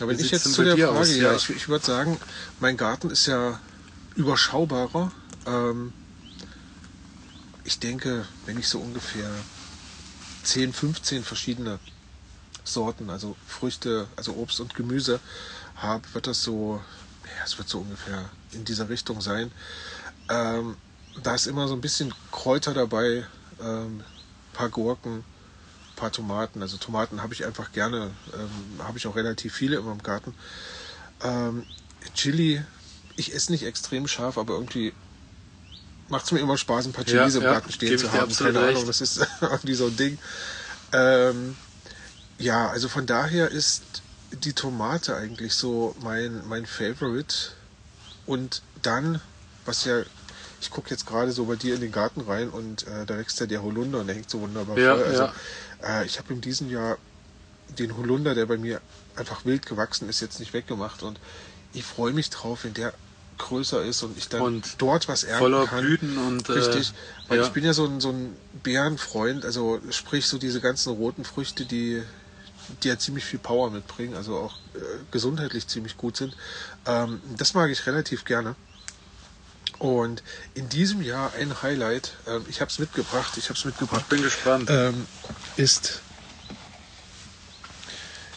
aber 0.00 0.08
wenn 0.10 0.18
ich 0.18 0.30
jetzt 0.30 0.52
zu 0.52 0.64
der 0.64 0.76
Frage, 0.76 0.90
aus? 0.98 1.14
ja, 1.14 1.22
Ja. 1.30 1.36
ich, 1.36 1.50
ich 1.50 1.68
würde 1.68 1.84
sagen, 1.84 2.18
mein 2.58 2.76
Garten 2.76 3.10
ist 3.10 3.26
ja 3.26 3.58
überschaubarer. 4.16 5.12
Ähm, 5.46 5.92
ich 7.70 7.78
denke, 7.78 8.26
wenn 8.46 8.58
ich 8.58 8.66
so 8.66 8.80
ungefähr 8.80 9.30
10, 10.42 10.72
15 10.72 11.22
verschiedene 11.22 11.78
Sorten, 12.64 13.10
also 13.10 13.36
Früchte, 13.46 14.08
also 14.16 14.32
Obst 14.34 14.58
und 14.58 14.74
Gemüse 14.74 15.20
habe, 15.76 16.02
wird 16.12 16.26
das 16.26 16.42
so, 16.42 16.82
ja, 17.24 17.44
es 17.44 17.58
wird 17.58 17.68
so 17.68 17.78
ungefähr 17.78 18.28
in 18.50 18.64
dieser 18.64 18.88
Richtung 18.88 19.20
sein. 19.20 19.52
Ähm, 20.28 20.76
da 21.22 21.36
ist 21.36 21.46
immer 21.46 21.68
so 21.68 21.74
ein 21.74 21.80
bisschen 21.80 22.12
Kräuter 22.32 22.74
dabei, 22.74 23.24
ähm, 23.60 24.02
paar 24.52 24.68
Gurken, 24.68 25.24
paar 25.94 26.10
Tomaten. 26.10 26.62
Also 26.62 26.76
Tomaten 26.76 27.22
habe 27.22 27.34
ich 27.34 27.46
einfach 27.46 27.70
gerne, 27.70 28.10
ähm, 28.34 28.84
habe 28.84 28.98
ich 28.98 29.06
auch 29.06 29.14
relativ 29.14 29.54
viele 29.54 29.76
immer 29.76 29.92
im 29.92 30.02
Garten. 30.02 30.34
Ähm, 31.22 31.64
Chili, 32.14 32.64
ich 33.14 33.32
esse 33.32 33.52
nicht 33.52 33.62
extrem 33.62 34.08
scharf, 34.08 34.38
aber 34.38 34.54
irgendwie 34.54 34.92
macht 36.10 36.26
es 36.26 36.32
mir 36.32 36.40
immer 36.40 36.58
Spaß, 36.58 36.86
ein 36.86 36.92
paar 36.92 37.06
Ja, 37.06 37.20
Chilis 37.22 37.34
im 37.36 37.42
ja, 37.42 37.52
Garten 37.52 37.72
stehen 37.72 37.98
zu 37.98 38.12
haben. 38.12 38.34
Keine 38.34 38.58
Ahnung, 38.58 38.74
recht. 38.76 38.88
das 38.88 39.00
ist 39.00 39.26
irgendwie 39.40 39.74
so 39.74 39.86
ein 39.86 39.96
Ding. 39.96 40.18
Ähm, 40.92 41.56
ja, 42.38 42.68
also 42.68 42.88
von 42.88 43.06
daher 43.06 43.50
ist 43.50 43.82
die 44.32 44.52
Tomate 44.52 45.16
eigentlich 45.16 45.54
so 45.54 45.94
mein, 46.02 46.46
mein 46.48 46.66
Favorite. 46.66 47.34
Und 48.26 48.62
dann, 48.82 49.20
was 49.64 49.84
ja, 49.84 50.02
ich 50.60 50.70
gucke 50.70 50.90
jetzt 50.90 51.06
gerade 51.06 51.32
so 51.32 51.46
bei 51.46 51.56
dir 51.56 51.74
in 51.74 51.80
den 51.80 51.92
Garten 51.92 52.20
rein 52.20 52.48
und 52.50 52.86
äh, 52.86 53.06
da 53.06 53.18
wächst 53.18 53.40
ja 53.40 53.46
der 53.46 53.62
Holunder 53.62 54.00
und 54.00 54.06
der 54.06 54.16
hängt 54.16 54.30
so 54.30 54.40
wunderbar 54.40 54.78
Ja, 54.78 54.94
voll. 54.96 55.04
Also, 55.04 55.22
ja. 55.24 55.32
äh, 56.00 56.06
ich 56.06 56.18
habe 56.18 56.32
in 56.32 56.40
diesem 56.40 56.70
Jahr 56.70 56.98
den 57.78 57.96
Holunder, 57.96 58.34
der 58.34 58.46
bei 58.46 58.56
mir 58.58 58.80
einfach 59.16 59.44
wild 59.44 59.66
gewachsen 59.66 60.08
ist, 60.08 60.20
jetzt 60.20 60.40
nicht 60.40 60.52
weggemacht 60.52 61.02
und 61.02 61.18
ich 61.72 61.84
freue 61.84 62.12
mich 62.12 62.30
drauf, 62.30 62.64
wenn 62.64 62.74
der 62.74 62.92
größer 63.40 63.82
ist 63.84 64.02
und 64.02 64.16
ich 64.16 64.28
dann 64.28 64.40
Und 64.42 64.76
dort 64.78 65.08
was 65.08 65.24
ernten 65.24 65.38
voller 65.38 65.66
kann. 65.66 65.80
Blüten 65.84 66.18
und, 66.18 66.48
äh, 66.48 66.52
Richtig, 66.52 66.92
weil 67.28 67.38
ja. 67.38 67.44
ich 67.44 67.50
bin 67.50 67.64
ja 67.64 67.72
so 67.72 67.84
ein, 67.84 68.00
so 68.00 68.10
ein 68.10 68.36
Beerenfreund, 68.62 69.44
also 69.44 69.80
sprich 69.90 70.26
so 70.26 70.38
diese 70.38 70.60
ganzen 70.60 70.92
roten 70.92 71.24
Früchte, 71.24 71.64
die, 71.64 72.02
die 72.82 72.88
ja 72.88 72.98
ziemlich 72.98 73.24
viel 73.24 73.38
Power 73.38 73.70
mitbringen, 73.70 74.14
also 74.14 74.36
auch 74.36 74.54
äh, 74.74 74.78
gesundheitlich 75.10 75.66
ziemlich 75.66 75.96
gut 75.96 76.16
sind. 76.16 76.36
Ähm, 76.86 77.20
das 77.36 77.54
mag 77.54 77.70
ich 77.70 77.86
relativ 77.86 78.24
gerne. 78.24 78.54
Und 79.78 80.22
in 80.54 80.68
diesem 80.68 81.00
Jahr 81.00 81.32
ein 81.38 81.62
Highlight, 81.62 82.12
ähm, 82.26 82.44
ich 82.48 82.60
habe 82.60 82.70
es 82.70 82.78
mitgebracht, 82.78 83.36
ich 83.38 83.44
habe 83.44 83.58
es 83.58 83.64
mitgebracht, 83.64 84.08
Bin 84.08 84.22
gespannt. 84.22 84.68
ähm, 84.70 85.06
ist 85.56 86.02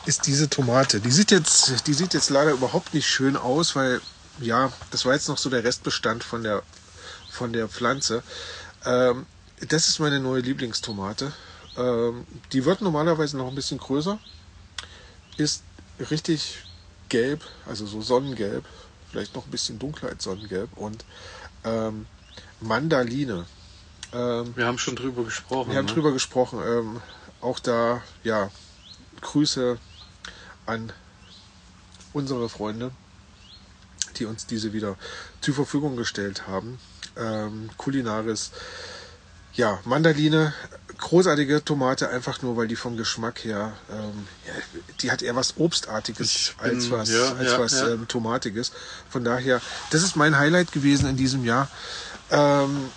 ist 0.06 0.28
diese 0.28 0.50
Tomate. 0.50 1.00
Die 1.00 1.12
sieht 1.12 1.32
jetzt, 1.32 1.88
die 1.88 1.94
sieht 1.94 2.14
jetzt 2.14 2.30
leider 2.30 2.52
überhaupt 2.52 2.94
nicht 2.94 3.08
schön 3.08 3.38
aus, 3.38 3.76
weil 3.76 4.02
ja, 4.40 4.72
das 4.92 5.06
war 5.06 5.14
jetzt 5.14 5.30
noch 5.30 5.38
so 5.38 5.50
der 5.50 5.64
Restbestand 5.64 6.24
von 6.24 6.44
der 6.44 6.64
von 7.30 7.52
der 7.52 7.68
Pflanze. 7.68 8.24
Ähm, 8.86 9.26
das 9.68 9.88
ist 9.88 10.00
meine 10.00 10.20
neue 10.20 10.42
Lieblingstomate. 10.42 11.34
Ähm, 11.78 12.26
die 12.52 12.66
wird 12.66 12.82
normalerweise 12.82 13.38
noch 13.38 13.48
ein 13.48 13.56
bisschen 13.56 13.80
größer, 13.80 14.20
ist 15.38 15.64
richtig 16.12 16.60
gelb, 17.10 17.44
also 17.66 17.86
so 17.86 18.02
Sonnengelb, 18.02 18.66
vielleicht 19.10 19.36
noch 19.36 19.46
ein 19.46 19.52
bisschen 19.52 19.80
dunkler 19.80 20.10
als 20.10 20.24
Sonnengelb 20.24 20.70
und 20.78 21.04
ähm, 21.64 22.06
Mandaline. 22.62 23.46
Ähm, 24.14 24.56
wir 24.56 24.68
haben 24.68 24.78
schon 24.78 24.96
drüber 24.96 25.24
gesprochen. 25.24 25.72
Wir 25.72 25.78
haben 25.78 25.86
ne? 25.86 25.94
drüber 25.94 26.12
gesprochen. 26.12 26.60
Ähm, 26.64 27.02
auch 27.42 27.60
da, 27.60 28.04
ja, 28.24 28.52
Grüße 29.22 29.78
an 30.66 30.94
unsere 32.14 32.48
Freunde, 32.50 32.92
die 34.14 34.26
uns 34.26 34.46
diese 34.46 34.74
wieder 34.74 34.96
zur 35.42 35.54
Verfügung 35.54 35.96
gestellt 35.96 36.48
haben. 36.48 36.80
Ähm, 37.18 37.70
Kulinaris, 37.78 38.52
ja, 39.54 39.80
Mandaline, 39.86 40.54
großartige 40.98 41.64
Tomate, 41.64 42.10
einfach 42.10 42.42
nur, 42.42 42.58
weil 42.58 42.68
die 42.68 42.76
vom 42.76 42.98
Geschmack 42.98 43.44
her, 43.44 43.74
ähm, 43.92 44.28
ja, 44.48 44.54
die 45.02 45.12
hat 45.12 45.22
eher 45.22 45.36
was 45.36 45.58
Obstartiges 45.58 46.54
bin, 46.62 46.72
als 46.72 46.92
was, 46.92 47.10
ja, 47.10 47.34
als 47.34 47.52
ja, 47.52 47.60
was 47.60 47.82
Ähm, 47.82 48.08
Tomatiges. 48.08 48.72
Von 49.10 49.24
daher, 49.24 49.62
das 49.92 50.04
ist 50.04 50.16
mein 50.16 50.38
Highlight 50.38 50.72
gewesen 50.72 51.08
in 51.10 51.18
diesem 51.18 51.44
Jahr. 51.46 51.70
Ähm, 52.32 52.90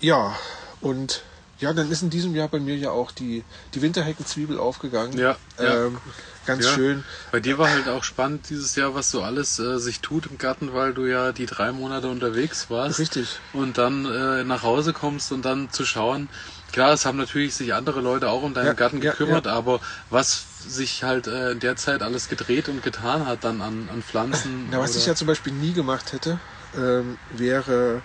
ja, 0.00 0.38
und 0.80 1.22
ja, 1.60 1.72
dann 1.74 1.90
ist 1.90 2.02
in 2.02 2.10
diesem 2.10 2.34
Jahr 2.34 2.48
bei 2.48 2.58
mir 2.58 2.76
ja 2.76 2.90
auch 2.90 3.12
die, 3.12 3.44
die 3.74 3.82
Winterheckenzwiebel 3.82 4.58
aufgegangen. 4.58 5.16
Ja. 5.18 5.36
Ähm, 5.58 5.98
ganz 6.46 6.64
ja. 6.64 6.72
schön. 6.72 7.04
Bei 7.30 7.40
dir 7.40 7.58
war 7.58 7.70
halt 7.70 7.86
auch 7.88 8.02
spannend 8.02 8.48
dieses 8.48 8.76
Jahr, 8.76 8.94
was 8.94 9.10
so 9.10 9.22
alles 9.22 9.58
äh, 9.58 9.78
sich 9.78 10.00
tut 10.00 10.26
im 10.26 10.38
Garten, 10.38 10.72
weil 10.72 10.94
du 10.94 11.04
ja 11.04 11.32
die 11.32 11.46
drei 11.46 11.72
Monate 11.72 12.08
unterwegs 12.08 12.70
warst. 12.70 12.98
Richtig. 12.98 13.40
Und 13.52 13.76
dann 13.76 14.06
äh, 14.06 14.42
nach 14.44 14.62
Hause 14.62 14.94
kommst 14.94 15.32
und 15.32 15.44
dann 15.44 15.70
zu 15.70 15.84
schauen. 15.84 16.30
Klar, 16.72 16.92
es 16.92 17.04
haben 17.04 17.18
natürlich 17.18 17.54
sich 17.54 17.74
andere 17.74 18.00
Leute 18.00 18.30
auch 18.30 18.42
um 18.42 18.54
deinen 18.54 18.66
ja, 18.66 18.72
Garten 18.72 19.00
gekümmert, 19.00 19.46
ja, 19.46 19.52
aber 19.52 19.80
was 20.08 20.46
sich 20.66 21.02
halt 21.02 21.26
äh, 21.26 21.52
in 21.52 21.60
der 21.60 21.76
Zeit 21.76 22.02
alles 22.02 22.28
gedreht 22.28 22.68
und 22.68 22.82
getan 22.82 23.26
hat 23.26 23.44
dann 23.44 23.60
an, 23.60 23.88
an 23.92 24.02
Pflanzen. 24.02 24.68
Na, 24.70 24.78
was 24.78 24.96
ich 24.96 25.06
ja 25.06 25.14
zum 25.14 25.26
Beispiel 25.26 25.52
nie 25.52 25.72
gemacht 25.72 26.12
hätte, 26.12 26.38
ähm, 26.76 27.18
wäre 27.30 28.02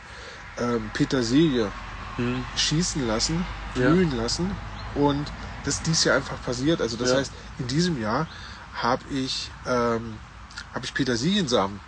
ähm, 0.57 0.89
Petersilie 0.93 1.71
hm. 2.17 2.43
schießen 2.55 3.05
lassen, 3.07 3.45
blühen 3.73 4.11
ja. 4.15 4.23
lassen. 4.23 4.51
Und 4.95 5.25
das 5.65 5.81
dies 5.81 6.03
Jahr 6.03 6.15
einfach 6.15 6.41
passiert. 6.43 6.81
Also 6.81 6.97
das 6.97 7.11
ja. 7.11 7.17
heißt, 7.17 7.31
in 7.59 7.67
diesem 7.67 8.01
Jahr 8.01 8.27
habe 8.75 9.03
ich, 9.09 9.49
ähm, 9.67 10.15
hab 10.73 10.83
ich 10.83 10.93
Petersiliensamen 10.93 11.79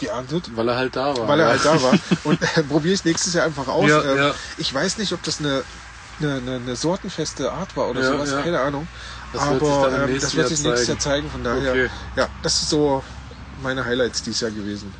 geerntet. 0.00 0.50
Weil 0.54 0.68
er 0.68 0.76
halt 0.76 0.96
da 0.96 1.16
war. 1.16 1.28
Weil 1.28 1.40
er 1.40 1.48
halt 1.48 1.64
da 1.64 1.80
war. 1.82 1.94
Und 2.24 2.42
äh, 2.42 2.62
probiere 2.62 2.94
ich 2.94 3.04
nächstes 3.04 3.34
Jahr 3.34 3.46
einfach 3.46 3.68
aus. 3.68 3.88
Ja, 3.88 4.02
ähm, 4.02 4.16
ja. 4.16 4.34
Ich 4.58 4.72
weiß 4.72 4.98
nicht, 4.98 5.12
ob 5.12 5.22
das 5.22 5.40
eine, 5.40 5.62
eine, 6.20 6.36
eine, 6.36 6.56
eine 6.56 6.76
sortenfeste 6.76 7.52
Art 7.52 7.76
war 7.76 7.88
oder 7.88 8.02
sowas, 8.02 8.30
keine 8.42 8.60
Ahnung. 8.60 8.86
Das 9.32 9.42
Aber 9.42 9.60
wird 9.60 10.10
ähm, 10.10 10.20
das 10.20 10.34
wird 10.34 10.48
sich 10.48 10.62
nächstes 10.62 10.88
Jahr 10.88 10.98
zeigen. 10.98 11.30
Von 11.30 11.42
daher, 11.42 11.70
okay. 11.70 11.90
ja, 12.16 12.28
das 12.42 12.62
ist 12.62 12.68
so 12.68 13.02
meine 13.62 13.84
Highlights 13.84 14.22
dieses 14.22 14.40
Jahr 14.40 14.50
gewesen. 14.50 14.92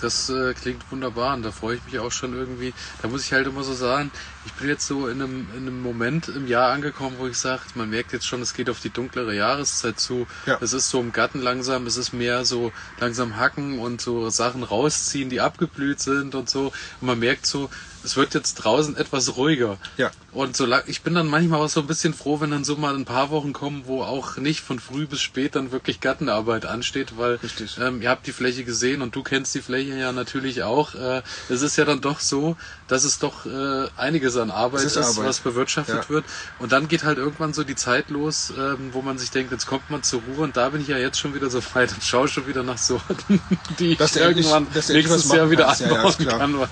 Das 0.00 0.28
äh, 0.28 0.54
klingt 0.54 0.90
wunderbar 0.90 1.34
und 1.34 1.42
da 1.42 1.50
freue 1.50 1.76
ich 1.76 1.84
mich 1.84 1.98
auch 1.98 2.12
schon 2.12 2.34
irgendwie. 2.34 2.74
Da 3.02 3.08
muss 3.08 3.24
ich 3.24 3.32
halt 3.32 3.46
immer 3.46 3.62
so 3.62 3.74
sagen, 3.74 4.10
ich 4.44 4.52
bin 4.52 4.68
jetzt 4.68 4.86
so 4.86 5.08
in 5.08 5.22
einem, 5.22 5.48
in 5.56 5.62
einem 5.62 5.82
Moment 5.82 6.28
im 6.28 6.46
Jahr 6.46 6.72
angekommen, 6.72 7.16
wo 7.18 7.26
ich 7.26 7.36
sage, 7.36 7.62
man 7.74 7.90
merkt 7.90 8.12
jetzt 8.12 8.26
schon, 8.26 8.42
es 8.42 8.54
geht 8.54 8.70
auf 8.70 8.80
die 8.80 8.90
dunklere 8.90 9.34
Jahreszeit 9.34 9.98
zu. 9.98 10.26
Ja. 10.46 10.58
Es 10.60 10.72
ist 10.72 10.90
so 10.90 11.00
im 11.00 11.12
Garten 11.12 11.40
langsam, 11.40 11.86
es 11.86 11.96
ist 11.96 12.12
mehr 12.12 12.44
so 12.44 12.72
langsam 13.00 13.36
hacken 13.36 13.78
und 13.78 14.00
so 14.00 14.30
Sachen 14.30 14.62
rausziehen, 14.62 15.30
die 15.30 15.40
abgeblüht 15.40 16.00
sind 16.00 16.34
und 16.34 16.50
so. 16.50 16.72
Und 17.00 17.06
man 17.06 17.18
merkt 17.18 17.46
so, 17.46 17.70
es 18.04 18.16
wird 18.16 18.34
jetzt 18.34 18.54
draußen 18.54 18.96
etwas 18.96 19.36
ruhiger. 19.36 19.78
Ja. 19.96 20.10
Und 20.36 20.54
so 20.54 20.68
ich 20.86 21.00
bin 21.00 21.14
dann 21.14 21.28
manchmal 21.28 21.62
auch 21.62 21.68
so 21.70 21.80
ein 21.80 21.86
bisschen 21.86 22.12
froh, 22.12 22.40
wenn 22.40 22.50
dann 22.50 22.62
so 22.62 22.76
mal 22.76 22.94
ein 22.94 23.06
paar 23.06 23.30
Wochen 23.30 23.54
kommen, 23.54 23.84
wo 23.86 24.02
auch 24.02 24.36
nicht 24.36 24.60
von 24.60 24.78
früh 24.78 25.06
bis 25.06 25.22
spät 25.22 25.56
dann 25.56 25.72
wirklich 25.72 26.00
Gartenarbeit 26.00 26.66
ansteht, 26.66 27.16
weil 27.16 27.38
ähm, 27.80 28.02
ihr 28.02 28.10
habt 28.10 28.26
die 28.26 28.32
Fläche 28.32 28.62
gesehen 28.64 29.00
und 29.00 29.16
du 29.16 29.22
kennst 29.22 29.54
die 29.54 29.62
Fläche 29.62 29.94
ja 29.94 30.12
natürlich 30.12 30.62
auch. 30.62 30.94
Äh, 30.94 31.22
es 31.48 31.62
ist 31.62 31.78
ja 31.78 31.86
dann 31.86 32.02
doch 32.02 32.20
so, 32.20 32.54
dass 32.86 33.04
es 33.04 33.18
doch 33.18 33.46
äh, 33.46 33.88
einiges 33.96 34.36
an 34.36 34.50
Arbeit 34.50 34.82
ist, 34.82 34.96
ist 34.96 35.16
Arbeit. 35.16 35.26
was 35.26 35.40
bewirtschaftet 35.40 36.04
ja. 36.04 36.08
wird. 36.10 36.26
Und 36.58 36.70
dann 36.70 36.86
geht 36.88 37.04
halt 37.04 37.16
irgendwann 37.16 37.54
so 37.54 37.64
die 37.64 37.74
Zeit 37.74 38.10
los, 38.10 38.52
ähm, 38.58 38.90
wo 38.92 39.00
man 39.00 39.16
sich 39.16 39.30
denkt, 39.30 39.52
jetzt 39.52 39.66
kommt 39.66 39.88
man 39.88 40.02
zur 40.02 40.20
Ruhe 40.20 40.44
und 40.44 40.58
da 40.58 40.68
bin 40.68 40.82
ich 40.82 40.88
ja 40.88 40.98
jetzt 40.98 41.18
schon 41.18 41.34
wieder 41.34 41.48
so 41.48 41.62
weit 41.72 41.94
und 41.94 42.04
schaue 42.04 42.28
schon 42.28 42.46
wieder 42.46 42.62
nach 42.62 42.76
Sorten, 42.76 43.40
die 43.78 43.96
dass 43.96 44.14
ich 44.14 44.20
irgendwann 44.20 44.66
nächstes 44.74 45.32
Jahr 45.32 45.50
wieder 45.50 45.70
anbauen 45.70 46.14
ja, 46.18 46.36
kann. 46.36 46.58
Weil, 46.58 46.68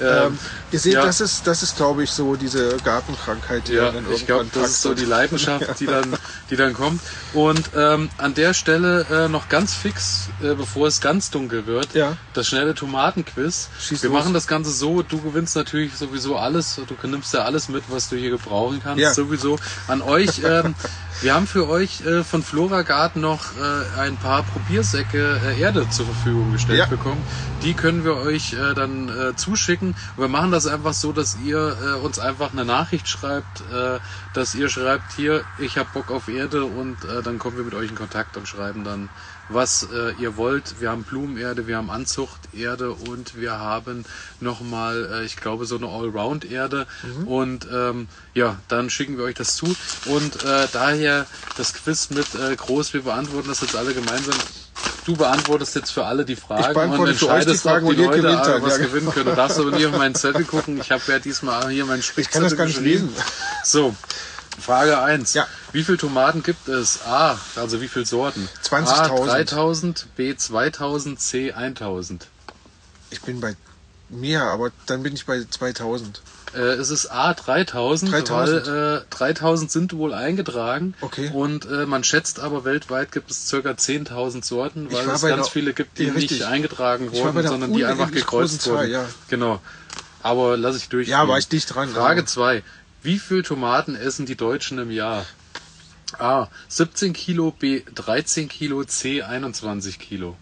ähm, 0.00 0.26
ähm 0.26 0.38
Ihr 0.70 0.80
seht, 0.80 0.94
ja. 0.94 1.06
das 1.06 1.22
ist, 1.22 1.46
das 1.46 1.62
ist, 1.62 1.78
glaube 1.78 2.02
ich, 2.02 2.10
so 2.10 2.36
diese 2.36 2.76
Gartenkrankheit, 3.06 3.68
die 3.68 3.74
ja, 3.74 3.90
dann 3.90 4.04
ich 4.12 4.26
glaube, 4.26 4.46
das 4.52 4.70
ist 4.70 4.82
so 4.82 4.94
die 4.94 5.04
Leidenschaft, 5.04 5.80
die 5.80 5.86
dann, 5.86 6.16
die 6.50 6.56
dann 6.56 6.74
kommt. 6.74 7.00
Und 7.34 7.70
ähm, 7.76 8.08
an 8.18 8.34
der 8.34 8.54
Stelle 8.54 9.06
äh, 9.10 9.28
noch 9.28 9.48
ganz 9.48 9.74
fix, 9.74 10.28
äh, 10.42 10.54
bevor 10.54 10.88
es 10.88 11.00
ganz 11.00 11.30
dunkel 11.30 11.66
wird, 11.66 11.94
ja. 11.94 12.16
das 12.34 12.48
schnelle 12.48 12.74
Tomatenquiz. 12.74 13.68
Schieß 13.80 14.02
Wir 14.02 14.10
los. 14.10 14.18
machen 14.18 14.34
das 14.34 14.46
Ganze 14.46 14.70
so, 14.70 15.02
du 15.02 15.20
gewinnst 15.20 15.56
natürlich 15.56 15.94
sowieso 15.94 16.36
alles, 16.36 16.76
du 16.86 17.06
nimmst 17.06 17.32
ja 17.34 17.42
alles 17.42 17.68
mit, 17.68 17.84
was 17.88 18.08
du 18.08 18.16
hier 18.16 18.30
gebrauchen 18.30 18.80
kannst, 18.82 19.00
ja. 19.00 19.14
sowieso. 19.14 19.58
An 19.86 20.02
euch, 20.02 20.42
ähm, 20.44 20.74
wir 21.22 21.34
haben 21.34 21.46
für 21.46 21.68
euch 21.68 22.04
äh, 22.04 22.22
von 22.24 22.42
Flora 22.42 22.82
Garten 22.82 23.20
noch 23.20 23.52
äh, 23.56 24.00
ein 24.00 24.16
paar 24.16 24.42
Probiersäcke 24.42 25.40
äh, 25.44 25.60
Erde 25.60 25.88
zur 25.88 26.06
Verfügung 26.06 26.52
gestellt 26.52 26.78
ja. 26.78 26.86
bekommen. 26.86 27.22
Die 27.62 27.74
können 27.74 28.04
wir 28.04 28.16
euch 28.16 28.52
äh, 28.52 28.74
dann 28.74 29.08
äh, 29.08 29.34
zuschicken. 29.34 29.94
Und 30.16 30.22
wir 30.22 30.28
machen 30.28 30.50
das 30.50 30.66
einfach 30.66 30.92
so, 30.92 31.12
dass 31.12 31.38
ihr 31.42 31.76
äh, 31.82 32.04
uns 32.04 32.18
einfach 32.18 32.52
eine 32.52 32.64
Nachricht 32.64 33.08
schreibt, 33.08 33.62
äh, 33.72 33.98
dass 34.34 34.54
ihr 34.54 34.68
schreibt, 34.68 35.12
hier, 35.14 35.42
ich 35.58 35.78
habe 35.78 35.88
Bock 35.94 36.10
auf 36.10 36.28
Erde 36.28 36.64
und 36.64 37.04
äh, 37.04 37.22
dann 37.22 37.38
kommen 37.38 37.56
wir 37.56 37.64
mit 37.64 37.74
euch 37.74 37.88
in 37.88 37.96
Kontakt 37.96 38.36
und 38.36 38.46
schreiben 38.46 38.84
dann 38.84 39.08
was 39.48 39.88
äh, 39.92 40.12
ihr 40.18 40.36
wollt. 40.36 40.80
Wir 40.80 40.90
haben 40.90 41.04
Blumenerde, 41.04 41.66
wir 41.66 41.76
haben 41.76 41.90
Anzuchterde 41.90 42.92
und 42.92 43.36
wir 43.36 43.58
haben 43.58 44.04
nochmal, 44.40 45.08
äh, 45.12 45.24
ich 45.24 45.36
glaube, 45.36 45.66
so 45.66 45.76
eine 45.76 45.86
Allround-Erde. 45.86 46.86
Mhm. 47.02 47.28
Und 47.28 47.68
ähm, 47.72 48.08
ja, 48.34 48.58
dann 48.68 48.90
schicken 48.90 49.16
wir 49.16 49.24
euch 49.24 49.34
das 49.34 49.56
zu. 49.56 49.66
Und 50.06 50.44
äh, 50.44 50.66
daher 50.72 51.26
das 51.56 51.74
Quiz 51.74 52.10
mit 52.10 52.26
äh, 52.34 52.56
groß, 52.56 52.94
wir 52.94 53.02
beantworten 53.02 53.48
das 53.48 53.60
jetzt 53.60 53.76
alle 53.76 53.94
gemeinsam. 53.94 54.34
Du 55.04 55.16
beantwortest 55.16 55.74
jetzt 55.76 55.90
für 55.90 56.04
alle 56.04 56.24
die 56.24 56.36
Fragen 56.36 56.92
und 56.92 57.08
entscheidest, 57.08 57.64
die 57.64 57.68
Fragen, 57.68 57.86
ob 57.86 57.94
die 57.94 58.02
Leute 58.02 58.22
dann, 58.22 58.62
was 58.62 58.78
ja, 58.78 58.84
gewinnen 58.84 59.10
können. 59.10 59.26
Du 59.26 59.34
darfst 59.36 59.58
aber 59.58 59.70
nie 59.70 59.86
auf 59.86 59.96
meinen 59.96 60.14
Zettel 60.14 60.44
gucken. 60.44 60.78
Ich 60.80 60.90
habe 60.90 61.02
ja 61.06 61.18
diesmal 61.18 61.70
hier 61.70 61.86
meinen 61.86 62.02
Spickzettel 62.02 62.22
Ich 62.22 62.32
kann 62.32 62.42
das 62.42 62.56
gar 62.56 62.66
nicht 62.66 62.80
lesen. 62.80 63.14
So, 63.64 63.94
Frage 64.60 64.98
1. 65.00 65.34
Ja. 65.34 65.46
Wie 65.72 65.84
viele 65.84 65.98
Tomaten 65.98 66.42
gibt 66.42 66.68
es? 66.68 67.04
A, 67.06 67.38
also 67.56 67.80
wie 67.80 67.88
viele 67.88 68.06
Sorten? 68.06 68.48
20.000. 68.64 68.88
A, 68.88 69.08
3000, 69.08 70.06
B, 70.16 70.36
2000, 70.36 71.20
C, 71.20 71.52
1000. 71.52 72.28
Ich 73.10 73.22
bin 73.22 73.40
bei 73.40 73.56
mehr, 74.08 74.44
aber 74.44 74.70
dann 74.86 75.02
bin 75.02 75.14
ich 75.14 75.26
bei 75.26 75.44
2000. 75.44 76.22
Äh, 76.54 76.58
es 76.58 76.90
ist 76.90 77.06
A 77.06 77.34
3000, 77.34 78.12
3000. 78.12 78.66
weil 78.66 78.96
äh, 78.98 79.00
3000 79.10 79.70
sind 79.70 79.92
wohl 79.94 80.14
eingetragen. 80.14 80.94
Okay. 81.00 81.30
Und 81.32 81.66
äh, 81.66 81.86
man 81.86 82.04
schätzt 82.04 82.40
aber 82.40 82.64
weltweit 82.64 83.12
gibt 83.12 83.30
es 83.30 83.50
ca. 83.50 83.56
10.000 83.58 84.44
Sorten, 84.44 84.92
weil 84.92 85.08
es 85.08 85.22
ganz 85.22 85.48
viele 85.48 85.74
gibt, 85.74 85.98
die 85.98 86.04
ja, 86.04 86.12
nicht 86.12 86.42
eingetragen 86.42 87.12
wurden, 87.12 87.46
sondern 87.46 87.72
die 87.72 87.84
einfach 87.84 88.10
gekreuzt 88.10 88.66
wurden. 88.68 88.90
ja. 88.90 89.04
Genau. 89.28 89.60
Aber 90.22 90.56
lass 90.56 90.76
ich 90.76 90.88
durch. 90.88 91.08
Ja, 91.08 91.28
war 91.28 91.38
ich 91.38 91.48
dicht 91.48 91.72
dran. 91.74 91.88
Frage 91.90 92.24
2. 92.24 92.62
Wie 93.02 93.18
viel 93.18 93.42
Tomaten 93.42 93.94
essen 93.94 94.26
die 94.26 94.36
Deutschen 94.36 94.78
im 94.78 94.90
Jahr? 94.90 95.26
A. 96.18 96.48
17 96.68 97.12
Kilo, 97.12 97.50
B. 97.50 97.82
13 97.94 98.48
Kilo, 98.48 98.84
C. 98.84 99.22
21 99.22 99.98
Kilo. 99.98 100.36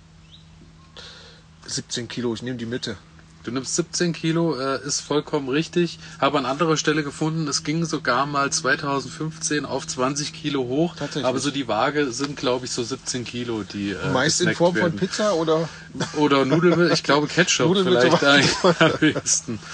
17 1.67 2.09
Kilo, 2.09 2.35
ich 2.35 2.43
nehme 2.43 2.57
die 2.57 2.67
Mitte. 2.67 2.97
Du 3.45 3.51
nimmst 3.51 3.77
17 3.77 4.15
Kilo, 4.15 4.59
äh, 4.59 4.83
ist 4.87 5.01
vollkommen 5.01 5.51
richtig. 5.51 5.99
Habe 6.19 6.39
an 6.39 6.47
anderer 6.47 6.79
Stelle 6.79 7.05
gefunden, 7.05 7.47
es 7.47 7.63
ging 7.63 7.85
sogar 7.85 8.25
mal 8.25 8.51
2015 8.51 9.67
auf 9.67 9.87
20 9.87 10.33
Kilo 10.33 10.65
hoch. 10.65 10.97
Aber 11.23 11.39
so 11.39 11.51
die 11.51 11.69
Waage 11.69 12.11
sind, 12.11 12.39
glaube 12.39 12.65
ich, 12.65 12.73
so 12.73 12.83
17 12.83 13.25
Kilo, 13.25 13.63
die. 13.63 13.91
Äh, 13.91 14.13
Meist 14.13 14.41
in 14.41 14.55
Form 14.55 14.75
werden. 14.75 14.93
von 14.93 14.99
Pizza 14.99 15.35
oder? 15.35 15.69
Oder 16.17 16.47
Nudelmilch, 16.47 16.95
ich 16.95 17.03
glaube 17.03 17.27
Ketchup 17.27 17.77
vielleicht 17.77 18.25
am 18.25 19.01
höchsten. 19.01 19.59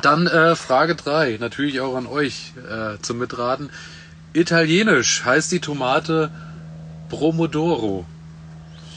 Dann 0.00 0.26
äh, 0.26 0.56
Frage 0.56 0.96
3, 0.96 1.38
natürlich 1.40 1.80
auch 1.80 1.96
an 1.96 2.06
euch 2.06 2.52
äh, 2.68 2.98
zum 3.00 3.18
Mitraten. 3.18 3.70
Italienisch 4.32 5.24
heißt 5.24 5.52
die 5.52 5.60
Tomate 5.60 6.30
Bromodoro. 7.08 8.04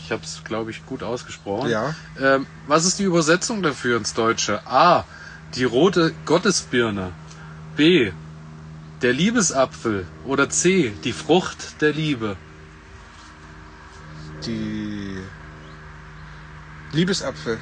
Ich 0.04 0.12
habe 0.12 0.24
es, 0.24 0.42
glaube 0.44 0.72
ich, 0.72 0.86
gut 0.86 1.04
ausgesprochen. 1.04 1.70
Ja. 1.70 1.94
Ähm, 2.20 2.48
was 2.66 2.86
ist 2.86 2.98
die 2.98 3.04
Übersetzung 3.04 3.62
dafür 3.62 3.98
ins 3.98 4.14
Deutsche? 4.14 4.66
A. 4.66 5.06
Die 5.56 5.66
rote 5.66 6.14
Gottesbirne. 6.26 7.12
B. 7.76 8.12
der 9.04 9.14
Liebesapfel 9.14 10.08
oder 10.26 10.50
C, 10.50 10.94
die 11.04 11.14
Frucht 11.14 11.80
der 11.82 11.94
Liebe? 11.94 12.38
Die 14.46 15.18
Liebesapfel. 16.92 17.60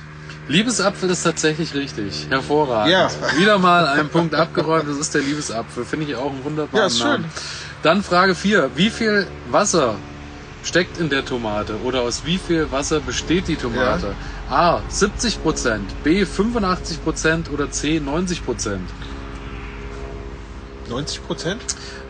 Liebesapfel 0.48 1.10
ist 1.10 1.24
tatsächlich 1.24 1.74
richtig. 1.74 2.28
Hervorragend. 2.30 2.92
Ja. 2.92 3.10
Wieder 3.38 3.58
mal 3.58 3.88
einen 3.88 4.10
Punkt 4.10 4.36
abgeräumt. 4.36 4.88
Das 4.88 4.98
ist 4.98 5.14
der 5.16 5.22
Liebesapfel. 5.22 5.86
Finde 5.86 6.06
ich 6.06 6.16
auch 6.16 6.32
einen 6.32 6.44
wunderbaren 6.44 6.78
Ja, 6.78 6.86
ist 6.86 7.00
schön. 7.00 7.08
Namen. 7.08 7.26
Dann 7.82 8.04
Frage 8.04 8.36
4. 8.36 8.72
Wie 8.76 8.90
viel 8.90 9.28
Wasser 9.50 9.96
steckt 10.64 11.00
in 11.00 11.10
der 11.10 11.26
Tomate? 11.26 11.80
Oder 11.84 12.02
aus 12.02 12.24
wie 12.26 12.38
viel 12.38 12.72
Wasser 12.72 13.00
besteht 13.00 13.48
die 13.48 13.56
Tomate? 13.56 14.14
A. 14.50 14.82
70% 14.92 15.80
B. 16.04 16.24
85% 16.24 17.50
oder 17.52 17.72
C. 17.72 18.00
90 18.00 18.44
90 20.90 21.24
Prozent? 21.26 21.62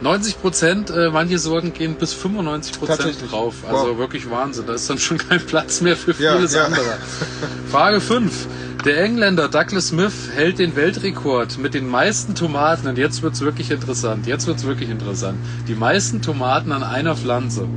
90 0.01 0.41
Prozent, 0.41 0.89
äh, 0.89 1.09
manche 1.09 1.39
Sorten 1.39 1.73
gehen 1.73 1.95
bis 1.95 2.13
95 2.13 2.78
Prozent 2.80 3.15
drauf. 3.32 3.55
Also 3.67 3.91
Wow. 3.91 3.97
wirklich 3.97 4.30
Wahnsinn. 4.30 4.65
Da 4.67 4.73
ist 4.73 4.89
dann 4.89 4.97
schon 4.97 5.17
kein 5.17 5.39
Platz 5.45 5.82
mehr 5.82 5.95
für 5.95 6.11
Ja, 6.21 6.36
vieles 6.36 6.53
ja. 6.53 6.65
andere. 6.65 6.97
Frage 7.71 8.01
5. 8.01 8.47
Der 8.84 9.01
Engländer 9.03 9.47
Douglas 9.47 9.88
Smith 9.88 10.13
hält 10.36 10.59
den 10.59 10.76
Weltrekord 10.76 11.57
mit 11.57 11.73
den 11.73 11.88
meisten 11.89 12.36
Tomaten. 12.36 12.88
Und 12.88 12.97
jetzt 12.97 13.23
wird's 13.23 13.41
wirklich 13.41 13.71
interessant. 13.71 14.28
Jetzt 14.28 14.45
wird's 14.47 14.65
wirklich 14.65 14.89
interessant. 14.89 15.39
Die 15.67 15.73
meisten 15.76 16.21
Tomaten 16.21 16.71
an 16.71 16.84
einer 16.84 17.15
Pflanze. 17.15 17.67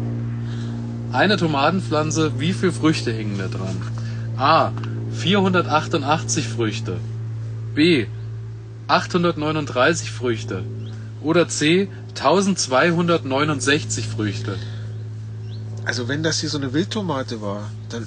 Eine 1.12 1.36
Tomatenpflanze, 1.38 2.32
wie 2.38 2.53
viele 2.53 2.72
Früchte 2.72 3.12
hängen 3.12 3.38
da 3.38 3.46
dran? 3.49 3.76
A. 4.36 4.72
488 5.12 6.46
Früchte. 6.46 6.99
B. 7.74 8.07
839 8.88 10.11
Früchte. 10.11 10.62
Oder 11.22 11.48
C. 11.48 11.88
1269 12.10 14.06
Früchte. 14.08 14.56
Also 15.84 16.08
wenn 16.08 16.22
das 16.22 16.40
hier 16.40 16.48
so 16.50 16.58
eine 16.58 16.72
Wildtomate 16.72 17.40
war, 17.40 17.70
dann 17.88 18.06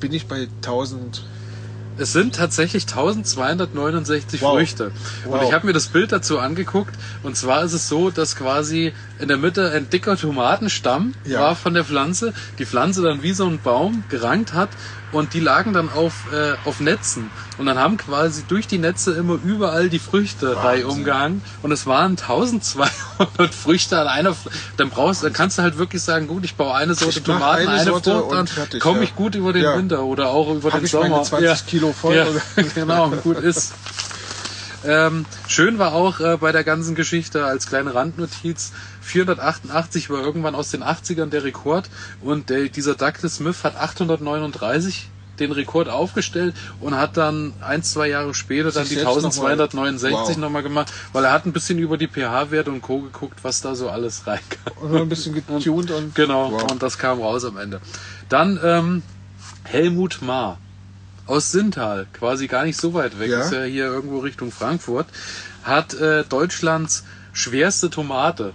bin 0.00 0.12
ich 0.12 0.26
bei 0.26 0.48
1000. 0.62 1.24
Es 1.98 2.12
sind 2.12 2.34
tatsächlich 2.36 2.84
1269 2.86 4.40
Wow. 4.40 4.54
Früchte. 4.54 4.92
Und 5.26 5.32
Wow. 5.32 5.42
ich 5.44 5.52
habe 5.52 5.66
mir 5.66 5.72
das 5.74 5.88
Bild 5.88 6.10
dazu 6.12 6.38
angeguckt. 6.38 6.94
Und 7.22 7.36
zwar 7.36 7.64
ist 7.64 7.72
es 7.74 7.88
so, 7.88 8.10
dass 8.10 8.34
quasi 8.36 8.92
in 9.18 9.28
der 9.28 9.36
Mitte 9.36 9.70
ein 9.72 9.90
dicker 9.90 10.16
Tomatenstamm 10.16 11.14
Ja. 11.26 11.40
war 11.40 11.56
von 11.56 11.74
der 11.74 11.84
Pflanze. 11.84 12.32
Die 12.58 12.64
Pflanze 12.66 13.02
dann 13.02 13.22
wie 13.22 13.32
so 13.32 13.46
ein 13.46 13.58
Baum 13.60 14.04
gerankt 14.08 14.54
hat. 14.54 14.70
Und 15.12 15.34
die 15.34 15.40
lagen 15.40 15.74
dann 15.74 15.90
auf, 15.90 16.32
äh, 16.32 16.54
auf 16.64 16.80
Netzen. 16.80 17.30
Und 17.58 17.66
dann 17.66 17.78
haben 17.78 17.98
quasi 17.98 18.44
durch 18.48 18.66
die 18.66 18.78
Netze 18.78 19.12
immer 19.12 19.38
überall 19.44 19.90
die 19.90 19.98
Früchte 19.98 20.56
Wahnsinn. 20.56 20.86
umgehangen. 20.86 21.42
Und 21.62 21.70
es 21.70 21.86
waren 21.86 22.12
1200 22.12 23.54
Früchte 23.54 24.00
an 24.00 24.06
einer. 24.08 24.30
Pfl- 24.30 24.50
Dann 24.78 24.88
brauchst, 24.88 25.22
dann 25.22 25.34
kannst 25.34 25.58
du 25.58 25.62
halt 25.62 25.76
wirklich 25.76 26.02
sagen, 26.02 26.28
gut, 26.28 26.44
ich 26.46 26.54
baue 26.56 26.74
eine 26.74 26.94
Sorte 26.94 27.22
Tomaten, 27.22 27.68
eine 27.68 27.80
eine, 27.80 27.84
Sorte 27.84 28.10
Frucht 28.20 28.34
an, 28.36 28.46
fertig, 28.46 28.80
komme 28.80 28.98
ja. 29.00 29.04
ich 29.04 29.14
gut 29.14 29.34
über 29.34 29.52
den 29.52 29.64
Ja. 29.64 29.76
Winter 29.76 30.02
oder 30.02 30.30
auch 30.30 30.50
über 30.54 30.72
Hab 30.72 30.80
den 30.80 30.86
ich 30.86 30.92
meine 30.94 31.08
Sommer. 31.08 31.22
20 31.24 31.66
Kilo 31.66 31.92
voll, 31.92 32.16
Ja, 32.16 32.26
genau, 32.74 33.10
gut 33.10 33.38
ist. 33.38 33.72
Ähm, 34.84 35.26
schön 35.46 35.78
war 35.78 35.92
auch 35.92 36.18
äh, 36.18 36.36
bei 36.38 36.50
der 36.50 36.64
ganzen 36.64 36.94
Geschichte 36.96 37.44
als 37.44 37.66
kleine 37.68 37.94
Randnotiz, 37.94 38.72
488 39.02 40.08
war 40.10 40.20
irgendwann 40.20 40.54
aus 40.54 40.70
den 40.70 40.82
80ern 40.82 41.26
der 41.26 41.44
Rekord 41.44 41.90
und 42.22 42.48
der, 42.50 42.68
dieser 42.68 42.94
Douglas 42.94 43.36
Smith 43.36 43.62
hat 43.64 43.76
839 43.76 45.08
den 45.38 45.50
Rekord 45.50 45.88
aufgestellt 45.88 46.54
und 46.80 46.94
hat 46.96 47.16
dann 47.16 47.54
ein, 47.62 47.82
zwei 47.82 48.08
Jahre 48.08 48.34
später 48.34 48.70
dann 48.70 48.84
die 48.86 48.94
selbst 48.94 49.06
noch 49.06 49.22
mal- 49.42 49.52
1269 49.52 50.12
Wow. 50.12 50.36
nochmal 50.36 50.62
gemacht, 50.62 50.92
weil 51.12 51.24
er 51.24 51.32
hat 51.32 51.46
ein 51.46 51.52
bisschen 51.52 51.78
über 51.78 51.96
die 51.96 52.06
pH-Werte 52.06 52.70
und 52.70 52.82
Co. 52.82 53.00
geguckt, 53.00 53.38
was 53.42 53.60
da 53.60 53.74
so 53.74 53.88
alles 53.88 54.26
reinkam. 54.26 54.72
Und 54.80 54.94
ein 54.96 55.08
bisschen 55.08 55.34
getuned 55.46 55.90
und. 55.90 56.14
Genau, 56.14 56.52
Wow. 56.52 56.70
und 56.70 56.82
das 56.82 56.98
kam 56.98 57.20
raus 57.20 57.44
am 57.44 57.56
Ende. 57.56 57.80
Dann 58.28 58.60
ähm, 58.62 59.02
Helmut 59.64 60.18
Maar 60.20 60.58
aus 61.26 61.50
Sintal, 61.50 62.06
quasi 62.12 62.46
gar 62.46 62.64
nicht 62.64 62.78
so 62.78 62.92
weit 62.94 63.18
weg, 63.18 63.30
Ja. 63.30 63.40
ist 63.40 63.52
ja 63.52 63.62
hier 63.62 63.86
irgendwo 63.86 64.18
Richtung 64.18 64.52
Frankfurt, 64.52 65.06
hat 65.64 65.94
äh, 65.94 66.24
Deutschlands 66.24 67.04
schwerste 67.32 67.88
Tomate 67.88 68.52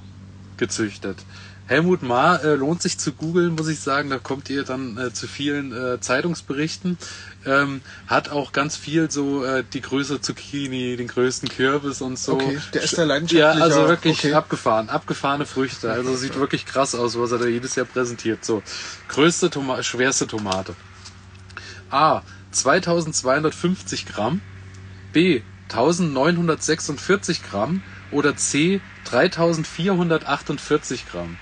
gezüchtet. 0.58 1.26
Helmut 1.66 2.02
Maar 2.02 2.46
äh, 2.46 2.56
lohnt 2.56 2.82
sich 2.82 2.98
zu 2.98 3.12
googeln, 3.12 3.56
muss 3.56 3.68
ich 3.68 3.82
sagen. 3.82 4.10
Da 4.10 4.20
kommt 4.20 4.50
ihr 4.50 4.64
dann 4.64 4.98
äh, 4.98 5.12
zu 5.12 5.28
vielen 5.28 5.74
äh, 5.76 6.00
Zeitungsberichten. 6.00 6.98
Ähm, 7.46 7.82
hat 8.08 8.30
auch 8.30 8.54
ganz 8.54 8.78
viel 8.78 9.12
so 9.12 9.44
äh, 9.44 9.66
die 9.74 9.82
größte 9.82 10.22
Zucchini, 10.22 10.96
den 10.96 11.10
größten 11.10 11.50
Kürbis 11.50 12.02
und 12.02 12.18
so. 12.18 12.36
Okay, 12.36 12.58
der 12.74 12.84
ist 12.84 12.98
da 12.98 13.02
Ja, 13.02 13.08
leidenschaftlicher. 13.10 13.64
also 13.64 13.88
wirklich 13.90 14.18
Okay. 14.20 14.34
abgefahren, 14.34 14.88
abgefahrene 14.88 15.46
Früchte. 15.46 15.92
Also 15.92 16.16
sieht 16.16 16.36
wirklich 16.40 16.66
krass 16.66 16.96
aus, 16.96 17.20
was 17.20 17.34
er 17.34 17.40
da 17.40 17.48
jedes 17.48 17.76
Jahr 17.76 17.86
präsentiert. 17.86 18.46
So, 18.46 18.64
größte 19.10 19.50
Toma 19.50 19.84
schwerste 19.84 20.26
Tomate. 20.26 20.74
A. 21.90 22.22
2250 22.52 24.06
Gramm. 24.06 24.40
B. 25.12 25.42
1946 25.70 27.44
Gramm. 27.44 27.82
Oder 28.12 28.36
C. 28.36 28.82
3448 29.06 31.10
Gramm. 31.10 31.38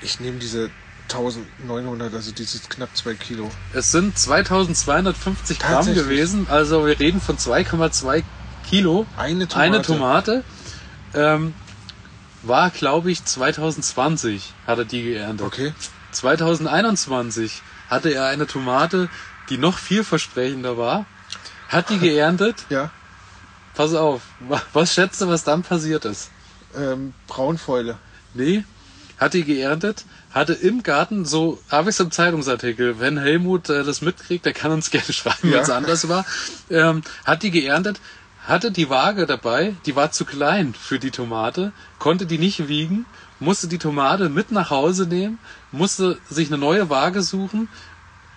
Ich 0.00 0.20
nehme 0.20 0.38
diese 0.38 0.70
1900, 1.08 2.14
also 2.14 2.32
dieses 2.32 2.68
knapp 2.68 2.96
2 2.96 3.14
Kilo. 3.14 3.50
Es 3.72 3.92
sind 3.92 4.18
2250 4.18 5.58
Gramm 5.58 5.94
gewesen. 5.94 6.46
Also 6.50 6.86
wir 6.86 6.98
reden 6.98 7.20
von 7.20 7.36
2,2 7.36 8.22
Kilo. 8.68 9.06
Eine 9.16 9.46
Tomate. 9.46 9.60
Eine 9.60 9.82
Tomate. 9.82 10.44
Ähm, 11.14 11.54
war, 12.42 12.70
glaube 12.70 13.10
ich, 13.10 13.24
2020 13.24 14.52
hat 14.66 14.78
er 14.78 14.84
die 14.84 15.02
geerntet. 15.02 15.46
Okay. 15.46 15.72
2021 16.12 17.62
hatte 17.88 18.10
er 18.10 18.26
eine 18.26 18.46
Tomate, 18.46 19.08
die 19.48 19.58
noch 19.58 19.78
vielversprechender 19.78 20.78
war. 20.78 21.06
Hat 21.68 21.90
die 21.90 21.98
geerntet. 21.98 22.64
Ja. 22.70 22.90
Pass 23.74 23.94
auf. 23.94 24.22
wa- 24.40 24.62
Was 24.72 24.94
schätzt 24.94 25.20
du, 25.20 25.28
was 25.28 25.44
dann 25.44 25.62
passiert 25.62 26.04
ist? 26.04 26.30
Ähm, 26.76 27.14
Braunfäule. 27.28 27.96
Nee, 28.34 28.64
hat 29.18 29.34
die 29.34 29.44
geerntet, 29.44 30.04
hatte 30.32 30.52
im 30.54 30.82
Garten, 30.82 31.24
so 31.24 31.60
habe 31.70 31.90
ich 31.90 31.94
es 31.96 32.00
im 32.00 32.10
Zeitungsartikel, 32.10 32.98
wenn 32.98 33.16
Helmut 33.18 33.68
äh, 33.68 33.84
das 33.84 34.00
mitkriegt, 34.02 34.44
der 34.44 34.52
kann 34.52 34.72
uns 34.72 34.90
gerne 34.90 35.12
schreiben, 35.12 35.48
Ja. 35.50 35.56
wenn 35.56 35.60
es 35.62 35.70
anders 35.70 36.08
war, 36.08 36.24
ähm, 36.70 37.02
hat 37.24 37.42
die 37.44 37.50
geerntet, 37.52 38.00
hatte 38.46 38.70
die 38.72 38.90
Waage 38.90 39.26
dabei, 39.26 39.74
die 39.86 39.94
war 39.96 40.10
zu 40.10 40.24
klein 40.24 40.74
für 40.74 40.98
die 40.98 41.12
Tomate, 41.12 41.72
konnte 42.00 42.26
die 42.26 42.38
nicht 42.38 42.66
wiegen, 42.68 43.06
musste 43.38 43.68
die 43.68 43.78
Tomate 43.78 44.28
mit 44.28 44.50
nach 44.50 44.70
Hause 44.70 45.06
nehmen, 45.06 45.38
musste 45.70 46.18
sich 46.28 46.48
eine 46.48 46.58
neue 46.58 46.90
Waage 46.90 47.22
suchen 47.22 47.68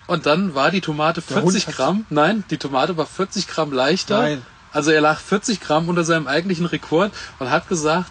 und 0.06 0.26
dann 0.26 0.54
war 0.54 0.70
die 0.70 0.80
Tomate 0.80 1.20
Der 1.22 1.42
Hund 1.42 1.50
40 1.52 1.66
hat's- 1.66 1.76
Gramm, 1.76 2.06
nein, 2.08 2.44
die 2.50 2.56
Tomate 2.58 2.96
war 2.96 3.06
40 3.06 3.48
Gramm 3.48 3.72
leichter. 3.72 4.22
Nein. 4.22 4.42
Also 4.72 4.90
er 4.90 5.00
lag 5.00 5.18
40 5.18 5.60
Gramm 5.60 5.88
unter 5.88 6.04
seinem 6.04 6.26
eigentlichen 6.26 6.66
Rekord 6.66 7.12
und 7.38 7.50
hat 7.50 7.68
gesagt, 7.68 8.10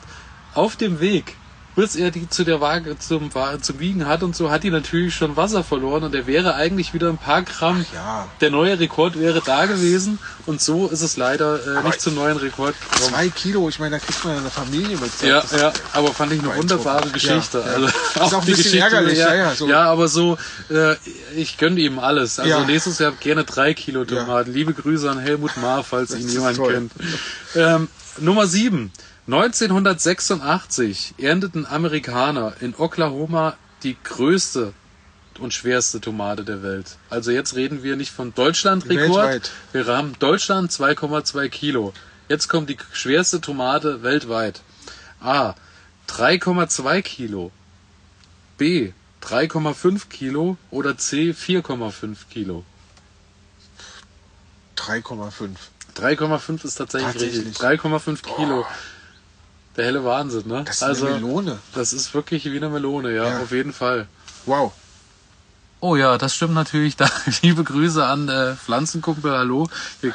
auf 0.53 0.75
dem 0.75 0.99
Weg, 0.99 1.35
bis 1.77 1.95
er 1.95 2.09
die 2.09 2.27
zu 2.27 2.43
der 2.43 2.59
Waage 2.59 2.97
zum, 2.97 3.29
zum 3.61 3.79
Wiegen 3.79 4.07
hat 4.07 4.23
und 4.23 4.35
so, 4.35 4.49
hat 4.49 4.63
die 4.63 4.71
natürlich 4.71 5.13
schon 5.13 5.37
Wasser 5.37 5.63
verloren 5.63 6.03
und 6.03 6.15
er 6.15 6.25
wäre 6.25 6.55
eigentlich 6.55 6.95
wieder 6.95 7.07
ein 7.07 7.19
paar 7.19 7.43
Gramm. 7.43 7.85
ja. 7.93 8.27
Der 8.41 8.49
neue 8.49 8.79
Rekord 8.79 9.19
wäre 9.19 9.43
da 9.45 9.67
gewesen 9.67 10.17
und 10.47 10.59
so 10.59 10.87
ist 10.87 11.01
es 11.03 11.17
leider 11.17 11.59
äh, 11.77 11.83
nicht 11.83 12.01
zum 12.01 12.15
neuen 12.15 12.37
Rekord 12.37 12.73
gekommen. 12.81 13.09
Zwei 13.13 13.29
Kilo, 13.29 13.69
ich 13.69 13.77
meine, 13.77 13.97
da 13.97 13.99
kriegt 14.03 14.25
man 14.25 14.37
eine 14.39 14.49
Familie 14.49 14.97
mit. 14.97 15.11
Ja, 15.21 15.41
Das- 15.41 15.51
ja, 15.51 15.71
aber 15.93 16.11
fand 16.15 16.33
ich 16.33 16.39
eine 16.39 16.55
wunderbare 16.55 17.09
Geschichte. 17.11 17.59
Ja, 17.59 17.67
ja. 17.67 17.73
Also 17.75 17.85
Ist 17.85 18.33
auch 18.33 18.33
ein 18.41 18.45
die 18.47 18.51
bisschen 18.53 18.79
ärgerlich, 18.81 19.19
ja, 19.19 19.29
ja, 19.35 19.35
ja, 19.35 19.55
so. 19.55 19.67
ja, 19.69 19.83
aber 19.83 20.07
so, 20.07 20.35
äh, 20.71 20.95
ich 21.35 21.59
gönne 21.59 21.79
ihm 21.79 21.99
alles. 21.99 22.39
Also 22.39 22.61
nächstes 22.65 22.97
Jahr 22.97 23.11
gerne 23.11 23.43
drei 23.43 23.75
Kilo 23.75 24.03
Tomaten. 24.03 24.51
Liebe 24.51 24.73
Grüße 24.73 25.07
an 25.11 25.19
Helmut 25.19 25.55
Maar, 25.57 25.83
falls 25.83 26.09
Das 26.09 26.19
ihn 26.21 26.29
jemand 26.29 26.57
toll. 26.57 26.73
kennt. 26.73 26.91
Ähm, 27.55 27.87
Nummer 28.19 28.47
sieben. 28.47 28.91
1986 29.27 31.15
ernteten 31.17 31.65
Amerikaner 31.65 32.53
in 32.61 32.73
Oklahoma 32.75 33.57
die 33.83 33.97
größte 34.01 34.73
und 35.39 35.53
schwerste 35.53 35.99
Tomate 35.99 36.45
der 36.45 36.63
Welt. 36.63 36.95
Also 37.09 37.31
jetzt 37.31 37.55
reden 37.55 37.83
wir 37.83 37.97
nicht 37.97 38.11
von 38.11 38.33
Deutschland-Rekord. 38.33 39.51
Wir 39.73 39.85
haben 39.87 40.17
Deutschland 40.19 40.71
2,2 40.71 41.49
Kilo. 41.49 41.93
Jetzt 42.29 42.47
kommt 42.47 42.69
die 42.69 42.77
schwerste 42.93 43.41
Tomate 43.41 44.01
weltweit. 44.01 44.61
A. 45.19 45.55
3,2 46.07 47.01
Kilo. 47.01 47.51
B. 48.57 48.93
3,5 49.23 50.07
Kilo. 50.07 50.57
Oder 50.71 50.97
C. 50.97 51.31
4,5 51.31 52.15
Kilo. 52.29 52.63
3,5. 54.77 55.49
3,5 55.97 56.63
ist 56.65 56.75
tatsächlich, 56.75 57.11
Tatsächlich. 57.11 57.45
richtig. 57.47 57.61
3,5 57.61 58.23
Kilo. 58.23 58.65
Der 59.77 59.85
helle 59.85 60.03
Wahnsinn, 60.03 60.47
ne? 60.47 60.63
Das 60.65 60.77
ist 60.77 60.83
also, 60.83 61.05
eine 61.07 61.15
Melone. 61.19 61.59
das 61.75 61.93
ist 61.93 62.13
wirklich 62.13 62.45
wie 62.45 62.57
eine 62.57 62.69
Melone, 62.69 63.13
ja, 63.15 63.29
Ja. 63.29 63.39
auf 63.39 63.51
jeden 63.51 63.73
Fall. 63.73 64.07
Wow. 64.45 64.73
Oh 65.79 65.95
ja, 65.95 66.17
das 66.17 66.33
stimmt 66.35 66.55
natürlich. 66.55 66.95
Da, 66.97 67.09
liebe 67.43 67.63
Grüße 67.63 68.03
an 68.03 68.27
äh, 68.27 68.55
Pflanzenkumpel, 68.55 69.31
hallo. 69.31 69.69
Wir, 70.01 70.13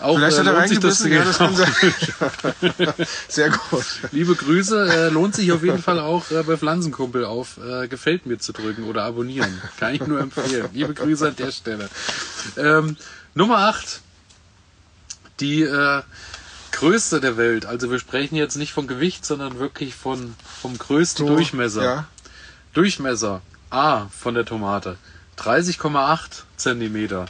Auch 0.00 0.16
Vielleicht 0.16 0.38
äh, 0.38 0.40
hat 0.40 0.46
er 0.46 0.80
das 0.80 0.98
zu 0.98 1.08
reingebissen, 1.08 1.12
ja, 1.12 1.24
das 1.24 1.38
kann 1.38 1.54
sein. 1.54 1.72
Sehr 3.28 3.50
gut. 3.50 3.84
Liebe 4.10 4.34
Grüße, 4.34 4.92
äh, 4.92 5.08
lohnt 5.10 5.36
sich 5.36 5.52
auf 5.52 5.62
jeden 5.62 5.80
Fall 5.82 6.00
auch 6.00 6.28
äh, 6.32 6.42
bei 6.42 6.56
Pflanzenkumpel 6.56 7.24
auf 7.24 7.58
äh, 7.58 7.86
Gefällt 7.86 8.26
mir 8.26 8.38
zu 8.38 8.52
drücken 8.52 8.84
oder 8.84 9.04
abonnieren. 9.04 9.60
Kann 9.78 9.94
ich 9.94 10.04
nur 10.04 10.18
empfehlen. 10.18 10.68
Liebe 10.72 10.94
Grüße 10.94 11.28
an 11.28 11.36
der 11.36 11.52
Stelle. 11.52 11.88
Ähm, 12.56 12.96
Nummer 13.34 13.58
8. 13.58 14.00
Die 15.38 15.62
äh, 15.62 16.02
größte 16.72 17.20
der 17.20 17.36
Welt. 17.36 17.66
Also 17.66 17.90
wir 17.90 17.98
sprechen 17.98 18.36
jetzt 18.36 18.56
nicht 18.56 18.72
von 18.72 18.86
Gewicht, 18.86 19.24
sondern 19.24 19.58
wirklich 19.58 19.94
von 19.94 20.34
vom 20.60 20.76
größten 20.78 21.26
So, 21.26 21.34
Durchmesser. 21.34 21.82
Ja. 21.82 22.06
Durchmesser 22.74 23.42
A 23.70 24.06
von 24.08 24.34
der 24.34 24.44
Tomate 24.44 24.96
30,8 25.38 26.42
Zentimeter, 26.56 27.26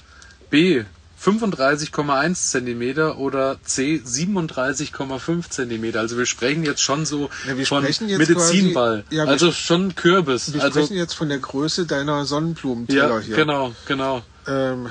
B 0.51 0.85
35,1 1.23 2.51
Zentimeter 2.51 3.19
oder 3.19 3.59
C 3.63 4.01
37,5 4.05 5.51
Zentimeter. 5.51 6.01
Also 6.01 6.17
wir 6.17 6.25
sprechen 6.27 6.65
jetzt 6.65 6.81
schon 6.83 7.05
so 7.05 7.29
Ja, 7.47 7.57
wir 7.59 7.67
von 7.67 7.85
jetzt 7.85 8.01
Medizinball. 8.01 9.03
quasi- 9.03 9.17
ja, 9.17 9.25
wir 9.25 9.31
also 9.31 9.53
schon 9.53 9.95
Kürbis. 9.95 10.53
Wir 10.55 10.63
also 10.63 10.81
sprechen 10.81 10.97
jetzt 10.97 11.15
von 11.15 11.29
der 11.29 11.39
Größe 11.39 11.85
deiner 11.87 12.25
Sonnenblumenteller 12.25 13.19
ja, 13.19 13.21
hier. 13.21 13.37
genau, 13.37 13.75
genau. 13.87 14.23
Ähm, 14.47 14.89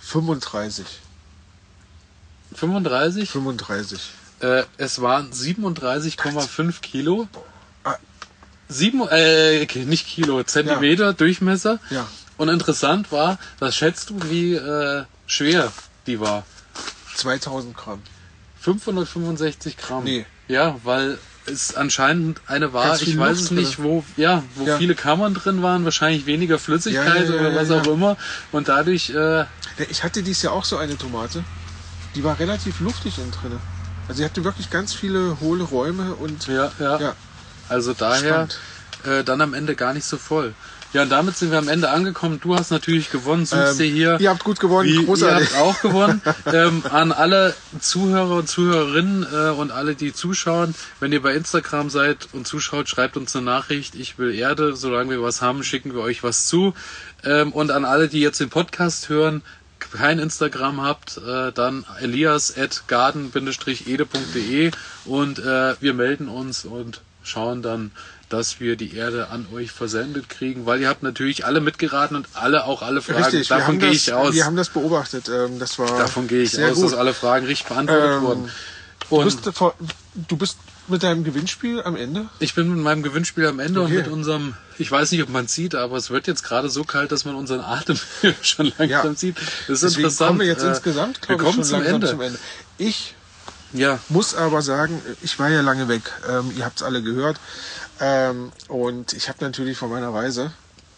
35. 0.00 0.86
35. 2.54 3.30
35. 3.30 4.00
Äh, 4.40 4.64
es 4.76 5.00
waren 5.00 5.30
37,5 5.32 6.80
Kilo. 6.80 7.28
Ah. 7.84 7.96
Sieben, 8.68 9.02
äh, 9.08 9.62
okay, 9.62 9.84
nicht 9.84 10.06
Kilo, 10.06 10.42
Zentimeter 10.42 11.12
Durchmesser. 11.12 11.78
Ja. 11.90 12.06
Und 12.38 12.48
interessant 12.48 13.12
war, 13.12 13.38
was 13.58 13.76
schätzt 13.76 14.10
du, 14.10 14.18
wie 14.30 14.54
äh, 14.54 15.04
schwer 15.26 15.70
die 16.06 16.18
war? 16.20 16.44
2000 17.14 17.76
Gramm. 17.76 18.02
565 18.60 19.76
Gramm. 19.76 20.04
Nee. 20.04 20.26
Ja, 20.48 20.76
weil 20.84 21.18
es 21.46 21.74
anscheinend 21.74 22.40
eine 22.46 22.72
war, 22.72 23.00
ich 23.00 23.18
weiß 23.18 23.30
Luft 23.38 23.42
es 23.44 23.50
nicht, 23.50 23.82
wo, 23.82 24.04
ja, 24.16 24.42
wo 24.54 24.64
Ja. 24.66 24.78
viele 24.78 24.94
Kammern 24.94 25.34
drin 25.34 25.62
waren, 25.62 25.84
wahrscheinlich 25.84 26.26
weniger 26.26 26.58
Flüssigkeit 26.58 27.06
Ja, 27.06 27.34
ja, 27.34 27.34
ja, 27.34 27.40
oder 27.48 27.54
was 27.56 27.68
ja, 27.68 27.80
auch 27.80 27.86
ja. 27.86 27.92
immer. 27.92 28.16
Und 28.52 28.68
dadurch, 28.68 29.10
äh, 29.10 29.14
Ja, 29.40 29.46
Ich 29.90 30.04
hatte 30.04 30.22
dies 30.22 30.42
Jahr 30.42 30.52
auch 30.52 30.64
so 30.64 30.76
eine 30.76 30.96
Tomate. 30.96 31.42
Die 32.14 32.24
war 32.24 32.38
relativ 32.38 32.80
luftig 32.80 33.18
innen 33.18 33.30
drin. 33.30 33.58
Also 34.08 34.18
sie 34.18 34.24
hatte 34.24 34.44
wirklich 34.44 34.70
ganz 34.70 34.92
viele 34.92 35.38
hohle 35.40 35.64
Räume 35.64 36.14
und 36.14 36.46
ja, 36.46 36.70
ja. 36.78 36.98
ja. 37.00 37.16
Also 37.68 37.94
daher 37.94 38.48
äh, 39.04 39.24
dann 39.24 39.40
am 39.40 39.54
Ende 39.54 39.74
gar 39.74 39.94
nicht 39.94 40.04
so 40.04 40.16
voll. 40.18 40.54
Ja, 40.92 41.04
und 41.04 41.08
damit 41.08 41.38
sind 41.38 41.50
wir 41.50 41.56
am 41.56 41.68
Ende 41.68 41.88
angekommen. 41.88 42.38
Du 42.42 42.54
hast 42.54 42.70
natürlich 42.70 43.10
gewonnen, 43.10 43.46
suchst 43.46 43.80
dir 43.80 43.86
Ähm, 43.86 43.94
hier. 43.94 44.20
ihr 44.20 44.28
habt 44.28 44.44
gut 44.44 44.60
gewonnen, 44.60 44.90
Wie, 44.90 45.06
großartig. 45.06 45.50
Ihr 45.50 45.56
habt 45.56 45.62
auch 45.62 45.80
gewonnen. 45.80 46.20
ähm, 46.52 46.82
an 46.90 47.12
alle 47.12 47.54
Zuhörer 47.80 48.36
und 48.36 48.46
Zuhörerinnen 48.48 49.22
äh, 49.32 49.50
und 49.52 49.70
alle, 49.70 49.94
die 49.94 50.12
zuschauen, 50.12 50.74
wenn 51.00 51.10
ihr 51.12 51.22
bei 51.22 51.34
Instagram 51.34 51.88
seid 51.88 52.28
und 52.34 52.46
zuschaut, 52.46 52.90
schreibt 52.90 53.16
uns 53.16 53.34
eine 53.34 53.46
Nachricht. 53.46 53.94
Ich 53.94 54.18
will 54.18 54.34
Erde. 54.34 54.76
Solange 54.76 55.08
wir 55.12 55.22
was 55.22 55.40
haben, 55.40 55.64
schicken 55.64 55.94
wir 55.94 56.02
euch 56.02 56.22
was 56.22 56.46
zu. 56.46 56.74
Ähm, 57.24 57.52
und 57.52 57.70
an 57.70 57.86
alle, 57.86 58.08
die 58.08 58.20
jetzt 58.20 58.40
den 58.40 58.50
Podcast 58.50 59.08
hören, 59.08 59.40
kein 59.92 60.18
Instagram 60.18 60.80
habt, 60.82 61.18
äh, 61.18 61.52
dann 61.52 61.84
elias 62.00 62.56
at 62.56 62.84
garden-ede.de 62.88 64.70
und 65.04 65.38
äh, 65.38 65.74
wir 65.80 65.94
melden 65.94 66.28
uns 66.28 66.64
und 66.64 67.00
schauen 67.22 67.62
dann, 67.62 67.90
dass 68.28 68.60
wir 68.60 68.76
die 68.76 68.96
Erde 68.96 69.28
an 69.28 69.46
euch 69.52 69.70
versendet 69.70 70.28
kriegen, 70.30 70.64
weil 70.66 70.80
ihr 70.80 70.88
habt 70.88 71.02
natürlich 71.02 71.44
alle 71.44 71.60
mitgeraten 71.60 72.16
und 72.16 72.26
alle 72.34 72.64
auch 72.64 72.80
alle 72.82 73.02
Fragen. 73.02 73.24
Richtig, 73.24 73.48
Davon 73.48 73.78
gehe 73.78 73.90
ich 73.90 74.12
aus. 74.12 74.32
wir 74.34 74.46
haben 74.46 74.56
das 74.56 74.70
beobachtet. 74.70 75.28
Ähm, 75.28 75.58
das 75.58 75.78
war 75.78 75.86
Davon 75.98 76.28
gehe 76.28 76.42
ich 76.42 76.58
aus, 76.62 76.74
gut. 76.76 76.84
dass 76.86 76.94
alle 76.94 77.12
Fragen 77.12 77.46
richtig 77.46 77.66
beantwortet 77.68 78.10
Ähm, 78.16 78.22
wurden. 78.22 78.50
Du 79.10 79.16
Und 79.16 79.24
bist, 79.26 79.54
vor- 79.56 79.74
du 80.14 80.36
bist 80.38 80.56
mit 80.92 81.02
deinem 81.02 81.24
Gewinnspiel 81.24 81.82
am 81.82 81.96
Ende? 81.96 82.28
ich 82.38 82.54
bin 82.54 82.68
mit 82.72 82.78
meinem 82.82 83.02
Gewinnspiel 83.02 83.46
am 83.46 83.58
Ende 83.58 83.80
Okay. 83.80 83.90
und 83.90 83.96
mit 84.04 84.08
unserem, 84.08 84.54
ich 84.78 84.90
weiß 84.90 85.10
nicht, 85.12 85.22
ob 85.22 85.28
man 85.30 85.48
sieht, 85.48 85.74
aber 85.74 85.96
es 85.96 86.10
wird 86.10 86.26
jetzt 86.28 86.44
gerade 86.44 86.68
so 86.70 86.84
kalt, 86.84 87.10
dass 87.10 87.24
man 87.24 87.34
unseren 87.34 87.60
Atem 87.60 87.98
schon 88.42 88.66
langsam 88.78 88.88
Ja. 89.12 89.14
sieht. 89.14 89.36
Das 89.36 89.46
ist 89.46 89.82
Deswegen 89.82 89.96
interessant. 90.04 90.28
kommen 90.28 90.40
wir 90.40 90.46
jetzt 90.46 90.62
Äh, 90.62 90.68
insgesamt, 90.68 91.20
wir 91.22 91.36
glaube 91.36 91.42
ich, 91.42 91.46
kommen 91.48 91.54
schon 91.56 91.64
zum 91.64 91.78
langsam 91.80 91.94
Ende. 91.96 92.06
zum 92.08 92.20
Ende. 92.20 92.38
Ich 92.78 93.14
Ja, 93.72 93.98
muss 94.08 94.34
aber 94.34 94.62
sagen, 94.62 95.02
ich 95.22 95.38
war 95.38 95.48
ja 95.48 95.62
lange 95.62 95.88
weg. 95.88 96.02
Ähm, 96.28 96.52
ihr 96.56 96.64
habt 96.64 96.80
es 96.80 96.86
alle 96.86 97.02
gehört. 97.02 97.40
Ähm, 98.00 98.52
und 98.68 99.12
ich 99.14 99.28
habe 99.28 99.38
natürlich 99.42 99.78
von 99.78 99.88
meiner 99.90 100.12
Reise 100.12 100.52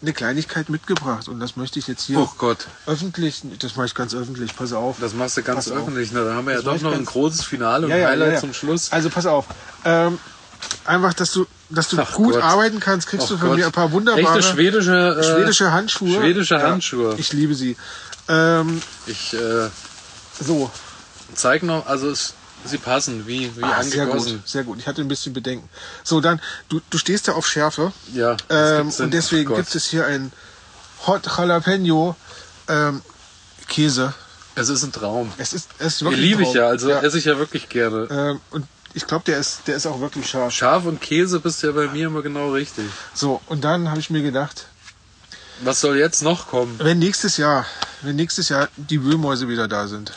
eine 0.05 0.13
Kleinigkeit 0.13 0.69
mitgebracht. 0.69 1.27
Und 1.27 1.39
das 1.39 1.55
möchte 1.55 1.79
ich 1.79 1.87
jetzt 1.87 2.03
hier 2.03 2.19
oh 2.19 2.29
Gott, 2.37 2.67
öffentlich, 2.85 3.41
das 3.59 3.75
mache 3.75 3.87
ich 3.87 3.95
ganz 3.95 4.13
öffentlich, 4.13 4.55
pass 4.55 4.71
auf. 4.73 4.97
das 5.01 5.13
machst 5.13 5.37
du 5.37 5.43
ganz 5.43 5.65
Pass 5.69 5.77
öffentlich. 5.77 6.11
Na, 6.13 6.23
da 6.23 6.35
haben 6.35 6.45
wir 6.45 6.53
ja 6.53 6.57
Das 6.61 6.65
mach 6.65 6.73
doch 6.75 6.81
noch 6.83 6.93
ein 6.93 7.05
großes 7.05 7.43
Finale 7.43 7.85
und 7.85 7.91
Ja, 7.91 7.97
ja, 7.97 8.07
Highlight 8.09 8.27
ja, 8.29 8.33
ja. 8.35 8.39
zum 8.39 8.53
Schluss. 8.53 8.91
Also 8.91 9.09
pass 9.09 9.25
auf. 9.25 9.45
Ähm, 9.83 10.17
einfach, 10.85 11.13
dass 11.13 11.31
du, 11.31 11.45
dass 11.69 11.89
du 11.89 11.97
Ach 11.99 12.13
gut 12.13 12.33
Gott. 12.33 12.43
arbeiten 12.43 12.79
kannst, 12.79 13.07
kriegst 13.07 13.25
Och 13.25 13.29
du 13.31 13.37
von 13.37 13.49
Gott. 13.49 13.57
mir 13.57 13.65
ein 13.65 13.71
paar 13.71 13.91
wunderbare 13.91 14.39
Echte 14.39 14.43
schwedische, 14.53 15.17
äh, 15.19 15.23
schwedische 15.23 15.71
Handschuhe. 15.71 16.15
schwedische 16.19 16.55
Ja, 16.55 16.61
Handschuhe. 16.63 17.15
ich 17.17 17.33
liebe 17.33 17.55
sie. 17.55 17.75
Ähm, 18.29 18.81
Ich 19.07 19.33
äh, 19.33 19.69
so, 20.39 20.69
zeig 21.33 21.63
noch, 21.63 21.85
also 21.87 22.09
es, 22.09 22.33
sie 22.65 22.77
passen 22.77 23.27
wie, 23.27 23.55
wie 23.55 23.63
ah, 23.63 23.81
sehr 23.83 24.05
gut, 24.07 24.39
sehr 24.45 24.63
gut. 24.63 24.79
Ich 24.79 24.87
hatte 24.87 25.01
ein 25.01 25.07
bisschen 25.07 25.33
Bedenken. 25.33 25.69
So, 26.03 26.21
dann, 26.21 26.41
du, 26.69 26.81
du 26.89 26.97
stehst 26.97 27.27
ja 27.27 27.33
auf 27.33 27.47
Schärfe. 27.47 27.91
Ja, 28.13 28.35
Ähm, 28.49 28.91
und 28.97 29.13
deswegen 29.13 29.51
oh 29.51 29.55
gibt 29.55 29.73
es 29.75 29.85
hier 29.85 30.05
ein 30.05 30.31
Hot 31.07 31.25
Jalapeno 31.37 32.15
ähm, 32.67 33.01
Käse. 33.67 34.13
Es 34.55 34.69
ist 34.69 34.83
ein 34.83 34.91
Traum. 34.91 35.31
Es 35.37 35.53
ist, 35.53 35.69
es 35.79 35.87
ist 35.87 36.01
Den 36.01 36.05
wirklich 36.07 36.21
liebe 36.21 36.43
ich 36.43 36.53
ja, 36.53 36.67
also 36.67 36.89
esse 36.89 37.17
ich 37.17 37.25
ja 37.25 37.37
wirklich 37.37 37.69
gerne. 37.69 38.07
Ähm, 38.09 38.41
und 38.51 38.65
ich 38.93 39.05
glaube, 39.05 39.25
der 39.25 39.37
ist, 39.37 39.67
der 39.67 39.75
ist 39.75 39.85
auch 39.85 39.99
wirklich 39.99 40.29
scharf. 40.29 40.53
Schaf 40.53 40.85
und 40.85 41.01
Käse 41.01 41.39
bist 41.41 41.61
ja 41.63 41.71
bei 41.73 41.87
mir 41.87 42.07
immer 42.07 42.21
genau 42.21 42.51
richtig. 42.51 42.85
So, 43.13 43.41
und 43.47 43.63
dann 43.65 43.89
habe 43.89 43.99
ich 43.99 44.09
mir 44.09 44.21
gedacht, 44.23 44.67
Was 45.61 45.81
soll 45.81 45.97
jetzt 45.97 46.23
noch 46.23 46.47
kommen? 46.47 46.79
wenn 46.79 46.99
nächstes 46.99 47.35
Jahr, 47.35 47.65
wenn 48.01 48.15
nächstes 48.15 48.47
Jahr 48.49 48.69
die 48.77 49.03
Wühlmäuse 49.03 49.49
wieder 49.49 49.67
da 49.67 49.87
sind 49.87 50.13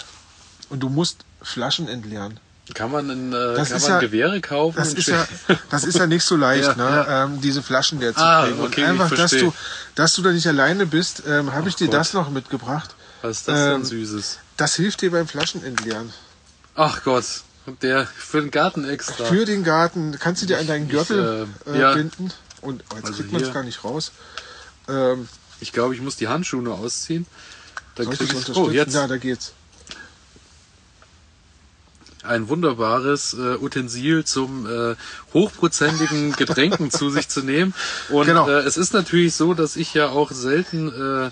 und 0.70 0.80
du 0.80 0.88
musst 0.88 1.24
Flaschen 1.42 1.88
entleeren, 1.88 2.38
Kann 2.74 2.90
man, 2.90 3.08
in, 3.08 3.32
äh, 3.32 3.54
Das 3.54 3.70
kann 3.70 3.80
man 3.82 3.90
ja- 3.92 3.98
Gewehre 4.00 4.40
kaufen? 4.40 4.76
das 4.76 4.92
ist 4.92 5.06
ja, 5.08 5.26
das 5.70 5.84
ist 5.84 5.96
ja 5.98 6.06
nicht 6.06 6.22
so 6.24 6.36
leicht, 6.36 6.68
Ja, 6.68 6.74
ne, 6.74 6.84
ja. 6.84 7.24
Ähm, 7.24 7.40
diese 7.40 7.62
Flaschen 7.62 7.98
leer 8.00 8.14
zu 8.14 8.20
Ah, 8.20 8.44
kriegen. 8.44 8.60
okay, 8.60 8.82
und 8.84 8.90
einfach, 8.90 9.12
ich 9.12 9.16
dass 9.18 9.30
du, 9.30 9.54
dass 9.94 10.14
du 10.14 10.22
da 10.22 10.30
nicht 10.32 10.46
alleine 10.46 10.84
bist, 10.86 11.22
ähm, 11.26 11.52
habe 11.54 11.68
ich 11.68 11.76
dir 11.76 11.86
Gott. 11.86 11.94
das 11.94 12.12
noch 12.12 12.30
mitgebracht. 12.30 12.90
Was 13.22 13.38
ist 13.38 13.48
das 13.48 13.58
denn 13.64 13.74
ähm, 13.76 13.84
Süßes? 13.84 14.38
Das 14.58 14.74
hilft 14.74 15.00
dir 15.00 15.10
beim 15.12 15.26
Flaschenentleeren. 15.26 16.12
Ach 16.74 17.02
Gott, 17.04 17.24
der 17.82 18.06
für 18.06 18.40
den 18.40 18.50
Garten 18.50 18.88
extra. 18.88 19.24
Für 19.24 19.44
den 19.44 19.64
Garten 19.64 20.16
kannst 20.18 20.42
du 20.42 20.46
dir 20.46 20.58
an 20.58 20.66
deinen 20.66 20.88
Gürtel 20.88 21.48
Ich, 21.64 21.72
äh, 21.72 21.76
äh, 21.76 21.80
ja. 21.80 21.94
binden. 21.94 22.32
Und 22.60 22.82
oh, 22.90 22.94
jetzt 22.96 23.06
Also 23.06 23.16
kriegt 23.18 23.32
man 23.32 23.42
es 23.42 23.52
gar 23.54 23.62
nicht 23.62 23.82
raus. 23.84 24.12
Ähm, 24.88 25.28
Ich 25.60 25.72
glaube, 25.72 25.94
ich 25.94 26.00
muss 26.00 26.16
die 26.16 26.28
Handschuhe 26.28 26.62
nur 26.62 26.78
ausziehen. 26.78 27.26
Dann 27.96 28.10
krieg 28.10 28.32
ich, 28.32 28.56
oh, 28.56 28.70
jetzt 28.70 28.94
Ja, 28.94 29.06
da 29.08 29.16
geht's. 29.16 29.52
Ein 32.28 32.48
wunderbares 32.48 33.34
äh, 33.34 33.56
Utensil 33.56 34.24
zum 34.24 34.66
äh, 34.66 34.94
hochprozentigen 35.34 36.32
Getränken 36.32 36.90
zu 36.90 37.10
sich 37.10 37.28
zu 37.28 37.42
nehmen. 37.42 37.74
Und 38.10 38.26
Genau. 38.26 38.48
äh, 38.48 38.60
es 38.60 38.76
ist 38.76 38.92
natürlich 38.94 39.34
so, 39.34 39.54
dass 39.54 39.76
ich 39.76 39.94
ja 39.94 40.08
auch 40.10 40.30
selten, 40.30 40.88
äh, 40.88 41.30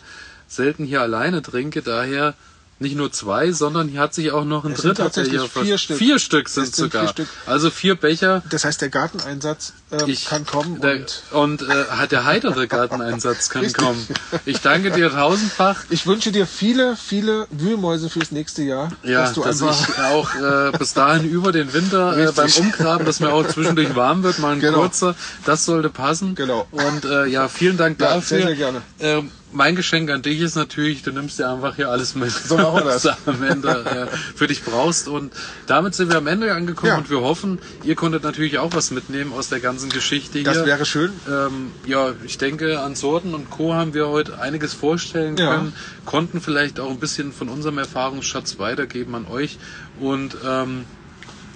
selten 0.48 0.84
hier 0.84 1.02
alleine 1.02 1.42
trinke. 1.42 1.82
Daher 1.82 2.34
nicht 2.78 2.96
nur 2.96 3.10
zwei, 3.10 3.52
sondern 3.52 3.88
hier 3.88 4.00
hat 4.00 4.12
sich 4.12 4.30
auch 4.32 4.44
noch 4.44 4.64
ein 4.64 4.72
Es 4.72 4.82
dritter, 4.82 5.04
tatsächlich 5.04 5.40
vier 5.50 5.78
Stück. 5.78 5.96
Vier 5.96 6.18
Stück 6.18 6.48
sind 6.48 6.74
sogar. 6.74 7.02
vier 7.04 7.08
Stück. 7.10 7.28
Also 7.46 7.70
vier 7.70 7.94
Becher. 7.94 8.42
Das 8.50 8.64
heißt, 8.64 8.80
der 8.82 8.90
Garteneinsatz 8.90 9.72
ähm, 9.92 10.00
Ich, 10.06 10.26
kann 10.26 10.44
kommen 10.44 10.80
der, 10.80 10.96
und 10.96 11.22
und 11.32 11.62
äh, 11.62 11.84
hat 11.90 12.12
der 12.12 12.24
heitere 12.24 12.66
Garteneinsatz 12.68 13.48
kann 13.48 13.62
Richtig. 13.62 13.82
kommen. 13.82 14.06
Ich 14.44 14.60
danke 14.60 14.90
dir 14.90 15.10
tausendfach. 15.10 15.84
ich 15.90 16.06
wünsche 16.06 16.32
dir 16.32 16.46
viele, 16.46 16.96
viele 16.96 17.46
Wühlmäuse 17.50 18.10
fürs 18.10 18.30
nächste 18.30 18.62
Jahr. 18.62 18.90
Ja, 19.02 19.22
dass 19.22 19.32
du 19.34 19.42
dass 19.42 19.60
ich 19.62 19.98
auch 19.98 20.34
äh, 20.34 20.72
bis 20.78 20.92
dahin 20.92 21.28
über 21.30 21.52
den 21.52 21.72
Winter 21.72 22.16
äh, 22.16 22.32
beim. 22.32 22.50
Umgraben, 22.58 23.04
dass 23.06 23.20
mir 23.20 23.32
auch 23.32 23.46
zwischendurch 23.46 23.94
warm 23.96 24.22
wird, 24.22 24.38
mal 24.38 24.52
ein 24.52 24.60
Genau. 24.60 24.78
kurzer, 24.80 25.14
das 25.44 25.64
sollte 25.64 25.90
passen. 25.90 26.34
Genau. 26.34 26.66
Und 26.70 27.04
äh, 27.04 27.26
ja, 27.26 27.48
vielen 27.48 27.76
Dank 27.76 28.00
Ja, 28.00 28.14
dafür. 28.14 28.38
sehr, 28.38 28.46
sehr 28.48 28.56
gerne. 28.56 28.82
Ähm, 29.00 29.30
mein 29.52 29.76
Geschenk 29.76 30.10
an 30.10 30.22
dich 30.22 30.40
ist 30.40 30.56
natürlich, 30.56 31.02
du 31.02 31.12
nimmst 31.12 31.38
dir 31.38 31.48
einfach 31.48 31.76
hier 31.76 31.88
alles 31.88 32.14
mit, 32.14 32.30
So 32.30 32.56
machen 32.58 32.74
wir 32.80 32.84
das. 32.84 33.04
was 33.04 33.16
du 33.24 33.30
am 33.30 33.42
Ende 33.42 34.08
äh, 34.12 34.16
für 34.34 34.46
dich 34.46 34.62
brauchst. 34.62 35.08
Und 35.08 35.32
damit 35.66 35.94
sind 35.94 36.10
wir 36.10 36.18
am 36.18 36.26
Ende 36.26 36.52
angekommen 36.52 36.92
Ja. 36.92 36.98
und 36.98 37.08
wir 37.10 37.20
hoffen, 37.20 37.60
ihr 37.82 37.94
konntet 37.94 38.22
natürlich 38.24 38.58
auch 38.58 38.74
was 38.74 38.90
mitnehmen 38.90 39.32
aus 39.32 39.48
der 39.48 39.60
ganzen 39.60 39.88
Geschichte 39.90 40.42
das 40.42 40.56
hier. 40.58 40.66
wäre 40.66 40.84
schön. 40.84 41.12
Ähm, 41.28 41.70
ja, 41.86 42.12
ich 42.24 42.38
denke, 42.38 42.80
an 42.80 42.94
Sorten 42.96 43.34
und 43.34 43.48
Co. 43.50 43.74
haben 43.74 43.94
wir 43.94 44.08
heute 44.08 44.38
einiges 44.40 44.74
vorstellen 44.74 45.36
Ja. 45.36 45.48
können, 45.56 45.74
konnten 46.04 46.40
vielleicht 46.40 46.80
auch 46.80 46.90
ein 46.90 46.98
bisschen 46.98 47.32
von 47.32 47.48
unserem 47.48 47.78
Erfahrungsschatz 47.78 48.58
weitergeben 48.58 49.14
an 49.14 49.26
euch. 49.26 49.58
Und 50.00 50.36
ähm, 50.44 50.84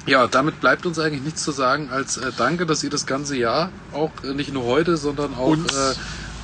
ja, 0.07 0.27
damit 0.27 0.61
bleibt 0.61 0.87
uns 0.87 0.99
eigentlich 0.99 1.23
nichts 1.23 1.43
zu 1.43 1.53
sagen 1.53 1.91
als 1.91 2.17
äh, 2.17 2.31
Danke, 2.37 2.65
dass 2.67 2.83
ihr 2.83 2.91
das 2.91 3.05
ganze 3.05 3.37
Jahr 3.37 3.71
auch 3.93 4.11
äh, 4.25 4.33
nicht 4.33 4.53
nur 4.53 4.65
heute, 4.65 4.97
sondern 4.97 5.35
auch 5.35 5.49
Uns. 5.49 5.71
äh, 5.77 5.95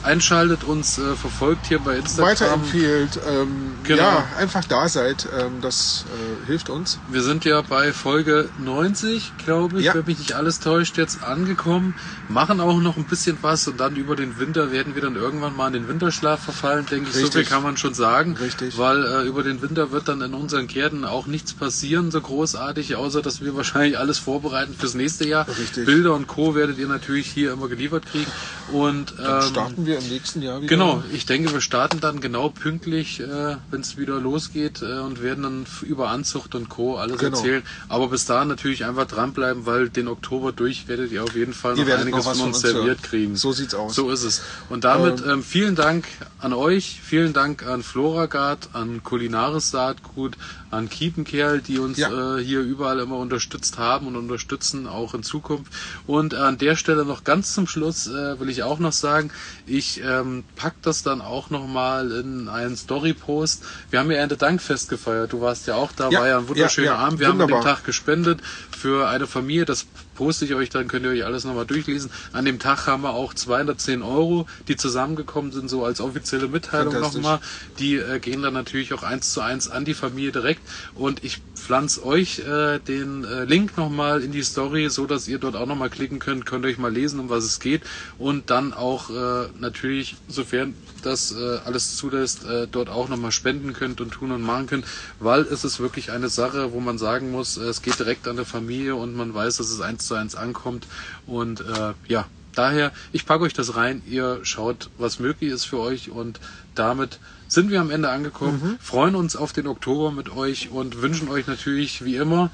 einschaltet, 0.06 0.64
uns 0.64 0.98
äh, 0.98 1.14
verfolgt 1.16 1.66
hier 1.66 1.78
bei 1.80 1.96
Instagram. 1.96 2.30
Weiterempfiehlt, 2.30 3.20
ähm, 3.28 3.72
Genau. 3.84 4.02
ja, 4.02 4.26
einfach 4.38 4.64
da 4.64 4.88
seid, 4.88 5.28
ähm, 5.38 5.60
das 5.60 6.04
äh, 6.08 6.46
hilft 6.46 6.70
uns. 6.70 6.98
Wir 7.08 7.22
sind 7.22 7.44
ja 7.44 7.60
bei 7.62 7.92
Folge 7.92 8.48
90, 8.58 9.32
glaube 9.44 9.78
ich, 9.80 9.86
Ja. 9.86 9.94
wenn 9.94 10.04
mich 10.06 10.18
nicht 10.18 10.32
alles 10.32 10.60
täuscht, 10.60 10.96
jetzt 10.96 11.22
angekommen. 11.22 11.94
Machen 12.28 12.60
auch 12.60 12.78
noch 12.78 12.96
ein 12.96 13.04
bisschen 13.04 13.36
was 13.42 13.66
und 13.68 13.78
dann 13.78 13.96
über 13.96 14.16
den 14.16 14.38
Winter 14.38 14.72
werden 14.72 14.94
wir 14.94 15.02
dann 15.02 15.16
irgendwann 15.16 15.54
mal 15.56 15.66
in 15.68 15.72
den 15.74 15.88
Winterschlaf 15.88 16.42
verfallen, 16.42 16.86
denke 16.90 17.10
ich. 17.10 17.16
So 17.16 17.30
viel 17.30 17.44
kann 17.44 17.62
man 17.62 17.76
schon 17.76 17.94
sagen. 17.94 18.36
Richtig. 18.36 18.78
Weil 18.78 19.04
äh, 19.04 19.26
über 19.26 19.42
den 19.42 19.60
Winter 19.62 19.90
wird 19.92 20.08
dann 20.08 20.20
in 20.22 20.34
unseren 20.34 20.66
Gärten 20.66 21.04
auch 21.04 21.26
nichts 21.26 21.52
passieren, 21.52 22.10
so 22.10 22.20
großartig, 22.20 22.96
außer 22.96 23.22
dass 23.22 23.40
wir 23.40 23.54
wahrscheinlich 23.56 23.98
alles 23.98 24.18
vorbereiten 24.18 24.74
fürs 24.78 24.94
nächste 24.94 25.26
Jahr. 25.26 25.46
Richtig. 25.48 25.84
Bilder 25.86 26.14
und 26.14 26.26
Co. 26.26 26.54
werdet 26.54 26.78
ihr 26.78 26.86
natürlich 26.88 27.26
hier 27.26 27.52
immer 27.52 27.68
geliefert 27.68 28.06
kriegen. 28.06 28.26
Und 28.72 29.14
Dann 29.18 29.42
ähm, 29.42 29.48
starten 29.48 29.86
wir 29.86 29.95
im 29.98 30.08
nächsten 30.08 30.42
Jahr 30.42 30.58
wieder. 30.60 30.68
Genau, 30.68 31.02
ich 31.12 31.26
denke, 31.26 31.52
wir 31.52 31.60
starten 31.60 32.00
dann 32.00 32.20
genau 32.20 32.48
pünktlich, 32.48 33.20
äh, 33.20 33.56
wenn 33.70 33.80
es 33.80 33.96
wieder 33.96 34.18
losgeht 34.20 34.82
äh, 34.82 35.00
und 35.00 35.22
werden 35.22 35.42
dann 35.44 35.66
über 35.82 36.08
Anzucht 36.10 36.54
und 36.54 36.68
Co. 36.68 36.96
alles 36.96 37.18
Genau. 37.18 37.36
erzählen. 37.36 37.62
Aber 37.88 38.08
bis 38.08 38.24
dahin 38.26 38.48
natürlich 38.48 38.84
einfach 38.84 39.06
dranbleiben, 39.06 39.66
weil 39.66 39.88
den 39.88 40.08
Oktober 40.08 40.52
durch 40.52 40.88
werdet 40.88 41.12
ihr 41.12 41.24
auf 41.24 41.34
jeden 41.34 41.54
Fall 41.54 41.74
noch 41.76 41.86
einiges 41.86 42.24
noch 42.24 42.32
von 42.32 42.32
uns 42.32 42.38
von 42.40 42.48
uns 42.48 42.60
serviert 42.60 42.98
hören. 42.98 43.02
kriegen. 43.02 43.36
So 43.36 43.52
sieht's 43.52 43.74
aus. 43.74 43.94
So 43.94 44.10
ist 44.10 44.22
es. 44.24 44.42
Und 44.68 44.84
damit 44.84 45.24
ähm, 45.26 45.42
vielen 45.42 45.74
Dank 45.74 46.06
an 46.38 46.52
euch, 46.52 47.00
vielen 47.02 47.32
Dank 47.32 47.64
an 47.66 47.82
Floragard, 47.82 48.70
an 48.72 49.02
Kulinaris 49.02 49.70
Saatgut, 49.70 50.36
an 50.70 50.88
Kiepenkerl, 50.90 51.60
die 51.60 51.78
uns 51.78 51.98
Ja. 51.98 52.36
äh, 52.38 52.42
hier 52.44 52.60
überall 52.60 52.98
immer 53.00 53.16
unterstützt 53.16 53.78
haben 53.78 54.06
und 54.06 54.16
unterstützen, 54.16 54.86
auch 54.86 55.14
in 55.14 55.22
Zukunft. 55.22 55.72
Und 56.06 56.34
an 56.34 56.58
der 56.58 56.76
Stelle 56.76 57.04
noch 57.04 57.24
ganz 57.24 57.54
zum 57.54 57.66
Schluss 57.66 58.06
äh, 58.06 58.38
will 58.40 58.48
ich 58.48 58.62
auch 58.62 58.78
noch 58.78 58.92
sagen, 58.92 59.30
ich 59.66 60.00
ähm, 60.02 60.44
pack 60.56 60.74
das 60.82 61.02
dann 61.02 61.20
auch 61.20 61.50
noch 61.50 61.66
mal 61.66 62.10
in 62.10 62.48
einen 62.48 62.76
Story-Post. 62.76 63.64
Wir 63.90 64.00
haben 64.00 64.10
ja 64.10 64.18
Erntedankfest 64.18 64.88
gefeiert. 64.88 65.32
Du 65.32 65.40
warst 65.40 65.66
ja 65.66 65.76
auch 65.76 65.92
da, 65.92 66.10
Ja, 66.10 66.20
war 66.20 66.28
ja 66.28 66.38
ein 66.38 66.48
wunderschöner 66.48 66.86
ja, 66.88 66.96
Abend. 66.96 67.20
Wir 67.20 67.28
haben 67.28 67.40
an 67.40 67.46
dem 67.48 67.54
wunderbar. 67.54 67.76
Tag 67.76 67.84
gespendet 67.84 68.40
für 68.70 69.08
eine 69.08 69.26
Familie. 69.26 69.64
Das 69.64 69.86
poste 70.16 70.44
ich 70.44 70.54
euch, 70.54 70.70
dann 70.70 70.88
könnt 70.88 71.04
ihr 71.04 71.12
euch 71.12 71.24
alles 71.24 71.44
nochmal 71.44 71.66
durchlesen. 71.66 72.10
An 72.32 72.44
dem 72.44 72.58
Tag 72.58 72.86
haben 72.86 73.02
wir 73.02 73.10
auch 73.10 73.34
210 73.34 74.02
Euro, 74.02 74.46
die 74.68 74.76
zusammengekommen 74.76 75.52
sind, 75.52 75.68
so 75.68 75.84
als 75.84 76.00
offizielle 76.00 76.48
Mitteilung 76.48 76.98
nochmal. 77.00 77.38
Die 77.78 77.94
äh, 77.94 78.18
gehen 78.18 78.42
dann 78.42 78.54
natürlich 78.54 78.92
auch 78.92 79.02
eins 79.02 79.32
zu 79.32 79.40
eins 79.40 79.68
an 79.68 79.84
die 79.84 79.94
Familie 79.94 80.32
direkt. 80.32 80.62
Und 80.94 81.22
ich 81.22 81.40
pflanze 81.66 82.06
euch 82.06 82.38
äh, 82.38 82.78
den 82.78 83.24
äh, 83.24 83.44
Link 83.44 83.76
nochmal 83.76 84.22
in 84.22 84.30
die 84.30 84.44
Story, 84.44 84.88
so 84.88 85.06
dass 85.06 85.26
ihr 85.26 85.38
dort 85.38 85.56
auch 85.56 85.66
nochmal 85.66 85.90
klicken 85.90 86.20
könnt, 86.20 86.46
könnt 86.46 86.64
euch 86.64 86.78
mal 86.78 86.92
lesen, 86.92 87.18
um 87.18 87.28
was 87.28 87.42
es 87.42 87.58
geht. 87.58 87.82
Und 88.18 88.50
dann 88.50 88.72
auch 88.72 89.10
äh, 89.10 89.48
natürlich, 89.58 90.14
sofern 90.28 90.74
das 91.02 91.32
äh, 91.32 91.58
alles 91.64 91.96
zulässt, 91.96 92.44
äh, 92.44 92.68
dort 92.70 92.88
auch 92.88 93.08
nochmal 93.08 93.32
spenden 93.32 93.72
könnt 93.72 94.00
und 94.00 94.12
tun 94.12 94.30
und 94.30 94.42
machen 94.42 94.68
könnt, 94.68 94.84
weil 95.18 95.42
es 95.42 95.64
ist 95.64 95.80
wirklich 95.80 96.12
eine 96.12 96.28
Sache, 96.28 96.72
wo 96.72 96.78
man 96.78 96.98
sagen 96.98 97.32
muss, 97.32 97.56
äh, 97.56 97.62
es 97.64 97.82
geht 97.82 97.98
direkt 97.98 98.28
an 98.28 98.36
der 98.36 98.46
Familie 98.46 98.94
und 98.94 99.16
man 99.16 99.34
weiß, 99.34 99.56
dass 99.56 99.68
es 99.68 99.80
eins 99.80 100.06
zu 100.06 100.14
eins 100.14 100.36
ankommt. 100.36 100.86
Und 101.26 101.62
äh, 101.62 101.94
ja, 102.06 102.26
daher, 102.54 102.92
ich 103.12 103.26
packe 103.26 103.42
euch 103.42 103.54
das 103.54 103.74
rein, 103.74 104.02
ihr 104.06 104.38
schaut, 104.44 104.88
was 104.98 105.18
möglich 105.18 105.50
ist 105.50 105.64
für 105.64 105.80
euch 105.80 106.10
und 106.10 106.38
damit 106.76 107.18
sind 107.48 107.70
wir 107.70 107.80
am 107.80 107.90
Ende 107.90 108.10
angekommen, 108.10 108.78
freuen 108.82 109.14
uns 109.14 109.36
auf 109.36 109.52
den 109.52 109.66
Oktober 109.66 110.10
mit 110.10 110.30
euch 110.30 110.70
und 110.70 111.02
wünschen 111.02 111.28
euch 111.28 111.46
natürlich 111.46 112.04
wie 112.04 112.16
immer, 112.16 112.50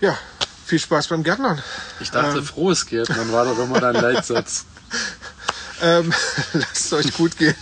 Ja, 0.00 0.16
viel 0.66 0.78
Spaß 0.78 1.08
beim 1.08 1.22
Gärtnern. 1.22 1.62
ich 2.00 2.10
dachte, 2.10 2.42
frohes 2.42 2.86
Gärtnern 2.86 3.32
war 3.32 3.44
doch 3.44 3.58
immer 3.58 3.80
dein 3.80 3.94
Leitsatz. 3.94 4.66
Ähm, 5.82 6.12
lasst 6.52 6.76
es 6.86 6.92
euch 6.92 7.12
gut 7.14 7.36
gehen. 7.36 7.56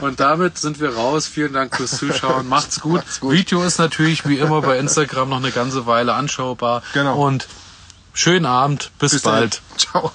Und 0.00 0.20
damit 0.20 0.56
sind 0.56 0.78
wir 0.80 0.94
raus. 0.94 1.26
Vielen 1.26 1.52
Dank 1.52 1.76
fürs 1.76 1.98
Zuschauen. 1.98 2.48
Macht's 2.48 2.80
gut. 2.80 3.02
Video 3.22 3.64
ist 3.64 3.78
natürlich 3.78 4.26
wie 4.26 4.38
immer 4.38 4.62
bei 4.62 4.78
Instagram 4.78 5.28
noch 5.28 5.38
eine 5.38 5.50
ganze 5.50 5.84
Weile 5.84 6.14
anschaubar. 6.14 6.82
Genau. 6.94 7.26
Und 7.26 7.48
schönen 8.14 8.46
Abend. 8.46 8.92
Bis, 9.00 9.12
Bis 9.12 9.22
dann. 9.22 9.32
bald. 9.32 9.62
Ciao. 9.76 10.12